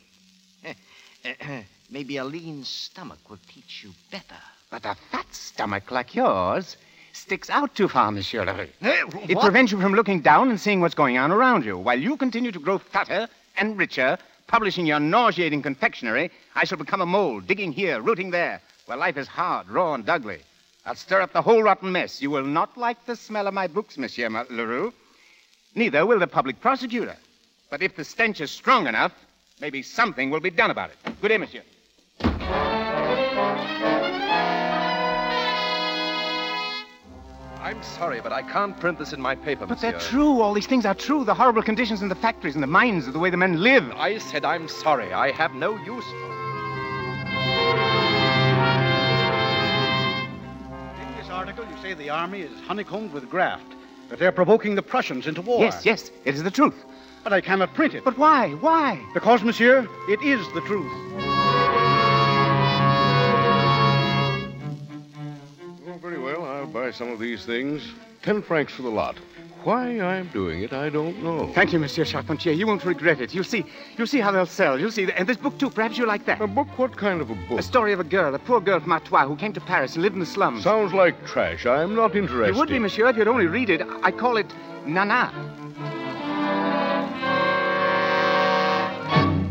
Maybe 1.89 2.17
a 2.17 2.23
lean 2.23 2.63
stomach 2.63 3.29
will 3.29 3.39
teach 3.47 3.83
you 3.83 3.91
better. 4.11 4.41
But 4.69 4.85
a 4.85 4.95
fat 5.11 5.33
stomach 5.33 5.91
like 5.91 6.15
yours 6.15 6.77
sticks 7.13 7.49
out 7.49 7.73
too 7.75 7.87
far, 7.87 8.11
Monsieur 8.11 8.43
LaRue. 8.45 8.67
Eh, 8.81 9.03
It 9.29 9.35
what? 9.35 9.43
prevents 9.43 9.71
you 9.71 9.79
from 9.79 9.93
looking 9.93 10.19
down 10.21 10.49
and 10.49 10.59
seeing 10.59 10.81
what's 10.81 10.95
going 10.95 11.17
on 11.17 11.31
around 11.31 11.63
you. 11.65 11.77
While 11.77 11.99
you 11.99 12.17
continue 12.17 12.51
to 12.51 12.59
grow 12.59 12.77
fatter 12.77 13.27
and 13.57 13.77
richer, 13.77 14.17
publishing 14.47 14.85
your 14.85 14.99
nauseating 14.99 15.61
confectionery, 15.61 16.31
I 16.55 16.65
shall 16.65 16.77
become 16.77 17.01
a 17.01 17.05
mole, 17.05 17.39
digging 17.39 17.71
here, 17.71 18.01
rooting 18.01 18.31
there, 18.31 18.61
where 18.87 18.97
life 18.97 19.17
is 19.17 19.27
hard, 19.27 19.69
raw, 19.69 19.93
and 19.93 20.07
ugly. 20.09 20.39
I'll 20.85 20.95
stir 20.95 21.21
up 21.21 21.31
the 21.31 21.41
whole 21.41 21.63
rotten 21.63 21.91
mess. 21.91 22.21
You 22.21 22.29
will 22.29 22.43
not 22.43 22.77
like 22.77 23.05
the 23.05 23.15
smell 23.15 23.47
of 23.47 23.53
my 23.53 23.67
books, 23.67 23.97
Monsieur 23.97 24.29
LaRue. 24.49 24.91
Neither 25.75 26.05
will 26.05 26.19
the 26.19 26.27
public 26.27 26.59
prosecutor. 26.59 27.15
But 27.69 27.81
if 27.81 27.95
the 27.95 28.03
stench 28.03 28.41
is 28.41 28.51
strong 28.51 28.85
enough, 28.87 29.13
maybe 29.61 29.81
something 29.81 30.29
will 30.29 30.41
be 30.41 30.49
done 30.49 30.71
about 30.71 30.89
it. 30.91 30.97
Good 31.21 31.29
day, 31.29 31.37
Monsieur. 31.37 31.61
I'm 37.73 37.81
sorry, 37.81 38.21
but 38.21 38.31
I 38.31 38.43
can't 38.43 38.79
print 38.79 38.99
this 38.99 39.13
in 39.13 39.21
my 39.21 39.33
paper, 39.33 39.65
But 39.65 39.81
monsieur. 39.81 39.91
they're 39.93 39.99
true. 39.99 40.41
All 40.41 40.53
these 40.53 40.67
things 40.67 40.85
are 40.85 40.93
true. 40.93 41.23
The 41.23 41.33
horrible 41.33 41.63
conditions 41.63 42.03
in 42.03 42.07
the 42.07 42.13
factories 42.13 42.53
and 42.53 42.61
the 42.61 42.67
mines, 42.67 43.11
the 43.11 43.17
way 43.17 43.31
the 43.31 43.37
men 43.37 43.63
live. 43.63 43.91
I 43.95 44.19
said 44.19 44.45
I'm 44.45 44.67
sorry. 44.67 45.11
I 45.11 45.31
have 45.31 45.55
no 45.55 45.75
use 45.77 46.05
for 46.05 46.33
In 51.01 51.15
this 51.17 51.29
article, 51.31 51.65
you 51.65 51.75
say 51.81 51.95
the 51.95 52.11
army 52.11 52.41
is 52.41 52.51
honeycombed 52.67 53.11
with 53.11 53.27
graft, 53.27 53.73
that 54.09 54.19
they're 54.19 54.31
provoking 54.31 54.75
the 54.75 54.83
Prussians 54.83 55.25
into 55.25 55.41
war. 55.41 55.59
Yes, 55.59 55.83
yes, 55.83 56.11
it 56.25 56.35
is 56.35 56.43
the 56.43 56.51
truth. 56.51 56.75
But 57.23 57.33
I 57.33 57.41
cannot 57.41 57.73
print 57.73 57.95
it. 57.95 58.03
But 58.03 58.19
why? 58.19 58.51
Why? 58.51 59.03
Because, 59.15 59.41
monsieur, 59.41 59.87
it 60.07 60.21
is 60.21 60.45
the 60.53 60.61
truth. 60.61 61.32
Buy 66.73 66.89
some 66.91 67.11
of 67.11 67.19
these 67.19 67.45
things. 67.45 67.93
Ten 68.23 68.41
francs 68.41 68.73
for 68.73 68.81
the 68.81 68.89
lot. 68.89 69.15
Why 69.63 70.01
I'm 70.01 70.27
doing 70.29 70.61
it, 70.61 70.73
I 70.73 70.89
don't 70.89 71.23
know. 71.23 71.49
Thank 71.53 71.71
you, 71.71 71.79
Monsieur 71.79 72.03
Charpentier. 72.03 72.51
You 72.51 72.67
won't 72.67 72.83
regret 72.83 73.21
it. 73.21 73.33
You'll 73.33 73.45
see. 73.45 73.63
You'll 73.95 74.07
see 74.07 74.19
how 74.19 74.31
they'll 74.31 74.45
sell. 74.45 74.77
You'll 74.77 74.91
see. 74.91 75.09
And 75.09 75.25
this 75.25 75.37
book 75.37 75.57
too. 75.57 75.69
Perhaps 75.69 75.97
you 75.97 76.05
like 76.05 76.25
that. 76.25 76.41
A 76.41 76.47
book? 76.47 76.67
What 76.77 76.97
kind 76.97 77.21
of 77.21 77.29
a 77.29 77.35
book? 77.35 77.59
A 77.59 77.63
story 77.63 77.93
of 77.93 78.01
a 78.01 78.03
girl, 78.03 78.35
a 78.35 78.39
poor 78.39 78.59
girl 78.59 78.81
from 78.81 78.91
Artois, 78.91 79.25
who 79.25 79.37
came 79.37 79.53
to 79.53 79.61
Paris 79.61 79.93
and 79.93 80.01
lived 80.01 80.15
in 80.15 80.19
the 80.19 80.25
slums. 80.25 80.63
Sounds 80.63 80.93
like 80.93 81.25
trash. 81.25 81.65
I'm 81.65 81.95
not 81.95 82.13
interested. 82.15 82.53
You 82.53 82.59
would 82.59 82.67
be, 82.67 82.79
Monsieur, 82.79 83.07
if 83.07 83.15
you'd 83.15 83.29
only 83.29 83.47
read 83.47 83.69
it. 83.69 83.81
I 84.01 84.11
call 84.11 84.35
it 84.35 84.53
Nana. 84.85 85.31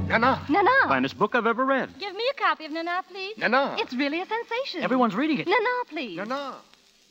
Nana. 0.08 0.42
Nana. 0.50 0.70
Finest 0.88 1.18
book 1.18 1.34
I've 1.34 1.46
ever 1.46 1.64
read. 1.64 1.88
Give 1.98 2.14
me 2.14 2.24
a 2.36 2.38
copy 2.38 2.66
of 2.66 2.72
Nana, 2.72 3.02
please. 3.10 3.38
Nana. 3.38 3.76
It's 3.78 3.94
really 3.94 4.20
a 4.20 4.26
sensation. 4.26 4.82
Everyone's 4.82 5.14
reading 5.14 5.38
it. 5.38 5.46
Nana, 5.46 5.84
please. 5.88 6.18
Nana. 6.18 6.56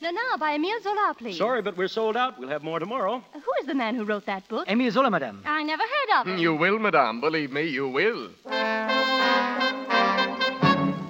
Nana 0.01 0.37
by 0.39 0.53
Emile 0.55 0.79
Zola, 0.81 1.13
please. 1.17 1.37
Sorry, 1.37 1.61
but 1.61 1.77
we're 1.77 1.87
sold 1.87 2.17
out. 2.17 2.39
We'll 2.39 2.49
have 2.49 2.63
more 2.63 2.79
tomorrow. 2.79 3.23
Uh, 3.35 3.39
who 3.39 3.51
is 3.61 3.67
the 3.67 3.75
man 3.75 3.95
who 3.95 4.03
wrote 4.03 4.25
that 4.25 4.47
book? 4.47 4.67
Emile 4.67 4.91
Zola, 4.91 5.09
madame. 5.11 5.41
I 5.45 5.61
never 5.63 5.83
heard 5.83 6.21
of 6.21 6.27
him. 6.27 6.37
You 6.39 6.55
will, 6.55 6.79
madame. 6.79 7.21
Believe 7.21 7.51
me, 7.51 7.63
you 7.67 7.87
will. 7.87 8.29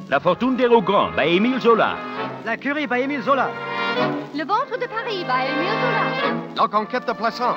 La 0.10 0.20
Fortune 0.20 0.58
des 0.58 0.68
Rogrands 0.68 1.16
by 1.16 1.24
Emile 1.26 1.60
Zola. 1.62 1.98
La 2.46 2.58
Curée 2.58 2.86
by 2.86 3.02
Emile 3.04 3.22
Zola. 3.24 3.50
Le 4.36 4.44
ventre 4.44 4.78
de 4.78 4.88
Paris 4.88 5.24
by 5.24 5.46
Emile 5.46 5.78
Zola. 5.82 6.54
La 6.58 6.68
conquête 6.68 7.06
de 7.08 7.14
Plassans. 7.14 7.56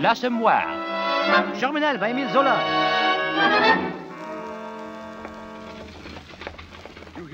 L'Assommoir. 0.00 0.64
Germinal 1.60 1.98
by 1.98 2.10
Emile 2.10 2.32
Zola. 2.32 3.92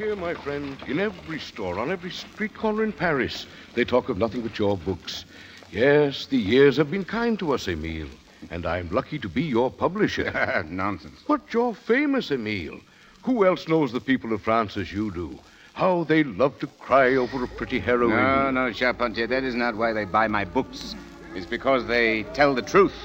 Hear, 0.00 0.16
my 0.16 0.32
friend, 0.32 0.78
in 0.88 0.98
every 0.98 1.38
store, 1.38 1.78
on 1.78 1.90
every 1.90 2.10
street 2.10 2.54
corner 2.54 2.84
in 2.84 2.90
Paris, 2.90 3.44
they 3.74 3.84
talk 3.84 4.08
of 4.08 4.16
nothing 4.16 4.40
but 4.40 4.58
your 4.58 4.78
books. 4.78 5.26
Yes, 5.70 6.24
the 6.24 6.38
years 6.38 6.78
have 6.78 6.90
been 6.90 7.04
kind 7.04 7.38
to 7.38 7.52
us, 7.52 7.68
Emile, 7.68 8.08
and 8.50 8.64
I'm 8.64 8.88
lucky 8.88 9.18
to 9.18 9.28
be 9.28 9.42
your 9.42 9.70
publisher. 9.70 10.64
Nonsense. 10.70 11.20
But 11.28 11.52
you're 11.52 11.74
famous, 11.74 12.30
Emile. 12.30 12.80
Who 13.24 13.44
else 13.44 13.68
knows 13.68 13.92
the 13.92 14.00
people 14.00 14.32
of 14.32 14.40
France 14.40 14.78
as 14.78 14.90
you 14.90 15.10
do? 15.10 15.38
How 15.74 16.04
they 16.04 16.24
love 16.24 16.58
to 16.60 16.66
cry 16.66 17.16
over 17.16 17.44
a 17.44 17.48
pretty 17.48 17.78
heroine. 17.78 18.16
No, 18.16 18.50
no, 18.50 18.72
Charpentier, 18.72 19.26
that 19.26 19.44
is 19.44 19.54
not 19.54 19.76
why 19.76 19.92
they 19.92 20.06
buy 20.06 20.28
my 20.28 20.46
books. 20.46 20.94
It's 21.34 21.44
because 21.44 21.84
they 21.86 22.22
tell 22.32 22.54
the 22.54 22.62
truth. 22.62 22.96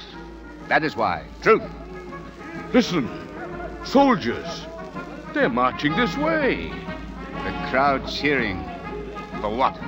That 0.68 0.82
is 0.82 0.96
why. 0.96 1.24
Truth. 1.42 1.64
Listen, 2.72 3.06
soldiers. 3.84 4.66
They're 5.36 5.50
marching 5.50 5.94
this 5.94 6.16
way. 6.16 6.70
The 7.44 7.52
crowd 7.68 8.08
cheering. 8.08 8.64
For 9.42 9.54
what? 9.54 9.78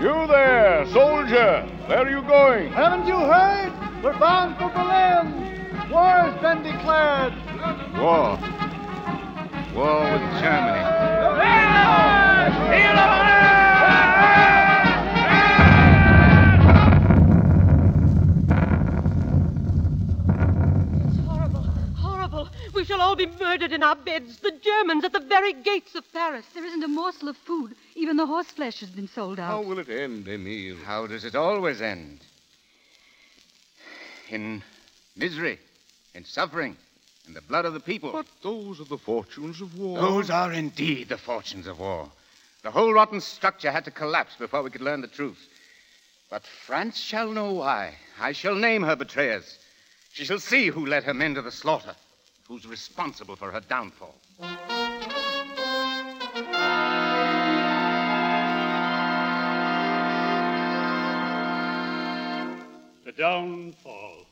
You 0.00 0.26
there, 0.26 0.84
soldier. 0.86 1.62
Where 1.86 1.98
are 1.98 2.10
you 2.10 2.22
going? 2.22 2.72
Haven't 2.72 3.06
you 3.06 3.14
heard? 3.14 3.72
We're 4.02 4.18
bound 4.18 4.56
for 4.58 4.68
Berlin. 4.68 5.30
War's 5.92 6.34
been 6.42 6.64
declared. 6.64 7.34
War. 7.96 8.36
War 9.76 10.02
with 10.10 10.26
Germany. 10.42 10.82
It's 12.74 13.25
shall 22.86 23.00
all 23.00 23.16
be 23.16 23.26
murdered 23.26 23.72
in 23.72 23.82
our 23.82 23.96
beds. 23.96 24.38
The 24.38 24.52
Germans 24.52 25.04
at 25.04 25.12
the 25.12 25.20
very 25.20 25.52
gates 25.52 25.94
of 25.94 26.10
Paris. 26.12 26.46
There 26.54 26.64
isn't 26.64 26.84
a 26.84 26.88
morsel 26.88 27.28
of 27.28 27.36
food. 27.36 27.74
Even 27.94 28.16
the 28.16 28.26
horse 28.26 28.46
flesh 28.46 28.80
has 28.80 28.90
been 28.90 29.08
sold 29.08 29.38
out. 29.38 29.50
How 29.50 29.62
will 29.62 29.78
it 29.78 29.88
end, 29.88 30.28
Emile? 30.28 30.76
How 30.84 31.06
does 31.06 31.24
it 31.24 31.34
always 31.34 31.80
end? 31.80 32.20
In 34.28 34.62
misery, 35.16 35.58
in 36.14 36.24
suffering, 36.24 36.76
in 37.26 37.34
the 37.34 37.40
blood 37.40 37.64
of 37.64 37.74
the 37.74 37.80
people. 37.80 38.12
But 38.12 38.26
those 38.42 38.80
are 38.80 38.84
the 38.84 38.98
fortunes 38.98 39.60
of 39.60 39.78
war. 39.78 39.98
Those 39.98 40.30
are 40.30 40.52
indeed 40.52 41.08
the 41.08 41.18
fortunes 41.18 41.66
of 41.66 41.80
war. 41.80 42.10
The 42.62 42.70
whole 42.70 42.92
rotten 42.92 43.20
structure 43.20 43.70
had 43.70 43.84
to 43.84 43.90
collapse 43.90 44.36
before 44.36 44.62
we 44.62 44.70
could 44.70 44.80
learn 44.80 45.00
the 45.00 45.06
truth. 45.06 45.38
But 46.30 46.42
France 46.44 46.98
shall 46.98 47.30
know 47.30 47.52
why. 47.52 47.94
I 48.20 48.32
shall 48.32 48.56
name 48.56 48.82
her 48.82 48.96
betrayers. 48.96 49.58
She 50.12 50.24
shall 50.24 50.40
see 50.40 50.68
who 50.68 50.86
led 50.86 51.04
her 51.04 51.14
men 51.14 51.34
to 51.34 51.42
the 51.42 51.52
slaughter, 51.52 51.94
who's 52.48 52.66
responsible 52.66 53.36
for 53.36 53.50
her 53.50 53.60
downfall. 53.60 54.14
The 63.04 63.12
Downfall. 63.16 64.26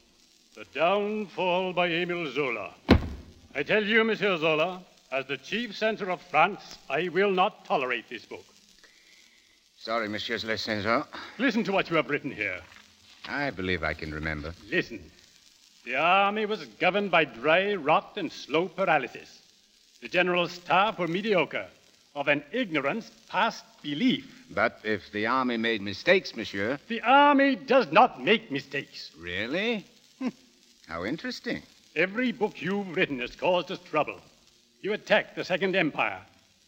The 0.54 0.64
Downfall 0.74 1.72
by 1.72 1.88
Emile 1.88 2.30
Zola. 2.32 2.74
I 3.54 3.62
tell 3.62 3.82
you, 3.82 4.04
Monsieur 4.04 4.36
Zola, 4.36 4.82
as 5.10 5.26
the 5.26 5.36
chief 5.36 5.76
censor 5.76 6.10
of 6.10 6.20
France, 6.22 6.78
I 6.90 7.08
will 7.08 7.30
not 7.30 7.64
tolerate 7.64 8.08
this 8.08 8.24
book. 8.24 8.44
Sorry, 9.78 10.08
Monsieur 10.08 10.38
le 10.44 10.56
Censor. 10.56 11.04
Listen 11.38 11.62
to 11.64 11.72
what 11.72 11.90
you 11.90 11.96
have 11.96 12.08
written 12.10 12.30
here. 12.30 12.60
I 13.28 13.50
believe 13.50 13.82
I 13.82 13.94
can 13.94 14.12
remember. 14.12 14.54
Listen. 14.70 15.10
The 15.84 15.96
army 15.96 16.46
was 16.46 16.64
governed 16.80 17.10
by 17.10 17.24
dry 17.24 17.74
rot 17.74 18.14
and 18.16 18.32
slow 18.32 18.68
paralysis. 18.68 19.42
The 20.00 20.08
general 20.08 20.48
staff 20.48 20.98
were 20.98 21.08
mediocre, 21.08 21.66
of 22.14 22.28
an 22.28 22.42
ignorance 22.52 23.10
past 23.28 23.64
belief. 23.82 24.46
But 24.50 24.80
if 24.82 25.12
the 25.12 25.26
army 25.26 25.58
made 25.58 25.82
mistakes, 25.82 26.34
Monsieur. 26.36 26.78
The 26.88 27.02
army 27.02 27.56
does 27.56 27.92
not 27.92 28.22
make 28.22 28.50
mistakes. 28.50 29.10
Really? 29.18 29.84
Hm. 30.20 30.32
How 30.88 31.04
interesting. 31.04 31.62
Every 31.94 32.32
book 32.32 32.62
you've 32.62 32.96
written 32.96 33.18
has 33.20 33.36
caused 33.36 33.70
us 33.70 33.78
trouble. 33.78 34.20
You 34.80 34.94
attacked 34.94 35.36
the 35.36 35.44
Second 35.44 35.76
Empire. 35.76 36.20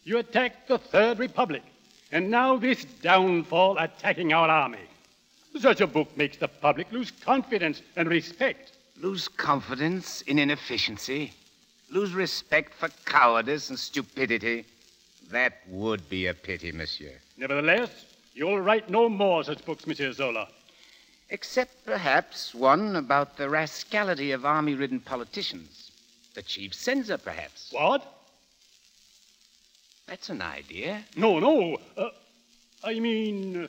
You 0.03 0.19
attacked 0.19 0.67
the 0.67 0.77
Third 0.77 1.17
Republic. 1.17 1.63
And 2.11 2.29
now 2.29 2.57
this 2.57 2.85
downfall 3.01 3.77
attacking 3.79 4.31
our 4.31 4.47
army. 4.47 4.85
Such 5.59 5.81
a 5.81 5.87
book 5.87 6.15
makes 6.15 6.37
the 6.37 6.47
public 6.47 6.91
lose 6.91 7.11
confidence 7.11 7.81
and 7.95 8.07
respect. 8.09 8.73
Lose 8.99 9.27
confidence 9.27 10.21
in 10.21 10.39
inefficiency. 10.39 11.33
Lose 11.91 12.13
respect 12.13 12.73
for 12.73 12.89
cowardice 13.05 13.69
and 13.69 13.77
stupidity. 13.77 14.65
That 15.31 15.59
would 15.67 16.09
be 16.09 16.27
a 16.27 16.33
pity, 16.33 16.71
monsieur. 16.71 17.13
Nevertheless, 17.37 18.05
you'll 18.33 18.59
write 18.59 18.89
no 18.89 19.07
more 19.07 19.43
such 19.43 19.63
books, 19.65 19.85
Monsieur 19.85 20.11
Zola. 20.13 20.47
Except 21.29 21.85
perhaps 21.85 22.55
one 22.55 22.95
about 22.95 23.37
the 23.37 23.49
rascality 23.49 24.31
of 24.31 24.45
army 24.45 24.73
ridden 24.73 24.99
politicians. 24.99 25.91
The 26.33 26.41
chief 26.41 26.73
censor, 26.73 27.17
perhaps. 27.17 27.71
What? 27.71 28.05
That's 30.07 30.29
an 30.29 30.41
idea. 30.41 31.03
No, 31.15 31.39
no. 31.39 31.77
Uh, 31.97 32.09
I 32.83 32.99
mean, 32.99 33.67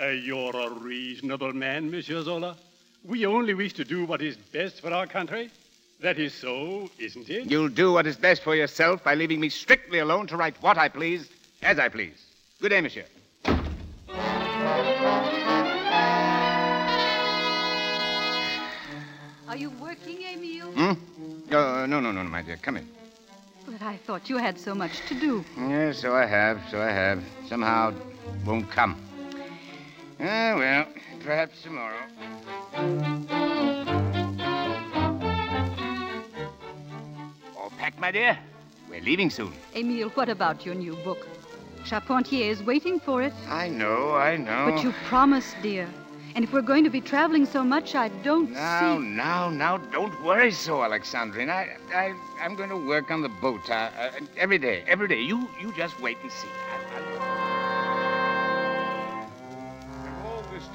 uh, 0.00 0.06
you're 0.06 0.56
a 0.56 0.70
reasonable 0.70 1.52
man, 1.52 1.90
Monsieur 1.90 2.22
Zola. 2.22 2.56
We 3.06 3.26
only 3.26 3.52
wish 3.52 3.74
to 3.74 3.84
do 3.84 4.06
what 4.06 4.22
is 4.22 4.34
best 4.36 4.80
for 4.80 4.90
our 4.90 5.06
country. 5.06 5.50
That 6.00 6.18
is 6.18 6.32
so, 6.32 6.88
isn't 6.98 7.28
it? 7.28 7.50
You'll 7.50 7.68
do 7.68 7.92
what 7.92 8.06
is 8.06 8.16
best 8.16 8.42
for 8.42 8.56
yourself 8.56 9.04
by 9.04 9.14
leaving 9.14 9.40
me 9.40 9.50
strictly 9.50 9.98
alone 9.98 10.26
to 10.28 10.38
write 10.38 10.56
what 10.62 10.78
I 10.78 10.88
please, 10.88 11.28
as 11.62 11.78
I 11.78 11.90
please. 11.90 12.24
Good 12.62 12.70
day, 12.70 12.80
monsieur. 12.80 13.04
Are 19.46 19.56
you 19.56 19.68
working, 19.78 20.24
Emile? 20.24 20.72
Hmm? 20.72 21.54
Uh, 21.54 21.86
no, 21.86 22.00
no, 22.00 22.10
no, 22.10 22.24
my 22.24 22.40
dear. 22.40 22.56
Come 22.56 22.78
in. 22.78 22.88
But 23.66 23.82
I 23.82 23.98
thought 23.98 24.30
you 24.30 24.38
had 24.38 24.58
so 24.58 24.74
much 24.74 25.06
to 25.08 25.14
do. 25.14 25.44
Yes, 25.58 25.98
so 25.98 26.14
I 26.14 26.24
have, 26.24 26.58
so 26.70 26.80
I 26.80 26.90
have. 26.90 27.22
Somehow 27.48 27.92
won't 28.46 28.70
come. 28.70 28.96
Ah, 30.20 30.54
well, 30.56 30.86
perhaps 31.24 31.62
tomorrow. 31.62 31.96
All 37.56 37.70
packed, 37.78 37.98
my 37.98 38.10
dear? 38.10 38.38
We're 38.90 39.00
leaving 39.02 39.30
soon. 39.30 39.52
Emile, 39.74 40.10
what 40.10 40.28
about 40.28 40.64
your 40.66 40.74
new 40.74 40.94
book? 40.96 41.26
Charpentier 41.84 42.50
is 42.50 42.62
waiting 42.62 43.00
for 43.00 43.22
it. 43.22 43.32
I 43.48 43.68
know, 43.68 44.14
I 44.14 44.36
know. 44.36 44.70
But 44.72 44.82
you 44.82 44.92
promised, 45.06 45.56
dear. 45.62 45.88
And 46.34 46.42
if 46.44 46.52
we're 46.52 46.62
going 46.62 46.82
to 46.84 46.90
be 46.90 47.00
traveling 47.00 47.46
so 47.46 47.62
much, 47.62 47.94
I 47.94 48.08
don't 48.24 48.50
Now, 48.50 48.80
see. 48.98 49.04
now, 49.04 49.48
now, 49.50 49.76
now, 49.76 49.76
don't 49.92 50.24
worry 50.24 50.50
so, 50.50 50.78
Alexandrine. 50.82 51.48
I, 51.48 51.76
I, 51.94 52.12
I'm 52.40 52.56
going 52.56 52.70
to 52.70 52.86
work 52.88 53.10
on 53.12 53.22
the 53.22 53.28
boat 53.40 53.70
uh, 53.70 53.74
uh, 53.96 54.10
every 54.36 54.58
day, 54.58 54.82
every 54.88 55.06
day. 55.06 55.20
You, 55.20 55.48
you 55.60 55.72
just 55.76 56.00
wait 56.00 56.18
and 56.22 56.32
see. 56.32 56.48
I, 56.48 56.83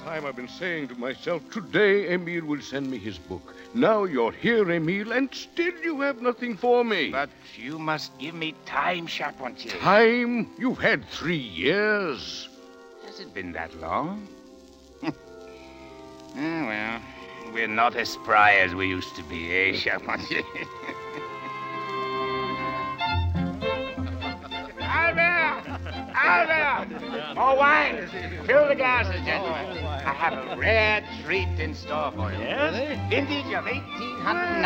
time 0.09 0.25
I've 0.25 0.35
been 0.35 0.47
saying 0.47 0.87
to 0.87 0.95
myself, 0.95 1.47
today 1.51 2.11
Emile 2.11 2.43
will 2.43 2.61
send 2.61 2.89
me 2.89 2.97
his 2.97 3.19
book. 3.19 3.53
Now 3.75 4.05
you're 4.05 4.31
here, 4.31 4.71
Emile, 4.71 5.11
and 5.11 5.29
still 5.31 5.75
you 5.83 6.01
have 6.01 6.19
nothing 6.19 6.57
for 6.57 6.83
me. 6.83 7.11
But 7.11 7.29
you 7.55 7.77
must 7.77 8.17
give 8.17 8.33
me 8.33 8.55
time, 8.65 9.05
Charpentier. 9.05 9.71
Time? 9.79 10.49
You've 10.57 10.79
had 10.79 11.07
three 11.09 11.37
years. 11.37 12.49
Has 13.05 13.19
it 13.19 13.35
been 13.35 13.51
that 13.51 13.79
long? 13.79 14.27
ah, 15.03 15.11
well, 16.35 17.01
we're 17.53 17.67
not 17.67 17.95
as 17.95 18.09
spry 18.09 18.55
as 18.55 18.73
we 18.73 18.87
used 18.87 19.15
to 19.15 19.23
be, 19.23 19.51
eh, 19.53 19.73
Charpentier? 19.73 20.41
Albert! 25.09 25.79
Albert! 26.13 27.35
More 27.35 27.57
wine! 27.57 28.07
Fill 28.45 28.67
the 28.67 28.75
glasses, 28.75 29.25
gentlemen. 29.25 29.83
I 29.83 30.13
have 30.13 30.33
a 30.33 30.55
rare 30.55 31.03
treat 31.25 31.47
in 31.59 31.73
store 31.73 32.11
for 32.11 32.31
you. 32.31 32.37
Yes? 32.37 33.09
Vintage 33.09 33.45
of 33.53 33.65
1809. 33.65 34.65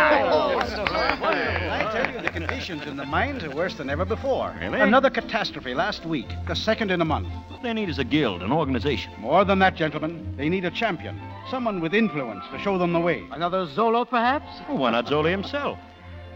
I 1.69 1.89
tell 1.93 2.13
you, 2.13 2.21
the 2.21 2.29
conditions 2.29 2.83
in 2.83 2.97
the 2.97 3.05
mines 3.05 3.43
are 3.45 3.51
worse 3.51 3.75
than 3.75 3.89
ever 3.89 4.03
before. 4.03 4.53
Really? 4.59 4.81
Another 4.81 5.09
catastrophe 5.09 5.73
last 5.73 6.05
week, 6.05 6.27
the 6.47 6.55
second 6.55 6.91
in 6.91 6.99
a 6.99 7.05
month. 7.05 7.29
What 7.47 7.63
they 7.63 7.71
need 7.71 7.87
is 7.87 7.99
a 7.99 8.03
guild, 8.03 8.43
an 8.43 8.51
organization. 8.51 9.13
More 9.19 9.45
than 9.45 9.59
that, 9.59 9.75
gentlemen. 9.75 10.33
They 10.35 10.49
need 10.49 10.65
a 10.65 10.71
champion, 10.71 11.21
someone 11.49 11.79
with 11.79 11.93
influence 11.93 12.43
to 12.51 12.59
show 12.59 12.77
them 12.77 12.91
the 12.91 12.99
way. 12.99 13.23
Another 13.31 13.65
Zola, 13.67 14.05
perhaps? 14.05 14.59
Well, 14.67 14.79
why 14.79 14.91
not 14.91 15.07
Zola 15.07 15.29
himself? 15.29 15.79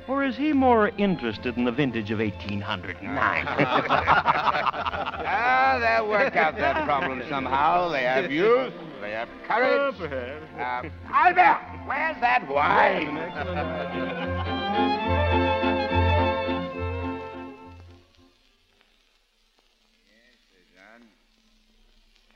Or 0.08 0.24
is 0.24 0.38
he 0.38 0.54
more 0.54 0.88
interested 0.98 1.58
in 1.58 1.66
the 1.66 1.72
vintage 1.72 2.12
of 2.12 2.20
1809? 2.20 2.64
ah, 5.20 5.78
they'll 5.82 6.08
work 6.10 6.34
out 6.38 6.56
that 6.58 6.86
problem 6.86 7.22
somehow. 7.28 7.90
They 7.90 8.04
have 8.04 8.32
youth, 8.32 8.72
they 9.02 9.12
have 9.12 9.28
courage. 9.46 9.96
Oh, 10.00 10.08
perhaps. 10.08 10.88
Uh, 10.88 10.90
Albert, 11.12 11.60
where's 11.86 12.22
that 12.22 12.48
wine? 12.48 13.18
Yes, 20.08 20.38
Cézanne. 20.54 21.04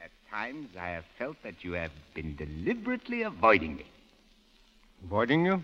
At 0.03 0.11
times 0.30 0.68
I 0.77 0.89
have 0.89 1.06
felt 1.18 1.38
that 1.43 1.64
you 1.64 1.72
have 1.73 1.91
been 2.14 2.35
deliberately 2.35 3.22
avoiding 3.22 3.77
me. 3.77 3.85
Avoiding 5.06 5.45
you? 5.45 5.64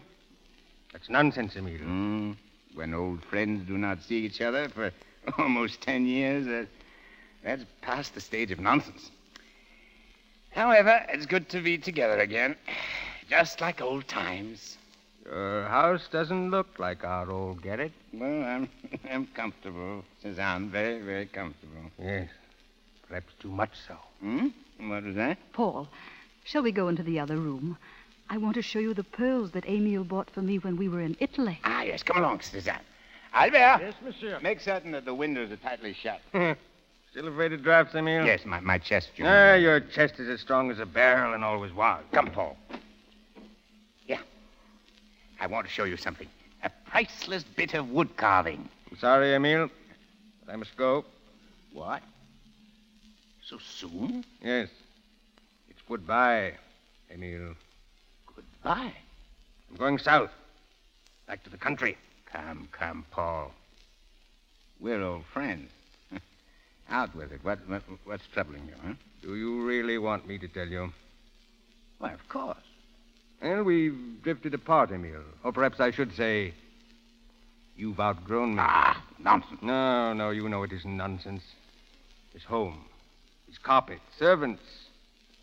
That's 0.98 1.10
nonsense, 1.10 1.56
Emile. 1.56 1.78
Mm, 1.78 2.36
when 2.74 2.96
old 2.96 3.24
friends 3.24 3.68
do 3.68 3.78
not 3.78 4.02
see 4.02 4.26
each 4.26 4.42
other 4.42 4.68
for 4.68 4.92
almost 5.38 5.80
ten 5.80 6.08
years, 6.08 6.48
uh, 6.48 6.66
that's 7.44 7.64
past 7.84 8.16
the 8.16 8.20
stage 8.20 8.50
of 8.50 8.60
nonsense. 8.60 9.12
However, 10.50 11.06
it's 11.10 11.28
good 11.28 11.50
to 11.50 11.62
be 11.62 11.78
together 11.78 12.20
again, 12.20 12.56
just 13.30 13.62
like 13.62 13.80
old 13.80 14.08
times. 14.08 14.78
Your 15.24 15.66
house 15.66 16.08
doesn't 16.12 16.50
look 16.50 16.80
like 16.80 17.04
our 17.04 17.30
old 17.30 17.62
garret. 17.62 17.92
Well, 18.12 18.44
I'm, 18.44 18.68
I'm 19.12 19.28
comfortable, 19.28 20.04
Cézanne. 20.24 20.72
Very, 20.72 21.00
very 21.00 21.28
comfortable. 21.28 21.92
Yes, 22.02 22.30
perhaps 23.08 23.34
too 23.40 23.50
much 23.50 23.74
so. 23.88 23.98
Hmm? 24.20 24.48
What 24.80 25.04
is 25.04 25.16
that? 25.16 25.38
Paul, 25.54 25.90
shall 26.44 26.64
we 26.64 26.72
go 26.72 26.88
into 26.88 27.04
the 27.04 27.20
other 27.20 27.38
room? 27.38 27.78
I 28.30 28.38
want 28.38 28.56
to 28.56 28.62
show 28.62 28.80
you 28.80 28.94
the 28.94 29.04
pearls 29.04 29.52
that 29.52 29.66
Emil 29.68 30.04
bought 30.04 30.30
for 30.30 30.42
me 30.42 30.60
when 30.60 30.78
we 30.78 30.90
were 30.90 31.02
in 31.02 31.16
Italy. 31.20 31.60
Ah, 31.64 31.84
yes, 31.84 32.04
come 32.04 32.18
along, 32.18 32.40
Cézanne. 32.40 32.80
Albert! 33.34 33.80
Yes, 33.82 33.94
monsieur. 34.04 34.40
Make 34.42 34.60
certain 34.60 34.92
that 34.92 35.06
the 35.06 35.14
windows 35.14 35.52
are 35.52 35.58
tightly 35.58 35.94
shut. 35.94 36.20
Still 36.32 37.28
afraid 37.30 37.54
of 37.54 37.64
drafts, 37.64 37.96
Emile? 37.96 38.26
Yes, 38.26 38.46
my, 38.46 38.60
my 38.60 38.78
chest, 38.78 39.12
you 39.16 39.26
Ah, 39.26 39.54
your 39.54 39.80
chest 39.80 40.20
is 40.20 40.28
as 40.28 40.42
strong 40.42 40.70
as 40.72 40.80
a 40.80 40.86
barrel 40.86 41.34
and 41.34 41.44
always 41.44 41.72
was. 41.74 42.04
Come, 42.12 42.28
Paul. 42.32 42.58
Yeah. 44.06 44.20
I 45.40 45.48
want 45.48 45.66
to 45.66 45.72
show 45.72 45.86
you 45.86 45.98
something. 45.98 46.28
A 46.64 46.72
priceless 46.86 47.44
bit 47.44 47.74
of 47.76 47.90
wood 47.90 48.18
carving. 48.18 48.68
I'm 48.92 48.98
sorry, 48.98 49.34
Emil, 49.34 49.70
but 50.46 50.54
I 50.54 50.56
must 50.58 50.76
go. 50.76 51.06
What? 51.74 52.02
So 53.46 53.58
soon? 53.60 54.26
Yes. 54.44 54.70
It's 55.70 55.82
goodbye, 55.88 56.54
Emile. 57.10 57.56
Goodbye? 58.64 58.94
I'm 59.70 59.76
going 59.78 59.98
south. 59.98 60.32
Back 61.28 61.44
to 61.44 61.50
the 61.50 61.58
country. 61.58 61.98
Come, 62.32 62.68
come, 62.72 63.06
Paul. 63.12 63.52
We're 64.80 65.02
old 65.02 65.26
friends. 65.34 65.70
Out 66.90 67.16
with 67.16 67.32
it. 67.32 67.44
What, 67.44 67.60
what, 67.68 67.84
what's 68.06 68.28
troubling 68.34 68.66
you, 68.68 68.74
huh? 68.86 68.94
Do 69.22 69.36
you 69.36 69.66
really 69.66 69.98
want 69.98 70.28
me 70.28 70.38
to 70.38 70.48
tell 70.48 70.68
you? 70.68 70.92
Why, 72.00 72.12
of 72.12 72.28
course. 72.30 72.58
Well, 73.42 73.64
we've 73.64 74.24
drifted 74.24 74.54
apart, 74.54 74.92
Emil. 74.92 75.22
Or 75.44 75.52
perhaps 75.52 75.80
I 75.80 75.92
should 75.92 76.16
say, 76.16 76.54
you've 77.76 78.00
outgrown 78.00 78.56
me. 78.56 78.62
Ah, 78.62 79.04
nonsense. 79.20 79.62
No, 79.62 80.14
no, 80.14 80.30
you 80.32 80.48
know 80.50 80.64
it 80.64 80.72
isn't 80.72 80.98
nonsense. 80.98 81.44
His 82.34 82.44
home, 82.44 82.86
his 83.48 83.58
carpet, 83.58 84.00
servants. 84.18 84.64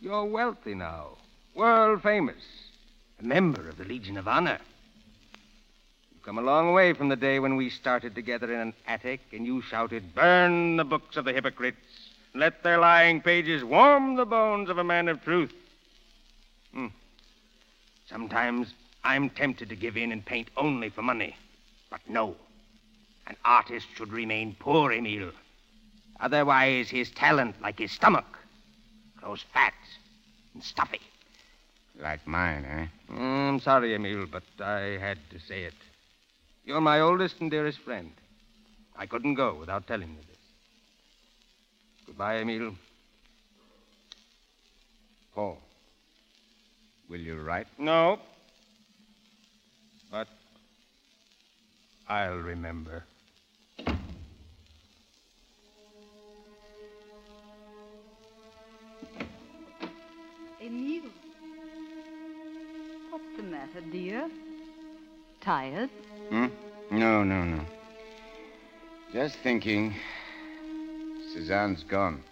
You're 0.00 0.24
wealthy 0.24 0.74
now, 0.74 1.16
world 1.54 2.02
famous, 2.02 2.42
a 3.20 3.24
member 3.24 3.68
of 3.68 3.78
the 3.78 3.84
Legion 3.84 4.16
of 4.16 4.28
Honor. 4.28 4.58
You've 6.12 6.22
come 6.22 6.38
a 6.38 6.42
long 6.42 6.72
way 6.72 6.92
from 6.92 7.08
the 7.08 7.16
day 7.16 7.38
when 7.38 7.56
we 7.56 7.70
started 7.70 8.14
together 8.14 8.52
in 8.52 8.60
an 8.60 8.74
attic 8.86 9.20
and 9.32 9.46
you 9.46 9.62
shouted, 9.62 10.14
Burn 10.14 10.76
the 10.76 10.84
books 10.84 11.16
of 11.16 11.24
the 11.24 11.32
hypocrites. 11.32 12.10
Let 12.34 12.62
their 12.62 12.78
lying 12.78 13.20
pages 13.20 13.62
warm 13.62 14.16
the 14.16 14.26
bones 14.26 14.68
of 14.68 14.78
a 14.78 14.84
man 14.84 15.08
of 15.08 15.22
truth. 15.22 15.52
Hmm. 16.72 16.88
Sometimes 18.06 18.74
I'm 19.04 19.30
tempted 19.30 19.68
to 19.68 19.76
give 19.76 19.96
in 19.96 20.10
and 20.10 20.24
paint 20.24 20.48
only 20.56 20.88
for 20.88 21.02
money. 21.02 21.36
But 21.90 22.00
no. 22.08 22.34
An 23.26 23.36
artist 23.44 23.86
should 23.94 24.12
remain 24.12 24.56
poor, 24.58 24.92
Emile. 24.92 25.30
Otherwise, 26.20 26.88
his 26.90 27.10
talent, 27.10 27.60
like 27.62 27.78
his 27.78 27.92
stomach, 27.92 28.38
grows 29.16 29.42
fat 29.52 29.74
and 30.54 30.62
stuffy. 30.62 31.00
Like 32.00 32.26
mine, 32.26 32.64
eh? 32.64 33.12
Mm, 33.12 33.48
I'm 33.48 33.60
sorry, 33.60 33.94
Emil, 33.94 34.26
but 34.26 34.42
I 34.60 34.98
had 34.98 35.18
to 35.30 35.38
say 35.38 35.64
it. 35.64 35.74
You're 36.64 36.80
my 36.80 37.00
oldest 37.00 37.40
and 37.40 37.50
dearest 37.50 37.78
friend. 37.78 38.10
I 38.96 39.06
couldn't 39.06 39.34
go 39.34 39.54
without 39.54 39.86
telling 39.86 40.08
you 40.08 40.20
this. 40.26 40.36
Goodbye, 42.06 42.38
Emil. 42.38 42.74
Paul, 45.34 45.58
will 47.08 47.20
you 47.20 47.40
write? 47.40 47.66
No. 47.78 48.18
But 50.10 50.28
I'll 52.08 52.36
remember. 52.36 53.04
Emile. 60.60 61.10
What's 63.14 63.36
the 63.36 63.44
matter, 63.44 63.80
dear? 63.92 64.28
Tired? 65.40 65.88
Hmm? 66.30 66.46
No, 66.90 67.22
no, 67.22 67.44
no. 67.44 67.60
Just 69.12 69.36
thinking. 69.36 69.94
Cézanne's 71.32 71.84
gone. 71.84 72.24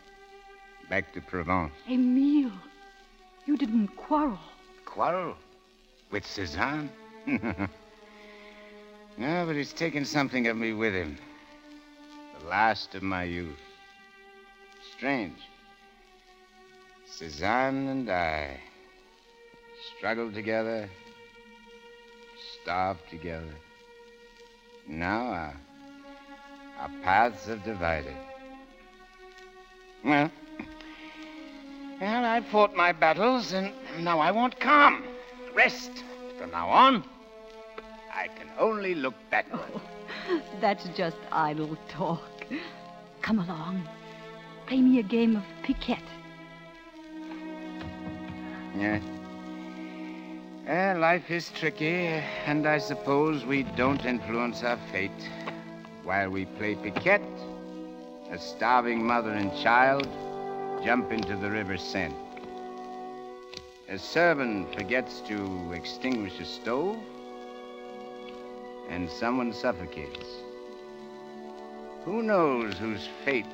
Back 0.91 1.13
to 1.15 1.21
Provence. 1.21 1.71
Emile, 1.89 2.51
you 3.47 3.57
didn't 3.57 3.97
quarrel. 3.97 4.41
Quarrel? 4.85 5.37
With 6.11 6.25
Cézanne? 6.25 6.89
no, 9.17 9.47
but 9.47 9.55
he's 9.55 9.73
taken 9.73 10.05
something 10.05 10.49
of 10.49 10.57
me 10.57 10.73
with 10.73 10.95
him. 10.95 11.17
The 12.41 12.49
last 12.49 12.97
of 12.97 13.05
my 13.05 13.23
youth. 13.23 13.55
Strange. 14.97 15.39
Cézanne 17.09 17.89
and 17.89 18.11
I 18.11 18.59
struggled 19.97 20.35
together, 20.35 20.89
starved 22.63 23.09
together. 23.11 23.55
Now 24.87 25.27
our, 25.27 25.57
our 26.81 26.91
paths 27.03 27.47
have 27.47 27.65
divided. 27.65 28.17
Well, 30.05 30.31
well, 32.01 32.25
I've 32.25 32.47
fought 32.47 32.75
my 32.75 32.91
battles, 32.91 33.53
and 33.53 33.73
now 34.01 34.19
I 34.19 34.33
want 34.33 34.59
calm, 34.59 35.05
rest. 35.55 36.03
From 36.37 36.51
now 36.51 36.69
on, 36.69 37.05
I 38.13 38.27
can 38.27 38.49
only 38.59 38.97
look 38.97 39.15
backward. 39.31 39.81
That's 40.61 40.89
just 40.97 41.17
idle 41.31 41.79
talk. 41.89 42.45
Come 43.21 43.39
along. 43.39 43.89
Play 44.67 44.81
me 44.81 44.99
a 44.99 45.05
game 45.05 45.37
of 45.37 45.45
piquet. 45.63 46.03
Yeah. 48.77 49.01
Well, 50.67 51.01
life 51.01 51.29
is 51.29 51.51
tricky, 51.51 52.07
and 52.47 52.69
I 52.69 52.79
suppose 52.79 53.45
we 53.45 53.65
don't 53.65 54.05
influence 54.05 54.63
our 54.63 54.79
fate. 54.93 55.11
While 56.05 56.31
we 56.31 56.45
play 56.45 56.77
piquet, 56.77 57.21
a 58.31 58.39
starving 58.39 59.05
mother 59.05 59.33
and 59.33 59.51
child 59.57 60.07
jump 60.85 61.11
into 61.11 61.35
the 61.35 61.51
River 61.51 61.77
Seine. 61.77 62.15
A 63.89 63.99
servant 63.99 64.73
forgets 64.73 65.21
to 65.23 65.73
extinguish 65.73 66.39
a 66.39 66.45
stove, 66.45 66.97
and 68.89 69.11
someone 69.11 69.53
suffocates. 69.53 70.29
Who 72.05 72.23
knows 72.23 72.79
whose 72.79 73.09
fate 73.25 73.47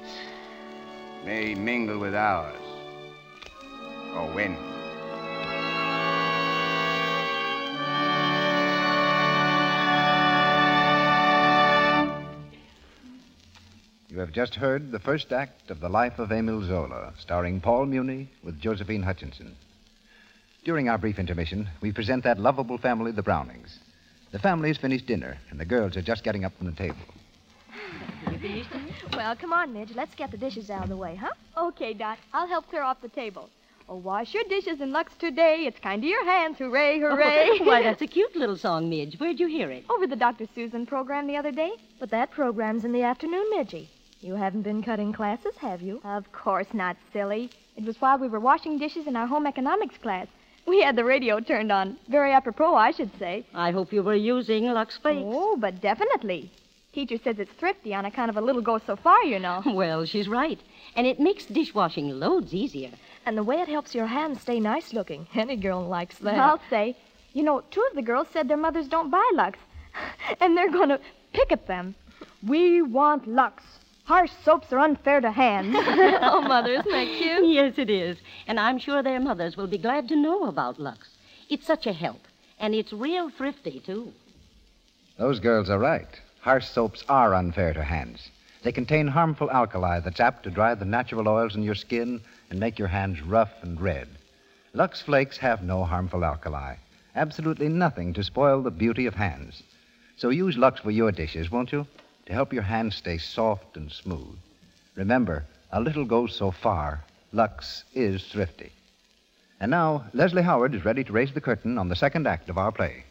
may 1.24 1.54
mingle 1.54 1.98
with 1.98 2.14
ours? 2.14 2.60
Or 4.14 4.26
when? 4.34 4.77
You 14.18 14.22
have 14.22 14.32
just 14.34 14.56
heard 14.56 14.90
the 14.90 14.98
first 14.98 15.32
act 15.32 15.70
of 15.70 15.78
The 15.78 15.88
Life 15.88 16.18
of 16.18 16.32
Emil 16.32 16.64
Zola, 16.64 17.12
starring 17.20 17.60
Paul 17.60 17.86
Muni 17.86 18.28
with 18.42 18.60
Josephine 18.60 19.04
Hutchinson. 19.04 19.54
During 20.64 20.88
our 20.88 20.98
brief 20.98 21.20
intermission, 21.20 21.68
we 21.80 21.92
present 21.92 22.24
that 22.24 22.40
lovable 22.40 22.78
family, 22.78 23.12
the 23.12 23.22
Brownings. 23.22 23.78
The 24.32 24.40
family 24.40 24.70
has 24.70 24.76
finished 24.76 25.06
dinner, 25.06 25.38
and 25.50 25.60
the 25.60 25.64
girls 25.64 25.96
are 25.96 26.02
just 26.02 26.24
getting 26.24 26.44
up 26.44 26.52
from 26.58 26.66
the 26.66 26.72
table. 26.72 26.96
Well, 29.12 29.36
come 29.36 29.52
on, 29.52 29.72
Midge. 29.72 29.94
Let's 29.94 30.16
get 30.16 30.32
the 30.32 30.36
dishes 30.36 30.68
out 30.68 30.82
of 30.82 30.88
the 30.88 30.96
way, 30.96 31.14
huh? 31.14 31.30
Okay, 31.56 31.94
Dot. 31.94 32.18
I'll 32.32 32.48
help 32.48 32.68
clear 32.68 32.82
off 32.82 33.00
the 33.00 33.08
table. 33.08 33.48
Oh, 33.88 33.96
wash 33.96 34.34
your 34.34 34.44
dishes 34.48 34.80
in 34.80 34.90
Lux 34.90 35.14
today. 35.14 35.64
It's 35.66 35.78
kind 35.78 36.02
to 36.02 36.08
your 36.08 36.24
hands. 36.24 36.58
Hooray, 36.58 37.00
oh, 37.04 37.14
hooray. 37.14 37.58
Why, 37.60 37.84
that's 37.84 38.02
a 38.02 38.06
cute 38.18 38.34
little 38.34 38.56
song, 38.56 38.90
Midge. 38.90 39.16
Where'd 39.20 39.38
you 39.38 39.46
hear 39.46 39.70
it? 39.70 39.84
Over 39.88 40.08
the 40.08 40.16
Dr. 40.16 40.46
Susan 40.56 40.86
program 40.86 41.28
the 41.28 41.36
other 41.36 41.52
day. 41.52 41.70
But 42.00 42.10
that 42.10 42.32
program's 42.32 42.84
in 42.84 42.90
the 42.92 43.02
afternoon, 43.02 43.46
Midgie. 43.54 43.86
You 44.20 44.34
haven't 44.34 44.62
been 44.62 44.82
cutting 44.82 45.12
classes, 45.12 45.54
have 45.58 45.80
you? 45.80 46.00
Of 46.02 46.32
course 46.32 46.74
not, 46.74 46.96
silly. 47.12 47.50
It 47.76 47.84
was 47.84 48.00
while 48.00 48.18
we 48.18 48.26
were 48.26 48.40
washing 48.40 48.76
dishes 48.76 49.06
in 49.06 49.14
our 49.14 49.28
home 49.28 49.46
economics 49.46 49.96
class. 49.98 50.26
We 50.66 50.82
had 50.82 50.96
the 50.96 51.04
radio 51.04 51.38
turned 51.38 51.70
on. 51.70 51.96
Very 52.08 52.32
apropos, 52.32 52.74
I 52.74 52.90
should 52.90 53.16
say. 53.18 53.46
I 53.54 53.70
hope 53.70 53.92
you 53.92 54.02
were 54.02 54.16
using 54.16 54.64
Lux 54.64 54.98
Flakes. 54.98 55.22
Oh, 55.24 55.56
but 55.56 55.80
definitely. 55.80 56.50
Teacher 56.92 57.16
says 57.22 57.38
it's 57.38 57.52
thrifty 57.52 57.94
on 57.94 58.06
account 58.06 58.28
of 58.28 58.36
a 58.36 58.40
little 58.40 58.60
go 58.60 58.78
so 58.78 58.96
far, 58.96 59.22
you 59.24 59.38
know. 59.38 59.62
Well, 59.66 60.04
she's 60.04 60.28
right. 60.28 60.58
And 60.96 61.06
it 61.06 61.20
makes 61.20 61.46
dishwashing 61.46 62.18
loads 62.18 62.52
easier. 62.52 62.90
And 63.24 63.38
the 63.38 63.44
way 63.44 63.60
it 63.60 63.68
helps 63.68 63.94
your 63.94 64.06
hands 64.06 64.40
stay 64.40 64.58
nice 64.58 64.92
looking. 64.92 65.28
Any 65.34 65.54
girl 65.56 65.86
likes 65.86 66.18
that. 66.18 66.38
I'll 66.40 66.60
say. 66.68 66.96
You 67.34 67.44
know, 67.44 67.62
two 67.70 67.86
of 67.88 67.94
the 67.94 68.02
girls 68.02 68.26
said 68.32 68.48
their 68.48 68.56
mothers 68.56 68.88
don't 68.88 69.10
buy 69.10 69.30
Lux. 69.34 69.58
And 70.40 70.56
they're 70.56 70.72
going 70.72 70.88
to 70.88 70.98
pick 71.32 71.48
picket 71.50 71.66
them. 71.68 71.94
We 72.46 72.82
want 72.82 73.28
Lux. 73.28 73.62
Harsh 74.08 74.32
soaps 74.42 74.72
are 74.72 74.78
unfair 74.78 75.20
to 75.20 75.30
hands. 75.30 75.76
oh, 75.78 76.40
Mother, 76.40 76.72
isn't 76.72 76.90
that 76.90 77.18
cute? 77.18 77.46
Yes, 77.46 77.74
it 77.76 77.90
is. 77.90 78.16
And 78.46 78.58
I'm 78.58 78.78
sure 78.78 79.02
their 79.02 79.20
mothers 79.20 79.54
will 79.54 79.66
be 79.66 79.76
glad 79.76 80.08
to 80.08 80.16
know 80.16 80.44
about 80.44 80.80
Lux. 80.80 81.10
It's 81.50 81.66
such 81.66 81.86
a 81.86 81.92
help. 81.92 82.22
And 82.58 82.74
it's 82.74 82.90
real 82.90 83.28
thrifty, 83.28 83.80
too. 83.80 84.14
Those 85.18 85.40
girls 85.40 85.68
are 85.68 85.78
right. 85.78 86.08
Harsh 86.40 86.66
soaps 86.66 87.04
are 87.10 87.34
unfair 87.34 87.74
to 87.74 87.84
hands. 87.84 88.30
They 88.62 88.72
contain 88.72 89.08
harmful 89.08 89.50
alkali 89.50 90.00
that's 90.00 90.20
apt 90.20 90.44
to 90.44 90.50
dry 90.50 90.74
the 90.74 90.86
natural 90.86 91.28
oils 91.28 91.54
in 91.54 91.62
your 91.62 91.74
skin 91.74 92.22
and 92.48 92.58
make 92.58 92.78
your 92.78 92.88
hands 92.88 93.20
rough 93.20 93.62
and 93.62 93.78
red. 93.78 94.08
Lux 94.72 95.02
Flakes 95.02 95.36
have 95.36 95.62
no 95.62 95.84
harmful 95.84 96.24
alkali. 96.24 96.76
Absolutely 97.14 97.68
nothing 97.68 98.14
to 98.14 98.24
spoil 98.24 98.62
the 98.62 98.70
beauty 98.70 99.04
of 99.04 99.16
hands. 99.16 99.62
So 100.16 100.30
use 100.30 100.56
Lux 100.56 100.80
for 100.80 100.90
your 100.90 101.12
dishes, 101.12 101.50
won't 101.50 101.72
you? 101.72 101.86
To 102.28 102.34
help 102.34 102.52
your 102.52 102.62
hands 102.62 102.94
stay 102.94 103.16
soft 103.16 103.78
and 103.78 103.90
smooth. 103.90 104.36
Remember, 104.96 105.46
a 105.72 105.80
little 105.80 106.04
goes 106.04 106.36
so 106.36 106.50
far. 106.50 107.02
Lux 107.32 107.84
is 107.94 108.22
thrifty. 108.22 108.70
And 109.60 109.70
now, 109.70 110.04
Leslie 110.12 110.42
Howard 110.42 110.74
is 110.74 110.84
ready 110.84 111.02
to 111.04 111.12
raise 111.12 111.32
the 111.32 111.40
curtain 111.40 111.78
on 111.78 111.88
the 111.88 111.96
second 111.96 112.26
act 112.26 112.50
of 112.50 112.58
our 112.58 112.70
play. 112.70 113.04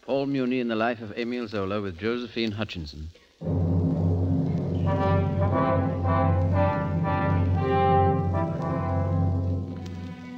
Paul 0.00 0.24
Muni 0.24 0.60
in 0.60 0.68
the 0.68 0.76
life 0.76 1.02
of 1.02 1.12
Emile 1.18 1.46
Zola 1.46 1.82
with 1.82 1.98
Josephine 1.98 2.52
Hutchinson. 2.52 3.10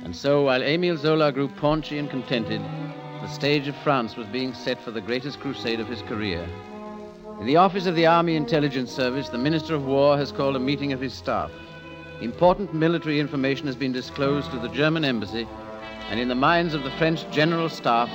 And 0.04 0.16
so, 0.16 0.42
while 0.42 0.64
Emile 0.64 0.96
Zola 0.96 1.30
grew 1.30 1.46
paunchy 1.46 1.98
and 1.98 2.10
contented, 2.10 2.60
the 3.20 3.28
stage 3.28 3.68
of 3.68 3.76
France 3.84 4.16
was 4.16 4.26
being 4.26 4.52
set 4.52 4.82
for 4.82 4.90
the 4.90 5.00
greatest 5.00 5.38
crusade 5.38 5.78
of 5.78 5.86
his 5.86 6.02
career. 6.02 6.44
In 7.42 7.48
the 7.48 7.56
office 7.56 7.86
of 7.86 7.96
the 7.96 8.06
Army 8.06 8.36
Intelligence 8.36 8.92
Service, 8.92 9.28
the 9.28 9.36
Minister 9.36 9.74
of 9.74 9.84
War 9.84 10.16
has 10.16 10.30
called 10.30 10.54
a 10.54 10.60
meeting 10.60 10.92
of 10.92 11.00
his 11.00 11.12
staff. 11.12 11.50
Important 12.20 12.72
military 12.72 13.18
information 13.18 13.66
has 13.66 13.74
been 13.74 13.90
disclosed 13.90 14.52
to 14.52 14.60
the 14.60 14.68
German 14.68 15.04
embassy, 15.04 15.48
and 16.08 16.20
in 16.20 16.28
the 16.28 16.36
minds 16.36 16.72
of 16.72 16.84
the 16.84 16.90
French 16.92 17.28
General 17.32 17.68
Staff 17.68 18.08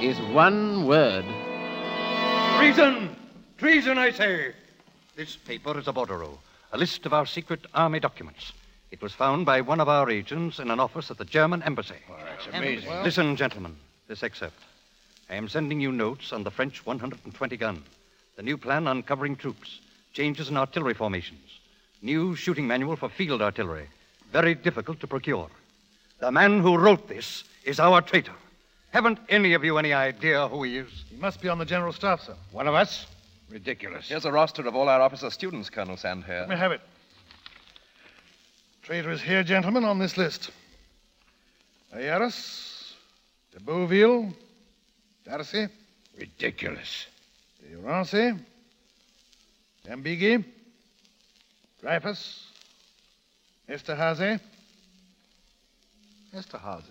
is 0.00 0.18
one 0.34 0.86
word 0.86 1.22
Treason! 2.56 3.14
Treason, 3.58 3.98
I 3.98 4.10
say! 4.10 4.54
This 5.16 5.36
paper 5.36 5.78
is 5.78 5.86
a 5.86 5.92
bordereau, 5.92 6.38
a 6.72 6.78
list 6.78 7.04
of 7.04 7.12
our 7.12 7.26
secret 7.26 7.66
army 7.74 8.00
documents. 8.00 8.54
It 8.90 9.02
was 9.02 9.12
found 9.12 9.44
by 9.44 9.60
one 9.60 9.80
of 9.80 9.90
our 9.90 10.08
agents 10.08 10.58
in 10.60 10.70
an 10.70 10.80
office 10.80 11.10
at 11.10 11.18
the 11.18 11.26
German 11.26 11.62
embassy. 11.64 12.00
that's 12.24 12.46
amazing. 12.56 12.88
Well- 12.88 13.02
Listen, 13.04 13.36
gentlemen, 13.36 13.76
this 14.08 14.22
excerpt. 14.22 14.62
I 15.28 15.34
am 15.34 15.50
sending 15.50 15.78
you 15.78 15.92
notes 15.92 16.32
on 16.32 16.42
the 16.42 16.50
French 16.50 16.86
120 16.86 17.58
gun, 17.58 17.82
the 18.42 18.46
new 18.46 18.56
plan 18.56 18.88
on 18.88 19.04
covering 19.04 19.36
troops, 19.36 19.78
changes 20.12 20.48
in 20.48 20.56
artillery 20.56 20.94
formations, 20.94 21.60
new 22.02 22.34
shooting 22.34 22.66
manual 22.66 22.96
for 22.96 23.08
field 23.08 23.40
artillery, 23.40 23.86
very 24.32 24.52
difficult 24.52 24.98
to 24.98 25.06
procure. 25.06 25.48
The 26.18 26.32
man 26.32 26.58
who 26.58 26.76
wrote 26.76 27.06
this 27.06 27.44
is 27.62 27.78
our 27.78 28.02
traitor. 28.02 28.34
Haven't 28.90 29.20
any 29.28 29.54
of 29.54 29.62
you 29.62 29.78
any 29.78 29.92
idea 29.92 30.48
who 30.48 30.64
he 30.64 30.78
is? 30.78 31.04
He 31.08 31.16
must 31.18 31.40
be 31.40 31.48
on 31.48 31.58
the 31.58 31.64
general 31.64 31.92
staff, 31.92 32.20
sir. 32.22 32.34
One 32.50 32.66
of 32.66 32.74
us? 32.74 33.06
Ridiculous. 33.48 34.08
Here's 34.08 34.24
a 34.24 34.32
roster 34.32 34.66
of 34.66 34.74
all 34.74 34.88
our 34.88 35.00
officer 35.00 35.30
students, 35.30 35.70
Colonel 35.70 35.96
Sandherr. 35.96 36.40
Let 36.40 36.48
me 36.48 36.56
have 36.56 36.72
it. 36.72 36.80
Traitor 38.82 39.12
is 39.12 39.22
here, 39.22 39.44
gentlemen, 39.44 39.84
on 39.84 40.00
this 40.00 40.16
list. 40.16 40.50
Ayaris, 41.94 42.94
de 43.52 43.60
Beauville, 43.60 44.34
Darcy, 45.24 45.68
Ridiculous. 46.18 47.06
De 47.72 47.78
Urancy, 47.78 48.32
Dambigi, 49.86 50.44
Dreyfus, 51.80 52.46
Esterhazy, 53.66 54.38
Esterhazy. 56.34 56.82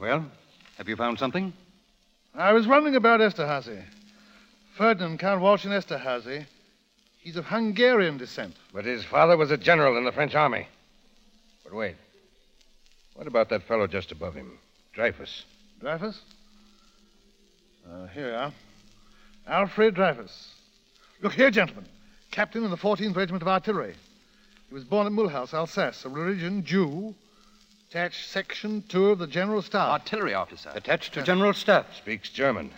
Well, 0.00 0.24
have 0.76 0.88
you 0.88 0.96
found 0.96 1.20
something? 1.20 1.52
I 2.34 2.52
was 2.52 2.66
wondering 2.66 2.96
about 2.96 3.20
Esterhazy. 3.20 3.80
Ferdinand 4.76 5.18
Count 5.18 5.40
Walsin 5.40 5.70
Esterhazy. 5.70 6.46
He's 7.20 7.36
of 7.36 7.44
Hungarian 7.44 8.18
descent. 8.18 8.56
But 8.72 8.86
his 8.86 9.04
father 9.04 9.36
was 9.36 9.52
a 9.52 9.56
general 9.56 9.96
in 9.96 10.04
the 10.04 10.10
French 10.10 10.34
army. 10.34 10.66
But 11.62 11.74
wait. 11.74 11.94
What 13.14 13.28
about 13.28 13.50
that 13.50 13.62
fellow 13.62 13.86
just 13.86 14.10
above 14.10 14.34
him? 14.34 14.58
Dreyfus. 14.94 15.44
Dreyfus? 15.80 16.20
Uh, 17.88 18.08
here 18.08 18.26
we 18.26 18.32
are. 18.32 18.52
Alfred 19.46 19.94
Dreyfus. 19.94 20.54
Look 21.20 21.34
here, 21.34 21.50
gentlemen. 21.50 21.86
Captain 22.30 22.64
in 22.64 22.70
the 22.70 22.76
14th 22.76 23.14
Regiment 23.16 23.42
of 23.42 23.48
Artillery. 23.48 23.94
He 24.68 24.74
was 24.74 24.84
born 24.84 25.06
at 25.06 25.12
Mulhouse, 25.12 25.52
Alsace, 25.52 26.04
a 26.04 26.08
religion 26.08 26.64
Jew. 26.64 27.14
Attached 27.90 28.28
section 28.28 28.82
2 28.88 29.10
of 29.10 29.18
the 29.18 29.26
General 29.26 29.62
Staff. 29.62 29.88
Artillery 29.88 30.34
officer. 30.34 30.72
Attached 30.74 31.14
to 31.14 31.22
General 31.22 31.52
Staff. 31.52 31.86
Speaks 31.96 32.30
German. 32.30 32.70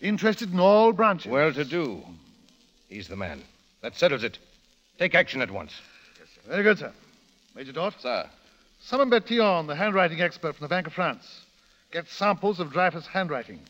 Interested 0.00 0.52
in 0.52 0.58
all 0.58 0.92
branches. 0.92 1.30
Well 1.30 1.52
to 1.52 1.64
do. 1.64 2.02
He's 2.88 3.06
the 3.06 3.16
man. 3.16 3.42
That 3.82 3.96
settles 3.96 4.24
it. 4.24 4.38
Take 4.98 5.14
action 5.14 5.42
at 5.42 5.50
once. 5.50 5.72
Yes, 6.18 6.28
sir. 6.34 6.50
Very 6.50 6.62
good, 6.64 6.78
sir. 6.78 6.92
Major 7.54 7.72
Dort? 7.72 7.94
Sir. 8.00 8.28
Summon 8.80 9.10
Bertillon, 9.10 9.66
the 9.66 9.76
handwriting 9.76 10.20
expert 10.20 10.56
from 10.56 10.64
the 10.64 10.68
Bank 10.68 10.86
of 10.86 10.92
France. 10.92 11.42
Get 11.92 12.08
samples 12.08 12.58
of 12.58 12.72
Dreyfus' 12.72 13.06
handwriting. 13.06 13.60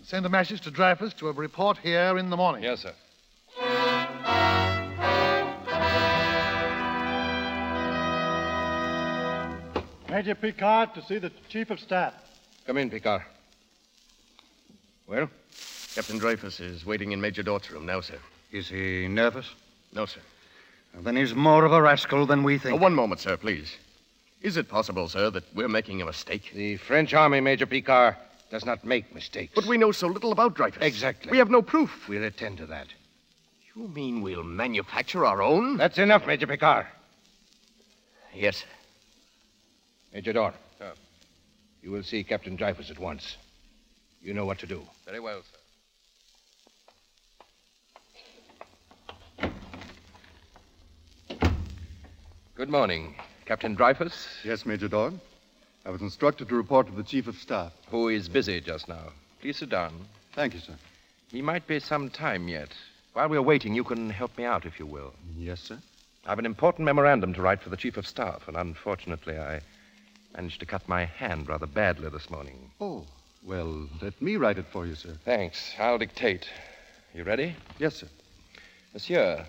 And 0.00 0.06
send 0.06 0.24
a 0.24 0.30
message 0.30 0.62
to 0.62 0.70
Dreyfus 0.70 1.12
to 1.18 1.26
have 1.26 1.36
a 1.36 1.40
report 1.42 1.76
here 1.76 2.16
in 2.16 2.30
the 2.30 2.36
morning. 2.36 2.62
Yes, 2.62 2.80
sir. 2.80 2.94
Major 10.08 10.34
Picquart 10.34 10.94
to 10.94 11.02
see 11.02 11.18
the 11.18 11.30
Chief 11.50 11.70
of 11.70 11.78
Staff. 11.78 12.14
Come 12.66 12.78
in, 12.78 12.88
Picquart. 12.88 13.24
Well, 15.06 15.28
Captain 15.94 16.16
Dreyfus 16.16 16.60
is 16.60 16.86
waiting 16.86 17.12
in 17.12 17.20
Major 17.20 17.42
Dort's 17.42 17.70
room 17.70 17.84
now, 17.84 18.00
sir. 18.00 18.18
Is 18.52 18.70
he 18.70 19.06
nervous? 19.06 19.50
No, 19.92 20.06
sir. 20.06 20.20
Then 20.94 21.16
he's 21.16 21.34
more 21.34 21.66
of 21.66 21.72
a 21.72 21.82
rascal 21.82 22.24
than 22.24 22.42
we 22.42 22.56
think. 22.56 22.74
Oh, 22.74 22.82
one 22.82 22.94
moment, 22.94 23.20
sir, 23.20 23.36
please. 23.36 23.76
Is 24.40 24.56
it 24.56 24.66
possible, 24.66 25.10
sir, 25.10 25.28
that 25.28 25.44
we're 25.54 25.68
making 25.68 26.00
a 26.00 26.06
mistake? 26.06 26.52
The 26.54 26.78
French 26.78 27.12
army, 27.12 27.40
Major 27.40 27.66
Picquart, 27.66 28.16
does 28.50 28.64
not 28.64 28.84
make 28.84 29.14
mistakes. 29.14 29.52
But 29.54 29.66
we 29.66 29.78
know 29.78 29.92
so 29.92 30.08
little 30.08 30.32
about 30.32 30.54
Dreyfus. 30.54 30.82
Exactly. 30.82 31.30
We 31.30 31.38
have 31.38 31.50
no 31.50 31.62
proof. 31.62 32.08
We'll 32.08 32.24
attend 32.24 32.58
to 32.58 32.66
that. 32.66 32.88
You 33.74 33.88
mean 33.88 34.20
we'll 34.20 34.42
manufacture 34.42 35.24
our 35.24 35.40
own? 35.40 35.76
That's 35.76 35.98
enough, 35.98 36.26
Major 36.26 36.46
Picquart. 36.46 36.86
Yes. 38.34 38.64
Major 40.12 40.32
Dort. 40.32 40.54
Sir. 40.78 40.92
You 41.82 41.92
will 41.92 42.02
see 42.02 42.24
Captain 42.24 42.56
Dreyfus 42.56 42.90
at 42.90 42.98
once. 42.98 43.36
You 44.20 44.34
know 44.34 44.44
what 44.44 44.58
to 44.58 44.66
do. 44.66 44.82
Very 45.06 45.20
well, 45.20 45.42
sir. 45.42 45.56
Good 52.54 52.68
morning. 52.68 53.14
Captain 53.46 53.74
Dreyfus? 53.74 54.26
Yes, 54.44 54.66
Major 54.66 54.88
Dort. 54.88 55.14
I 55.84 55.90
was 55.90 56.02
instructed 56.02 56.48
to 56.48 56.56
report 56.56 56.86
to 56.88 56.92
the 56.92 57.02
Chief 57.02 57.26
of 57.26 57.36
Staff. 57.36 57.72
Who 57.90 58.08
is 58.08 58.28
busy 58.28 58.60
just 58.60 58.86
now. 58.86 59.12
Please 59.40 59.56
sit 59.58 59.70
down. 59.70 59.92
Thank 60.34 60.52
you, 60.54 60.60
sir. 60.60 60.74
He 61.32 61.40
might 61.40 61.66
be 61.66 61.80
some 61.80 62.10
time 62.10 62.48
yet. 62.48 62.68
While 63.14 63.30
we're 63.30 63.42
waiting, 63.42 63.74
you 63.74 63.82
can 63.82 64.10
help 64.10 64.36
me 64.36 64.44
out, 64.44 64.66
if 64.66 64.78
you 64.78 64.84
will. 64.84 65.14
Yes, 65.36 65.60
sir. 65.60 65.78
I've 66.26 66.38
an 66.38 66.46
important 66.46 66.84
memorandum 66.84 67.32
to 67.32 67.42
write 67.42 67.62
for 67.62 67.70
the 67.70 67.78
Chief 67.78 67.96
of 67.96 68.06
Staff, 68.06 68.46
and 68.46 68.56
unfortunately, 68.56 69.38
I 69.38 69.60
managed 70.36 70.60
to 70.60 70.66
cut 70.66 70.86
my 70.86 71.06
hand 71.06 71.48
rather 71.48 71.66
badly 71.66 72.10
this 72.10 72.28
morning. 72.28 72.70
Oh, 72.80 73.06
well, 73.42 73.88
let 74.02 74.20
me 74.20 74.36
write 74.36 74.58
it 74.58 74.66
for 74.70 74.86
you, 74.86 74.94
sir. 74.94 75.16
Thanks. 75.24 75.74
I'll 75.78 75.98
dictate. 75.98 76.46
You 77.14 77.24
ready? 77.24 77.56
Yes, 77.78 77.96
sir. 77.96 78.08
Monsieur, 78.92 79.46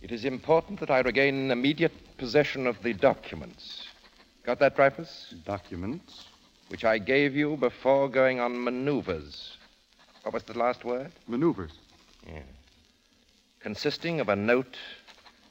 it 0.00 0.10
is 0.10 0.24
important 0.24 0.80
that 0.80 0.90
I 0.90 1.00
regain 1.00 1.50
immediate 1.50 2.16
possession 2.16 2.66
of 2.66 2.82
the 2.82 2.94
documents. 2.94 3.86
Got 4.44 4.58
that, 4.58 4.76
Dreyfus? 4.76 5.34
Documents? 5.46 6.26
Which 6.68 6.84
I 6.84 6.98
gave 6.98 7.34
you 7.34 7.56
before 7.56 8.08
going 8.08 8.40
on 8.40 8.62
maneuvers. 8.62 9.56
What 10.22 10.34
was 10.34 10.42
the 10.42 10.58
last 10.58 10.84
word? 10.84 11.12
Maneuvers. 11.26 11.72
Yeah. 12.26 12.40
Consisting 13.60 14.20
of 14.20 14.28
a 14.28 14.36
note 14.36 14.76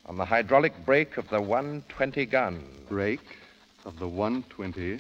on 0.05 0.17
the 0.17 0.25
hydraulic 0.25 0.73
brake 0.85 1.17
of 1.17 1.27
the 1.29 1.41
120 1.41 2.25
gun. 2.27 2.63
Brake 2.87 3.37
of 3.85 3.97
the 3.97 4.07
120 4.07 4.99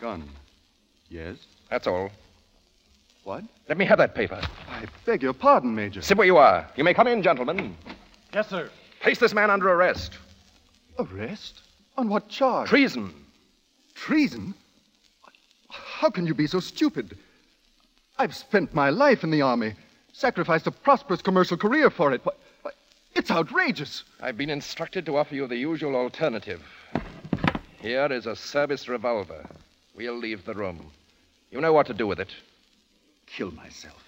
gun. 0.00 0.28
Yes? 1.08 1.36
That's 1.70 1.86
all. 1.86 2.10
What? 3.24 3.44
Let 3.68 3.78
me 3.78 3.86
have 3.86 3.98
that 3.98 4.14
paper. 4.14 4.40
I 4.70 4.84
beg 5.06 5.22
your 5.22 5.32
pardon, 5.32 5.74
Major. 5.74 6.02
Sit 6.02 6.18
where 6.18 6.26
you 6.26 6.36
are. 6.36 6.66
You 6.76 6.84
may 6.84 6.94
come 6.94 7.06
in, 7.06 7.22
gentlemen. 7.22 7.74
Yes, 8.34 8.48
sir. 8.48 8.70
Place 9.00 9.18
this 9.18 9.32
man 9.32 9.50
under 9.50 9.70
arrest. 9.70 10.18
Arrest? 10.98 11.62
On 11.98 12.08
what 12.08 12.28
charge? 12.28 12.68
Treason. 12.68 13.12
Treason? 13.96 14.54
How 15.68 16.08
can 16.08 16.28
you 16.28 16.32
be 16.32 16.46
so 16.46 16.60
stupid? 16.60 17.18
I've 18.16 18.36
spent 18.36 18.72
my 18.72 18.90
life 18.90 19.24
in 19.24 19.32
the 19.32 19.42
Army, 19.42 19.74
sacrificed 20.12 20.68
a 20.68 20.70
prosperous 20.70 21.20
commercial 21.22 21.56
career 21.56 21.90
for 21.90 22.12
it. 22.12 22.22
It's 23.16 23.32
outrageous. 23.32 24.04
I've 24.20 24.38
been 24.38 24.48
instructed 24.48 25.06
to 25.06 25.16
offer 25.16 25.34
you 25.34 25.48
the 25.48 25.56
usual 25.56 25.96
alternative. 25.96 26.62
Here 27.80 28.06
is 28.12 28.26
a 28.26 28.36
service 28.36 28.88
revolver. 28.88 29.44
We'll 29.96 30.16
leave 30.16 30.44
the 30.44 30.54
room. 30.54 30.92
You 31.50 31.60
know 31.60 31.72
what 31.72 31.88
to 31.88 31.94
do 31.94 32.06
with 32.06 32.20
it. 32.20 32.30
Kill 33.26 33.50
myself. 33.50 34.04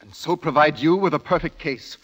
And 0.00 0.14
so 0.14 0.36
provide 0.36 0.78
you 0.78 0.94
with 0.94 1.14
a 1.14 1.18
perfect 1.18 1.58
case. 1.58 1.98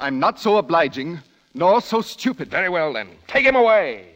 I'm 0.00 0.18
not 0.18 0.40
so 0.40 0.56
obliging, 0.56 1.20
nor 1.54 1.80
so 1.80 2.00
stupid. 2.00 2.48
Very 2.48 2.68
well, 2.68 2.92
then. 2.92 3.10
Take 3.28 3.44
him 3.44 3.54
away. 3.54 4.15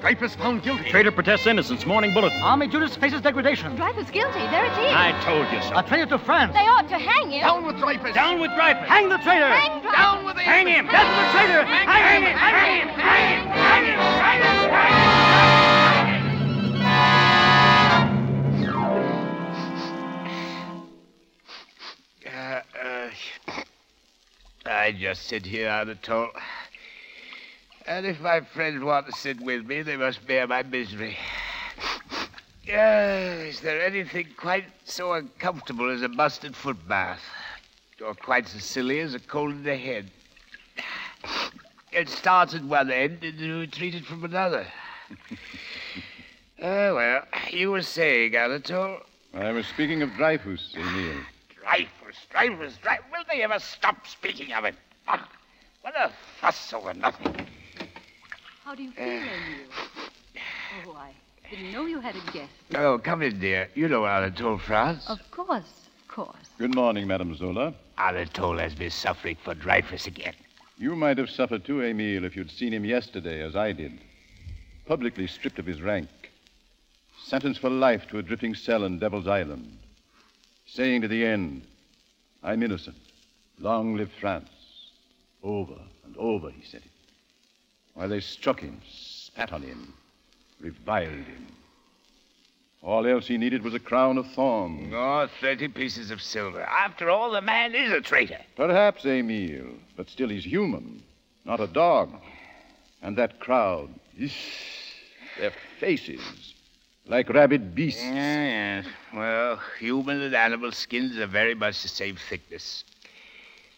Dreyfus 0.00 0.34
found 0.34 0.62
guilty. 0.62 0.88
Traitor 0.88 1.12
protests 1.12 1.46
innocence. 1.46 1.84
Morning 1.84 2.14
bulletin. 2.14 2.40
Army 2.42 2.68
Judas 2.68 2.96
faces 2.96 3.20
degradation. 3.20 3.76
Dreyfus 3.76 4.10
guilty. 4.10 4.38
There 4.38 4.64
it 4.64 4.72
is. 4.72 4.94
I 4.94 5.12
told 5.24 5.46
you 5.52 5.60
so. 5.62 5.76
A 5.76 5.82
traitor 5.82 6.06
to 6.06 6.18
France. 6.18 6.54
They 6.54 6.60
ought 6.60 6.88
to 6.88 6.98
hang 6.98 7.30
him. 7.30 7.42
Down 7.42 7.66
with 7.66 7.78
Dreyfus. 7.78 8.14
Down 8.14 8.40
with 8.40 8.50
Dreyfus. 8.56 8.88
Hang 8.88 9.10
the 9.10 9.18
traitor. 9.18 9.48
Hang 9.48 9.82
Dreyfus. 9.82 9.92
Down 9.92 10.24
with 10.24 10.36
the 10.36 10.42
Hang 10.42 10.66
him. 10.66 10.86
Death 10.86 11.04
to 11.04 11.22
the 11.22 11.30
traitor. 11.38 11.64
Hang 11.64 12.22
him. 12.22 12.32
Hang 12.32 12.80
him. 12.80 12.88
Hang 12.88 13.36
him. 13.36 13.48
Hang 13.48 13.84
him. 13.84 13.98
Hang 13.98 14.96
him. 14.96 15.01
I 24.64 24.92
just 24.92 25.26
sit 25.26 25.44
here 25.44 25.68
on 25.68 25.88
a 25.88 25.94
toll. 25.96 26.28
And 27.86 28.06
if 28.06 28.20
my 28.20 28.40
friends 28.40 28.82
want 28.82 29.06
to 29.06 29.12
sit 29.12 29.40
with 29.40 29.66
me, 29.66 29.82
they 29.82 29.96
must 29.96 30.24
bear 30.26 30.46
my 30.46 30.62
misery. 30.62 31.16
Uh, 32.68 33.42
is 33.48 33.60
there 33.60 33.84
anything 33.84 34.28
quite 34.36 34.64
so 34.84 35.14
uncomfortable 35.14 35.90
as 35.90 36.02
a 36.02 36.08
busted 36.08 36.54
foot 36.54 36.76
bath? 36.88 37.20
Or 38.04 38.14
quite 38.14 38.46
so 38.46 38.58
silly 38.58 39.00
as 39.00 39.14
a 39.14 39.18
cold 39.18 39.50
in 39.50 39.64
the 39.64 39.76
head? 39.76 40.10
It 41.92 42.08
starts 42.08 42.54
at 42.54 42.62
one 42.64 42.90
end 42.90 43.22
and 43.22 43.38
you 43.38 43.66
treat 43.66 43.94
it 43.94 44.06
from 44.06 44.24
another. 44.24 44.66
Ah, 46.60 46.62
well, 46.94 47.22
you 47.50 47.72
were 47.72 47.82
saying, 47.82 48.36
Anatole. 48.36 49.00
I 49.34 49.50
was 49.50 49.66
speaking 49.66 50.02
of 50.02 50.10
Dreyfus, 50.14 50.74
Emil. 50.76 51.16
Dreyfus, 51.60 52.01
Dreyfus, 52.30 52.76
Dreyfus. 52.82 53.04
Will 53.10 53.24
they 53.30 53.42
ever 53.42 53.58
stop 53.58 54.06
speaking 54.06 54.52
of 54.52 54.64
it? 54.64 54.74
Ah, 55.08 55.28
what 55.82 55.94
a 55.96 56.10
fuss 56.40 56.72
over 56.72 56.94
nothing. 56.94 57.34
How 58.64 58.74
do 58.74 58.82
you 58.82 58.92
feel, 58.92 59.04
Emil? 59.04 59.22
Oh, 60.86 60.96
I 60.96 61.12
didn't 61.50 61.70
know 61.72 61.84
you 61.84 62.00
had 62.00 62.16
a 62.16 62.32
guest. 62.32 62.50
Oh, 62.74 62.98
come 62.98 63.20
in, 63.20 63.38
dear. 63.38 63.68
You 63.74 63.88
know 63.88 64.06
Anatole 64.06 64.56
France. 64.56 65.04
Of 65.06 65.18
course, 65.30 65.88
of 66.00 66.08
course. 66.08 66.48
Good 66.56 66.74
morning, 66.74 67.06
Madame 67.06 67.34
Zola. 67.36 67.74
Anatole 67.98 68.56
has 68.56 68.74
been 68.74 68.90
suffering 68.90 69.36
for 69.44 69.54
Dreyfus 69.54 70.06
again. 70.06 70.34
You 70.78 70.96
might 70.96 71.18
have 71.18 71.28
suffered 71.28 71.66
too, 71.66 71.82
Emil, 71.82 72.24
if 72.24 72.36
you'd 72.36 72.50
seen 72.50 72.72
him 72.72 72.86
yesterday, 72.86 73.42
as 73.42 73.54
I 73.54 73.72
did. 73.72 73.98
Publicly 74.86 75.26
stripped 75.26 75.58
of 75.58 75.66
his 75.66 75.82
rank. 75.82 76.08
Sentenced 77.22 77.60
for 77.60 77.70
life 77.70 78.06
to 78.08 78.18
a 78.18 78.22
drifting 78.22 78.54
cell 78.54 78.84
in 78.84 78.98
Devil's 78.98 79.28
Island. 79.28 79.78
Saying 80.66 81.02
to 81.02 81.08
the 81.08 81.26
end, 81.26 81.66
I'm 82.42 82.62
innocent. 82.62 82.96
Long 83.58 83.96
live 83.96 84.10
France. 84.20 84.48
Over 85.42 85.78
and 86.04 86.16
over, 86.16 86.50
he 86.50 86.64
said 86.64 86.82
it. 86.84 86.90
While 87.94 88.08
they 88.08 88.20
struck 88.20 88.60
him, 88.60 88.80
spat 88.88 89.52
on 89.52 89.62
him, 89.62 89.92
reviled 90.60 91.10
him. 91.10 91.46
All 92.82 93.06
else 93.06 93.28
he 93.28 93.38
needed 93.38 93.62
was 93.62 93.74
a 93.74 93.78
crown 93.78 94.18
of 94.18 94.26
thorns. 94.32 94.92
Oh, 94.92 95.28
30 95.40 95.68
pieces 95.68 96.10
of 96.10 96.20
silver. 96.20 96.62
After 96.62 97.10
all, 97.10 97.30
the 97.30 97.40
man 97.40 97.76
is 97.76 97.92
a 97.92 98.00
traitor. 98.00 98.40
Perhaps, 98.56 99.04
Emil, 99.06 99.74
but 99.96 100.10
still 100.10 100.28
he's 100.28 100.44
human, 100.44 101.00
not 101.44 101.60
a 101.60 101.68
dog. 101.68 102.10
And 103.00 103.16
that 103.18 103.38
crowd, 103.38 103.90
their 105.38 105.52
faces, 105.78 106.51
like 107.06 107.28
rabid 107.28 107.74
beasts. 107.74 108.02
yes. 108.02 108.86
Well, 109.14 109.60
human 109.78 110.22
and 110.22 110.34
animal 110.34 110.72
skins 110.72 111.18
are 111.18 111.26
very 111.26 111.54
much 111.54 111.82
the 111.82 111.88
same 111.88 112.16
thickness. 112.16 112.84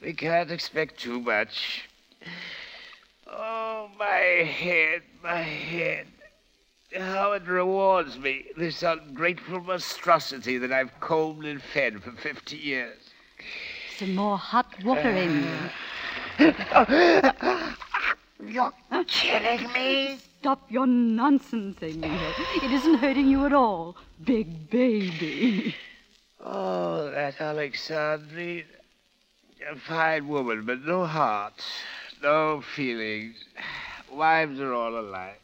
We 0.01 0.13
can't 0.13 0.51
expect 0.51 0.99
too 0.99 1.21
much. 1.21 1.89
Oh, 3.27 3.89
my 3.99 4.45
head, 4.47 5.03
my 5.23 5.43
head. 5.43 6.07
How 6.97 7.33
it 7.33 7.47
rewards 7.49 8.19
me, 8.19 8.45
this 8.57 8.83
ungrateful 8.83 9.61
monstrosity 9.61 10.59
that 10.59 10.73
I've 10.73 11.01
combed 11.01 11.45
and 11.45 11.61
fed 11.61 12.03
for 12.03 12.13
50 12.13 12.57
years. 12.57 12.99
Some 13.99 14.15
more 14.15 14.39
hot 14.39 14.67
water, 14.85 15.11
Emil. 15.11 15.71
You're 18.43 18.73
killing 19.07 19.73
me. 19.73 20.19
Stop 20.41 20.71
your 20.71 20.87
nonsense, 20.87 21.83
Emil. 21.83 22.11
It 22.63 22.71
isn't 22.71 22.95
hurting 22.97 23.29
you 23.29 23.47
at 23.47 23.53
all. 23.53 23.97
Big 24.23 24.71
baby. 24.71 25.75
Oh, 26.45 27.11
that 27.11 27.39
Alexandrine. 27.39 28.65
A 29.71 29.77
fine 29.77 30.29
woman, 30.29 30.67
but 30.67 30.85
no 30.85 31.07
heart, 31.07 31.55
no 32.23 32.61
feelings. 32.61 33.35
Wives 34.13 34.61
are 34.61 34.75
all 34.75 34.99
alike. 34.99 35.41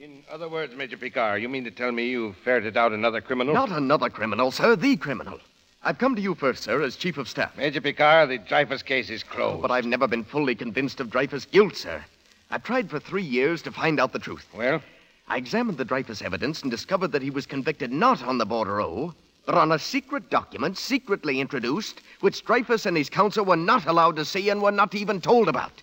In 0.00 0.22
other 0.32 0.48
words, 0.48 0.74
Major 0.74 0.96
Picquart, 0.96 1.42
you 1.42 1.50
mean 1.50 1.64
to 1.64 1.70
tell 1.70 1.92
me 1.92 2.08
you 2.08 2.34
ferreted 2.42 2.78
out 2.78 2.92
another 2.92 3.20
criminal? 3.20 3.52
Not 3.52 3.70
another 3.70 4.08
criminal, 4.08 4.50
sir, 4.50 4.74
the 4.74 4.96
criminal. 4.96 5.38
I've 5.86 5.98
come 5.98 6.16
to 6.16 6.22
you 6.22 6.34
first, 6.34 6.62
sir, 6.62 6.80
as 6.80 6.96
Chief 6.96 7.18
of 7.18 7.28
Staff. 7.28 7.58
Major 7.58 7.82
Picquart, 7.82 8.30
the 8.30 8.38
Dreyfus 8.38 8.82
case 8.82 9.10
is 9.10 9.22
closed. 9.22 9.60
But 9.60 9.70
I've 9.70 9.84
never 9.84 10.08
been 10.08 10.24
fully 10.24 10.54
convinced 10.54 10.98
of 10.98 11.10
Dreyfus' 11.10 11.44
guilt, 11.44 11.76
sir. 11.76 12.02
I've 12.50 12.64
tried 12.64 12.88
for 12.88 12.98
three 12.98 13.22
years 13.22 13.60
to 13.62 13.70
find 13.70 14.00
out 14.00 14.14
the 14.14 14.18
truth. 14.18 14.46
Well? 14.54 14.80
I 15.28 15.36
examined 15.36 15.76
the 15.76 15.84
Dreyfus 15.84 16.22
evidence 16.22 16.62
and 16.62 16.70
discovered 16.70 17.12
that 17.12 17.20
he 17.20 17.28
was 17.28 17.44
convicted 17.44 17.92
not 17.92 18.22
on 18.22 18.38
the 18.38 18.46
bordereau, 18.46 19.14
but 19.44 19.56
on 19.56 19.72
a 19.72 19.78
secret 19.78 20.30
document 20.30 20.78
secretly 20.78 21.38
introduced, 21.38 22.00
which 22.20 22.42
Dreyfus 22.46 22.86
and 22.86 22.96
his 22.96 23.10
counsel 23.10 23.44
were 23.44 23.54
not 23.54 23.84
allowed 23.84 24.16
to 24.16 24.24
see 24.24 24.48
and 24.48 24.62
were 24.62 24.72
not 24.72 24.94
even 24.94 25.20
told 25.20 25.50
about. 25.50 25.82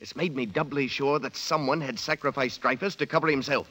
This 0.00 0.16
made 0.16 0.34
me 0.34 0.46
doubly 0.46 0.88
sure 0.88 1.18
that 1.18 1.36
someone 1.36 1.82
had 1.82 1.98
sacrificed 1.98 2.62
Dreyfus 2.62 2.94
to 2.96 3.06
cover 3.06 3.26
himself. 3.28 3.68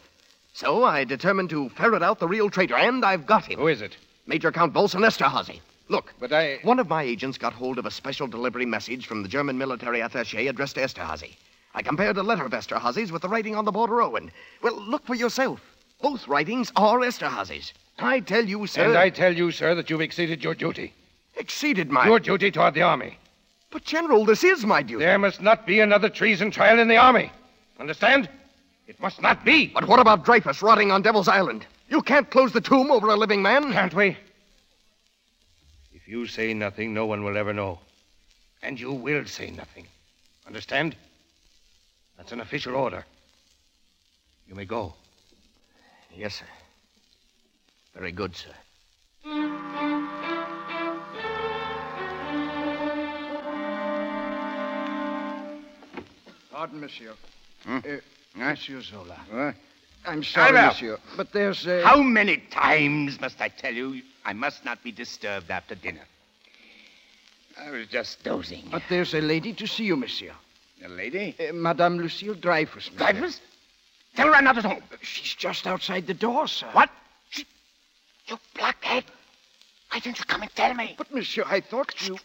So 0.54 0.84
I 0.84 1.04
determined 1.04 1.50
to 1.50 1.70
ferret 1.70 2.04
out 2.04 2.20
the 2.20 2.28
real 2.28 2.52
traitor, 2.52 2.76
and 2.76 3.04
I've 3.04 3.26
got 3.26 3.46
him. 3.46 3.58
Who 3.58 3.68
is 3.68 3.82
it? 3.82 3.98
Major 4.28 4.52
Count 4.52 4.74
Walsin 4.74 5.06
Esterhazy. 5.06 5.62
Look, 5.88 6.14
but 6.20 6.34
I. 6.34 6.60
One 6.64 6.80
of 6.80 6.90
my 6.90 7.02
agents 7.02 7.38
got 7.38 7.54
hold 7.54 7.80
of 7.80 7.86
a 7.86 7.92
special 7.92 8.28
delivery 8.28 8.66
message 8.66 9.08
from 9.08 9.24
the 9.24 9.30
German 9.30 9.58
military 9.58 10.00
attaché 10.00 10.50
addressed 10.50 10.76
to 10.76 10.82
Esterhazy. 10.82 11.36
I 11.74 11.82
compared 11.82 12.18
a 12.18 12.24
letter 12.24 12.46
of 12.46 12.52
Esterhazy's 12.52 13.12
with 13.12 13.22
the 13.22 13.30
writing 13.30 13.56
on 13.56 13.64
the 13.64 13.72
bordereau, 13.72 14.18
and, 14.18 14.32
well, 14.62 14.76
look 14.82 15.06
for 15.06 15.16
yourself. 15.16 15.62
Both 16.02 16.28
writings 16.28 16.74
are 16.76 17.00
Esterhazy's. 17.00 17.74
I 18.00 18.20
tell 18.20 18.46
you, 18.46 18.68
sir. 18.68 18.84
And 18.84 18.98
I 18.98 19.10
tell 19.10 19.34
you, 19.34 19.50
sir, 19.52 19.74
that 19.76 19.90
you've 19.90 20.02
exceeded 20.02 20.44
your 20.44 20.56
duty. 20.56 20.94
Exceeded 21.38 21.90
my. 21.90 22.06
Your 22.06 22.20
duty 22.20 22.52
toward 22.52 22.74
the 22.74 22.82
army. 22.82 23.18
But, 23.72 23.86
General, 23.86 24.26
this 24.26 24.44
is 24.44 24.66
my 24.66 24.82
duty. 24.82 25.06
There 25.06 25.18
must 25.18 25.42
not 25.42 25.66
be 25.66 25.80
another 25.80 26.10
treason 26.10 26.52
trial 26.52 26.80
in 26.80 26.88
the 26.88 26.98
army. 26.98 27.32
Understand? 27.80 28.30
It 28.88 29.00
must 29.00 29.22
not 29.22 29.46
be. 29.46 29.68
But 29.68 29.88
what 29.88 30.00
about 30.00 30.26
Dreyfus 30.26 30.62
rotting 30.62 30.92
on 30.92 31.02
Devil's 31.02 31.28
Island? 31.28 31.66
You 31.90 32.02
can't 32.02 32.30
close 32.30 32.52
the 32.52 32.62
tomb 32.62 32.92
over 32.92 33.08
a 33.10 33.16
living 33.16 33.42
man. 33.42 33.72
Can't 33.72 33.94
we? 33.94 34.18
If 35.94 36.08
you 36.08 36.28
say 36.28 36.54
nothing, 36.54 36.94
no 36.94 37.06
one 37.06 37.24
will 37.24 37.38
ever 37.38 37.54
know. 37.54 37.80
And 38.62 38.80
you 38.80 38.92
will 38.92 39.26
say 39.26 39.52
nothing. 39.52 39.88
Understand? 40.46 40.96
That's 42.18 42.32
an 42.32 42.42
official 42.42 42.76
order. 42.76 43.06
You 44.48 44.56
may 44.56 44.66
go. 44.66 44.94
Yes, 46.16 46.36
sir. 46.36 46.46
Very 47.94 48.12
good, 48.12 48.36
sir. 48.36 48.50
Pardon, 56.52 56.80
monsieur. 56.80 57.14
Hmm? 57.64 57.78
Uh, 57.78 57.98
monsieur 58.36 58.82
Zola. 58.82 59.20
What? 59.30 59.56
I'm 60.06 60.24
sorry, 60.24 60.54
monsieur, 60.54 60.98
but 61.16 61.34
there's 61.34 61.68
a. 61.68 61.84
How 61.86 62.02
many 62.02 62.38
times 62.50 63.20
must 63.20 63.42
I 63.42 63.50
tell 63.50 63.74
you 63.74 64.02
I 64.24 64.34
must 64.34 64.64
not 64.64 64.84
be 64.84 64.92
disturbed 64.92 65.52
after 65.52 65.76
dinner? 65.76 66.06
I 67.60 67.72
was 67.72 67.88
just 67.88 68.24
dozing. 68.24 68.64
But 68.72 68.84
there's 68.90 69.14
a 69.14 69.22
lady 69.22 69.54
to 69.54 69.68
see 69.68 69.86
you, 69.86 69.96
monsieur. 69.96 70.34
A 70.86 70.90
lady? 70.90 71.36
Uh, 71.40 71.54
Madame 71.54 71.98
Lucille 71.98 72.36
Dreyfus. 72.36 72.92
monsieur. 72.92 73.12
Dreyfus? 73.12 73.42
Tell 74.16 74.28
her 74.28 74.36
I'm 74.36 74.44
not 74.44 74.58
at 74.58 74.64
home. 74.64 74.82
She's 75.02 75.34
just 75.34 75.68
outside 75.68 76.08
the 76.08 76.14
door, 76.14 76.48
sir. 76.48 76.68
What? 76.72 76.90
She... 77.30 77.46
You 78.28 78.38
blockhead. 78.56 79.06
Why 79.92 80.00
didn't 80.00 80.20
you 80.20 80.26
come 80.26 80.42
and 80.42 80.56
tell 80.56 80.74
me? 80.74 80.96
But, 80.98 81.14
monsieur, 81.14 81.44
I 81.48 81.62
thought 81.62 81.94
you. 82.08 82.18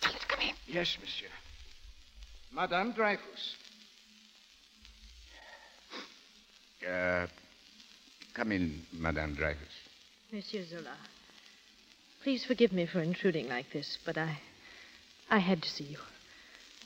Tell 0.00 0.12
her 0.12 0.18
to 0.18 0.26
come 0.26 0.40
in. 0.40 0.54
Yes, 0.66 0.96
monsieur. 1.00 1.28
Madame 2.52 2.92
Dreyfus. 2.92 3.56
Uh, 6.88 7.26
come 8.34 8.52
in, 8.52 8.82
Madame 8.92 9.34
Dreyfus. 9.34 9.58
Monsieur 10.32 10.64
Zola, 10.64 10.96
please 12.22 12.44
forgive 12.44 12.72
me 12.72 12.86
for 12.86 13.00
intruding 13.00 13.48
like 13.48 13.72
this, 13.72 13.98
but 14.04 14.16
I. 14.16 14.38
I 15.28 15.38
had 15.38 15.62
to 15.62 15.68
see 15.68 15.84
you. 15.84 15.98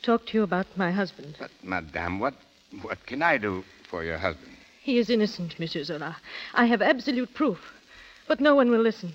Talk 0.03 0.27
to 0.27 0.39
you 0.39 0.43
about 0.43 0.67
my 0.77 0.91
husband. 0.91 1.37
But, 1.39 1.51
Madame, 1.63 2.19
what, 2.19 2.35
what 2.83 3.05
can 3.07 3.23
I 3.23 3.37
do 3.37 3.65
for 3.91 4.03
your 4.03 4.17
husband? 4.17 4.57
He 4.83 4.99
is 4.99 5.11
innocent, 5.11 5.59
Monsieur 5.59 5.85
Zola. 5.85 6.17
I 6.55 6.65
have 6.67 6.81
absolute 6.81 7.35
proof. 7.35 7.59
But 8.27 8.41
no 8.41 8.55
one 8.55 8.71
will 8.71 8.81
listen. 8.81 9.13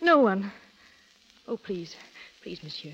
No 0.00 0.20
one. 0.20 0.52
Oh, 1.46 1.58
please, 1.58 1.96
please, 2.42 2.62
Monsieur. 2.62 2.92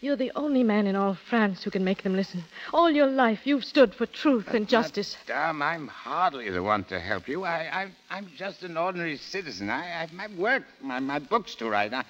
You're 0.00 0.16
the 0.16 0.32
only 0.36 0.62
man 0.62 0.86
in 0.86 0.94
all 0.94 1.14
France 1.14 1.62
who 1.62 1.70
can 1.70 1.84
make 1.84 2.02
them 2.02 2.14
listen. 2.14 2.44
All 2.72 2.90
your 2.90 3.06
life 3.06 3.40
you've 3.44 3.64
stood 3.64 3.94
for 3.94 4.06
truth 4.06 4.48
and 4.48 4.68
justice. 4.68 5.16
Madame, 5.26 5.62
I'm 5.62 5.88
hardly 5.88 6.50
the 6.50 6.62
one 6.62 6.84
to 6.84 7.00
help 7.00 7.28
you. 7.28 7.44
I, 7.44 7.84
I, 7.84 7.90
I'm 8.10 8.28
just 8.36 8.62
an 8.62 8.76
ordinary 8.76 9.16
citizen. 9.16 9.70
I, 9.70 9.80
I 9.80 10.00
have 10.00 10.12
my 10.12 10.28
work, 10.36 10.64
my, 10.82 11.00
my 11.00 11.18
books 11.18 11.54
to 11.56 11.68
write. 11.68 11.92
I, 11.94 12.04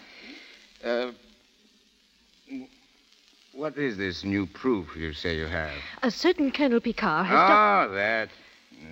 uh, 0.84 1.12
what 3.52 3.78
is 3.78 3.96
this 3.96 4.24
new 4.24 4.46
proof 4.46 4.94
you 4.96 5.12
say 5.12 5.36
you 5.36 5.46
have? 5.46 5.72
A 6.02 6.10
certain 6.10 6.50
Colonel 6.50 6.80
Picquart 6.80 7.24
has 7.26 7.48
done. 7.48 7.90
Oh, 7.90 7.94
that. 7.94 8.28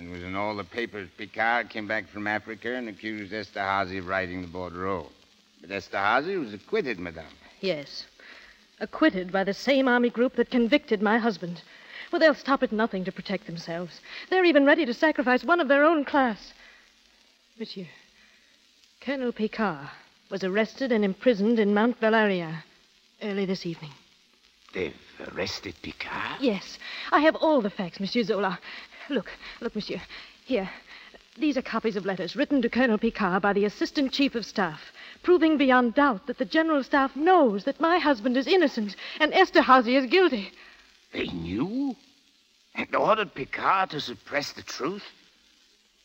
It 0.01 0.09
was 0.09 0.23
in 0.23 0.35
all 0.35 0.55
the 0.55 0.63
papers. 0.63 1.07
Picquart 1.19 1.69
came 1.69 1.87
back 1.87 2.07
from 2.07 2.25
Africa 2.25 2.73
and 2.73 2.89
accused 2.89 3.31
Esterhazy 3.31 3.99
of 3.99 4.07
writing 4.07 4.41
the 4.41 4.47
bordereau. 4.47 5.07
But 5.61 5.69
Esterhazy 5.69 6.39
was 6.39 6.53
acquitted, 6.53 6.97
Madame. 6.97 7.25
Yes. 7.61 8.05
Acquitted 8.85 9.31
by 9.31 9.43
the 9.43 9.53
same 9.55 9.87
army 9.87 10.11
group 10.11 10.35
that 10.35 10.51
convicted 10.51 11.01
my 11.01 11.17
husband. 11.17 11.63
Well, 12.11 12.19
they'll 12.19 12.35
stop 12.35 12.61
at 12.61 12.71
nothing 12.71 13.03
to 13.05 13.11
protect 13.11 13.47
themselves. 13.47 13.99
They're 14.29 14.45
even 14.45 14.63
ready 14.63 14.85
to 14.85 14.93
sacrifice 14.93 15.43
one 15.43 15.59
of 15.59 15.67
their 15.67 15.83
own 15.83 16.05
class. 16.05 16.53
Monsieur, 17.57 17.87
Colonel 19.01 19.31
Picquart 19.31 19.89
was 20.29 20.43
arrested 20.43 20.91
and 20.91 21.03
imprisoned 21.03 21.57
in 21.57 21.73
Mount 21.73 21.99
Valeria 21.99 22.63
early 23.23 23.45
this 23.45 23.65
evening. 23.65 23.89
They've 24.71 24.93
arrested 25.33 25.73
Picquart? 25.81 26.39
Yes, 26.39 26.77
I 27.11 27.21
have 27.21 27.35
all 27.37 27.61
the 27.61 27.71
facts, 27.71 27.99
Monsieur 27.99 28.21
Zola. 28.21 28.59
Look, 29.09 29.31
look, 29.61 29.73
Monsieur. 29.73 30.01
Here. 30.45 30.69
These 31.39 31.57
are 31.57 31.63
copies 31.63 31.95
of 31.95 32.05
letters 32.05 32.35
written 32.35 32.61
to 32.61 32.69
Colonel 32.69 32.99
Picquart 32.99 33.41
by 33.41 33.51
the 33.51 33.65
Assistant 33.65 34.11
Chief 34.11 34.35
of 34.35 34.45
Staff, 34.45 34.91
proving 35.23 35.57
beyond 35.57 35.95
doubt 35.95 36.27
that 36.27 36.37
the 36.37 36.45
General 36.45 36.83
Staff 36.83 37.15
knows 37.15 37.63
that 37.63 37.79
my 37.79 37.99
husband 37.99 38.37
is 38.37 38.47
innocent 38.47 38.95
and 39.19 39.33
Esterhazy 39.33 39.97
is 39.97 40.05
guilty. 40.09 40.51
They 41.11 41.27
knew? 41.27 41.95
And 42.75 42.93
ordered 42.95 43.33
Picquart 43.33 43.91
to 43.91 44.01
suppress 44.01 44.51
the 44.51 44.61
truth? 44.61 45.03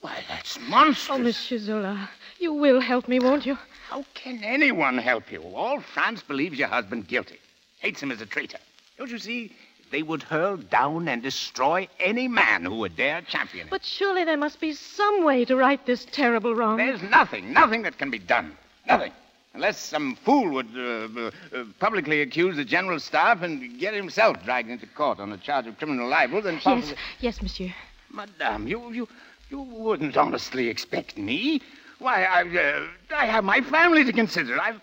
Why, 0.01 0.25
that's 0.29 0.59
monstrous. 0.69 1.11
Oh, 1.11 1.19
Monsieur 1.19 1.59
Zola, 1.59 2.09
you 2.39 2.53
will 2.55 2.81
help 2.81 3.09
me, 3.09 3.19
won't 3.19 3.45
you? 3.45 3.59
How 3.89 4.05
can 4.15 4.43
anyone 4.45 4.97
help 4.99 5.31
you? 5.33 5.43
All 5.43 5.81
France 5.81 6.23
believes 6.23 6.59
your 6.59 6.69
husband 6.69 7.09
guilty, 7.09 7.39
hates 7.81 8.03
him 8.03 8.11
as 8.11 8.21
a 8.21 8.27
traitor. 8.27 8.59
Don't 8.97 9.11
you 9.11 9.19
see? 9.19 9.53
They 9.91 10.05
would 10.05 10.23
hurl 10.23 10.57
down 10.57 11.09
and 11.09 11.21
destroy 11.21 11.89
any 11.99 12.29
man 12.29 12.65
who 12.65 12.77
would 12.77 12.97
dare 12.97 13.23
champion 13.23 13.67
it. 13.67 13.71
But 13.71 13.85
surely 13.85 14.25
there 14.25 14.37
must 14.37 14.61
be 14.61 14.73
some 14.73 15.25
way 15.25 15.45
to 15.45 15.57
right 15.57 15.85
this 15.85 16.05
terrible 16.05 16.55
wrong. 16.55 16.77
There's 16.77 17.03
nothing, 17.03 17.53
nothing 17.53 17.83
that 17.83 17.99
can 17.99 18.11
be 18.11 18.21
done. 18.21 18.57
Nothing. 18.87 19.13
Unless 19.53 19.81
some 19.81 20.15
fool 20.15 20.49
would 20.51 20.69
uh, 20.77 21.31
uh, 21.57 21.65
publicly 21.81 22.23
accuse 22.23 22.57
the 22.57 22.65
general 22.65 23.01
staff 23.01 23.43
and 23.43 23.81
get 23.81 23.95
himself 23.95 24.43
dragged 24.45 24.71
into 24.71 24.87
court 24.87 25.19
on 25.19 25.33
a 25.33 25.39
charge 25.39 25.67
of 25.67 25.77
criminal 25.77 26.09
libel, 26.09 26.41
then 26.41 26.61
possibly... 26.61 26.97
Yes, 27.19 27.39
yes, 27.39 27.43
Monsieur. 27.43 27.75
Madame, 28.13 28.69
you, 28.69 28.93
you, 28.93 29.09
you 29.51 29.61
wouldn't 29.61 30.17
honestly 30.17 30.69
expect 30.69 31.19
me. 31.19 31.61
Why, 31.99 32.25
I, 32.25 32.43
uh, 32.43 32.87
I 33.15 33.27
have 33.27 33.45
my 33.45 33.61
family 33.61 34.05
to 34.05 34.13
consider. 34.13 34.61
I've, 34.61 34.81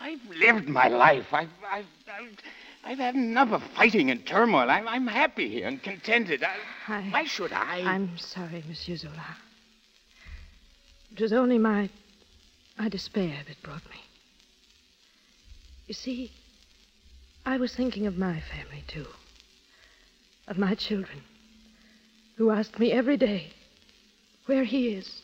I've 0.00 0.20
lived 0.30 0.68
my 0.68 0.88
life. 0.88 1.32
I've, 1.32 1.50
I've, 1.70 1.86
I've, 2.08 2.38
I've 2.84 2.98
had 2.98 3.14
enough 3.14 3.52
of 3.52 3.62
fighting 3.62 4.10
and 4.10 4.26
turmoil. 4.26 4.68
I'm, 4.68 4.88
I'm 4.88 5.06
happy 5.06 5.48
here 5.48 5.68
and 5.68 5.80
contented. 5.80 6.42
I, 6.42 6.56
I, 6.88 7.02
why 7.10 7.24
should 7.24 7.52
I? 7.52 7.82
I'm 7.82 8.18
sorry, 8.18 8.64
Monsieur 8.66 8.96
Zola. 8.96 9.36
It 11.12 11.20
was 11.20 11.32
only 11.32 11.58
my, 11.58 11.90
my 12.78 12.88
despair 12.88 13.38
that 13.46 13.62
brought 13.62 13.84
me. 13.90 14.00
You 15.86 15.94
see, 15.94 16.32
I 17.44 17.56
was 17.56 17.74
thinking 17.74 18.06
of 18.06 18.16
my 18.16 18.40
family, 18.40 18.84
too. 18.86 19.06
Of 20.48 20.58
my 20.58 20.74
children, 20.74 21.22
who 22.36 22.50
asked 22.50 22.78
me 22.78 22.92
every 22.92 23.16
day 23.16 23.52
where 24.46 24.64
he 24.64 24.88
is, 24.88 25.22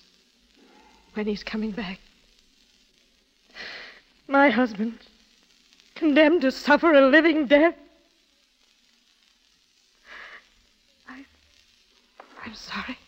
when 1.14 1.26
he's 1.26 1.42
coming 1.42 1.70
back. 1.70 1.98
My 4.28 4.50
husband, 4.50 4.98
condemned 5.94 6.42
to 6.42 6.52
suffer 6.52 6.92
a 6.92 7.08
living 7.08 7.46
death. 7.46 7.74
I, 11.08 11.24
I'm 12.44 12.54
sorry. 12.54 12.98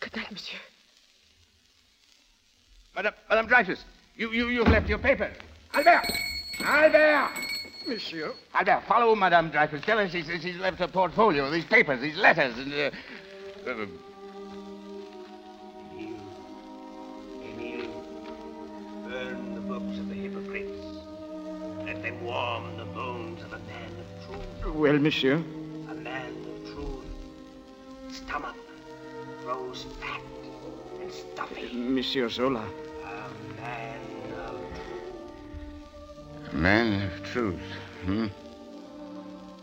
Good 0.00 0.16
night, 0.16 0.30
monsieur. 0.30 0.58
Madame, 2.94 3.14
Madame 3.28 3.46
Dreyfus, 3.46 3.84
you, 4.16 4.30
you, 4.30 4.48
you've 4.48 4.68
left 4.68 4.88
your 4.88 4.98
paper. 4.98 5.30
Albert! 5.72 6.04
Albert! 6.60 7.30
Monsieur? 7.88 8.32
Albert, 8.54 8.84
follow 8.86 9.14
Madame 9.16 9.50
Dreyfus. 9.50 9.82
Tell 9.84 9.98
her 9.98 10.08
she's, 10.08 10.26
she's 10.40 10.56
left 10.58 10.78
her 10.78 10.86
portfolio, 10.86 11.50
these 11.50 11.64
papers, 11.64 12.00
these 12.00 12.16
letters, 12.16 12.56
and... 12.56 12.72
Uh, 12.72 12.90
uh, 13.66 13.86
Emile, 17.42 17.88
burn 19.08 19.54
the 19.54 19.60
books 19.60 19.98
of 19.98 20.08
the 20.08 20.14
hypocrites. 20.14 20.80
Let 21.84 22.00
them 22.02 22.24
warm 22.24 22.76
the 22.76 22.84
bones 22.84 23.42
of 23.42 23.52
a 23.52 23.58
man 23.58 23.90
of 23.98 24.62
truth. 24.62 24.74
Well, 24.76 24.98
monsieur? 24.98 25.42
A 25.90 25.94
man 25.94 26.32
of 26.46 26.72
truth. 26.72 27.04
Stomach 28.12 28.56
grows 29.42 29.84
fat 30.00 30.20
and 31.00 31.12
stuffy. 31.12 31.74
Monsieur 31.74 32.28
Zola. 32.28 32.64
Man 36.54 37.02
of 37.02 37.24
truth. 37.24 37.60
Hmm. 38.04 38.26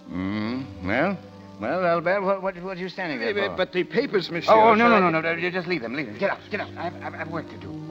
Hmm? 0.10 0.64
Well, 0.86 1.18
well, 1.62 1.86
Albert, 1.86 2.22
what, 2.22 2.42
what, 2.42 2.62
what 2.62 2.78
are 2.78 2.80
you 2.80 2.90
standing 2.90 3.20
there 3.20 3.34
for? 3.34 3.56
But 3.56 3.72
the 3.72 3.84
papers, 3.84 4.30
monsieur. 4.30 4.52
Oh, 4.54 4.70
oh 4.70 4.76
no, 4.76 4.90
no, 4.90 5.00
no, 5.00 5.10
no, 5.10 5.22
no. 5.22 5.32
You 5.32 5.52
just 5.52 5.68
leave 5.68 5.82
them. 5.82 5.96
Leave 5.96 6.08
them. 6.08 6.18
Get 6.18 6.32
up. 6.32 6.40
Get 6.50 6.60
up. 6.60 6.70
I've, 6.78 7.02
I've, 7.02 7.30
work 7.30 7.48
to 7.50 7.58
do. 7.58 7.82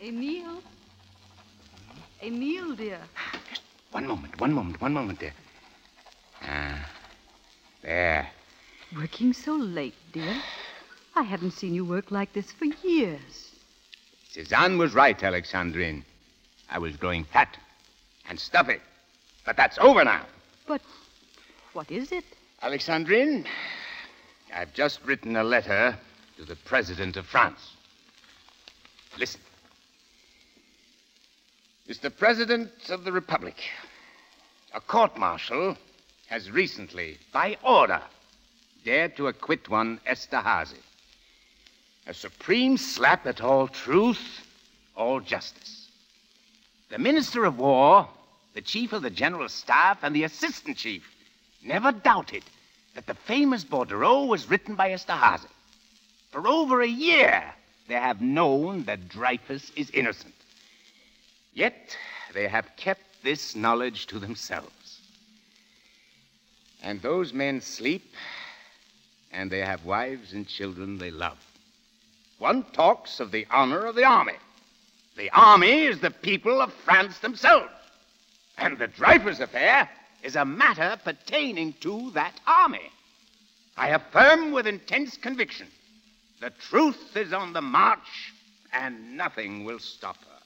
Emil? 0.00 0.62
Emil, 2.22 2.76
dear. 2.76 2.98
Just 3.50 3.62
one 3.90 4.06
moment, 4.06 4.40
one 4.40 4.52
moment, 4.52 4.80
one 4.80 4.94
moment, 4.94 5.18
dear. 5.18 5.34
Ah. 6.42 6.88
There. 7.82 8.28
Working 8.96 9.32
so 9.32 9.54
late, 9.54 9.94
dear. 10.12 10.34
I 11.14 11.22
haven't 11.22 11.52
seen 11.52 11.74
you 11.74 11.84
work 11.84 12.10
like 12.10 12.32
this 12.32 12.50
for 12.50 12.64
years. 12.64 13.50
Cézanne 14.32 14.78
was 14.78 14.94
right, 14.94 15.18
Alexandrine. 15.18 16.04
I 16.70 16.78
was 16.78 16.96
growing 16.96 17.24
fat 17.24 17.58
and 18.28 18.40
stuffy. 18.40 18.78
But 19.44 19.56
that's 19.56 19.78
over 19.78 20.04
now. 20.04 20.24
But 20.66 20.80
what 21.74 21.90
is 21.90 22.12
it? 22.12 22.24
Alexandrine, 22.62 23.46
I've 24.54 24.72
just 24.72 25.04
written 25.04 25.36
a 25.36 25.44
letter 25.44 25.98
to 26.38 26.44
the 26.44 26.56
President 26.56 27.16
of 27.16 27.26
France. 27.26 27.72
Listen. 29.18 29.40
Mr. 31.88 32.16
President 32.16 32.70
of 32.88 33.04
the 33.04 33.12
Republic, 33.12 33.56
a 34.72 34.80
court 34.80 35.18
martial 35.18 35.76
has 36.28 36.50
recently, 36.50 37.18
by 37.32 37.58
order, 37.62 38.00
dared 38.84 39.16
to 39.16 39.26
acquit 39.26 39.68
one 39.68 40.00
Esterhazy. 40.06 40.78
A 42.06 42.14
supreme 42.14 42.76
slap 42.76 43.26
at 43.26 43.40
all 43.40 43.68
truth, 43.68 44.46
all 44.96 45.20
justice. 45.20 45.88
The 46.88 46.98
Minister 46.98 47.44
of 47.44 47.58
War, 47.58 48.08
the 48.54 48.60
Chief 48.60 48.92
of 48.92 49.02
the 49.02 49.10
General 49.10 49.48
Staff, 49.48 50.02
and 50.02 50.14
the 50.14 50.24
Assistant 50.24 50.76
Chief 50.76 51.08
never 51.62 51.92
doubted 51.92 52.42
that 52.94 53.06
the 53.06 53.14
famous 53.14 53.64
Bordereau 53.64 54.26
was 54.26 54.50
written 54.50 54.74
by 54.74 54.90
Esterhazy. 54.90 55.48
For 56.30 56.46
over 56.46 56.82
a 56.82 56.88
year, 56.88 57.54
they 57.88 57.94
have 57.94 58.20
known 58.20 58.84
that 58.84 59.08
Dreyfus 59.08 59.70
is 59.76 59.90
innocent. 59.90 60.34
Yet, 61.54 61.96
they 62.34 62.48
have 62.48 62.76
kept 62.76 63.22
this 63.22 63.54
knowledge 63.54 64.06
to 64.08 64.18
themselves. 64.18 65.00
And 66.82 67.00
those 67.00 67.32
men 67.32 67.60
sleep, 67.60 68.14
and 69.30 69.50
they 69.50 69.60
have 69.60 69.84
wives 69.84 70.32
and 70.32 70.48
children 70.48 70.98
they 70.98 71.10
love. 71.10 71.38
One 72.42 72.64
talks 72.72 73.20
of 73.20 73.30
the 73.30 73.46
honor 73.52 73.86
of 73.86 73.94
the 73.94 74.02
army. 74.02 74.34
The 75.16 75.30
army 75.30 75.84
is 75.84 76.00
the 76.00 76.10
people 76.10 76.60
of 76.60 76.72
France 76.72 77.20
themselves. 77.20 77.70
And 78.58 78.76
the 78.76 78.88
Dreyfus 78.88 79.38
affair 79.38 79.88
is 80.24 80.34
a 80.34 80.44
matter 80.44 80.98
pertaining 81.04 81.74
to 81.82 82.10
that 82.14 82.34
army. 82.44 82.90
I 83.76 83.90
affirm 83.90 84.50
with 84.50 84.66
intense 84.66 85.16
conviction 85.16 85.68
the 86.40 86.50
truth 86.50 87.16
is 87.16 87.32
on 87.32 87.52
the 87.52 87.62
march, 87.62 88.32
and 88.72 89.16
nothing 89.16 89.64
will 89.64 89.78
stop 89.78 90.16
her. 90.16 90.42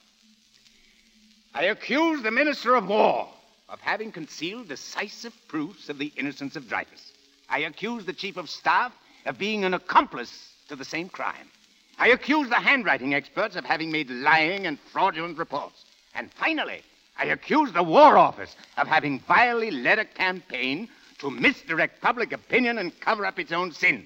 I 1.55 1.63
accuse 1.63 2.21
the 2.21 2.29
Minister 2.29 2.75
of 2.75 2.87
War 2.87 3.27
of 3.69 3.81
having 3.81 4.11
concealed 4.11 4.67
decisive 4.67 5.33
proofs 5.47 5.89
of 5.89 5.97
the 5.97 6.13
innocence 6.15 6.55
of 6.55 6.69
Dreyfus. 6.69 7.11
I 7.49 7.61
accuse 7.61 8.05
the 8.05 8.13
Chief 8.13 8.37
of 8.37 8.51
Staff 8.51 8.93
of 9.25 9.39
being 9.39 9.65
an 9.65 9.73
accomplice 9.73 10.53
to 10.67 10.75
the 10.75 10.85
same 10.85 11.09
crime. 11.09 11.49
I 11.97 12.09
accuse 12.09 12.49
the 12.49 12.55
handwriting 12.55 13.13
experts 13.13 13.55
of 13.55 13.65
having 13.65 13.91
made 13.91 14.09
lying 14.09 14.67
and 14.67 14.79
fraudulent 14.91 15.37
reports. 15.37 15.83
And 16.13 16.31
finally, 16.33 16.81
I 17.17 17.25
accuse 17.25 17.71
the 17.71 17.83
War 17.83 18.17
Office 18.17 18.55
of 18.77 18.87
having 18.87 19.19
vilely 19.21 19.71
led 19.71 19.99
a 19.99 20.05
campaign 20.05 20.89
to 21.19 21.31
misdirect 21.31 22.01
public 22.01 22.31
opinion 22.31 22.77
and 22.77 22.97
cover 22.99 23.25
up 23.25 23.39
its 23.39 23.51
own 23.51 23.71
sins. 23.71 24.05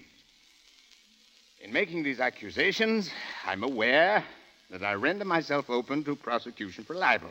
In 1.59 1.73
making 1.73 2.03
these 2.03 2.19
accusations, 2.19 3.11
I'm 3.45 3.63
aware 3.63 4.23
that 4.69 4.83
I 4.83 4.93
render 4.93 5.25
myself 5.25 5.69
open 5.69 6.03
to 6.05 6.15
prosecution 6.15 6.85
for 6.85 6.95
libel. 6.95 7.29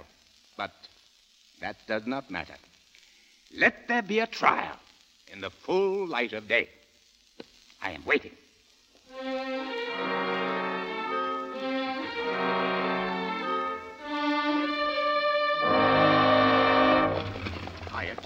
But 0.57 0.73
that 1.61 1.77
does 1.87 2.07
not 2.07 2.31
matter. 2.31 2.55
Let 3.57 3.89
there 3.89 4.03
be 4.03 4.21
a 4.21 4.27
trial 4.27 4.77
in 5.33 5.41
the 5.41 5.51
full 5.51 6.07
light 6.07 6.33
of 6.33 6.47
day. 6.47 6.69
I 7.83 7.93
am 7.93 8.05
waiting. 8.05 8.33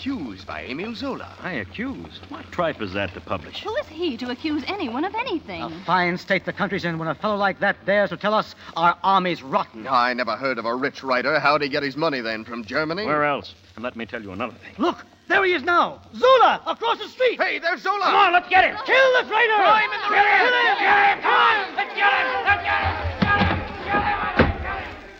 Accused 0.05 0.47
by 0.47 0.63
Emile 0.67 0.95
Zola. 0.95 1.35
I 1.43 1.53
accused? 1.53 2.27
What 2.29 2.45
tripe 2.53 2.83
is 2.83 2.93
that 2.93 3.15
to 3.15 3.23
publish? 3.23 3.63
Who 3.63 3.75
is 3.77 3.87
he 3.89 4.19
to 4.19 4.31
accuse 4.31 4.63
anyone 4.67 5.03
of 5.03 5.15
anything? 5.15 5.63
A 5.63 5.71
fine 5.87 6.19
state 6.19 6.45
the 6.45 6.53
country's 6.53 6.85
in 6.85 6.99
when 6.99 7.09
a 7.09 7.15
fellow 7.15 7.37
like 7.37 7.59
that 7.61 7.87
dares 7.87 8.11
to 8.11 8.19
tell 8.19 8.35
us 8.35 8.55
our 8.77 8.99
army's 9.03 9.43
rotten. 9.43 9.87
I 9.89 10.13
never 10.13 10.37
heard 10.37 10.59
of 10.59 10.67
a 10.67 10.75
rich 10.75 11.03
writer. 11.03 11.41
How'd 11.41 11.63
he 11.63 11.71
get 11.71 11.83
his 11.83 11.97
money 11.97 12.21
then? 12.21 12.45
From 12.45 12.67
Germany? 12.67 13.07
Where 13.07 13.25
else? 13.25 13.55
And 13.77 13.83
let 13.83 13.97
me 13.97 14.05
tell 14.05 14.23
you 14.23 14.33
another 14.33 14.53
thing. 14.53 14.75
Look, 14.77 14.99
there 15.29 15.43
he 15.43 15.55
is 15.55 15.63
now. 15.63 16.03
Zola, 16.15 16.61
across 16.67 16.99
the 16.99 17.09
street. 17.09 17.41
Hey, 17.41 17.59
there's 17.59 17.81
Zola. 17.81 18.03
Come 18.03 18.15
on, 18.15 18.33
let's 18.35 18.49
get 18.51 18.65
him. 18.65 18.77
Kill 18.85 19.13
the 19.23 19.27
traitor. 19.27 19.57
Throw 19.57 19.73
him 19.73 19.91
in 19.91 20.01
the 20.01 20.07
Kill 20.09 20.23
river. 20.23 20.45
him. 20.45 20.77
Get 20.81 21.17
him. 21.17 21.23
Come 21.23 21.33
on. 21.33 21.77
Let's 21.77 21.95
get 21.95 22.13
him. 22.13 22.27
Let's 22.45 22.63
get 22.63 22.81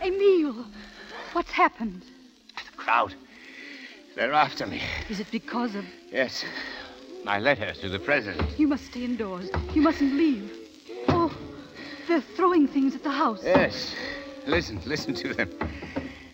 him. 0.05 0.13
Emile, 0.13 0.67
what's 1.33 1.51
happened? 1.53 2.03
The 2.55 2.77
crowd. 2.77 3.15
They're 4.17 4.33
after 4.33 4.67
me. 4.67 4.81
Is 5.09 5.21
it 5.21 5.31
because 5.31 5.75
of. 5.75 5.85
Yes. 6.11 6.45
My 7.25 7.39
letter 7.39 7.73
to 7.73 7.89
the 7.89 7.99
president. 7.99 8.59
You 8.59 8.69
must 8.69 8.87
stay 8.87 9.05
indoors. 9.05 9.49
You 9.73 9.83
mustn't 9.83 10.15
leave. 10.15 10.53
Oh, 11.09 11.35
they're 12.07 12.21
throwing 12.21 12.69
things 12.69 12.95
at 12.95 13.03
the 13.03 13.11
house. 13.11 13.43
Yes. 13.43 13.95
Listen, 14.47 14.81
listen 14.85 15.15
to 15.15 15.33
them. 15.33 15.51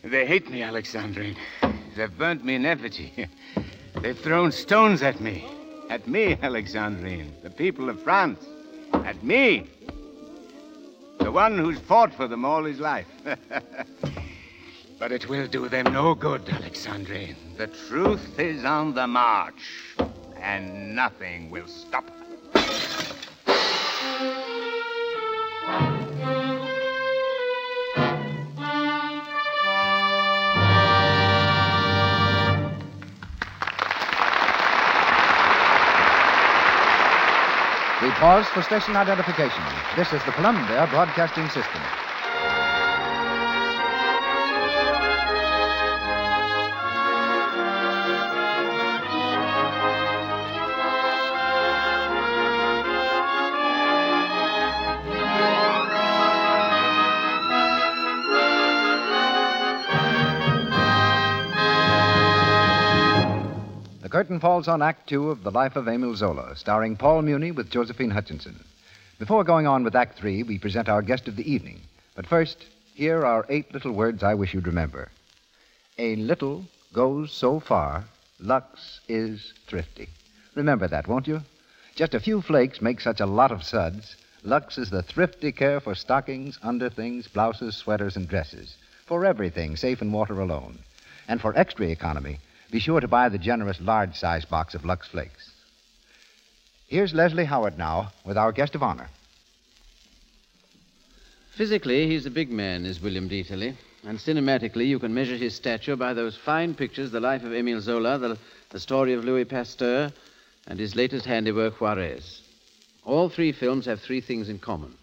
They 0.03 0.27
hate 0.27 0.51
me, 0.51 0.63
Alexandrine. 0.63 1.37
They've 1.97 2.19
burnt 2.19 2.45
me 2.45 2.57
in 2.57 2.67
effigy. 2.67 3.29
They've 4.01 4.19
thrown 4.19 4.53
stones 4.53 5.03
at 5.03 5.21
me. 5.21 5.47
At 5.89 6.07
me, 6.09 6.37
Alexandrine. 6.37 7.31
The 7.43 7.51
people 7.51 7.89
of 7.89 8.03
France. 8.03 8.45
At 8.93 9.23
me. 9.23 9.69
The 11.19 11.31
one 11.31 11.57
who's 11.57 11.79
fought 11.79 12.13
for 12.15 12.27
them 12.27 12.45
all 12.45 12.65
his 12.65 12.81
life. 12.81 13.07
but 15.01 15.11
it 15.11 15.27
will 15.31 15.49
do 15.49 15.67
them 15.67 15.91
no 15.95 16.15
good, 16.15 16.45
Alexandrine. 16.45 17.35
The 17.57 17.69
truth 17.89 18.39
is 18.39 18.67
on 18.67 18.93
the 18.95 19.07
march, 19.07 19.97
and 20.37 20.95
nothing 20.95 21.51
will 21.51 21.67
stop 21.67 22.05
her. 22.11 22.17
We 38.03 38.11
pause 38.13 38.47
for 38.49 38.63
station 38.63 38.97
identification. 38.97 39.63
This 39.97 40.13
is 40.13 40.23
the 40.25 40.33
Columbia 40.33 40.87
Broadcasting 40.91 41.49
System. 41.49 41.81
Curtain 64.21 64.39
falls 64.39 64.69
on 64.69 64.83
Act 64.83 65.09
Two 65.09 65.31
of 65.31 65.43
The 65.43 65.51
Life 65.51 65.77
of 65.77 65.89
Emile 65.89 66.15
Zola, 66.15 66.55
starring 66.55 66.95
Paul 66.95 67.23
Muni 67.23 67.53
with 67.53 67.71
Josephine 67.71 68.11
Hutchinson. 68.11 68.63
Before 69.19 69.45
going 69.45 69.67
on 69.67 69.83
with 69.83 69.97
Act 69.97 70.19
Three, 70.19 70.43
we 70.43 70.59
present 70.59 70.91
our 70.91 71.01
guest 71.01 71.27
of 71.27 71.37
the 71.37 71.51
evening. 71.51 71.81
But 72.15 72.27
first, 72.27 72.67
here 72.93 73.25
are 73.25 73.47
eight 73.49 73.73
little 73.73 73.93
words 73.93 74.23
I 74.23 74.35
wish 74.35 74.53
you'd 74.53 74.67
remember. 74.67 75.09
A 75.97 76.17
little 76.17 76.67
goes 76.93 77.33
so 77.33 77.61
far, 77.61 78.05
Lux 78.39 79.01
is 79.09 79.55
thrifty. 79.67 80.11
Remember 80.55 80.87
that, 80.87 81.09
won't 81.09 81.27
you? 81.27 81.41
Just 81.95 82.13
a 82.13 82.21
few 82.21 82.43
flakes 82.43 82.83
make 82.83 83.01
such 83.01 83.21
a 83.21 83.27
lot 83.41 83.51
of 83.51 83.65
suds. 83.65 84.17
Lux 84.45 84.77
is 84.77 84.91
the 84.91 85.03
thrifty 85.03 85.51
care 85.51 85.81
for 85.81 85.95
stockings, 85.95 86.59
underthings, 86.63 87.27
blouses, 87.27 87.75
sweaters, 87.75 88.17
and 88.17 88.29
dresses. 88.29 88.77
For 89.07 89.25
everything, 89.25 89.77
safe 89.77 90.03
in 90.03 90.13
water 90.13 90.39
alone. 90.41 90.81
And 91.27 91.41
for 91.41 91.57
extra 91.57 91.87
economy, 91.87 92.39
be 92.71 92.79
sure 92.79 93.01
to 93.01 93.09
buy 93.09 93.29
the 93.29 93.39
generous 93.39 93.81
large 93.81 94.17
size 94.17 94.45
box 94.45 94.75
of 94.75 94.85
Lux 94.85 95.09
Flakes. 95.09 95.51
Here's 96.87 97.15
Leslie 97.15 97.45
Howard 97.45 97.77
now 97.79 98.13
with 98.25 98.37
our 98.37 98.53
guest 98.53 98.75
of 98.75 98.83
honor. 98.83 99.09
Physically, 101.53 102.07
he's 102.07 102.27
a 102.27 102.31
big 102.31 102.51
man, 102.51 102.87
is 102.87 103.03
William 103.03 103.29
Dieterle. 103.29 103.77
And 104.07 104.19
cinematically, 104.19 104.87
you 104.87 104.99
can 104.99 105.13
measure 105.13 105.37
his 105.37 105.55
stature 105.55 105.95
by 105.95 106.15
those 106.15 106.37
fine 106.37 106.75
pictures 106.75 107.11
The 107.11 107.21
Life 107.21 107.45
of 107.45 107.53
Emile 107.53 107.81
Zola, 107.81 108.19
The, 108.19 108.39
the 108.71 108.81
Story 108.81 109.13
of 109.13 109.25
Louis 109.25 109.45
Pasteur, 109.45 110.11
and 110.67 110.79
his 110.79 110.97
latest 110.97 111.27
handiwork, 111.27 111.81
Juarez. 111.81 112.43
All 113.05 113.29
three 113.29 113.53
films 113.53 113.85
have 113.87 114.01
three 114.01 114.21
things 114.21 114.49
in 114.49 114.59
common. 114.59 114.95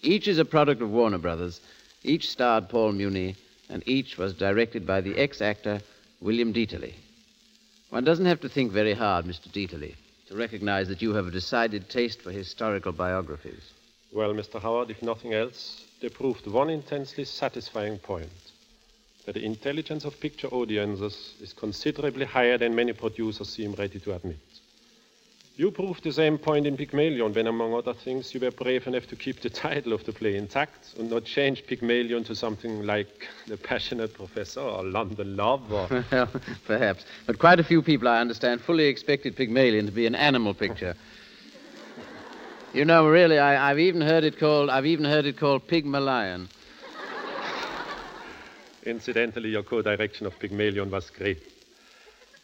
Each 0.00 0.26
is 0.26 0.38
a 0.38 0.44
product 0.44 0.80
of 0.80 0.90
Warner 0.90 1.18
Brothers, 1.18 1.60
Each 2.02 2.30
starred 2.30 2.68
Paul 2.68 2.92
Muni, 2.92 3.36
and 3.68 3.82
each 3.86 4.16
was 4.16 4.32
directed 4.32 4.86
by 4.86 5.00
the 5.00 5.18
ex 5.18 5.42
actor 5.42 5.80
William 6.20 6.52
Dieterle. 6.52 6.92
One 7.88 8.04
doesn't 8.04 8.26
have 8.26 8.40
to 8.40 8.48
think 8.48 8.72
very 8.72 8.92
hard, 8.92 9.24
Mr. 9.24 9.50
Dieterle, 9.50 9.94
to 10.28 10.36
recognize 10.36 10.86
that 10.88 11.00
you 11.00 11.14
have 11.14 11.26
a 11.26 11.30
decided 11.30 11.88
taste 11.88 12.20
for 12.20 12.30
historical 12.30 12.92
biographies. 12.92 13.72
Well, 14.12 14.34
Mr. 14.34 14.60
Howard, 14.60 14.90
if 14.90 15.02
nothing 15.02 15.32
else, 15.32 15.82
they 16.02 16.10
proved 16.10 16.46
one 16.46 16.68
intensely 16.68 17.24
satisfying 17.24 17.98
point 17.98 18.28
that 19.24 19.32
the 19.34 19.44
intelligence 19.44 20.04
of 20.04 20.20
picture 20.20 20.48
audiences 20.48 21.34
is 21.40 21.54
considerably 21.54 22.26
higher 22.26 22.58
than 22.58 22.74
many 22.74 22.92
producers 22.92 23.48
seem 23.48 23.72
ready 23.72 23.98
to 24.00 24.14
admit. 24.14 24.49
You 25.60 25.70
proved 25.70 26.04
the 26.04 26.12
same 26.12 26.38
point 26.38 26.66
in 26.66 26.74
Pygmalion 26.74 27.34
when, 27.34 27.46
among 27.46 27.74
other 27.74 27.92
things, 27.92 28.32
you 28.32 28.40
were 28.40 28.50
brave 28.50 28.86
enough 28.86 29.06
to 29.08 29.14
keep 29.14 29.42
the 29.42 29.50
title 29.66 29.92
of 29.92 30.02
the 30.06 30.12
play 30.14 30.36
intact 30.36 30.94
and 30.98 31.10
not 31.10 31.24
change 31.24 31.66
Pygmalion 31.66 32.24
to 32.24 32.34
something 32.34 32.86
like 32.86 33.28
The 33.46 33.58
Passionate 33.58 34.14
Professor 34.14 34.60
or 34.60 34.82
London 34.82 35.36
Love 35.36 35.70
or. 35.70 35.86
well, 36.10 36.30
perhaps. 36.64 37.04
But 37.26 37.38
quite 37.38 37.60
a 37.60 37.62
few 37.62 37.82
people, 37.82 38.08
I 38.08 38.22
understand, 38.22 38.62
fully 38.62 38.86
expected 38.86 39.36
Pygmalion 39.36 39.84
to 39.84 39.92
be 39.92 40.06
an 40.06 40.14
animal 40.14 40.54
picture. 40.54 40.96
you 42.72 42.86
know, 42.86 43.06
really, 43.06 43.38
I, 43.38 43.68
have 43.68 43.78
even 43.78 44.00
heard 44.00 44.24
it 44.24 44.38
called. 44.38 44.70
I've 44.70 44.86
even 44.86 45.04
heard 45.04 45.26
it 45.26 45.36
called 45.36 45.68
Pygmalion. 45.68 46.48
Incidentally, 48.86 49.50
your 49.50 49.62
co-direction 49.62 50.26
of 50.26 50.38
Pygmalion 50.38 50.90
was 50.90 51.10
great. 51.10 51.59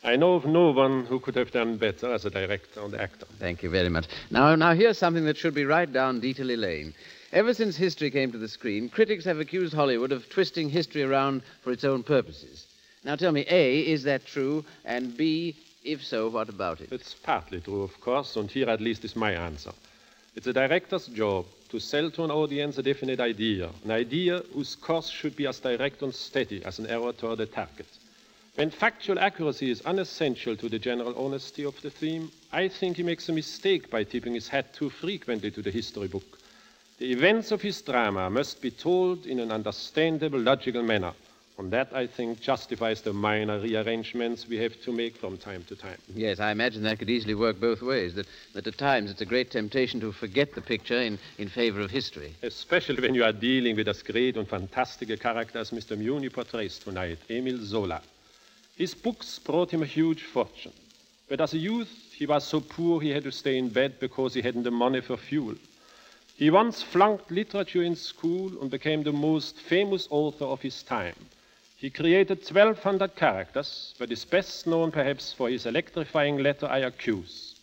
I 0.06 0.14
know 0.14 0.34
of 0.34 0.46
no 0.46 0.70
one 0.70 1.04
who 1.06 1.18
could 1.18 1.34
have 1.34 1.50
done 1.50 1.78
better 1.78 2.12
as 2.12 2.24
a 2.24 2.30
director 2.30 2.80
and 2.80 2.94
actor. 2.94 3.26
Thank 3.40 3.64
you 3.64 3.70
very 3.70 3.88
much. 3.88 4.06
Now, 4.30 4.54
now 4.54 4.72
here's 4.72 4.98
something 4.98 5.24
that 5.24 5.36
should 5.36 5.52
be 5.52 5.64
right 5.64 5.92
down 5.92 6.20
Dieterle 6.20 6.56
Lane. 6.56 6.94
Ever 7.32 7.52
since 7.52 7.76
history 7.76 8.12
came 8.12 8.30
to 8.30 8.38
the 8.38 8.46
screen, 8.46 8.88
critics 8.88 9.24
have 9.24 9.40
accused 9.40 9.74
Hollywood 9.74 10.12
of 10.12 10.30
twisting 10.30 10.70
history 10.70 11.02
around 11.02 11.42
for 11.62 11.72
its 11.72 11.82
own 11.82 12.04
purposes. 12.04 12.66
Now 13.02 13.16
tell 13.16 13.32
me, 13.32 13.46
A, 13.50 13.80
is 13.80 14.04
that 14.04 14.24
true? 14.24 14.64
And 14.84 15.16
B, 15.16 15.56
if 15.82 16.04
so, 16.04 16.28
what 16.28 16.48
about 16.48 16.80
it? 16.80 16.92
It's 16.92 17.14
partly 17.14 17.60
true, 17.60 17.82
of 17.82 18.00
course, 18.00 18.36
and 18.36 18.48
here 18.48 18.70
at 18.70 18.80
least 18.80 19.04
is 19.04 19.16
my 19.16 19.32
answer. 19.32 19.72
It's 20.36 20.46
a 20.46 20.52
director's 20.52 21.08
job 21.08 21.46
to 21.70 21.80
sell 21.80 22.12
to 22.12 22.22
an 22.22 22.30
audience 22.30 22.78
a 22.78 22.82
definite 22.84 23.18
idea, 23.18 23.70
an 23.82 23.90
idea 23.90 24.40
whose 24.54 24.76
course 24.76 25.10
should 25.10 25.34
be 25.34 25.48
as 25.48 25.58
direct 25.58 26.00
and 26.02 26.14
steady 26.14 26.64
as 26.64 26.78
an 26.78 26.86
arrow 26.86 27.10
toward 27.10 27.40
a 27.40 27.46
target. 27.46 27.88
When 28.56 28.70
factual 28.70 29.18
accuracy 29.18 29.70
is 29.70 29.82
unessential 29.82 30.56
to 30.56 30.70
the 30.70 30.78
general 30.78 31.14
honesty 31.22 31.62
of 31.62 31.78
the 31.82 31.90
theme, 31.90 32.32
I 32.50 32.68
think 32.68 32.96
he 32.96 33.02
makes 33.02 33.28
a 33.28 33.32
mistake 33.34 33.90
by 33.90 34.02
tipping 34.02 34.32
his 34.32 34.48
hat 34.48 34.72
too 34.72 34.88
frequently 34.88 35.50
to 35.50 35.60
the 35.60 35.70
history 35.70 36.08
book. 36.08 36.38
The 36.98 37.12
events 37.12 37.52
of 37.52 37.60
his 37.60 37.82
drama 37.82 38.30
must 38.30 38.62
be 38.62 38.70
told 38.70 39.26
in 39.26 39.40
an 39.40 39.52
understandable, 39.52 40.38
logical 40.38 40.82
manner. 40.82 41.12
And 41.58 41.70
that, 41.70 41.92
I 41.92 42.06
think, 42.06 42.40
justifies 42.40 43.02
the 43.02 43.12
minor 43.12 43.60
rearrangements 43.60 44.48
we 44.48 44.56
have 44.56 44.80
to 44.84 44.92
make 44.92 45.18
from 45.18 45.36
time 45.36 45.64
to 45.64 45.76
time. 45.76 45.98
Yes, 46.14 46.40
I 46.40 46.50
imagine 46.50 46.82
that 46.84 46.98
could 46.98 47.10
easily 47.10 47.34
work 47.34 47.60
both 47.60 47.82
ways. 47.82 48.14
That, 48.14 48.26
that 48.54 48.66
at 48.66 48.78
times 48.78 49.10
it's 49.10 49.20
a 49.20 49.26
great 49.26 49.50
temptation 49.50 50.00
to 50.00 50.12
forget 50.12 50.54
the 50.54 50.62
picture 50.62 50.98
in, 50.98 51.18
in 51.36 51.50
favor 51.50 51.82
of 51.82 51.90
history. 51.90 52.34
Especially 52.42 53.02
when 53.02 53.14
you 53.14 53.24
are 53.24 53.32
dealing 53.32 53.76
with 53.76 53.88
as 53.88 54.02
great 54.02 54.38
and 54.38 54.48
fantastic 54.48 55.10
a 55.10 55.18
character 55.18 55.58
as 55.58 55.72
Mr. 55.72 55.96
Muni 55.98 56.30
portrays 56.30 56.78
tonight, 56.78 57.18
Emil 57.28 57.58
Zola. 57.58 58.00
His 58.76 58.92
books 58.92 59.38
brought 59.38 59.70
him 59.70 59.82
a 59.82 59.86
huge 59.86 60.22
fortune. 60.24 60.72
But 61.30 61.40
as 61.40 61.54
a 61.54 61.58
youth, 61.58 62.12
he 62.12 62.26
was 62.26 62.44
so 62.44 62.60
poor 62.60 63.00
he 63.00 63.08
had 63.08 63.24
to 63.24 63.32
stay 63.32 63.56
in 63.56 63.70
bed 63.70 63.98
because 63.98 64.34
he 64.34 64.42
hadn't 64.42 64.64
the 64.64 64.70
money 64.70 65.00
for 65.00 65.16
fuel. 65.16 65.54
He 66.36 66.50
once 66.50 66.82
flunked 66.82 67.30
literature 67.30 67.82
in 67.82 67.96
school 67.96 68.52
and 68.60 68.70
became 68.70 69.02
the 69.02 69.12
most 69.12 69.56
famous 69.56 70.06
author 70.10 70.44
of 70.44 70.60
his 70.60 70.82
time. 70.82 71.16
He 71.78 71.88
created 71.88 72.38
1,200 72.38 73.16
characters, 73.16 73.94
but 73.98 74.12
is 74.12 74.26
best 74.26 74.66
known 74.66 74.92
perhaps 74.92 75.32
for 75.32 75.48
his 75.48 75.64
electrifying 75.64 76.42
letter 76.42 76.66
I 76.66 76.80
accuse. 76.80 77.54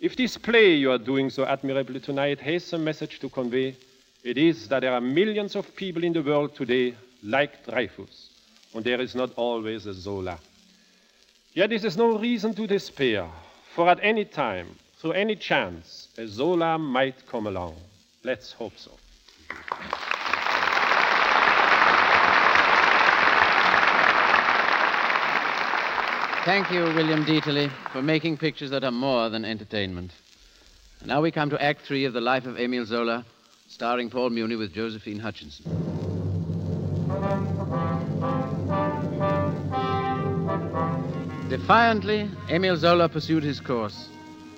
If 0.00 0.16
this 0.16 0.38
play 0.38 0.74
you 0.74 0.90
are 0.90 0.98
doing 0.98 1.28
so 1.28 1.44
admirably 1.44 2.00
tonight 2.00 2.40
has 2.40 2.72
a 2.72 2.78
message 2.78 3.20
to 3.20 3.28
convey, 3.28 3.76
it 4.22 4.38
is 4.38 4.68
that 4.68 4.80
there 4.80 4.94
are 4.94 5.02
millions 5.02 5.54
of 5.54 5.76
people 5.76 6.02
in 6.02 6.14
the 6.14 6.22
world 6.22 6.54
today 6.54 6.94
like 7.22 7.66
Dreyfus 7.66 8.23
and 8.74 8.84
there 8.84 9.00
is 9.00 9.14
not 9.14 9.30
always 9.36 9.86
a 9.86 9.94
Zola. 9.94 10.38
Yet 11.52 11.70
this 11.70 11.84
is 11.84 11.96
no 11.96 12.18
reason 12.18 12.54
to 12.54 12.66
despair, 12.66 13.28
for 13.74 13.88
at 13.88 14.00
any 14.02 14.24
time, 14.24 14.74
through 14.98 15.12
any 15.12 15.36
chance, 15.36 16.08
a 16.18 16.26
Zola 16.26 16.78
might 16.78 17.26
come 17.28 17.46
along. 17.46 17.76
Let's 18.24 18.52
hope 18.52 18.76
so. 18.76 18.90
Thank 26.44 26.70
you, 26.70 26.82
William 26.82 27.24
Dieterle, 27.24 27.70
for 27.92 28.02
making 28.02 28.36
pictures 28.36 28.70
that 28.70 28.84
are 28.84 28.90
more 28.90 29.30
than 29.30 29.44
entertainment. 29.44 30.10
Now 31.04 31.22
we 31.22 31.30
come 31.30 31.48
to 31.50 31.62
Act 31.62 31.82
Three 31.82 32.04
of 32.04 32.12
The 32.12 32.20
Life 32.20 32.46
of 32.46 32.58
Emile 32.58 32.84
Zola, 32.84 33.24
starring 33.68 34.10
Paul 34.10 34.30
Muni 34.30 34.56
with 34.56 34.74
Josephine 34.74 35.20
Hutchinson. 35.20 36.03
Defiantly, 41.54 42.28
Emile 42.50 42.76
Zola 42.76 43.08
pursued 43.08 43.44
his 43.44 43.60
course 43.60 44.08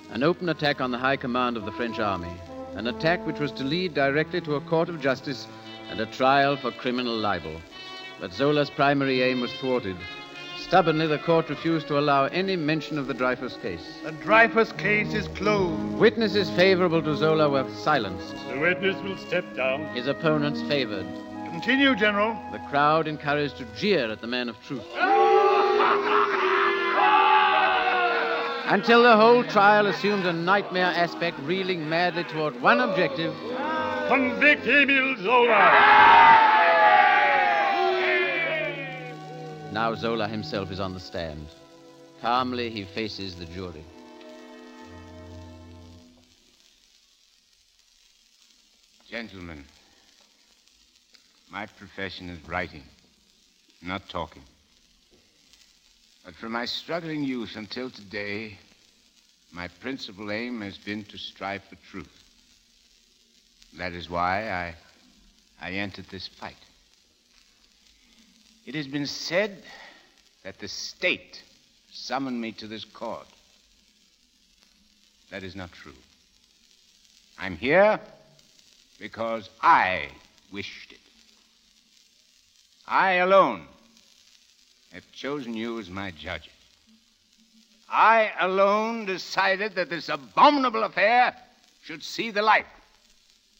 an 0.09 0.23
open 0.23 0.49
attack 0.49 0.81
on 0.81 0.89
the 0.89 0.97
high 0.97 1.15
command 1.15 1.55
of 1.55 1.63
the 1.63 1.71
French 1.73 1.99
army, 1.99 2.35
an 2.73 2.87
attack 2.87 3.23
which 3.27 3.37
was 3.37 3.51
to 3.51 3.63
lead 3.63 3.93
directly 3.93 4.41
to 4.41 4.55
a 4.55 4.61
court 4.61 4.89
of 4.89 4.99
justice 4.99 5.45
and 5.91 5.99
a 5.99 6.07
trial 6.07 6.57
for 6.57 6.71
criminal 6.71 7.15
libel. 7.15 7.61
But 8.19 8.33
Zola's 8.33 8.71
primary 8.71 9.21
aim 9.21 9.41
was 9.41 9.53
thwarted. 9.53 9.95
Stubbornly, 10.57 11.05
the 11.05 11.19
court 11.19 11.51
refused 11.51 11.87
to 11.89 11.99
allow 11.99 12.25
any 12.25 12.55
mention 12.55 12.97
of 12.97 13.05
the 13.05 13.13
Dreyfus 13.13 13.57
case. 13.57 13.99
The 14.03 14.13
Dreyfus 14.13 14.71
case 14.71 15.13
is 15.13 15.27
closed. 15.27 15.99
Witnesses 15.99 16.49
favorable 16.49 17.03
to 17.03 17.15
Zola 17.15 17.47
were 17.47 17.69
silenced. 17.75 18.33
The 18.49 18.57
witness 18.57 18.99
will 19.03 19.17
step 19.17 19.45
down. 19.55 19.85
His 19.95 20.07
opponents 20.07 20.63
favored. 20.63 21.05
Continue, 21.51 21.95
General. 21.95 22.35
The 22.51 22.67
crowd 22.71 23.07
encouraged 23.07 23.57
to 23.57 23.65
jeer 23.77 24.11
at 24.11 24.19
the 24.19 24.27
man 24.27 24.49
of 24.49 24.59
truth. 24.63 24.81
Ah! 24.95 25.26
Until 28.67 29.03
the 29.03 29.15
whole 29.15 29.43
trial 29.45 29.87
assumed 29.87 30.25
a 30.25 30.33
nightmare 30.33 30.93
aspect, 30.95 31.39
reeling 31.43 31.87
madly 31.87 32.23
toward 32.25 32.59
one 32.61 32.79
objective 32.81 33.33
convict 34.07 34.65
Emil 34.65 35.15
Zola. 35.17 35.71
Now 39.71 39.95
Zola 39.95 40.27
himself 40.27 40.71
is 40.71 40.79
on 40.79 40.93
the 40.93 40.99
stand. 40.99 41.47
Calmly, 42.21 42.69
he 42.69 42.83
faces 42.83 43.35
the 43.35 43.45
jury. 43.45 43.83
Gentlemen, 49.09 49.63
my 51.49 51.65
profession 51.65 52.29
is 52.29 52.39
writing, 52.47 52.83
not 53.81 54.09
talking. 54.09 54.43
But 56.27 56.35
from 56.35 56.51
my 56.51 56.65
struggling 56.65 57.23
youth 57.23 57.55
until 57.55 57.89
today, 57.89 58.57
my 59.53 59.69
principal 59.69 60.29
aim 60.29 60.59
has 60.59 60.77
been 60.77 61.05
to 61.05 61.17
strive 61.17 61.63
for 61.63 61.77
truth. 61.89 62.11
That 63.77 63.93
is 63.93 64.09
why 64.09 64.51
I, 64.51 64.75
I 65.61 65.71
entered 65.71 66.07
this 66.11 66.27
fight. 66.27 66.57
It 68.65 68.75
has 68.75 68.87
been 68.87 69.05
said 69.05 69.63
that 70.43 70.59
the 70.59 70.67
state 70.67 71.41
summoned 71.93 72.41
me 72.41 72.51
to 72.51 72.67
this 72.67 72.83
court. 72.83 73.27
That 75.31 75.43
is 75.43 75.55
not 75.55 75.71
true. 75.71 75.95
I'm 77.39 77.55
here 77.55 78.01
because 78.99 79.49
I 79.61 80.09
wished 80.51 80.91
it. 80.91 80.99
I 82.85 83.13
alone 83.13 83.65
have 84.97 85.11
chosen 85.11 85.53
you 85.53 85.79
as 85.79 85.91
my 85.91 86.09
judge. 86.09 86.49
I 87.87 88.31
alone 88.39 89.05
decided 89.05 89.75
that 89.75 89.91
this 89.91 90.09
abominable 90.09 90.83
affair 90.83 91.35
should 91.83 92.03
see 92.03 92.31
the 92.31 92.41
light, 92.41 92.65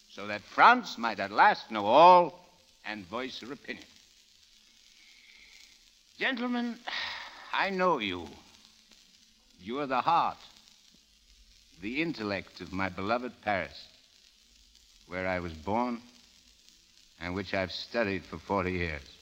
so 0.09 0.25
that 0.27 0.41
France 0.41 0.97
might 0.97 1.19
at 1.19 1.31
last 1.31 1.69
know 1.69 1.85
all 1.85 2.43
and 2.85 3.05
voice 3.05 3.39
her 3.41 3.53
opinion. 3.53 3.85
Gentlemen, 6.17 6.75
I 7.53 7.69
know 7.69 7.99
you. 7.99 8.27
You 9.61 9.79
are 9.79 9.85
the 9.85 10.01
heart, 10.01 10.37
the 11.81 12.01
intellect 12.01 12.61
of 12.61 12.73
my 12.73 12.89
beloved 12.89 13.33
Paris, 13.43 13.85
where 15.07 15.27
I 15.27 15.39
was 15.39 15.53
born 15.53 16.01
and 17.21 17.35
which 17.35 17.53
I've 17.53 17.71
studied 17.71 18.23
for 18.23 18.39
40 18.39 18.71
years. 18.71 19.16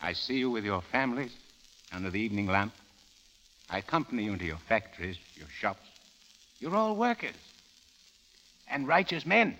I 0.00 0.12
see 0.12 0.38
you 0.38 0.50
with 0.50 0.64
your 0.64 0.82
families 0.82 1.32
under 1.92 2.10
the 2.10 2.20
evening 2.20 2.46
lamp. 2.46 2.72
I 3.70 3.78
accompany 3.78 4.24
you 4.24 4.32
into 4.32 4.44
your 4.44 4.58
factories, 4.58 5.18
your 5.34 5.48
shops. 5.48 5.86
You're 6.60 6.76
all 6.76 6.96
workers 6.96 7.34
and 8.68 8.86
righteous 8.86 9.26
men. 9.26 9.56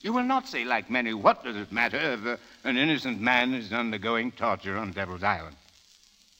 You 0.00 0.12
will 0.12 0.24
not 0.24 0.48
say, 0.48 0.64
like 0.64 0.88
many, 0.88 1.12
what 1.12 1.44
does 1.44 1.56
it 1.56 1.72
matter 1.72 1.98
if 1.98 2.26
uh, 2.26 2.36
an 2.64 2.78
innocent 2.78 3.20
man 3.20 3.52
is 3.52 3.72
undergoing 3.72 4.32
torture 4.32 4.78
on 4.78 4.92
Devil's 4.92 5.22
Island? 5.22 5.56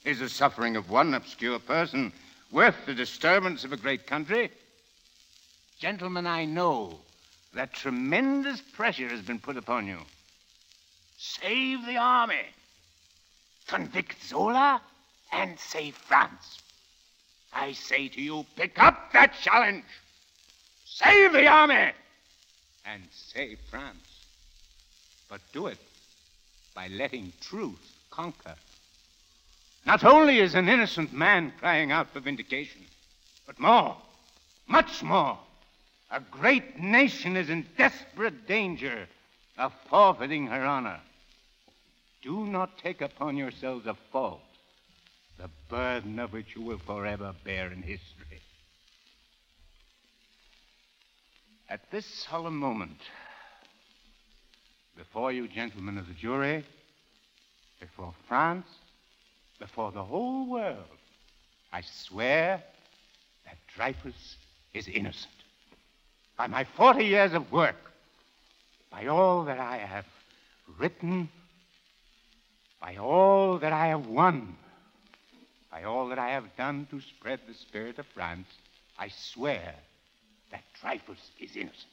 Is 0.05 0.21
the 0.21 0.31
suffering 0.31 0.77
of 0.77 0.89
one 0.89 1.13
obscure 1.13 1.59
person 1.59 2.13
worth 2.51 2.87
the 2.87 2.95
disturbance 2.95 3.65
of 3.65 3.73
a 3.73 3.77
great 3.77 4.07
country? 4.07 4.51
Gentlemen, 5.79 6.27
I 6.27 6.47
know 6.47 7.01
that 7.53 7.75
tremendous 7.75 8.61
pressure 8.61 9.09
has 9.09 9.21
been 9.21 9.39
put 9.39 9.59
upon 9.59 9.87
you. 9.87 9.99
Save 11.19 11.85
the 11.85 11.99
army, 11.99 12.47
convict 13.71 14.23
Zola, 14.25 14.83
and 15.33 15.59
save 15.59 15.95
France. 15.95 16.59
I 17.53 17.73
say 17.73 18.09
to 18.09 18.21
you, 18.21 18.45
pick 18.57 18.83
up 18.83 19.13
that 19.13 19.35
challenge. 19.41 19.85
Save 20.85 21.33
the 21.33 21.47
army 21.47 21.93
and 22.85 23.03
save 23.13 23.59
France. 23.71 24.27
But 25.29 25.41
do 25.53 25.69
it 25.69 25.79
by 26.75 26.89
letting 26.89 27.33
truth 27.41 27.95
conquer. 28.11 28.57
Not 29.87 30.05
only 30.05 30.41
is 30.41 30.57
an 30.57 30.69
innocent 30.69 31.13
man 31.13 31.53
crying 31.59 31.93
out 31.93 32.11
for 32.11 32.19
vindication, 32.19 32.83
but 33.47 33.61
more, 33.61 33.97
much 34.67 35.03
more, 35.03 35.39
a 36.11 36.21
great 36.21 36.79
nation 36.79 37.37
is 37.37 37.49
in 37.49 37.67
desperate 37.79 38.49
danger 38.49 39.07
of 39.57 39.73
forfeiting 39.89 40.49
her 40.49 40.65
honor. 40.65 41.01
Do 42.23 42.45
not 42.47 42.79
take 42.79 43.01
upon 43.01 43.37
yourselves 43.37 43.87
a 43.87 43.95
fault, 44.13 44.43
the 45.39 45.49
burden 45.69 46.19
of 46.19 46.33
which 46.33 46.55
you 46.55 46.63
will 46.63 46.79
forever 46.79 47.35
bear 47.45 47.73
in 47.73 47.83
history. 47.83 48.41
At 51.69 51.91
this 51.91 52.05
solemn 52.05 52.57
moment, 52.59 52.99
before 54.97 55.33
you 55.33 55.49
gentlemen 55.49 55.97
of 55.97 56.09
the 56.09 56.15
jury, 56.15 56.65
before 57.79 58.13
France, 58.29 58.67
before 59.59 59.93
the 59.93 60.03
whole 60.03 60.47
world, 60.47 60.99
I 61.73 61.81
swear 61.81 62.63
that 63.47 63.57
Dreyfus 63.75 64.37
is 64.75 64.89
innocent. 64.89 65.33
By 66.37 66.49
my 66.49 66.65
40 66.65 67.05
years 67.05 67.33
of 67.33 67.51
work, 67.51 67.77
by 68.91 69.07
all 69.07 69.45
that 69.45 69.59
I 69.59 69.79
have 69.79 70.07
written, 70.79 71.29
by 72.81 72.97
all 72.97 73.59
that 73.59 73.73
I 73.73 73.89
have 73.89 74.07
won, 74.07 74.57
by 75.71 75.85
all 75.85 76.09
that 76.09 76.19
I 76.19 76.31
have 76.31 76.57
done 76.57 76.87
to 76.91 77.01
spread 77.01 77.41
the 77.47 77.55
spirit 77.55 77.99
of 77.99 78.07
France, 78.15 78.49
I 78.99 79.09
swear 79.09 79.75
that 80.51 80.65
Dreyfus 80.81 81.31
is 81.39 81.57
innocent. 81.57 81.87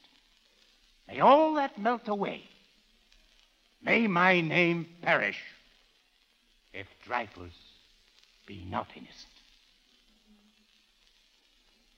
May 1.08 1.20
all 1.20 1.54
that 1.56 1.78
melt 1.78 2.08
away. 2.08 2.44
May 3.82 4.08
my 4.08 4.42
name 4.42 4.88
perish 5.02 5.42
if 6.74 6.88
Dreyfus 7.06 7.54
be 8.46 8.66
not 8.70 8.88
innocent. 8.96 9.28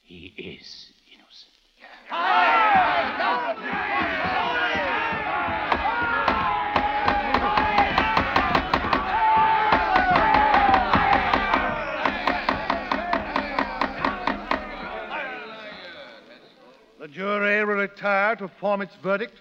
He 0.03 0.33
is 0.37 0.91
innocent. 1.13 1.53
Jury 17.11 17.63
will 17.65 17.75
retire 17.75 18.35
to 18.37 18.47
form 18.47 18.81
its 18.81 18.95
verdict. 19.03 19.39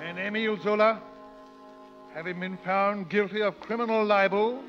And 0.00 0.18
Emile 0.18 0.58
Zola, 0.62 1.00
having 2.14 2.40
been 2.40 2.58
found 2.58 3.08
guilty 3.08 3.42
of 3.42 3.58
criminal 3.60 4.04
libel, 4.04 4.62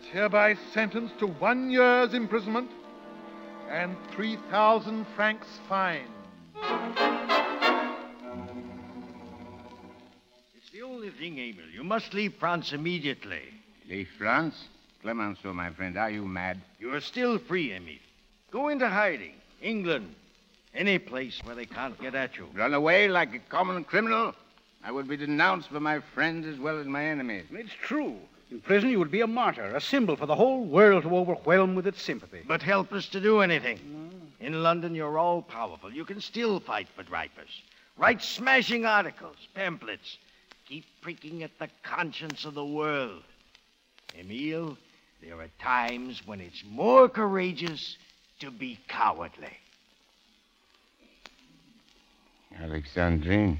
is 0.00 0.06
hereby 0.06 0.56
sentenced 0.72 1.18
to 1.18 1.26
one 1.26 1.70
year's 1.70 2.14
imprisonment 2.14 2.70
and 3.70 3.96
3,000 4.12 5.06
francs 5.16 5.46
fine. 5.68 6.06
It's 10.56 10.70
the 10.72 10.82
only 10.82 11.10
thing, 11.10 11.38
Emil. 11.38 11.66
You 11.74 11.84
must 11.84 12.14
leave 12.14 12.34
France 12.34 12.72
immediately. 12.72 13.42
Leave 13.88 14.08
France? 14.18 14.68
Clemenceau, 15.06 15.52
my 15.52 15.70
friend, 15.70 15.96
are 15.96 16.10
you 16.10 16.24
mad? 16.24 16.60
You 16.80 16.92
are 16.92 17.00
still 17.00 17.38
free, 17.38 17.72
Emil. 17.72 17.94
Go 18.50 18.70
into 18.70 18.88
hiding. 18.88 19.34
England. 19.62 20.12
Any 20.74 20.98
place 20.98 21.40
where 21.44 21.54
they 21.54 21.64
can't 21.64 21.96
get 22.00 22.16
at 22.16 22.36
you. 22.36 22.48
Run 22.52 22.74
away 22.74 23.06
like 23.06 23.32
a 23.32 23.38
common 23.38 23.84
criminal? 23.84 24.34
I 24.82 24.90
would 24.90 25.06
be 25.06 25.16
denounced 25.16 25.72
by 25.72 25.78
my 25.78 26.00
friends 26.00 26.44
as 26.44 26.58
well 26.58 26.80
as 26.80 26.88
my 26.88 27.04
enemies. 27.04 27.44
It's 27.52 27.72
true. 27.72 28.16
In 28.50 28.60
prison, 28.60 28.90
you 28.90 28.98
would 28.98 29.12
be 29.12 29.20
a 29.20 29.28
martyr, 29.28 29.76
a 29.76 29.80
symbol 29.80 30.16
for 30.16 30.26
the 30.26 30.34
whole 30.34 30.64
world 30.64 31.04
to 31.04 31.16
overwhelm 31.16 31.76
with 31.76 31.86
its 31.86 32.02
sympathy. 32.02 32.40
But 32.44 32.62
helpless 32.62 33.08
to 33.10 33.20
do 33.20 33.42
anything. 33.42 33.78
In 34.40 34.60
London, 34.64 34.92
you're 34.92 35.18
all 35.18 35.40
powerful. 35.40 35.92
You 35.92 36.04
can 36.04 36.20
still 36.20 36.58
fight 36.58 36.88
for 36.96 37.04
Dreyfus. 37.04 37.62
Write 37.96 38.22
smashing 38.22 38.84
articles, 38.84 39.36
pamphlets. 39.54 40.18
Keep 40.68 40.84
pricking 41.00 41.44
at 41.44 41.56
the 41.60 41.68
conscience 41.84 42.44
of 42.44 42.54
the 42.54 42.66
world. 42.66 43.22
Emile, 44.18 44.76
there 45.26 45.40
are 45.40 45.50
times 45.60 46.22
when 46.24 46.40
it's 46.40 46.62
more 46.70 47.08
courageous 47.08 47.96
to 48.38 48.50
be 48.50 48.78
cowardly. 48.86 49.56
Alexandrine, 52.60 53.58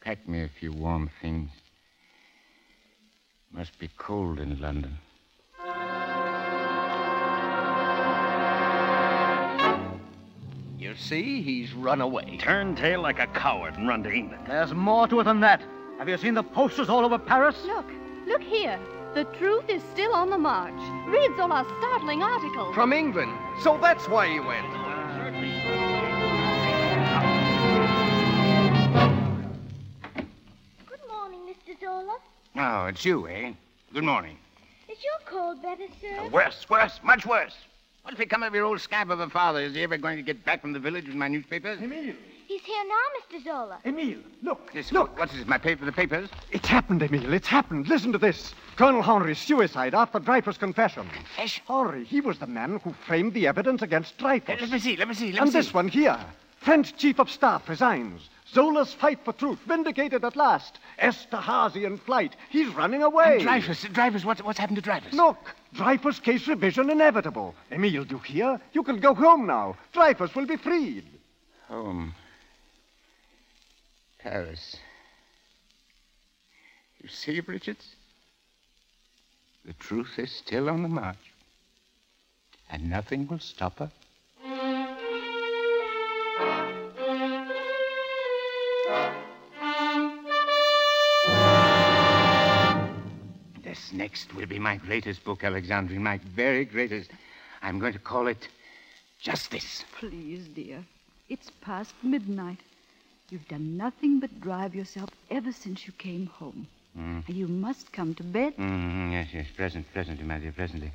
pack 0.00 0.28
me 0.28 0.44
a 0.44 0.48
few 0.48 0.72
warm 0.72 1.10
things. 1.20 1.50
Must 3.52 3.76
be 3.80 3.90
cold 3.98 4.38
in 4.38 4.60
London. 4.60 4.98
You 10.78 10.94
see, 10.94 11.42
he's 11.42 11.72
run 11.72 12.00
away. 12.00 12.38
Turn 12.38 12.76
tail 12.76 13.02
like 13.02 13.18
a 13.18 13.26
coward 13.26 13.74
and 13.76 13.88
run 13.88 14.04
to 14.04 14.10
England. 14.10 14.44
There's 14.46 14.72
more 14.72 15.08
to 15.08 15.20
it 15.20 15.24
than 15.24 15.40
that. 15.40 15.60
Have 15.98 16.08
you 16.08 16.16
seen 16.16 16.34
the 16.34 16.44
posters 16.44 16.88
all 16.88 17.04
over 17.04 17.18
Paris? 17.18 17.56
Look, 17.64 17.86
look 18.26 18.42
here. 18.42 18.78
The 19.12 19.24
truth 19.24 19.68
is 19.68 19.82
still 19.92 20.14
on 20.14 20.30
the 20.30 20.38
march. 20.38 20.72
Read 21.08 21.36
Zola's 21.36 21.66
startling 21.78 22.22
article. 22.22 22.72
From 22.72 22.92
England. 22.92 23.32
So 23.60 23.76
that's 23.82 24.08
why 24.08 24.28
he 24.28 24.38
went. 24.38 24.64
Good 30.86 31.00
morning, 31.08 31.40
Mr. 31.48 31.80
Zola. 31.80 32.18
Oh, 32.54 32.86
it's 32.86 33.04
you, 33.04 33.26
eh? 33.26 33.52
Good 33.92 34.04
morning. 34.04 34.36
Is 34.88 34.98
your 35.02 35.18
cold 35.26 35.60
better, 35.60 35.86
sir? 36.00 36.28
Worse, 36.28 36.70
worse, 36.70 37.00
much 37.02 37.26
worse. 37.26 37.56
What's 38.02 38.16
become 38.16 38.44
of 38.44 38.54
your 38.54 38.64
old 38.64 38.80
scamp 38.80 39.10
of 39.10 39.18
a 39.18 39.28
father? 39.28 39.60
Is 39.60 39.74
he 39.74 39.82
ever 39.82 39.98
going 39.98 40.18
to 40.18 40.22
get 40.22 40.44
back 40.44 40.60
from 40.60 40.72
the 40.72 40.78
village 40.78 41.06
with 41.06 41.16
my 41.16 41.26
newspapers? 41.26 41.80
Emile. 41.82 42.14
He's 42.50 42.62
here 42.62 42.82
now, 42.88 43.38
Mr. 43.38 43.44
Zola. 43.44 43.78
Emile, 43.84 44.18
look. 44.42 44.72
This, 44.72 44.90
look. 44.90 45.16
What's 45.16 45.32
this? 45.32 45.46
My 45.46 45.56
paper, 45.56 45.84
the 45.84 45.92
papers? 45.92 46.28
It's 46.50 46.66
happened, 46.66 47.00
Emile. 47.00 47.32
It's 47.32 47.46
happened. 47.46 47.86
Listen 47.86 48.10
to 48.10 48.18
this. 48.18 48.56
Colonel 48.74 49.02
Henry's 49.02 49.38
suicide 49.38 49.94
after 49.94 50.18
Dreyfus' 50.18 50.58
confession. 50.58 51.08
Confession? 51.10 51.62
Henry, 51.68 52.02
he 52.04 52.20
was 52.20 52.40
the 52.40 52.48
man 52.48 52.80
who 52.82 52.92
framed 53.06 53.34
the 53.34 53.46
evidence 53.46 53.82
against 53.82 54.18
Dreyfus. 54.18 54.60
Let 54.60 54.68
me 54.68 54.80
see, 54.80 54.96
let 54.96 55.06
me 55.06 55.14
see, 55.14 55.30
let 55.30 55.42
and 55.42 55.46
me 55.46 55.52
see. 55.52 55.58
this 55.58 55.72
one 55.72 55.86
here. 55.86 56.18
French 56.56 56.96
chief 56.96 57.20
of 57.20 57.30
staff 57.30 57.68
resigns. 57.68 58.28
Zola's 58.52 58.92
fight 58.94 59.20
for 59.24 59.32
truth 59.32 59.60
vindicated 59.68 60.24
at 60.24 60.34
last. 60.34 60.80
Esterhazy 61.00 61.84
in 61.84 61.98
flight. 61.98 62.34
He's 62.48 62.66
running 62.70 63.04
away. 63.04 63.34
And 63.34 63.42
Dreyfus, 63.42 63.84
Dreyfus, 63.92 64.24
what's, 64.24 64.42
what's 64.42 64.58
happened 64.58 64.78
to 64.78 64.82
Dreyfus? 64.82 65.12
Look, 65.12 65.54
Dreyfus 65.74 66.18
case 66.18 66.48
revision 66.48 66.90
inevitable. 66.90 67.54
Emile, 67.70 68.02
do 68.02 68.16
you 68.16 68.18
hear? 68.18 68.60
You 68.72 68.82
can 68.82 68.98
go 68.98 69.14
home 69.14 69.46
now. 69.46 69.76
Dreyfus 69.92 70.34
will 70.34 70.46
be 70.46 70.56
freed. 70.56 71.06
Home. 71.68 72.12
Paris. 74.22 74.76
You 77.02 77.08
see, 77.08 77.40
Richards? 77.40 77.94
The 79.64 79.72
truth 79.74 80.18
is 80.18 80.30
still 80.30 80.68
on 80.68 80.82
the 80.82 80.88
march. 80.88 81.16
And 82.70 82.88
nothing 82.88 83.26
will 83.26 83.38
stop 83.38 83.78
her. 83.78 83.90
This 93.62 93.92
next 93.92 94.34
will 94.34 94.46
be 94.46 94.58
my 94.58 94.76
greatest 94.76 95.24
book, 95.24 95.40
Alexandrine, 95.42 95.98
my 95.98 96.18
very 96.18 96.64
greatest. 96.64 97.10
I'm 97.62 97.78
going 97.78 97.92
to 97.94 97.98
call 97.98 98.26
it 98.26 98.48
Justice. 99.20 99.84
Please, 99.98 100.46
dear. 100.48 100.84
It's 101.28 101.50
past 101.60 101.94
midnight. 102.02 102.58
You've 103.30 103.46
done 103.46 103.76
nothing 103.76 104.18
but 104.18 104.40
drive 104.40 104.74
yourself 104.74 105.08
ever 105.30 105.52
since 105.52 105.86
you 105.86 105.92
came 105.92 106.26
home. 106.26 106.66
Mm. 106.98 107.22
You 107.28 107.46
must 107.46 107.92
come 107.92 108.12
to 108.16 108.24
bed. 108.24 108.56
Mm, 108.56 109.12
yes, 109.12 109.28
yes, 109.32 109.46
present, 109.56 109.86
presently, 109.92 110.24
my 110.24 110.38
dear, 110.38 110.50
presently. 110.50 110.90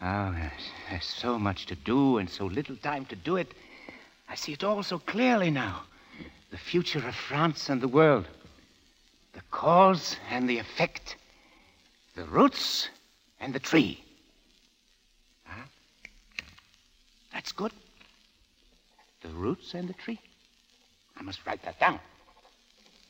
Oh, 0.00 0.32
there's, 0.32 0.70
there's 0.88 1.04
so 1.04 1.40
much 1.40 1.66
to 1.66 1.74
do 1.74 2.18
and 2.18 2.30
so 2.30 2.46
little 2.46 2.76
time 2.76 3.06
to 3.06 3.16
do 3.16 3.36
it. 3.36 3.52
I 4.28 4.36
see 4.36 4.52
it 4.52 4.62
all 4.62 4.84
so 4.84 5.00
clearly 5.00 5.50
now. 5.50 5.82
The 6.52 6.58
future 6.58 7.04
of 7.06 7.14
France 7.14 7.68
and 7.68 7.80
the 7.80 7.88
world. 7.88 8.26
The 9.32 9.42
cause 9.50 10.16
and 10.30 10.48
the 10.48 10.58
effect. 10.58 11.16
The 12.14 12.24
roots 12.24 12.88
and 13.40 13.52
the 13.52 13.58
tree. 13.58 14.00
Huh? 15.44 15.64
That's 17.32 17.50
good. 17.50 17.72
The 19.22 19.30
roots 19.30 19.74
and 19.74 19.88
the 19.88 19.94
tree. 19.94 20.20
I 21.18 21.22
must 21.22 21.44
write 21.46 21.62
that 21.64 21.78
down. 21.78 22.00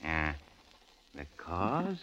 Yeah. 0.03 0.35
The 1.15 1.27
cause 1.37 1.99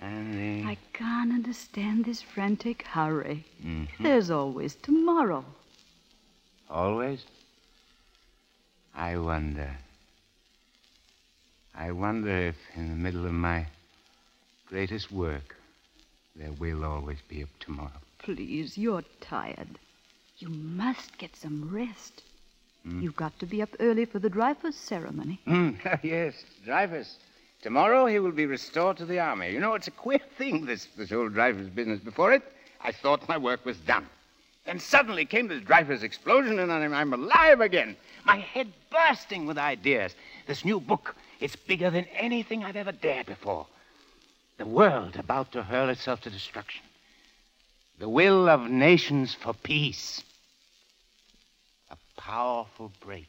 and 0.00 0.34
the. 0.34 0.68
I 0.68 0.76
can't 0.92 1.32
understand 1.32 2.04
this 2.04 2.22
frantic 2.22 2.82
hurry. 2.82 3.44
Mhm. 3.62 3.88
There's 4.00 4.30
always 4.30 4.74
tomorrow. 4.76 5.44
Always? 6.70 7.24
I 8.94 9.16
wonder. 9.16 9.76
I 11.74 11.90
wonder 11.92 12.30
if 12.48 12.56
in 12.74 12.90
the 12.90 12.96
middle 12.96 13.26
of 13.26 13.32
my 13.32 13.66
greatest 14.66 15.10
work 15.10 15.56
there 16.36 16.52
will 16.52 16.84
always 16.84 17.18
be 17.28 17.42
a 17.42 17.46
tomorrow. 17.60 18.00
Please, 18.18 18.78
you're 18.78 19.04
tired. 19.20 19.78
You 20.38 20.48
must 20.48 21.18
get 21.18 21.36
some 21.36 21.68
rest. 21.70 22.22
Hmm? 22.84 23.00
You've 23.00 23.16
got 23.16 23.38
to 23.38 23.46
be 23.46 23.62
up 23.62 23.70
early 23.80 24.04
for 24.04 24.18
the 24.18 24.30
Dreyfus 24.30 24.76
ceremony. 24.76 25.40
Mm, 25.46 25.76
yes, 26.02 26.34
Dreyfus. 26.64 27.16
Tomorrow 27.62 28.06
he 28.06 28.18
will 28.18 28.32
be 28.32 28.46
restored 28.46 28.96
to 28.96 29.04
the 29.04 29.20
army. 29.20 29.52
You 29.52 29.60
know, 29.60 29.74
it's 29.74 29.86
a 29.86 29.92
queer 29.92 30.20
thing, 30.36 30.66
this, 30.66 30.86
this 30.96 31.10
whole 31.10 31.28
Dreyfus 31.28 31.68
business. 31.68 32.00
Before 32.00 32.32
it, 32.32 32.42
I 32.80 32.90
thought 32.90 33.28
my 33.28 33.38
work 33.38 33.64
was 33.64 33.76
done. 33.78 34.06
Then 34.66 34.80
suddenly 34.80 35.24
came 35.24 35.48
this 35.48 35.62
Dreyfus 35.62 36.02
explosion, 36.02 36.58
and 36.58 36.72
I'm, 36.72 36.92
I'm 36.92 37.12
alive 37.12 37.60
again. 37.60 37.96
My 38.24 38.36
head 38.36 38.72
bursting 38.90 39.46
with 39.46 39.58
ideas. 39.58 40.14
This 40.46 40.64
new 40.64 40.80
book, 40.80 41.14
it's 41.40 41.56
bigger 41.56 41.90
than 41.90 42.06
anything 42.16 42.64
I've 42.64 42.76
ever 42.76 42.92
dared 42.92 43.26
before. 43.26 43.66
The 44.58 44.66
world 44.66 45.16
about 45.16 45.52
to 45.52 45.62
hurl 45.62 45.88
itself 45.88 46.20
to 46.22 46.30
destruction. 46.30 46.82
The 47.98 48.08
will 48.08 48.48
of 48.48 48.70
nations 48.70 49.34
for 49.34 49.54
peace. 49.54 50.22
Powerful 52.24 52.92
break, 53.00 53.28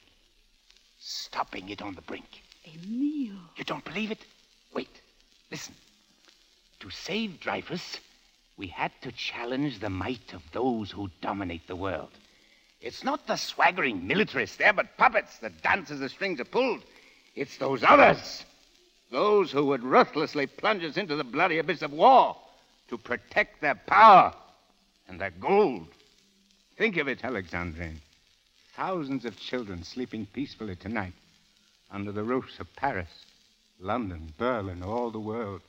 stopping 1.00 1.70
it 1.70 1.82
on 1.82 1.96
the 1.96 2.02
brink. 2.02 2.44
Emile. 2.68 3.40
You 3.58 3.64
don't 3.66 3.84
believe 3.84 4.12
it? 4.12 4.24
Wait. 4.72 5.02
Listen. 5.50 5.74
To 6.82 6.92
save 6.92 7.40
Dreyfus, 7.40 8.00
we 8.56 8.68
had 8.68 8.92
to 9.02 9.12
challenge 9.12 9.80
the 9.80 9.90
might 9.90 10.34
of 10.34 10.44
those 10.52 10.92
who 10.92 11.10
dominate 11.22 11.66
the 11.66 11.76
world. 11.76 12.12
It's 12.82 13.04
not 13.04 13.26
the 13.26 13.36
swaggering 13.36 14.06
militarists. 14.06 14.58
They're 14.58 14.74
but 14.74 14.96
puppets 14.96 15.40
that 15.40 15.64
dance 15.64 15.90
as 15.90 16.00
the 16.00 16.10
strings 16.10 16.40
are 16.40 16.46
pulled. 16.46 16.84
It's 17.36 17.58
those 17.58 17.84
others. 17.84 18.46
Those 19.10 19.52
who 19.52 19.66
would 19.66 19.82
ruthlessly 19.82 20.46
plunge 20.46 20.84
us 20.84 20.98
into 20.98 21.16
the 21.16 21.24
bloody 21.24 21.58
abyss 21.58 21.82
of 21.82 21.94
war 21.94 22.38
to 22.90 22.98
protect 23.00 23.60
their 23.60 23.76
power 23.76 24.36
and 25.08 25.20
their 25.20 25.32
gold. 25.32 25.88
Think 26.78 26.98
of 26.98 27.08
it, 27.08 27.24
Alexandrine. 27.24 28.03
Thousands 28.76 29.24
of 29.26 29.40
children 29.40 29.84
sleeping 29.84 30.26
peacefully 30.26 30.76
tonight 30.76 31.14
under 31.92 32.12
the 32.12 32.24
roofs 32.24 32.60
of 32.60 32.76
Paris, 32.76 33.10
London, 33.80 34.34
Berlin, 34.38 34.82
all 34.82 35.12
the 35.12 35.20
world, 35.20 35.62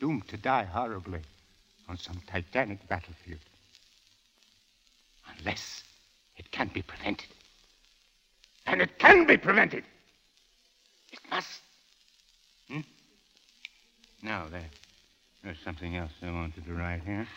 doomed 0.00 0.26
to 0.28 0.36
die 0.36 0.64
horribly 0.64 1.20
on 1.88 1.96
some 1.96 2.20
titanic 2.26 2.86
battlefield. 2.88 3.40
Unless 5.38 5.84
it 6.36 6.50
can 6.50 6.68
be 6.74 6.82
prevented. 6.82 7.28
And 8.66 8.82
it 8.82 8.98
can 8.98 9.24
be 9.24 9.36
prevented. 9.36 9.84
It 11.12 11.20
must. 11.30 11.60
Hmm? 12.68 12.80
Now, 14.22 14.46
there, 14.50 14.68
there's 15.44 15.58
something 15.64 15.96
else 15.96 16.12
I 16.20 16.32
wanted 16.32 16.66
to 16.66 16.74
write 16.74 17.02
here. 17.04 17.28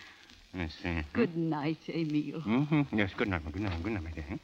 Let's 0.56 0.74
see. 0.82 1.03
Good 1.14 1.38
night, 1.38 1.78
Emil. 1.88 2.41
Mm-hmm. 2.41 2.98
Yes, 2.98 3.12
good 3.16 3.28
night, 3.28 3.45
good 3.52 3.62
night, 3.62 3.84
good 3.84 3.94
night, 3.94 4.03
my 4.03 4.12
dear. 4.12 4.40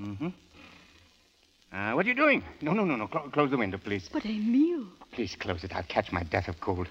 Mm-hmm. 0.00 0.28
Uh, 1.72 1.92
what 1.94 2.04
are 2.04 2.08
you 2.08 2.14
doing? 2.14 2.42
No, 2.60 2.72
no, 2.72 2.84
no, 2.84 2.96
no. 2.96 3.06
Clo- 3.06 3.28
close 3.30 3.50
the 3.50 3.56
window, 3.56 3.78
please. 3.78 4.08
But 4.12 4.24
Emil. 4.24 4.86
Please 5.12 5.36
close 5.36 5.62
it. 5.62 5.74
I'll 5.74 5.82
catch 5.84 6.10
my 6.12 6.22
death 6.24 6.48
of 6.48 6.60
cold. 6.60 6.88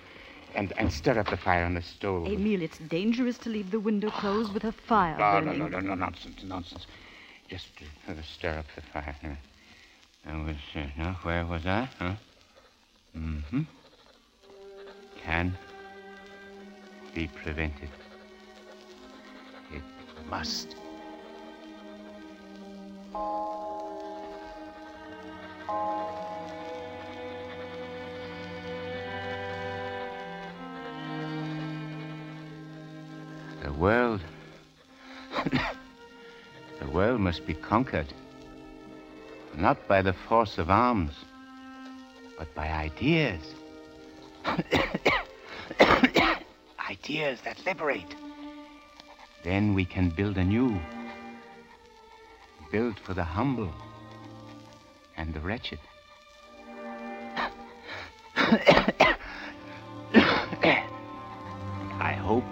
And, 0.56 0.74
and 0.78 0.92
stir 0.92 1.20
up 1.20 1.30
the 1.30 1.38
fire 1.38 1.64
on 1.64 1.76
the 1.76 1.82
stove. 1.82 2.28
Emil, 2.28 2.62
it's 2.64 2.80
dangerous 2.80 3.38
to 3.40 3.50
leave 3.50 3.70
the 3.72 3.80
window 3.80 4.10
closed 4.10 4.52
with 4.54 4.64
a 4.64 4.72
fire 4.72 5.16
No, 5.18 5.40
no, 5.40 5.46
burning. 5.46 5.60
no, 5.60 5.68
no, 5.68 5.80
no, 5.80 5.96
nonsense, 5.96 6.44
nonsense. 6.44 6.88
Just 7.50 7.68
uh, 8.08 8.14
stir 8.24 8.58
up 8.58 8.66
the 8.76 8.82
fire. 8.82 9.38
I 10.26 10.34
was, 10.44 10.56
uh, 10.76 10.86
now, 10.98 11.20
where 11.24 11.46
was 11.46 11.66
I? 11.66 11.88
Huh? 12.00 12.14
Mm-hmm. 13.16 13.62
Can 15.24 15.58
be 17.14 17.28
prevented. 17.28 17.90
It 19.72 19.84
must. 20.30 20.76
The 23.12 23.24
world. 33.78 34.22
the 36.80 36.88
world 36.92 37.20
must 37.20 37.48
be 37.48 37.56
conquered. 37.56 38.14
Not 39.56 39.88
by 39.88 40.04
the 40.04 40.14
force 40.14 40.60
of 40.60 40.70
arms, 40.70 41.14
but 42.38 42.54
by 42.54 42.68
ideas. 42.68 43.42
ideas 46.90 47.42
that 47.42 47.58
liberate. 47.66 48.16
Then 49.44 49.74
we 49.74 49.86
can 49.86 50.10
build 50.10 50.38
anew. 50.38 50.80
Build 52.72 53.00
for 53.00 53.16
the 53.16 53.24
humble 53.24 53.74
and 55.18 55.34
the 55.34 55.40
wretched. 55.40 55.80
I 62.02 62.14
hope, 62.14 62.44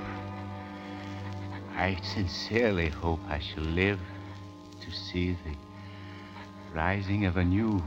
I 1.76 2.00
sincerely 2.02 2.90
hope 2.90 3.20
I 3.30 3.40
shall 3.40 3.64
live 3.64 4.00
to 4.82 4.92
see 4.92 5.34
the 5.46 5.56
rising 6.74 7.26
of 7.26 7.38
a 7.38 7.44
new 7.44 7.84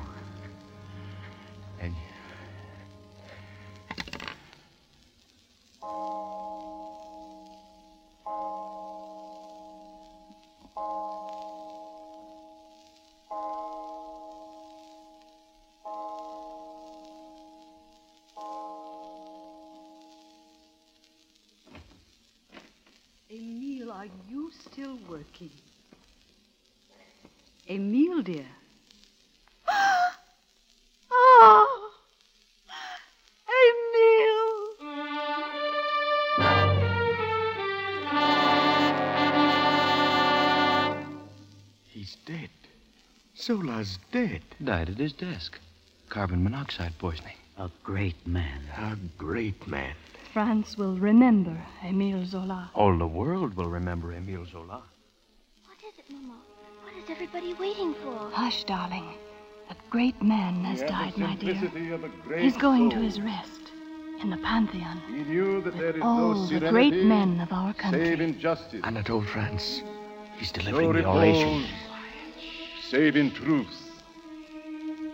dead. 44.85 44.87
Died 44.87 44.95
at 44.95 45.01
his 45.01 45.13
desk. 45.13 45.59
Carbon 46.09 46.43
monoxide 46.43 46.93
poisoning. 46.99 47.37
A 47.59 47.71
great 47.83 48.27
man. 48.27 48.61
A 48.77 48.97
great 49.19 49.67
man. 49.67 49.95
France 50.33 50.79
will 50.79 50.97
remember 50.97 51.57
Emile 51.85 52.25
Zola. 52.25 52.71
All 52.75 52.97
the 52.97 53.07
world 53.07 53.55
will 53.57 53.69
remember 53.69 54.13
Emile 54.13 54.47
Zola. 54.47 54.83
What 55.67 55.79
is 55.87 55.99
it, 55.99 56.11
Mama? 56.11 56.35
What 56.83 56.95
is 57.03 57.11
everybody 57.11 57.55
waiting 57.55 57.95
for? 57.95 58.31
Hush, 58.33 58.65
darling. 58.65 59.05
A 59.71 59.77
great 59.91 60.21
man 60.23 60.65
has 60.65 60.81
He 60.81 60.87
died, 60.87 61.15
the 61.15 61.21
my 61.21 61.37
dear. 61.37 61.95
of 61.95 62.05
a 62.05 62.09
great 62.25 62.43
He's 62.43 62.57
going 62.57 62.91
to 62.91 62.97
his 62.97 63.21
rest 63.21 63.73
in 64.23 64.31
the 64.31 64.37
Pantheon. 64.39 65.01
He 65.09 65.23
knew 65.25 65.61
that 65.63 65.77
there 65.77 65.97
is 65.97 66.03
all 66.03 66.35
no 66.35 66.43
the 66.43 66.59
serenity 66.59 66.71
great 66.71 67.05
men 67.05 67.41
of 67.41 67.53
our 67.53 67.75
country. 67.75 68.05
Save 68.05 68.21
injustice. 68.21 68.81
Anatole 68.85 69.23
France. 69.23 69.83
He's 70.39 70.57
no 70.57 70.63
delivering 70.63 70.93
the 70.93 70.99
repose, 70.99 71.17
oration. 71.17 71.67
save 72.89 73.17
in 73.17 73.31
truth. 73.33 73.90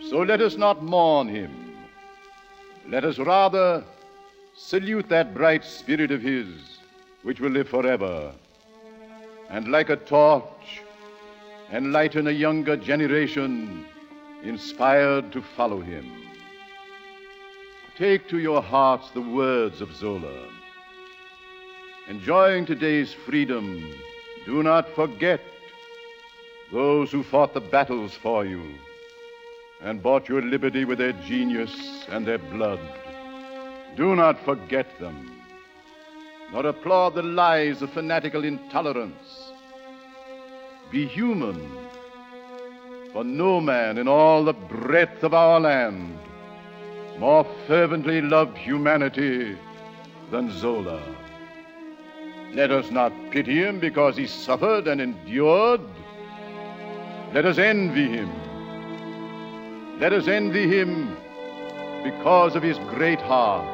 So 0.09 0.19
let 0.19 0.41
us 0.41 0.55
not 0.55 0.83
mourn 0.83 1.27
him. 1.27 1.75
Let 2.87 3.03
us 3.03 3.19
rather 3.19 3.83
salute 4.55 5.09
that 5.09 5.33
bright 5.33 5.65
spirit 5.65 6.11
of 6.11 6.21
his, 6.21 6.47
which 7.23 7.39
will 7.39 7.51
live 7.51 7.67
forever 7.67 8.33
and 9.49 9.69
like 9.69 9.89
a 9.89 9.95
torch, 9.95 10.81
enlighten 11.71 12.27
a 12.27 12.31
younger 12.31 12.75
generation 12.75 13.85
inspired 14.43 15.31
to 15.31 15.41
follow 15.41 15.79
him. 15.79 16.09
Take 17.97 18.27
to 18.29 18.39
your 18.39 18.61
hearts 18.61 19.09
the 19.11 19.21
words 19.21 19.81
of 19.81 19.95
Zola. 19.95 20.47
Enjoying 22.07 22.65
today's 22.65 23.13
freedom, 23.13 23.93
do 24.45 24.63
not 24.63 24.89
forget 24.95 25.41
those 26.71 27.11
who 27.11 27.23
fought 27.23 27.53
the 27.53 27.61
battles 27.61 28.13
for 28.13 28.45
you 28.45 28.73
and 29.81 30.01
bought 30.01 30.27
your 30.27 30.41
liberty 30.41 30.85
with 30.85 30.97
their 30.97 31.13
genius 31.13 32.05
and 32.09 32.25
their 32.25 32.37
blood. 32.37 32.79
Do 33.95 34.15
not 34.15 34.43
forget 34.43 34.87
them, 34.99 35.41
nor 36.51 36.65
applaud 36.65 37.15
the 37.15 37.23
lies 37.23 37.81
of 37.81 37.91
fanatical 37.91 38.43
intolerance. 38.43 39.51
Be 40.91 41.05
human, 41.05 41.69
for 43.13 43.23
no 43.23 43.59
man 43.59 43.97
in 43.97 44.07
all 44.07 44.43
the 44.43 44.53
breadth 44.53 45.23
of 45.23 45.33
our 45.33 45.59
land 45.59 46.17
more 47.17 47.45
fervently 47.65 48.21
loved 48.21 48.57
humanity 48.57 49.57
than 50.29 50.51
Zola. 50.51 51.01
Let 52.53 52.71
us 52.71 52.91
not 52.91 53.11
pity 53.31 53.55
him 53.55 53.79
because 53.79 54.15
he 54.15 54.27
suffered 54.27 54.87
and 54.87 55.01
endured. 55.01 55.81
Let 57.33 57.45
us 57.45 57.57
envy 57.57 58.07
him. 58.07 58.29
Let 59.99 60.13
us 60.13 60.27
envy 60.27 60.67
him 60.67 61.17
because 62.03 62.55
of 62.55 62.61
his 62.61 62.77
great 62.77 63.19
heart, 63.19 63.65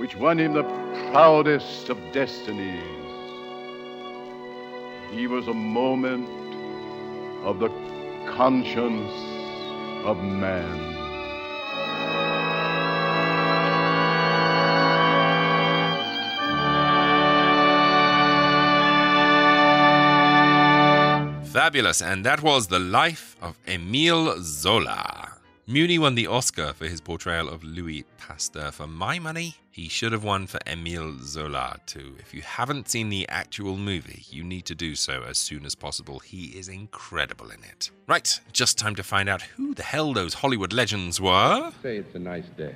which 0.00 0.14
won 0.14 0.38
him 0.38 0.52
the 0.52 0.62
proudest 1.10 1.88
of 1.88 1.98
destinies. 2.12 2.80
He 5.10 5.26
was 5.26 5.48
a 5.48 5.54
moment 5.54 6.28
of 7.44 7.58
the 7.58 7.70
conscience 8.36 9.12
of 10.04 10.22
man. 10.22 10.93
Fabulous, 21.54 22.02
and 22.02 22.26
that 22.26 22.42
was 22.42 22.66
the 22.66 22.80
life 22.80 23.36
of 23.40 23.56
Emile 23.68 24.42
Zola. 24.42 25.38
Muni 25.68 26.00
won 26.00 26.16
the 26.16 26.26
Oscar 26.26 26.72
for 26.72 26.88
his 26.88 27.00
portrayal 27.00 27.48
of 27.48 27.62
Louis 27.62 28.04
Pasteur. 28.18 28.72
For 28.72 28.88
my 28.88 29.20
money, 29.20 29.54
he 29.70 29.88
should 29.88 30.10
have 30.10 30.24
won 30.24 30.48
for 30.48 30.58
Emile 30.66 31.16
Zola 31.20 31.78
too. 31.86 32.16
If 32.18 32.34
you 32.34 32.42
haven't 32.42 32.88
seen 32.88 33.08
the 33.08 33.28
actual 33.28 33.76
movie, 33.76 34.24
you 34.30 34.42
need 34.42 34.64
to 34.64 34.74
do 34.74 34.96
so 34.96 35.22
as 35.22 35.38
soon 35.38 35.64
as 35.64 35.76
possible. 35.76 36.18
He 36.18 36.46
is 36.58 36.68
incredible 36.68 37.50
in 37.50 37.62
it. 37.62 37.92
Right, 38.08 38.40
just 38.52 38.76
time 38.76 38.96
to 38.96 39.04
find 39.04 39.28
out 39.28 39.42
who 39.42 39.74
the 39.74 39.84
hell 39.84 40.12
those 40.12 40.34
Hollywood 40.34 40.72
legends 40.72 41.20
were. 41.20 41.70
Say 41.84 41.98
it's 41.98 42.16
a 42.16 42.18
nice 42.18 42.48
day. 42.56 42.74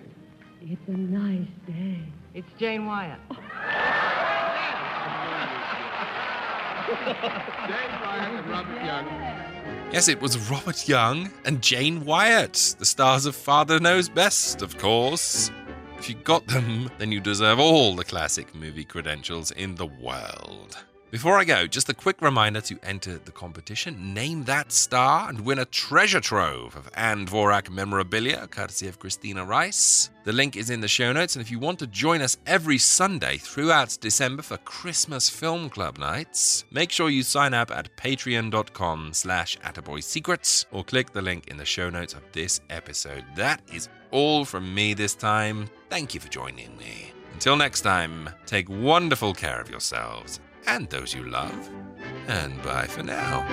It's 0.62 0.86
a 0.86 0.92
nice 0.92 1.48
day. 1.66 1.98
It's 2.32 2.52
Jane 2.60 2.86
Wyatt. 2.86 3.18
Yes, 9.92 10.08
it 10.08 10.20
was 10.20 10.50
Robert 10.50 10.88
Young 10.88 11.30
and 11.44 11.62
Jane 11.62 12.04
Wyatt, 12.04 12.76
the 12.78 12.84
stars 12.84 13.26
of 13.26 13.34
Father 13.34 13.80
Knows 13.80 14.08
Best, 14.08 14.62
of 14.62 14.76
course. 14.78 15.50
If 15.98 16.08
you 16.08 16.14
got 16.14 16.46
them, 16.46 16.90
then 16.98 17.10
you 17.10 17.20
deserve 17.20 17.58
all 17.58 17.96
the 17.96 18.04
classic 18.04 18.54
movie 18.54 18.84
credentials 18.84 19.50
in 19.50 19.74
the 19.74 19.86
world. 19.86 20.76
Before 21.10 21.38
I 21.38 21.44
go, 21.44 21.66
just 21.66 21.88
a 21.88 21.94
quick 21.94 22.20
reminder 22.20 22.60
to 22.60 22.78
enter 22.82 23.16
the 23.16 23.32
competition. 23.32 24.12
Name 24.12 24.44
that 24.44 24.70
star 24.70 25.30
and 25.30 25.40
win 25.40 25.58
a 25.58 25.64
treasure 25.64 26.20
trove 26.20 26.76
of 26.76 26.90
Ann 26.92 27.24
Dvorak 27.24 27.70
memorabilia, 27.70 28.46
courtesy 28.46 28.88
of 28.88 28.98
Christina 28.98 29.42
Rice. 29.42 30.10
The 30.24 30.34
link 30.34 30.54
is 30.54 30.68
in 30.68 30.82
the 30.82 30.86
show 30.88 31.10
notes, 31.14 31.34
and 31.34 31.42
if 31.42 31.50
you 31.50 31.58
want 31.58 31.78
to 31.78 31.86
join 31.86 32.20
us 32.20 32.36
every 32.44 32.76
Sunday 32.76 33.38
throughout 33.38 33.96
December 34.02 34.42
for 34.42 34.58
Christmas 34.58 35.30
Film 35.30 35.70
Club 35.70 35.96
nights, 35.96 36.66
make 36.70 36.90
sure 36.90 37.08
you 37.08 37.22
sign 37.22 37.54
up 37.54 37.70
at 37.70 37.96
patreon.com 37.96 39.14
slash 39.14 39.56
attaboysecrets 39.60 40.66
or 40.72 40.84
click 40.84 41.12
the 41.12 41.22
link 41.22 41.48
in 41.48 41.56
the 41.56 41.64
show 41.64 41.88
notes 41.88 42.12
of 42.12 42.22
this 42.32 42.60
episode. 42.68 43.24
That 43.34 43.62
is 43.72 43.88
all 44.10 44.44
from 44.44 44.74
me 44.74 44.92
this 44.92 45.14
time. 45.14 45.70
Thank 45.88 46.12
you 46.12 46.20
for 46.20 46.28
joining 46.28 46.76
me. 46.76 47.12
Until 47.32 47.56
next 47.56 47.80
time, 47.80 48.28
take 48.44 48.68
wonderful 48.68 49.32
care 49.32 49.58
of 49.58 49.70
yourselves 49.70 50.40
and 50.68 50.88
those 50.90 51.12
you 51.12 51.28
love. 51.28 51.68
And 52.28 52.62
bye 52.62 52.86
for 52.86 53.02
now. 53.02 53.44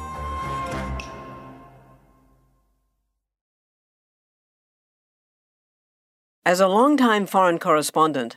As 6.44 6.58
a 6.58 6.66
longtime 6.66 7.26
foreign 7.26 7.60
correspondent, 7.60 8.36